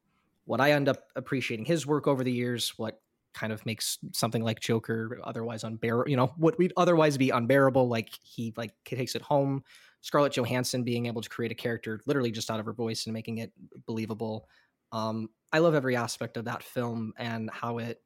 what 0.45 0.61
I 0.61 0.71
end 0.71 0.89
up 0.89 1.03
appreciating 1.15 1.65
his 1.65 1.85
work 1.87 2.07
over 2.07 2.23
the 2.23 2.31
years, 2.31 2.73
what 2.77 2.99
kind 3.33 3.51
of 3.51 3.65
makes 3.65 3.97
something 4.13 4.43
like 4.43 4.59
Joker 4.59 5.19
otherwise 5.23 5.63
unbearable. 5.63 6.09
You 6.09 6.17
know, 6.17 6.33
what 6.37 6.57
we'd 6.57 6.73
otherwise 6.77 7.17
be 7.17 7.29
unbearable. 7.29 7.87
Like 7.87 8.09
he 8.23 8.53
like 8.55 8.73
takes 8.85 9.15
it 9.15 9.21
home. 9.21 9.63
Scarlett 10.01 10.33
Johansson 10.33 10.83
being 10.83 11.07
able 11.07 11.21
to 11.21 11.29
create 11.29 11.51
a 11.51 11.55
character 11.55 11.99
literally 12.05 12.31
just 12.31 12.49
out 12.49 12.59
of 12.59 12.65
her 12.65 12.73
voice 12.73 13.05
and 13.05 13.13
making 13.13 13.39
it 13.39 13.51
believable. 13.85 14.47
Um, 14.91 15.29
I 15.51 15.59
love 15.59 15.75
every 15.75 15.95
aspect 15.95 16.37
of 16.37 16.45
that 16.45 16.63
film 16.63 17.13
and 17.17 17.49
how 17.51 17.79
it 17.79 18.01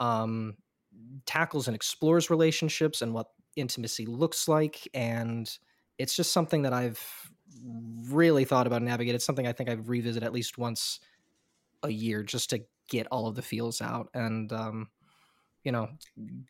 um, 0.00 0.56
tackles 1.26 1.68
and 1.68 1.74
explores 1.74 2.30
relationships 2.30 3.02
and 3.02 3.12
what 3.12 3.26
intimacy 3.56 4.06
looks 4.06 4.48
like. 4.48 4.88
And 4.94 5.50
it's 5.98 6.14
just 6.14 6.32
something 6.32 6.62
that 6.62 6.72
I've 6.72 7.00
really 8.08 8.44
thought 8.44 8.66
about 8.66 8.82
Navigate. 8.82 9.14
It's 9.14 9.24
something 9.24 9.46
I 9.46 9.52
think 9.52 9.68
I've 9.68 9.88
revisited 9.88 10.24
at 10.24 10.32
least 10.32 10.58
once 10.58 11.00
a 11.82 11.90
year 11.90 12.22
just 12.22 12.50
to 12.50 12.60
get 12.88 13.06
all 13.10 13.26
of 13.26 13.34
the 13.34 13.42
feels 13.42 13.80
out 13.80 14.08
and 14.14 14.52
um, 14.52 14.88
you 15.66 15.72
know 15.72 15.88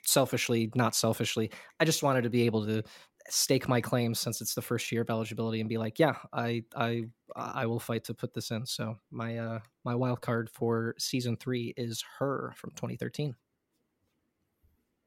selfishly 0.05 0.71
not 0.75 0.95
selfishly 0.95 1.51
i 1.81 1.85
just 1.85 2.03
wanted 2.03 2.23
to 2.23 2.31
be 2.31 2.43
able 2.43 2.65
to 2.65 2.83
stake 3.29 3.67
my 3.67 3.81
claim 3.81 4.15
since 4.15 4.41
it's 4.41 4.55
the 4.55 4.63
first 4.63 4.93
year 4.93 5.01
of 5.01 5.11
eligibility 5.11 5.59
and 5.61 5.69
be 5.69 5.79
like 5.79 5.99
yeah 5.99 6.15
i 6.35 6.63
i 6.77 7.03
i 7.35 7.65
will 7.67 7.81
fight 7.81 8.05
to 8.05 8.15
put 8.15 8.35
this 8.35 8.51
in 8.51 8.65
so 8.67 8.95
my 9.11 9.39
uh 9.39 9.59
my 9.85 9.95
wild 9.95 10.21
card 10.21 10.51
for 10.51 10.95
season 10.99 11.37
three 11.37 11.73
is 11.77 12.05
her 12.19 12.53
from 12.57 12.71
2013 12.73 13.35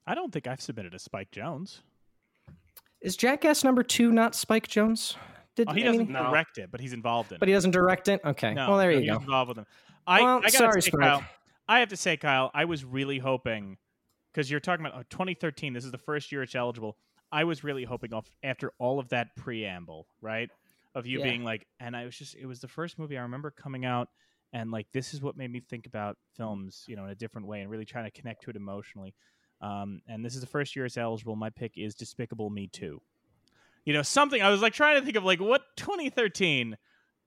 i 0.08 0.16
don't 0.16 0.34
think 0.34 0.48
i've 0.48 0.60
submitted 0.60 0.94
a 0.96 1.00
spike 1.00 1.30
Jonze. 1.32 1.80
is 3.02 3.16
jackass 3.16 3.64
number 3.64 3.84
two 3.84 4.12
not 4.12 4.36
spike 4.36 4.68
jonze 4.68 5.16
Did 5.60 5.68
Oh, 5.70 5.74
he 5.74 5.82
I 5.84 5.88
doesn't 5.88 6.04
mean- 6.06 6.14
No. 6.14 6.30
direct 6.32 6.58
it, 6.58 6.72
but 6.72 6.80
he's 6.80 6.94
involved 6.94 7.32
in 7.32 7.36
it. 7.36 7.40
but 7.40 7.50
he 7.50 7.54
doesn't 7.54 7.72
direct 7.72 8.08
it. 8.08 8.22
Okay. 8.24 8.54
No, 8.54 8.70
well, 8.70 8.78
there 8.78 8.92
no, 8.94 8.98
you 9.00 9.12
go. 9.12 9.18
Involved 9.18 9.50
with 9.50 9.58
him. 9.58 9.66
I, 10.08 10.22
Well, 10.22 10.42
I 10.46 10.50
sorry, 10.50 10.82
say, 10.82 10.92
Kyle. 10.92 11.22
I 11.68 11.80
have 11.82 11.90
to 11.90 11.98
say, 11.98 12.16
Kyle, 12.16 12.50
I 12.54 12.64
was 12.66 12.86
really 12.86 13.20
hoping 13.20 13.78
because 14.32 14.50
you're 14.50 14.62
talking 14.62 14.86
about 14.86 14.98
oh, 14.98 15.04
2013. 15.10 15.74
This 15.74 15.84
is 15.84 15.92
the 15.92 15.98
first 15.98 16.32
year 16.32 16.42
it's 16.44 16.56
eligible. 16.56 16.96
I 17.32 17.44
was 17.44 17.62
really 17.64 17.84
hoping 17.84 18.14
off 18.14 18.32
after 18.42 18.72
all 18.80 19.00
of 19.00 19.10
that 19.10 19.36
preamble, 19.36 20.08
right, 20.22 20.50
of 20.96 21.06
you 21.06 21.20
Yeah. 21.20 21.26
being 21.26 21.44
like, 21.44 21.68
and 21.82 21.94
I 21.96 22.06
was 22.06 22.18
just, 22.18 22.36
it 22.36 22.46
was 22.46 22.62
the 22.62 22.68
first 22.70 22.98
movie 22.98 23.18
I 23.18 23.22
remember 23.24 23.52
coming 23.52 23.84
out, 23.84 24.08
and 24.54 24.72
like 24.72 24.88
this 24.94 25.14
is 25.14 25.22
what 25.22 25.36
made 25.38 25.52
me 25.52 25.60
think 25.60 25.86
about 25.86 26.18
films, 26.38 26.86
you 26.88 26.96
know, 26.96 27.04
in 27.04 27.12
a 27.12 27.16
different 27.16 27.46
way, 27.48 27.62
and 27.62 27.70
really 27.70 27.86
trying 27.86 28.06
to 28.06 28.12
connect 28.12 28.44
to 28.44 28.50
it 28.50 28.56
emotionally. 28.56 29.14
Um, 29.62 30.02
and 30.08 30.24
this 30.26 30.36
is 30.36 30.42
the 30.42 30.48
first 30.48 30.74
year 30.76 30.86
it's 30.86 30.98
eligible. 30.98 31.36
My 31.36 31.50
pick 31.50 31.74
is 31.78 31.94
Despicable 31.94 32.50
Me 32.50 32.68
2. 32.68 33.00
You 33.90 33.94
know, 33.94 34.04
something 34.04 34.40
I 34.40 34.52
was 34.52 34.62
like 34.62 34.74
trying 34.74 35.00
to 35.00 35.02
think 35.04 35.18
of 35.18 35.24
like 35.24 35.42
what 35.42 35.64
2013 35.78 36.78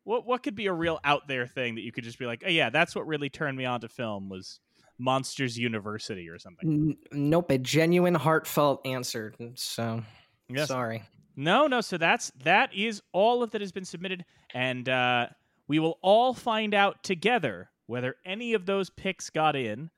what 0.04 0.24
what 0.24 0.44
could 0.44 0.54
be 0.54 0.66
a 0.66 0.72
real 0.72 1.00
out 1.02 1.26
there 1.26 1.44
thing 1.44 1.74
that 1.74 1.80
you 1.80 1.90
could 1.90 2.04
just 2.04 2.20
be 2.20 2.24
like, 2.24 2.44
oh 2.46 2.50
yeah, 2.50 2.70
that's 2.70 2.94
what 2.94 3.04
really 3.04 3.28
turned 3.28 3.58
me 3.58 3.64
on 3.64 3.80
to 3.80 3.88
film 3.88 4.28
was 4.28 4.60
Monsters 4.96 5.58
University 5.58 6.28
or 6.28 6.38
something. 6.38 6.96
Nope, 7.10 7.50
a 7.50 7.58
genuine, 7.58 8.14
heartfelt 8.14 8.86
answer. 8.86 9.34
So 9.56 10.04
Yes. 10.48 10.68
sorry. 10.68 11.02
No, 11.34 11.66
no. 11.66 11.80
So 11.80 11.98
that's 11.98 12.30
that 12.44 12.72
is 12.72 13.02
all 13.10 13.42
of 13.42 13.50
that 13.50 13.60
has 13.60 13.72
been 13.72 13.84
submitted, 13.84 14.24
and 14.54 14.88
uh, 14.88 15.26
we 15.66 15.80
will 15.80 15.98
all 16.00 16.32
find 16.32 16.74
out 16.74 17.02
together 17.02 17.70
whether 17.86 18.14
any 18.24 18.54
of 18.54 18.66
those 18.66 18.88
picks 18.88 19.30
got 19.30 19.56
in. 19.56 19.90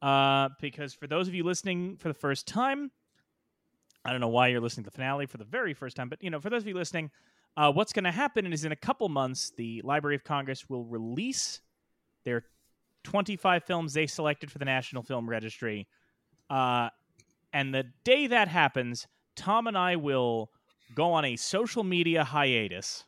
Uh, 0.00 0.50
because 0.60 0.94
for 0.94 1.08
those 1.08 1.26
of 1.26 1.34
you 1.34 1.42
listening 1.42 1.96
for 1.96 2.06
the 2.06 2.14
first 2.14 2.46
time, 2.46 2.92
I 4.04 4.10
don't 4.10 4.20
know 4.20 4.28
why 4.28 4.48
you're 4.48 4.60
listening 4.60 4.84
to 4.84 4.90
the 4.90 4.94
finale 4.94 5.26
for 5.26 5.38
the 5.38 5.44
very 5.44 5.74
first 5.74 5.96
time, 5.96 6.08
but 6.08 6.22
you 6.22 6.30
know, 6.30 6.40
for 6.40 6.50
those 6.50 6.62
of 6.62 6.68
you 6.68 6.74
listening, 6.74 7.10
uh, 7.56 7.70
what's 7.72 7.92
going 7.92 8.04
to 8.04 8.10
happen 8.10 8.52
is 8.52 8.64
in 8.64 8.72
a 8.72 8.76
couple 8.76 9.08
months, 9.08 9.52
the 9.56 9.80
Library 9.84 10.16
of 10.16 10.24
Congress 10.24 10.68
will 10.68 10.84
release 10.84 11.60
their 12.24 12.44
25 13.04 13.64
films 13.64 13.92
they 13.92 14.06
selected 14.06 14.50
for 14.50 14.58
the 14.58 14.64
National 14.64 15.02
Film 15.02 15.28
Registry. 15.28 15.86
Uh, 16.48 16.88
and 17.52 17.74
the 17.74 17.84
day 18.04 18.26
that 18.26 18.48
happens, 18.48 19.06
Tom 19.36 19.66
and 19.66 19.76
I 19.76 19.96
will 19.96 20.50
go 20.94 21.12
on 21.12 21.24
a 21.24 21.36
social 21.36 21.84
media 21.84 22.24
hiatus 22.24 23.04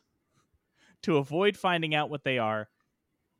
to 1.03 1.17
avoid 1.17 1.57
finding 1.57 1.93
out 1.93 2.09
what 2.09 2.23
they 2.23 2.37
are 2.37 2.67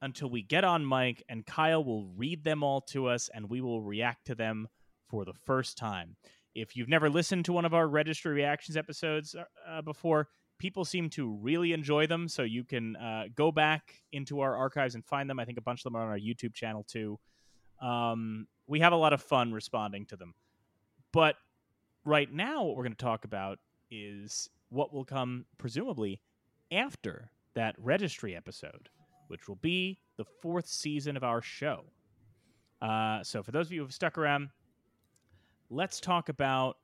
until 0.02 0.30
we 0.30 0.41
get 0.41 0.64
on 0.64 0.88
mic 0.88 1.23
and 1.30 1.45
Kyle 1.45 1.84
will 1.84 2.06
read 2.15 2.44
them 2.44 2.64
all 2.64 2.82
to 2.82 3.07
us 3.07 3.30
and 3.34 3.49
we 3.49 3.61
will 3.61 3.82
react 3.82 4.27
to 4.27 4.36
them 4.36 4.68
for 5.10 5.26
the 5.26 5.34
first 5.34 5.77
time. 5.77 6.15
If 6.56 6.76
you've 6.77 6.90
never 6.90 7.10
listened 7.10 7.45
to 7.45 7.53
one 7.53 7.65
of 7.65 7.73
our 7.73 7.88
registry 7.88 8.34
reactions 8.34 8.77
episodes 8.77 9.36
uh, 9.69 9.82
before, 9.82 10.30
people 10.57 10.86
seem 10.86 11.10
to 11.11 11.34
really 11.41 11.73
enjoy 11.73 12.07
them. 12.07 12.30
So 12.30 12.44
you 12.44 12.64
can 12.64 12.95
uh, 12.95 13.26
go 13.36 13.52
back 13.52 14.02
into 14.14 14.40
our 14.40 14.56
archives 14.56 14.95
and 14.95 15.06
find 15.06 15.30
them. 15.30 15.38
I 15.38 15.45
think 15.45 15.57
a 15.57 15.61
bunch 15.61 15.82
of 15.82 15.84
them 15.84 15.98
are 15.98 16.03
on 16.03 16.10
our 16.10 16.18
YouTube 16.18 16.53
channel 16.53 16.86
too. 16.88 17.19
Um, 17.82 18.48
we 18.68 18.80
have 18.80 18.94
a 18.94 18.98
lot 18.98 19.11
of 19.11 19.22
fun 19.22 19.52
responding 19.52 20.06
to 20.07 20.15
them. 20.15 20.34
But 21.11 21.36
right 22.06 22.32
now, 22.32 22.64
what 22.64 22.77
we're 22.77 22.84
going 22.84 22.95
to 22.95 22.98
talk 22.98 23.26
about 23.26 23.60
is 23.91 24.49
what 24.69 24.94
will 24.94 25.06
come 25.06 25.45
presumably 25.57 26.22
after 26.72 27.30
that 27.53 27.76
registry 27.77 28.36
episode, 28.36 28.90
which 29.27 29.48
will 29.48 29.57
be 29.57 29.99
the 30.18 30.26
fourth 30.41 30.68
season 30.68 31.18
of 31.18 31.23
our 31.23 31.41
show. 31.41 31.84
Uh, 32.82 33.23
so, 33.23 33.41
for 33.44 33.52
those 33.52 33.68
of 33.68 33.72
you 33.72 33.80
who 33.80 33.86
have 33.86 33.94
stuck 33.94 34.18
around, 34.18 34.49
let's 35.70 36.00
talk 36.00 36.30
about 36.30 36.78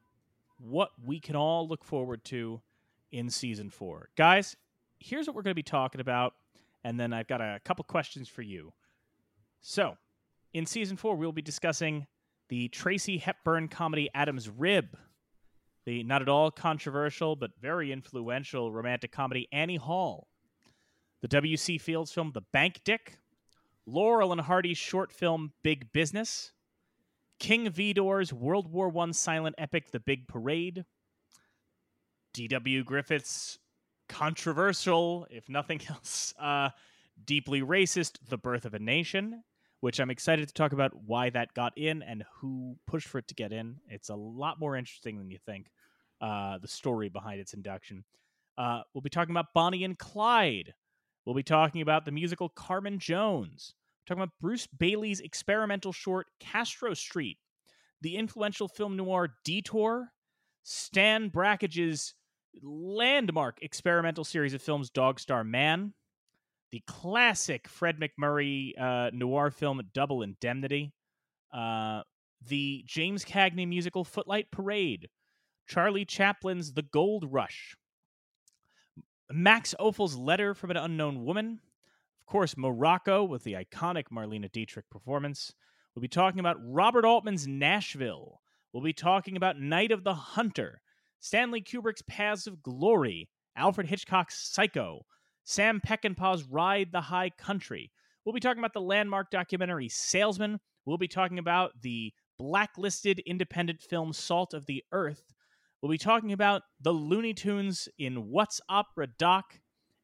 what 0.58 0.92
we 1.04 1.20
can 1.20 1.36
all 1.36 1.68
look 1.68 1.84
forward 1.84 2.24
to 2.26 2.62
in 3.12 3.30
season 3.30 3.70
four. 3.70 4.10
Guys, 4.16 4.56
here's 5.00 5.28
what 5.28 5.36
we're 5.36 5.42
going 5.42 5.52
to 5.52 5.56
be 5.56 5.64
talking 5.64 6.02
about, 6.02 6.34
and 6.84 7.00
then 7.00 7.14
I've 7.14 7.28
got 7.28 7.42
a 7.42 7.60
couple 7.66 7.84
questions 7.84 8.28
for 8.28 8.42
you. 8.42 8.74
So, 9.62 9.98
in 10.54 10.66
season 10.66 10.98
four, 10.98 11.16
we'll 11.16 11.32
be 11.32 11.42
discussing 11.42 12.08
the 12.50 12.68
Tracy 12.70 13.18
Hepburn 13.18 13.68
comedy 13.68 14.10
Adam's 14.14 14.50
Rib, 14.50 14.98
the 15.86 16.04
not 16.04 16.22
at 16.22 16.30
all 16.30 16.52
controversial 16.52 17.36
but 17.36 17.52
very 17.62 17.92
influential 17.92 18.72
romantic 18.72 19.12
comedy 19.12 19.48
Annie 19.52 19.78
Hall, 19.78 20.28
the 21.22 21.28
W.C. 21.28 21.78
Fields 21.78 22.12
film 22.12 22.32
The 22.34 22.42
Bank 22.52 22.82
Dick, 22.84 23.18
Laurel 23.86 24.32
and 24.32 24.42
Hardy's 24.42 24.78
short 24.78 25.12
film 25.12 25.54
Big 25.64 25.92
Business, 25.92 26.52
King 27.42 27.72
Vidor's 27.72 28.32
World 28.32 28.72
War 28.72 28.96
I 28.96 29.10
silent 29.14 29.56
epic 29.58 29.90
The 29.90 30.00
Big 30.00 30.28
Parade, 30.28 30.86
D.W. 32.36 32.84
Griffith's 32.84 33.58
controversial, 34.08 35.26
if 35.32 35.50
nothing 35.50 35.82
else, 35.90 36.36
uh, 36.40 36.70
deeply 37.26 37.62
racist 37.62 38.20
The 38.30 38.38
Birth 38.38 38.66
of 38.66 38.76
a 38.76 38.80
Nation, 38.80 39.44
which 39.80 40.00
I'm 40.00 40.12
excited 40.12 40.48
to 40.50 40.54
talk 40.54 40.72
about 40.72 40.92
why 40.94 41.32
that 41.32 41.56
got 41.56 41.76
in 41.76 42.04
and 42.04 42.24
who 42.36 42.78
pushed 42.86 43.08
for 43.08 43.18
it 43.18 43.28
to 43.30 43.34
get 43.34 43.52
in. 43.52 43.78
It's 43.88 44.10
a 44.10 44.16
lot 44.16 44.60
more 44.60 44.76
interesting 44.76 45.18
than 45.18 45.32
you 45.32 45.40
think, 45.44 45.72
uh, 46.22 46.60
the 46.60 46.68
story 46.68 47.10
behind 47.10 47.40
its 47.40 47.56
induction. 47.56 48.04
Uh, 48.56 48.84
we'll 48.94 49.02
be 49.02 49.10
talking 49.10 49.34
about 49.34 49.56
Bonnie 49.56 49.84
and 49.84 49.98
Clyde. 49.98 50.76
We'll 51.26 51.34
be 51.34 51.42
talking 51.42 51.82
about 51.82 52.06
the 52.06 52.12
musical 52.12 52.50
Carmen 52.50 53.00
Jones. 53.00 53.74
We're 54.02 54.16
talking 54.16 54.24
about 54.24 54.40
Bruce 54.42 54.68
Baillie's 54.68 55.20
experimental 55.20 55.92
short 55.92 56.28
Castro 56.40 56.94
Street, 56.94 57.38
the 58.02 58.16
influential 58.16 58.68
film 58.68 58.98
noir 58.98 59.36
Detour, 59.46 60.12
Stan 60.64 61.30
Brakhage's 61.30 62.16
landmark 62.64 63.60
experimental 63.62 64.24
series 64.24 64.54
of 64.54 64.62
films 64.62 64.90
Dog 64.90 65.20
Star 65.20 65.44
Man, 65.44 65.94
the 66.72 66.82
classic 66.88 67.68
Fred 67.68 68.00
MacMurray 68.00 68.80
uh, 68.80 69.12
noir 69.14 69.52
film 69.52 69.82
Double 69.94 70.24
Indemnity, 70.24 70.94
uh, 71.54 72.02
the 72.48 72.84
James 72.88 73.24
Cagney 73.24 73.68
musical 73.68 74.04
Footlight 74.04 74.50
Parade, 74.52 75.10
Charlie 75.68 76.06
Chaplin's 76.06 76.74
The 76.74 76.82
Gold 76.82 77.26
Rush, 77.32 77.76
Max 79.30 79.76
Ophüls' 79.80 80.18
Letter 80.18 80.56
from 80.56 80.72
an 80.72 80.78
Unknown 80.78 81.24
Woman, 81.24 81.60
course, 82.32 82.56
Morocco 82.56 83.26
with 83.26 83.44
the 83.44 83.56
iconic 83.56 84.06
Marlene 84.10 84.50
Dietrich 84.54 84.90
performance. 84.90 85.52
We'll 85.94 86.02
be 86.02 86.08
talking 86.08 86.40
about 86.40 86.56
Robert 86.64 87.04
Altman's 87.04 87.46
Nashville. 87.46 88.40
We'll 88.72 88.82
be 88.82 88.94
talking 88.94 89.36
about 89.36 89.60
Night 89.60 89.92
of 89.92 90.06
the 90.06 90.14
Hunter, 90.14 90.80
Stanley 91.20 91.62
Kubrick's 91.62 92.04
Paths 92.04 92.48
of 92.48 92.64
Glory, 92.64 93.28
Alfred 93.58 93.88
Hitchcock's 93.88 94.50
Psycho, 94.50 95.02
Sam 95.44 95.82
Peckinpah's 95.86 96.46
Ride 96.46 96.94
the 96.94 97.02
High 97.02 97.32
Country. 97.32 97.92
We'll 98.24 98.32
be 98.32 98.40
talking 98.40 98.60
about 98.60 98.74
the 98.74 98.80
landmark 98.80 99.30
documentary 99.30 99.90
Salesman. 99.90 100.62
We'll 100.86 100.98
be 100.98 101.10
talking 101.10 101.38
about 101.38 101.72
the 101.82 102.14
blacklisted 102.40 103.20
independent 103.26 103.82
film 103.82 104.14
Salt 104.14 104.54
of 104.54 104.68
the 104.68 104.86
Earth. 104.94 105.34
We'll 105.82 105.92
be 105.92 105.98
talking 105.98 106.32
about 106.32 106.62
the 106.80 106.94
Looney 106.94 107.34
Tunes 107.34 107.90
in 108.00 108.30
What's 108.30 108.62
Opera 108.70 109.08
Doc. 109.20 109.60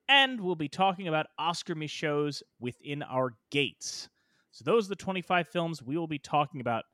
And 0.09 0.39
we'll 0.39 0.55
be 0.55 0.69
talking 0.69 1.07
about 1.07 1.27
Oscar 1.37 1.75
Micheaux's 1.75 2.41
Within 2.59 3.03
Our 3.03 3.33
Gates. 3.51 4.09
So 4.51 4.63
those 4.63 4.85
are 4.87 4.89
the 4.89 4.95
25 4.95 5.47
films 5.47 5.83
we 5.83 5.97
will 5.97 6.07
be 6.07 6.19
talking 6.19 6.61
about. 6.61 6.85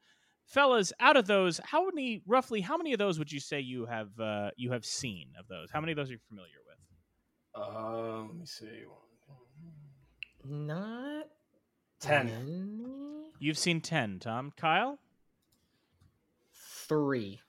Fellas, 0.45 0.91
out 0.99 1.15
of 1.15 1.25
those, 1.25 1.59
how 1.63 1.85
many 1.85 2.21
roughly 2.27 2.59
how 2.59 2.75
many 2.75 2.91
of 2.91 2.99
those 2.99 3.17
would 3.17 3.31
you 3.31 3.39
say 3.39 3.59
you 3.59 3.85
have 3.85 4.19
uh, 4.19 4.49
you 4.57 4.71
have 4.71 4.83
seen 4.83 5.29
of 5.39 5.47
those? 5.47 5.69
How 5.71 5.79
many 5.79 5.93
of 5.93 5.95
those 5.95 6.09
are 6.09 6.13
you 6.13 6.19
familiar 6.27 6.49
with? 6.67 6.73
Uh, 7.55 8.23
let 8.23 8.35
me 8.35 8.45
see. 8.45 8.83
Not 10.45 11.27
Ten. 11.99 12.25
many. 12.25 13.31
You've 13.39 13.57
seen 13.57 13.79
10, 13.79 14.19
Tom. 14.19 14.51
Kyle? 14.57 14.99
Three. 16.53 17.39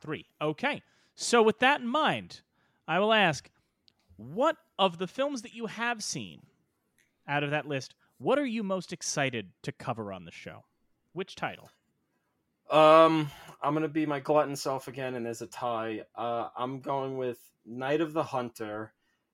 Three. 0.00 0.26
Okay. 0.40 0.82
So, 1.14 1.42
with 1.42 1.58
that 1.58 1.80
in 1.80 1.86
mind, 1.86 2.40
I 2.88 2.98
will 2.98 3.12
ask 3.12 3.50
what 4.20 4.56
of 4.78 4.98
the 4.98 5.06
films 5.06 5.42
that 5.42 5.54
you 5.54 5.66
have 5.66 6.02
seen 6.02 6.42
out 7.26 7.42
of 7.42 7.50
that 7.50 7.66
list, 7.66 7.94
what 8.18 8.38
are 8.38 8.46
you 8.46 8.62
most 8.62 8.92
excited 8.92 9.48
to 9.62 9.72
cover 9.72 10.12
on 10.12 10.26
the 10.26 10.30
show? 10.30 10.64
Which 11.14 11.34
title? 11.34 11.70
Um, 12.70 13.30
I'm 13.62 13.72
gonna 13.72 13.88
be 13.88 14.04
my 14.04 14.20
glutton 14.20 14.56
self 14.56 14.88
again, 14.88 15.14
and 15.14 15.24
there's 15.24 15.40
a 15.40 15.46
tie. 15.46 16.02
Uh, 16.14 16.48
I'm 16.56 16.80
going 16.80 17.16
with 17.16 17.38
Night 17.64 18.00
of 18.00 18.12
the 18.12 18.22
Hunter 18.22 18.92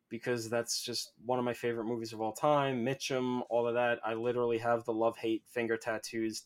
because 0.09 0.49
that's 0.49 0.81
just 0.81 1.13
one 1.25 1.41
of 1.41 1.45
my 1.45 1.53
favorite 1.53 1.85
movies 1.85 2.13
of 2.13 2.21
all 2.21 2.33
time. 2.33 2.85
Mitchum, 2.85 3.43
all 3.51 3.67
of 3.67 3.75
that. 3.75 3.99
I 4.05 4.15
literally 4.15 4.59
have 4.59 4.85
the 4.85 4.93
love 4.93 5.17
hate 5.17 5.43
finger 5.49 5.77
tattoos, 5.77 6.45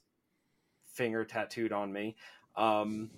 finger 0.86 1.24
tattooed 1.26 1.72
on 1.72 1.92
me. 1.92 2.16
Um, 2.56 3.10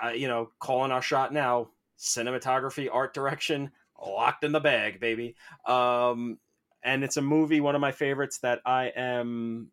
I, 0.00 0.12
you 0.12 0.28
know, 0.28 0.50
calling 0.58 0.92
our 0.92 1.02
shot 1.02 1.32
now. 1.32 1.70
Cinematography, 1.98 2.90
art 2.92 3.14
direction, 3.14 3.72
locked 4.04 4.44
in 4.44 4.52
the 4.52 4.60
bag, 4.60 5.00
baby. 5.00 5.36
Um, 5.66 6.38
and 6.82 7.04
it's 7.04 7.16
a 7.16 7.22
movie, 7.22 7.60
one 7.60 7.74
of 7.74 7.80
my 7.80 7.92
favorites 7.92 8.38
that 8.38 8.60
I 8.64 8.92
am 8.96 9.70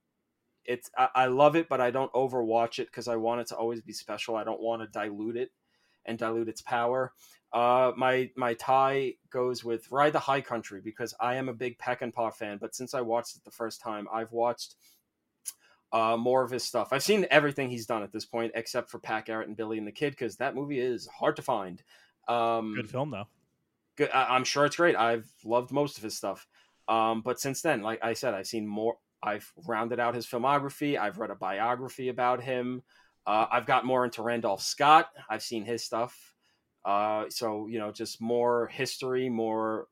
it's 0.66 0.90
I, 0.98 1.10
I 1.16 1.26
love 1.26 1.56
it, 1.56 1.68
but 1.68 1.82
I 1.82 1.92
don't 1.92 2.12
overwatch 2.14 2.80
it 2.80 2.88
because 2.88 3.08
I 3.08 3.18
want 3.18 3.42
it 3.42 3.48
to 3.48 3.58
always 3.58 3.82
be 3.82 3.94
special. 3.94 4.36
I 4.36 4.44
don't 4.44 4.62
want 4.62 4.82
to 4.82 4.88
dilute 4.88 5.36
it. 5.38 5.52
and 6.06 6.18
dilute 6.18 6.50
its 6.50 6.62
power. 6.62 7.14
Uh, 7.52 7.92
my 7.96 8.30
my 8.36 8.56
tie 8.56 9.14
goes 9.30 9.64
with 9.64 9.92
Ride 9.92 10.14
the 10.14 10.20
High 10.20 10.42
Country 10.42 10.82
because 10.84 11.14
I 11.20 11.36
am 11.36 11.50
a 11.50 11.54
big 11.54 11.78
Peckinpah 11.78 12.34
fan. 12.34 12.58
But 12.60 12.76
since 12.76 12.94
I 12.94 13.02
watched 13.02 13.36
it 13.36 13.44
the 13.44 13.52
first 13.52 13.80
time, 13.82 14.08
I've 14.12 14.32
watched 14.32 14.76
uh, 15.92 16.18
more 16.18 16.44
of 16.44 16.50
his 16.50 16.64
stuff. 16.64 16.90
I've 16.92 17.04
seen 17.04 17.28
everything 17.30 17.70
he's 17.70 17.86
done 17.86 18.02
at 18.04 18.12
this 18.12 18.26
point, 18.26 18.54
except 18.56 18.90
for 18.90 18.98
Pat 19.00 19.26
Garrett 19.26 19.48
and 19.48 19.56
Billy 19.56 19.78
and 19.78 19.86
the 19.88 19.92
Kid, 19.92 20.12
because 20.12 20.38
that 20.38 20.56
movie 20.56 20.80
is 20.80 21.08
hard 21.08 21.36
to 21.36 21.42
find. 21.42 21.84
Um, 22.28 22.74
Good 22.76 22.90
film 22.90 23.12
though. 23.12 23.28
Good, 23.96 24.10
I, 24.14 24.36
am 24.36 24.44
sure 24.44 24.66
it's 24.66 24.76
great. 24.76 24.96
I've 24.96 25.30
loved 25.44 25.72
most 25.72 25.98
of 25.98 26.04
his 26.04 26.18
stuff. 26.18 26.48
Um, 26.88 27.22
but 27.22 27.40
since 27.40 27.62
then, 27.62 27.82
like 27.82 28.04
I 28.04 28.14
said, 28.14 28.34
I've 28.34 28.48
seen 28.48 28.68
more. 28.68 28.96
I've 29.22 29.50
rounded 29.68 30.00
out 30.00 30.16
his 30.16 30.26
filmography. 30.26 30.98
I've 30.98 31.18
read 31.18 31.30
a 31.30 31.36
biography 31.36 32.10
about 32.10 32.44
him. 32.44 32.84
Uh, 33.26 33.46
I've 33.50 33.66
got 33.66 33.86
more 33.86 34.04
into 34.04 34.22
Randolph 34.22 34.62
Scott. 34.62 35.08
I've 35.30 35.44
seen 35.44 35.64
his 35.64 35.84
stuff. 35.84 36.34
Uh, 36.84 37.26
so 37.30 37.68
you 37.68 37.80
know, 37.80 37.92
just 37.92 38.22
more 38.22 38.68
history, 38.68 39.30
more 39.30 39.88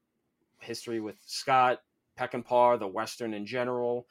history 0.59 0.99
with 0.99 1.15
Scott 1.25 1.79
Peckinpah, 2.19 2.79
the 2.79 2.87
Western 2.87 3.33
in 3.33 3.45
general. 3.45 4.07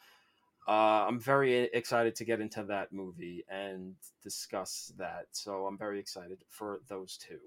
Uh, 0.68 1.06
I'm 1.06 1.18
very 1.18 1.64
excited 1.64 2.14
to 2.16 2.24
get 2.24 2.40
into 2.40 2.62
that 2.64 2.92
movie 2.92 3.44
and 3.48 3.94
discuss 4.22 4.92
that. 4.98 5.26
So 5.32 5.66
I'm 5.66 5.78
very 5.78 5.98
excited 5.98 6.44
for 6.48 6.80
those 6.88 7.16
two. 7.16 7.40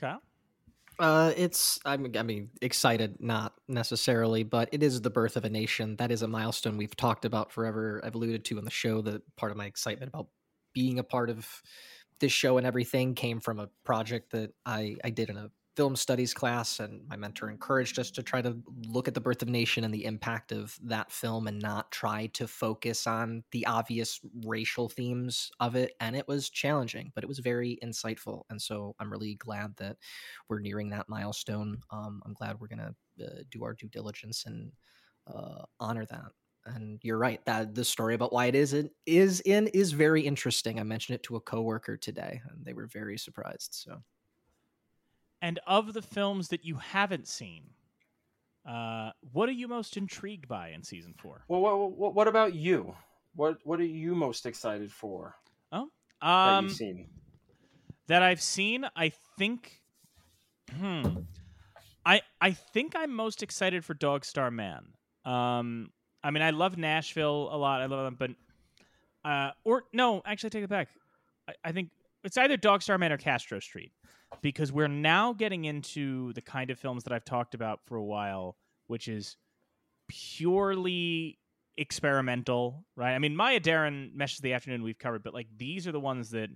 Kyle? 0.00 0.22
Uh, 0.98 1.32
it's 1.36 1.78
I'm 1.84 2.10
I 2.16 2.22
mean 2.22 2.50
excited, 2.60 3.20
not 3.20 3.54
necessarily, 3.68 4.42
but 4.42 4.68
it 4.72 4.82
is 4.82 5.00
the 5.00 5.10
birth 5.10 5.36
of 5.36 5.44
a 5.44 5.50
nation. 5.50 5.94
That 5.96 6.10
is 6.10 6.22
a 6.22 6.28
milestone 6.28 6.76
we've 6.76 6.96
talked 6.96 7.24
about 7.24 7.52
forever. 7.52 8.00
I've 8.04 8.16
alluded 8.16 8.44
to 8.46 8.58
in 8.58 8.64
the 8.64 8.70
show 8.70 9.00
that 9.02 9.22
part 9.36 9.52
of 9.52 9.58
my 9.58 9.66
excitement 9.66 10.10
about 10.12 10.26
being 10.74 10.98
a 10.98 11.04
part 11.04 11.30
of 11.30 11.46
this 12.18 12.32
show 12.32 12.58
and 12.58 12.66
everything 12.66 13.14
came 13.14 13.38
from 13.38 13.60
a 13.60 13.68
project 13.84 14.32
that 14.32 14.52
I, 14.66 14.96
I 15.04 15.10
did 15.10 15.30
in 15.30 15.36
a 15.36 15.50
film 15.78 15.94
studies 15.94 16.34
class 16.34 16.80
and 16.80 17.06
my 17.08 17.14
mentor 17.14 17.48
encouraged 17.48 18.00
us 18.00 18.10
to 18.10 18.20
try 18.20 18.42
to 18.42 18.56
look 18.88 19.06
at 19.06 19.14
the 19.14 19.20
birth 19.20 19.42
of 19.42 19.48
nation 19.48 19.84
and 19.84 19.94
the 19.94 20.04
impact 20.04 20.50
of 20.50 20.76
that 20.82 21.12
film 21.12 21.46
and 21.46 21.62
not 21.62 21.88
try 21.92 22.26
to 22.32 22.48
focus 22.48 23.06
on 23.06 23.44
the 23.52 23.64
obvious 23.64 24.18
racial 24.44 24.88
themes 24.88 25.52
of 25.60 25.76
it 25.76 25.92
and 26.00 26.16
it 26.16 26.26
was 26.26 26.50
challenging 26.50 27.12
but 27.14 27.22
it 27.22 27.28
was 27.28 27.38
very 27.38 27.78
insightful 27.80 28.42
and 28.50 28.60
so 28.60 28.92
i'm 28.98 29.08
really 29.08 29.36
glad 29.36 29.72
that 29.76 29.96
we're 30.48 30.58
nearing 30.58 30.90
that 30.90 31.08
milestone 31.08 31.78
um, 31.92 32.20
i'm 32.26 32.34
glad 32.34 32.58
we're 32.58 32.66
going 32.66 32.76
to 32.80 33.24
uh, 33.24 33.42
do 33.52 33.62
our 33.62 33.74
due 33.74 33.88
diligence 33.88 34.46
and 34.46 34.72
uh, 35.32 35.62
honor 35.78 36.06
that 36.06 36.32
and 36.66 36.98
you're 37.04 37.18
right 37.18 37.40
that 37.44 37.72
the 37.72 37.84
story 37.84 38.16
about 38.16 38.32
why 38.32 38.46
it 38.46 38.56
is 38.56 38.74
in, 38.74 38.90
is 39.06 39.38
in 39.42 39.68
is 39.68 39.92
very 39.92 40.22
interesting. 40.22 40.78
I 40.78 40.82
mentioned 40.82 41.14
it 41.14 41.22
to 41.22 41.36
a 41.36 41.40
coworker 41.40 41.96
today, 41.96 42.42
and 42.50 42.62
they 42.62 42.74
were 42.74 42.86
very 42.86 43.16
surprised. 43.16 43.70
So, 43.72 44.02
and 45.40 45.60
of 45.66 45.94
the 45.94 46.02
films 46.02 46.48
that 46.48 46.64
you 46.64 46.76
haven't 46.76 47.28
seen, 47.28 47.62
uh, 48.68 49.10
what 49.32 49.48
are 49.48 49.52
you 49.52 49.68
most 49.68 49.96
intrigued 49.96 50.48
by 50.48 50.70
in 50.70 50.82
season 50.82 51.14
four? 51.16 51.44
Well, 51.48 51.60
what, 51.60 51.92
what, 51.92 52.14
what 52.14 52.28
about 52.28 52.54
you? 52.54 52.94
What 53.34 53.58
what 53.64 53.78
are 53.80 53.84
you 53.84 54.14
most 54.14 54.46
excited 54.46 54.90
for? 54.90 55.36
Oh, 55.70 55.82
um, 55.82 55.90
that 56.20 56.62
you've 56.62 56.72
seen 56.72 57.06
that 58.08 58.22
I've 58.22 58.42
seen. 58.42 58.84
I 58.96 59.12
think, 59.38 59.80
hmm, 60.76 61.02
I 62.04 62.22
I 62.40 62.50
think 62.50 62.94
I'm 62.96 63.14
most 63.14 63.42
excited 63.42 63.84
for 63.84 63.94
Dog 63.94 64.24
Star 64.24 64.50
Man. 64.50 64.88
Um, 65.24 65.90
I 66.24 66.30
mean, 66.30 66.42
I 66.42 66.50
love 66.50 66.76
Nashville 66.76 67.48
a 67.52 67.56
lot. 67.56 67.80
I 67.80 67.86
love 67.86 68.04
them, 68.04 68.16
but 68.18 69.30
uh, 69.30 69.52
or 69.64 69.84
no, 69.92 70.22
actually, 70.26 70.48
I 70.48 70.50
take 70.50 70.64
it 70.64 70.70
back. 70.70 70.88
I, 71.48 71.52
I 71.66 71.72
think 71.72 71.90
it's 72.24 72.36
either 72.36 72.56
Dog 72.56 72.82
Star 72.82 72.98
Man 72.98 73.12
or 73.12 73.18
Castro 73.18 73.60
Street 73.60 73.92
because 74.40 74.72
we're 74.72 74.88
now 74.88 75.32
getting 75.32 75.64
into 75.64 76.32
the 76.34 76.42
kind 76.42 76.70
of 76.70 76.78
films 76.78 77.04
that 77.04 77.12
I've 77.12 77.24
talked 77.24 77.54
about 77.54 77.80
for 77.86 77.96
a 77.96 78.04
while, 78.04 78.56
which 78.86 79.08
is 79.08 79.36
purely 80.08 81.38
experimental, 81.76 82.84
right? 82.96 83.14
I 83.14 83.18
mean, 83.18 83.36
Maya 83.36 83.60
Deren, 83.60 84.14
Meshes 84.14 84.40
the 84.40 84.52
Afternoon, 84.52 84.82
we've 84.82 84.98
covered, 84.98 85.22
but 85.22 85.34
like 85.34 85.48
these 85.56 85.86
are 85.86 85.92
the 85.92 86.00
ones 86.00 86.30
that, 86.30 86.50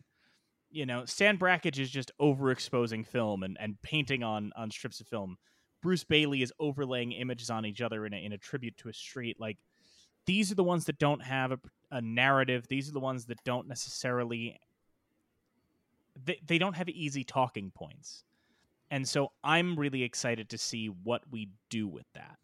you 0.71 0.87
know, 0.87 1.05
Stan 1.05 1.37
Brakhage 1.37 1.79
is 1.79 1.91
just 1.91 2.11
overexposing 2.21 3.07
film 3.07 3.43
and, 3.43 3.57
and 3.61 3.81
painting 3.83 4.23
on 4.23 4.53
on 4.57 4.71
strips 4.71 5.01
of 5.01 5.07
film. 5.07 5.37
Bruce 5.83 6.05
Baillie 6.05 6.43
is 6.43 6.53
overlaying 6.61 7.13
images 7.13 7.51
on 7.51 7.67
each 7.67 7.81
other 7.81 8.07
in 8.07 8.15
a, 8.15 8.17
in 8.17 8.33
a 8.33 8.39
tribute 8.39 8.77
to 8.79 8.89
a 8.89 8.93
street. 8.93 9.37
Like 9.39 9.59
these 10.27 10.53
are 10.53 10.55
the 10.55 10.65
ones 10.65 10.85
that 10.87 10.99
don't 10.99 11.23
have 11.23 11.53
a, 11.53 11.59
a 11.91 12.01
narrative. 12.01 12.67
These 12.69 12.89
are 12.89 12.93
the 12.93 13.01
ones 13.01 13.27
that 13.27 13.43
don't 13.45 13.69
necessarily 13.69 14.59
they, 16.25 16.41
they 16.47 16.59
don't 16.59 16.75
have 16.75 16.89
easy 16.89 17.25
talking 17.25 17.71
points. 17.75 18.25
And 18.91 19.09
so 19.09 19.33
I'm 19.43 19.79
really 19.79 20.03
excited 20.03 20.51
to 20.51 20.59
see 20.59 20.89
what 20.89 21.23
we 21.31 21.49
do 21.71 21.89
with 21.89 22.07
that 22.15 22.37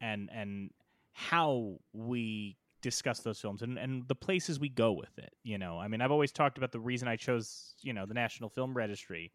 and 0.00 0.28
and 0.30 0.70
how 1.12 1.78
we 1.94 2.56
discuss 2.82 3.20
those 3.20 3.40
films 3.40 3.62
and, 3.62 3.78
and 3.78 4.06
the 4.06 4.14
places 4.14 4.60
we 4.60 4.68
go 4.68 4.92
with 4.92 5.18
it. 5.18 5.32
You 5.42 5.56
know, 5.56 5.78
I 5.78 5.88
mean, 5.88 6.02
I've 6.02 6.12
always 6.12 6.32
talked 6.32 6.58
about 6.58 6.72
the 6.72 6.78
reason 6.78 7.08
I 7.08 7.16
chose, 7.16 7.74
you 7.80 7.94
know, 7.94 8.04
the 8.04 8.14
National 8.14 8.50
Film 8.50 8.74
Registry, 8.74 9.32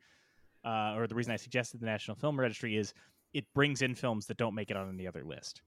uh, 0.64 0.94
or 0.96 1.08
the 1.08 1.16
reason 1.16 1.34
I 1.34 1.38
suggested 1.38 1.82
the 1.82 1.88
National 1.88 2.16
Film 2.16 2.40
Registry 2.40 2.78
is 2.78 2.94
it 3.34 3.52
brings 3.56 3.82
in 3.82 3.96
films 3.96 4.28
that 4.28 4.38
don't 4.38 4.54
make 4.54 4.70
it 4.70 4.78
on 4.78 4.90
any 4.94 5.08
other 5.08 5.24
list. 5.24 5.62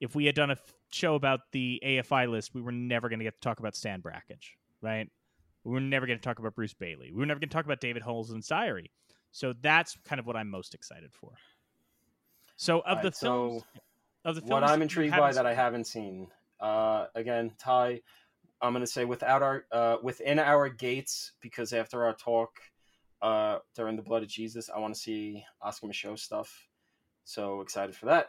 If 0.00 0.14
we 0.14 0.26
had 0.26 0.34
done 0.34 0.50
a 0.50 0.54
f- 0.54 0.74
show 0.90 1.14
about 1.14 1.40
the 1.52 1.80
AFI 1.84 2.28
list, 2.28 2.54
we 2.54 2.62
were 2.62 2.72
never 2.72 3.08
going 3.08 3.20
to 3.20 3.24
get 3.24 3.34
to 3.34 3.40
talk 3.40 3.60
about 3.60 3.76
Stan 3.76 4.00
Brakhage, 4.00 4.56
right? 4.82 5.08
We 5.64 5.72
were 5.72 5.80
never 5.80 6.06
going 6.06 6.18
to 6.18 6.22
talk 6.22 6.38
about 6.38 6.54
Bruce 6.54 6.74
Baillie. 6.74 7.12
We 7.12 7.18
were 7.18 7.26
never 7.26 7.40
going 7.40 7.48
to 7.48 7.54
talk 7.54 7.64
about 7.64 7.80
David 7.80 8.02
Holzman's 8.02 8.46
diary. 8.46 8.90
So 9.32 9.52
that's 9.60 9.96
kind 10.04 10.18
of 10.18 10.26
what 10.26 10.36
I'm 10.36 10.50
most 10.50 10.74
excited 10.74 11.12
for. 11.12 11.32
So 12.56 12.80
of 12.80 12.96
right, 12.96 13.02
the 13.04 13.12
films, 13.12 13.62
so 13.62 13.80
of 14.24 14.34
the 14.34 14.40
films 14.40 14.50
what 14.50 14.64
I'm 14.64 14.82
intrigued 14.82 15.16
by 15.16 15.32
that 15.32 15.46
I 15.46 15.54
haven't 15.54 15.86
seen. 15.86 16.28
Uh, 16.60 17.06
again, 17.14 17.52
tie, 17.58 18.00
I'm 18.60 18.72
going 18.72 18.84
to 18.84 18.90
say 18.90 19.04
without 19.04 19.42
our 19.42 19.64
uh, 19.72 19.96
within 20.02 20.38
our 20.38 20.68
gates 20.68 21.32
because 21.40 21.72
after 21.72 22.04
our 22.04 22.14
talk 22.14 22.50
uh, 23.22 23.58
during 23.74 23.96
the 23.96 24.02
Blood 24.02 24.22
of 24.22 24.28
Jesus, 24.28 24.68
I 24.74 24.78
want 24.78 24.94
to 24.94 25.00
see 25.00 25.44
Oscar 25.62 25.86
Micheaux 25.86 26.18
stuff. 26.18 26.68
So 27.24 27.60
excited 27.60 27.94
for 27.94 28.06
that. 28.06 28.28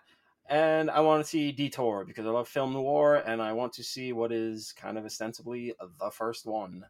And 0.49 0.89
I 0.89 0.99
want 1.01 1.23
to 1.23 1.29
see 1.29 1.51
Detour 1.51 2.03
because 2.05 2.25
I 2.25 2.29
love 2.29 2.47
film 2.47 2.73
noir 2.73 3.23
and 3.25 3.41
I 3.41 3.53
want 3.53 3.73
to 3.73 3.83
see 3.83 4.11
what 4.11 4.31
is 4.31 4.73
kind 4.73 4.97
of 4.97 5.05
ostensibly 5.05 5.73
the 5.99 6.11
first 6.11 6.45
one. 6.45 6.83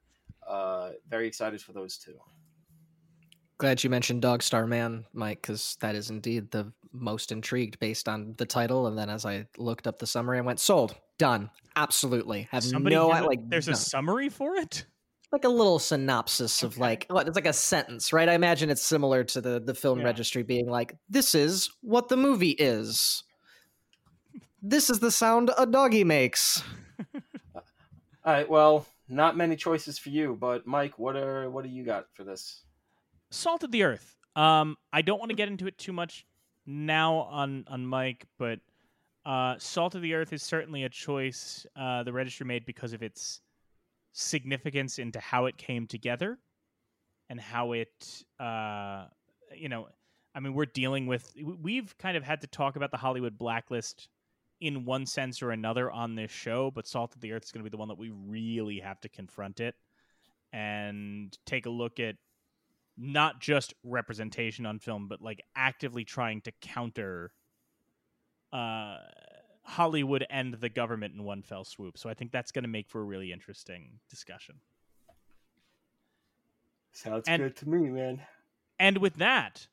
Uh, 0.52 0.92
very 1.10 1.28
excited 1.28 1.62
for 1.62 1.72
those 1.72 1.98
two. 1.98 2.16
Glad 3.58 3.84
you 3.84 3.90
mentioned 3.90 4.22
Dog 4.22 4.44
Star 4.44 4.68
Man, 4.68 5.06
Mike, 5.14 5.42
because 5.42 5.78
that 5.80 5.96
is 5.96 6.10
indeed 6.10 6.52
the 6.52 6.74
most 6.92 7.32
intrigued 7.32 7.80
based 7.80 8.10
on 8.10 8.34
the 8.38 8.46
title. 8.46 8.88
And 8.88 8.98
then 8.98 9.10
as 9.10 9.26
I 9.26 9.48
looked 9.58 9.88
up 9.88 10.00
the 10.00 10.08
summary, 10.08 10.40
I 10.40 10.42
went 10.42 10.60
sold, 10.60 10.96
done, 11.18 11.50
absolutely. 11.76 12.50
Have 12.52 12.64
Somebody 12.64 12.96
no 12.96 13.08
like. 13.08 13.40
There's 13.48 13.68
a 13.68 13.76
summary 13.76 14.30
for 14.30 14.56
it 14.56 14.86
like 15.32 15.46
a 15.46 15.50
little 15.50 15.80
synopsis 15.80 16.62
of 16.62 16.78
like 16.78 17.06
it's 17.10 17.36
like 17.36 17.46
a 17.46 17.54
sentence, 17.54 18.12
right? 18.12 18.28
I 18.28 18.34
imagine 18.34 18.70
it's 18.70 18.82
similar 18.82 19.24
to 19.26 19.42
the 19.42 19.60
the 19.60 19.74
film 19.74 20.00
yeah. 20.00 20.06
registry 20.06 20.44
being 20.44 20.68
like, 20.70 20.96
"This 21.10 21.34
is 21.34 21.70
what 21.82 22.10
the 22.10 22.18
movie 22.18 22.52
is. 22.52 23.24
This 24.62 24.90
is 24.90 25.00
the 25.00 25.12
sound 25.12 25.52
a 25.58 25.66
doggy 25.66 26.04
makes." 26.04 26.62
All 28.26 28.34
right. 28.34 28.50
Well, 28.50 28.86
not 29.12 29.38
many 29.38 29.56
choices 29.56 30.00
for 30.00 30.10
you, 30.10 30.38
but 30.40 30.66
Mike, 30.66 30.98
what 30.98 31.16
are 31.16 31.50
what 31.50 31.64
do 31.64 31.70
you 31.70 31.84
got 31.84 32.06
for 32.14 32.24
this? 32.24 32.64
Salt 33.30 33.64
of 33.64 33.72
the 33.72 33.84
Earth. 33.84 34.16
Um, 34.36 34.78
I 34.94 35.02
don't 35.02 35.20
want 35.20 35.30
to 35.30 35.36
get 35.36 35.48
into 35.48 35.68
it 35.68 35.78
too 35.78 35.94
much 35.94 36.26
now 36.66 37.16
on 37.16 37.66
on 37.68 37.86
Mike, 37.86 38.26
but 38.40 38.60
uh, 39.26 39.56
Salt 39.60 39.96
of 39.96 40.02
the 40.02 40.14
Earth 40.14 40.34
is 40.34 40.42
certainly 40.42 40.84
a 40.84 40.90
choice 40.90 41.66
uh, 41.76 42.04
the 42.04 42.14
registry 42.14 42.46
made 42.46 42.66
because 42.66 42.94
of 42.94 43.04
its 43.04 43.42
significance 44.14 45.00
into 45.00 45.20
how 45.20 45.46
it 45.46 45.58
came 45.58 45.88
together 45.88 46.38
and 47.30 47.40
how 47.40 47.72
it 47.72 48.24
uh 48.40 49.06
you 49.56 49.70
know 49.70 49.88
i 50.36 50.40
mean 50.40 50.54
we're 50.54 50.66
dealing 50.66 51.08
with 51.08 51.34
we've 51.62 51.98
kind 51.98 52.18
of 52.18 52.24
had 52.24 52.42
to 52.42 52.48
talk 52.48 52.76
about 52.76 52.92
the 52.92 52.98
hollywood 52.98 53.38
blacklist 53.38 54.10
in 54.62 54.86
one 54.86 55.06
sense 55.06 55.42
or 55.42 55.52
another 55.52 55.92
on 55.92 56.16
this 56.16 56.32
show 56.32 56.72
but 56.72 56.88
salt 56.88 57.14
of 57.14 57.22
the 57.22 57.34
earth 57.34 57.44
is 57.44 57.52
going 57.52 57.64
to 57.64 57.70
be 57.70 57.74
the 57.74 57.78
one 57.78 57.88
that 57.88 57.98
we 57.98 58.12
really 58.28 58.80
have 58.80 59.02
to 59.02 59.10
confront 59.10 59.60
it 59.60 59.76
and 60.54 61.38
take 61.46 61.66
a 61.66 61.70
look 61.70 62.00
at 62.00 62.16
not 62.98 63.40
just 63.40 63.74
representation 63.84 64.66
on 64.66 64.80
film 64.80 65.08
but 65.08 65.22
like 65.22 65.42
actively 65.56 66.06
trying 66.06 66.40
to 66.42 66.52
counter 66.62 67.32
uh 68.54 68.98
Hollywood 69.64 70.26
and 70.30 70.54
the 70.56 70.70
government 70.70 71.14
in 71.14 71.24
one 71.24 71.42
fell 71.42 71.64
swoop. 71.64 71.98
So 71.98 72.10
I 72.10 72.14
think 72.14 72.32
that's 72.32 72.52
going 72.52 72.64
to 72.64 72.70
make 72.70 72.90
for 72.90 73.02
a 73.02 73.04
really 73.04 73.32
interesting 73.32 74.00
discussion. 74.10 74.56
Sounds 76.94 77.24
and, 77.28 77.44
good 77.44 77.56
to 77.58 77.70
me, 77.70 77.90
man. 77.90 78.22
And 78.80 78.98
with 78.98 79.16
that, 79.16 79.68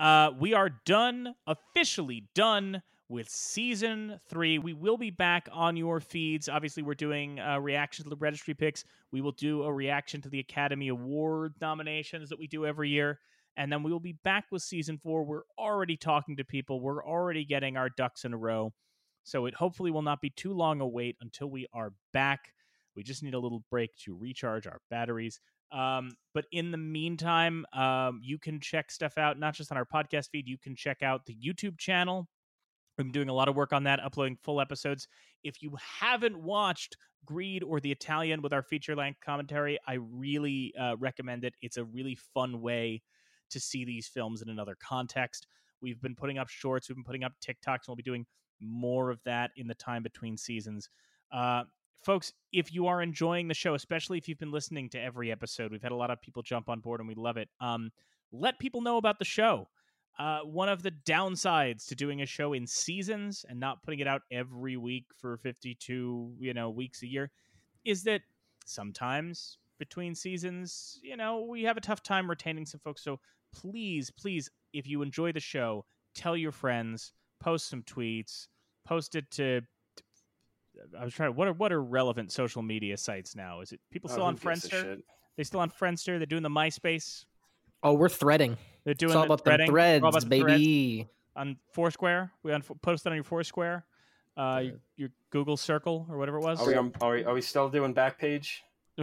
uh, 0.00 0.30
we 0.38 0.54
are 0.54 0.70
done, 0.70 1.34
officially 1.46 2.28
done 2.34 2.82
with 3.08 3.28
season 3.28 4.18
three. 4.28 4.58
We 4.58 4.72
will 4.72 4.96
be 4.96 5.10
back 5.10 5.48
on 5.52 5.76
your 5.76 6.00
feeds. 6.00 6.48
Obviously, 6.48 6.82
we're 6.82 6.94
doing 6.94 7.38
a 7.38 7.60
reaction 7.60 8.04
to 8.04 8.10
the 8.10 8.16
registry 8.16 8.54
picks. 8.54 8.84
We 9.10 9.20
will 9.20 9.32
do 9.32 9.62
a 9.64 9.72
reaction 9.72 10.20
to 10.22 10.28
the 10.28 10.40
Academy 10.40 10.88
Award 10.88 11.54
nominations 11.60 12.28
that 12.30 12.38
we 12.38 12.46
do 12.46 12.64
every 12.64 12.88
year. 12.88 13.18
And 13.56 13.70
then 13.70 13.82
we 13.82 13.92
will 13.92 14.00
be 14.00 14.16
back 14.24 14.46
with 14.50 14.62
season 14.62 14.98
four. 14.98 15.24
We're 15.24 15.42
already 15.58 15.96
talking 15.96 16.36
to 16.36 16.44
people, 16.44 16.80
we're 16.80 17.04
already 17.04 17.44
getting 17.44 17.76
our 17.76 17.90
ducks 17.90 18.24
in 18.24 18.32
a 18.32 18.38
row. 18.38 18.72
So 19.24 19.46
it 19.46 19.54
hopefully 19.54 19.90
will 19.90 20.02
not 20.02 20.20
be 20.20 20.30
too 20.30 20.52
long 20.52 20.80
a 20.80 20.86
wait 20.86 21.16
until 21.20 21.48
we 21.48 21.66
are 21.72 21.92
back. 22.12 22.40
We 22.96 23.02
just 23.02 23.22
need 23.22 23.34
a 23.34 23.38
little 23.38 23.62
break 23.70 23.90
to 24.04 24.16
recharge 24.16 24.66
our 24.66 24.80
batteries. 24.90 25.40
Um, 25.70 26.12
but 26.34 26.44
in 26.52 26.70
the 26.70 26.78
meantime, 26.78 27.64
um, 27.72 28.20
you 28.22 28.38
can 28.38 28.60
check 28.60 28.90
stuff 28.90 29.16
out, 29.16 29.38
not 29.38 29.54
just 29.54 29.70
on 29.70 29.78
our 29.78 29.86
podcast 29.86 30.28
feed, 30.30 30.46
you 30.46 30.58
can 30.58 30.76
check 30.76 31.02
out 31.02 31.24
the 31.24 31.36
YouTube 31.36 31.78
channel. 31.78 32.28
I'm 32.98 33.10
doing 33.10 33.28
a 33.28 33.34
lot 33.34 33.48
of 33.48 33.56
work 33.56 33.72
on 33.72 33.84
that, 33.84 34.00
uploading 34.00 34.36
full 34.42 34.60
episodes. 34.60 35.08
If 35.42 35.62
you 35.62 35.76
haven't 36.00 36.38
watched 36.38 36.96
Greed 37.24 37.62
or 37.62 37.80
The 37.80 37.92
Italian 37.92 38.42
with 38.42 38.52
our 38.52 38.62
feature 38.62 38.94
length 38.94 39.20
commentary, 39.20 39.78
I 39.86 39.94
really 39.94 40.74
uh, 40.78 40.96
recommend 40.98 41.44
it. 41.44 41.54
It's 41.62 41.76
a 41.76 41.84
really 41.84 42.16
fun 42.34 42.60
way 42.60 43.02
to 43.50 43.60
see 43.60 43.84
these 43.84 44.08
films 44.08 44.42
in 44.42 44.48
another 44.48 44.76
context. 44.82 45.46
We've 45.80 46.00
been 46.00 46.14
putting 46.14 46.38
up 46.38 46.48
shorts, 46.48 46.88
we've 46.88 46.96
been 46.96 47.04
putting 47.04 47.24
up 47.24 47.32
TikToks, 47.40 47.66
and 47.66 47.88
we'll 47.88 47.96
be 47.96 48.02
doing 48.02 48.26
more 48.60 49.10
of 49.10 49.20
that 49.24 49.50
in 49.56 49.66
the 49.66 49.74
time 49.74 50.02
between 50.02 50.36
seasons. 50.36 50.88
Uh, 51.32 51.64
folks, 52.02 52.32
if 52.52 52.72
you 52.72 52.86
are 52.86 53.02
enjoying 53.02 53.48
the 53.48 53.54
show, 53.54 53.74
especially 53.74 54.18
if 54.18 54.28
you've 54.28 54.38
been 54.38 54.52
listening 54.52 54.88
to 54.90 55.00
every 55.00 55.32
episode, 55.32 55.72
we've 55.72 55.82
had 55.82 55.92
a 55.92 55.96
lot 55.96 56.10
of 56.10 56.20
people 56.20 56.42
jump 56.42 56.68
on 56.68 56.80
board 56.80 57.00
and 57.00 57.08
we 57.08 57.14
love 57.14 57.36
it. 57.36 57.48
Um, 57.60 57.90
let 58.32 58.58
people 58.58 58.80
know 58.80 58.96
about 58.96 59.18
the 59.18 59.24
show. 59.24 59.68
Uh, 60.18 60.40
one 60.40 60.68
of 60.68 60.82
the 60.82 60.90
downsides 60.90 61.86
to 61.86 61.94
doing 61.94 62.22
a 62.22 62.26
show 62.26 62.52
in 62.52 62.66
seasons 62.66 63.44
and 63.48 63.58
not 63.58 63.82
putting 63.82 64.00
it 64.00 64.06
out 64.06 64.22
every 64.30 64.76
week 64.76 65.06
for 65.16 65.38
52 65.38 66.34
you 66.38 66.54
know 66.54 66.70
weeks 66.70 67.02
a 67.02 67.06
year 67.06 67.30
is 67.84 68.02
that 68.04 68.20
sometimes 68.66 69.56
between 69.78 70.14
seasons 70.14 71.00
you 71.02 71.16
know 71.16 71.40
we 71.40 71.62
have 71.62 71.76
a 71.78 71.80
tough 71.80 72.02
time 72.02 72.28
retaining 72.28 72.66
some 72.66 72.78
folks 72.84 73.02
so 73.02 73.18
please 73.54 74.10
please 74.10 74.50
if 74.74 74.86
you 74.86 75.00
enjoy 75.02 75.32
the 75.32 75.40
show 75.40 75.84
tell 76.14 76.36
your 76.36 76.52
friends 76.52 77.14
post 77.40 77.68
some 77.68 77.82
tweets 77.82 78.48
post 78.86 79.14
it 79.14 79.28
to 79.30 79.62
I 80.98 81.04
was 81.04 81.14
trying. 81.14 81.34
What 81.34 81.48
are 81.48 81.52
what 81.52 81.72
are 81.72 81.82
relevant 81.82 82.32
social 82.32 82.62
media 82.62 82.96
sites 82.96 83.36
now? 83.36 83.60
Is 83.60 83.72
it 83.72 83.80
people 83.90 84.10
Oh, 84.10 84.14
still 84.14 84.24
who 84.24 84.28
on 84.28 84.38
Friendster? 84.38 85.00
They 85.36 85.44
still 85.44 85.60
on 85.60 85.70
Friendster? 85.70 86.18
They're 86.18 86.26
doing 86.26 86.42
the 86.42 86.48
MySpace. 86.48 87.24
Oh, 87.82 87.94
we're 87.94 88.08
threading. 88.08 88.56
They're 88.84 88.94
doing 88.94 89.10
It's 89.10 89.16
all 89.16 89.22
the 89.22 89.26
about 89.26 89.44
the 89.44 89.50
threading. 89.50 89.72
We're 89.72 89.80
all 89.80 89.84
threads, 89.84 90.02
about 90.02 90.30
the 90.30 90.40
threads 90.40 90.60
baby. 90.60 91.08
on 91.36 91.56
Foursquare. 91.72 92.32
We 92.42 92.52
on 92.52 92.62
posted 92.62 93.10
on 93.10 93.16
your 93.16 93.24
Foursquare, 93.24 93.84
uh, 94.36 94.60
your, 94.62 94.80
your 94.96 95.08
Google 95.30 95.56
Circle 95.56 96.06
or 96.10 96.18
whatever 96.18 96.38
it 96.38 96.42
was. 96.42 96.60
Are 96.60 96.66
we, 96.66 96.74
on, 96.74 96.92
are, 97.00 97.12
we, 97.12 97.24
are 97.24 97.34
we 97.34 97.40
still 97.42 97.68
doing 97.68 97.92
back 97.92 98.18
page? 98.18 98.62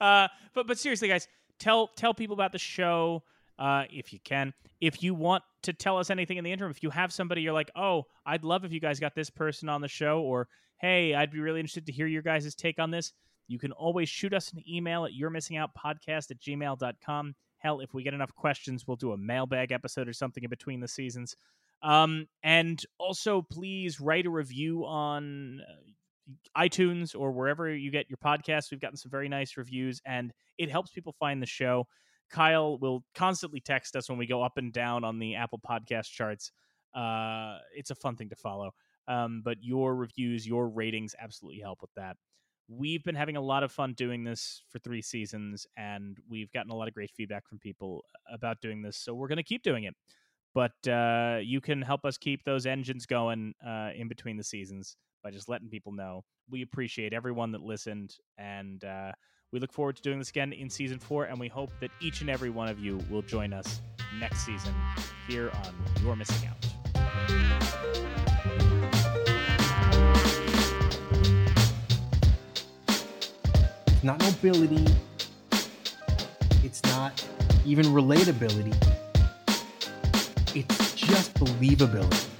uh, 0.00 0.28
but 0.54 0.66
but 0.66 0.78
seriously, 0.78 1.08
guys, 1.08 1.28
tell 1.58 1.88
tell 1.88 2.12
people 2.14 2.34
about 2.34 2.52
the 2.52 2.58
show 2.58 3.22
uh, 3.58 3.84
if 3.90 4.12
you 4.12 4.18
can. 4.24 4.52
If 4.80 5.02
you 5.02 5.14
want 5.14 5.42
to 5.62 5.72
tell 5.72 5.98
us 5.98 6.10
anything 6.10 6.36
in 6.36 6.44
the 6.44 6.52
interim, 6.52 6.70
if 6.70 6.82
you 6.82 6.90
have 6.90 7.12
somebody 7.12 7.42
you're 7.42 7.52
like, 7.52 7.70
oh, 7.76 8.04
I'd 8.26 8.44
love 8.44 8.64
if 8.64 8.72
you 8.72 8.80
guys 8.80 9.00
got 9.00 9.14
this 9.14 9.30
person 9.30 9.68
on 9.68 9.80
the 9.80 9.88
show, 9.88 10.20
or 10.20 10.48
hey, 10.78 11.14
I'd 11.14 11.30
be 11.30 11.40
really 11.40 11.60
interested 11.60 11.86
to 11.86 11.92
hear 11.92 12.06
your 12.06 12.22
guys' 12.22 12.54
take 12.54 12.78
on 12.78 12.90
this. 12.90 13.12
You 13.46 13.58
can 13.58 13.72
always 13.72 14.08
shoot 14.08 14.32
us 14.32 14.52
an 14.52 14.62
email 14.68 15.04
at 15.04 15.14
your 15.14 15.30
missing 15.30 15.56
out 15.56 15.70
podcast 15.74 16.30
at 16.30 16.40
gmail.com. 16.40 17.34
Hell, 17.58 17.80
if 17.80 17.94
we 17.94 18.02
get 18.02 18.14
enough 18.14 18.34
questions, 18.34 18.86
we'll 18.86 18.96
do 18.96 19.12
a 19.12 19.16
mailbag 19.16 19.72
episode 19.72 20.08
or 20.08 20.12
something 20.12 20.44
in 20.44 20.50
between 20.50 20.80
the 20.80 20.88
seasons. 20.88 21.36
Um, 21.82 22.26
and 22.42 22.82
also, 22.98 23.42
please 23.42 24.00
write 24.00 24.26
a 24.26 24.30
review 24.30 24.84
on 24.86 25.60
uh, 25.60 26.60
iTunes 26.60 27.14
or 27.18 27.32
wherever 27.32 27.72
you 27.74 27.90
get 27.90 28.08
your 28.08 28.16
podcasts. 28.16 28.70
We've 28.70 28.80
gotten 28.80 28.96
some 28.96 29.10
very 29.10 29.28
nice 29.28 29.56
reviews, 29.56 30.00
and 30.06 30.32
it 30.58 30.70
helps 30.70 30.90
people 30.90 31.14
find 31.18 31.42
the 31.42 31.46
show. 31.46 31.86
Kyle 32.30 32.78
will 32.78 33.04
constantly 33.14 33.60
text 33.60 33.96
us 33.96 34.08
when 34.08 34.18
we 34.18 34.26
go 34.26 34.42
up 34.42 34.56
and 34.56 34.72
down 34.72 35.04
on 35.04 35.18
the 35.18 35.36
Apple 35.36 35.60
Podcast 35.60 36.10
charts. 36.10 36.52
Uh, 36.94 37.58
it's 37.74 37.90
a 37.90 37.94
fun 37.94 38.16
thing 38.16 38.30
to 38.30 38.36
follow. 38.36 38.72
Um, 39.06 39.42
but 39.44 39.58
your 39.60 39.94
reviews, 39.94 40.46
your 40.46 40.68
ratings 40.68 41.14
absolutely 41.18 41.60
help 41.60 41.82
with 41.82 41.92
that. 41.96 42.16
We've 42.68 43.04
been 43.04 43.14
having 43.14 43.36
a 43.36 43.40
lot 43.40 43.62
of 43.62 43.72
fun 43.72 43.92
doing 43.92 44.24
this 44.24 44.62
for 44.70 44.78
three 44.78 45.02
seasons, 45.02 45.66
and 45.76 46.18
we've 46.28 46.50
gotten 46.52 46.70
a 46.70 46.74
lot 46.74 46.88
of 46.88 46.94
great 46.94 47.10
feedback 47.10 47.46
from 47.46 47.58
people 47.58 48.04
about 48.32 48.60
doing 48.62 48.80
this. 48.80 48.96
So 48.96 49.14
we're 49.14 49.28
going 49.28 49.36
to 49.36 49.42
keep 49.42 49.62
doing 49.62 49.84
it. 49.84 49.94
But 50.54 50.88
uh, 50.88 51.40
you 51.42 51.60
can 51.60 51.82
help 51.82 52.04
us 52.04 52.16
keep 52.16 52.44
those 52.44 52.64
engines 52.64 53.06
going 53.06 53.54
uh, 53.66 53.90
in 53.94 54.08
between 54.08 54.36
the 54.36 54.44
seasons 54.44 54.96
by 55.22 55.30
just 55.30 55.48
letting 55.48 55.68
people 55.68 55.92
know. 55.92 56.22
We 56.48 56.62
appreciate 56.62 57.12
everyone 57.12 57.52
that 57.52 57.60
listened, 57.62 58.14
and 58.38 58.82
uh, 58.84 59.12
we 59.52 59.58
look 59.58 59.72
forward 59.72 59.96
to 59.96 60.02
doing 60.02 60.18
this 60.18 60.30
again 60.30 60.52
in 60.52 60.70
season 60.70 60.98
four. 60.98 61.24
And 61.24 61.40
we 61.40 61.48
hope 61.48 61.70
that 61.80 61.90
each 62.00 62.20
and 62.20 62.30
every 62.30 62.50
one 62.50 62.68
of 62.68 62.78
you 62.78 63.00
will 63.10 63.22
join 63.22 63.52
us 63.52 63.82
next 64.18 64.46
season 64.46 64.74
here 65.28 65.50
on 65.64 65.74
You're 66.02 66.16
Missing 66.16 66.48
Out. 66.48 68.13
It's 74.04 74.20
not 74.20 74.20
nobility. 74.20 74.84
It's 76.62 76.82
not 76.84 77.24
even 77.64 77.86
relatability. 77.86 78.74
It's 80.54 80.94
just 80.94 81.32
believability. 81.32 82.33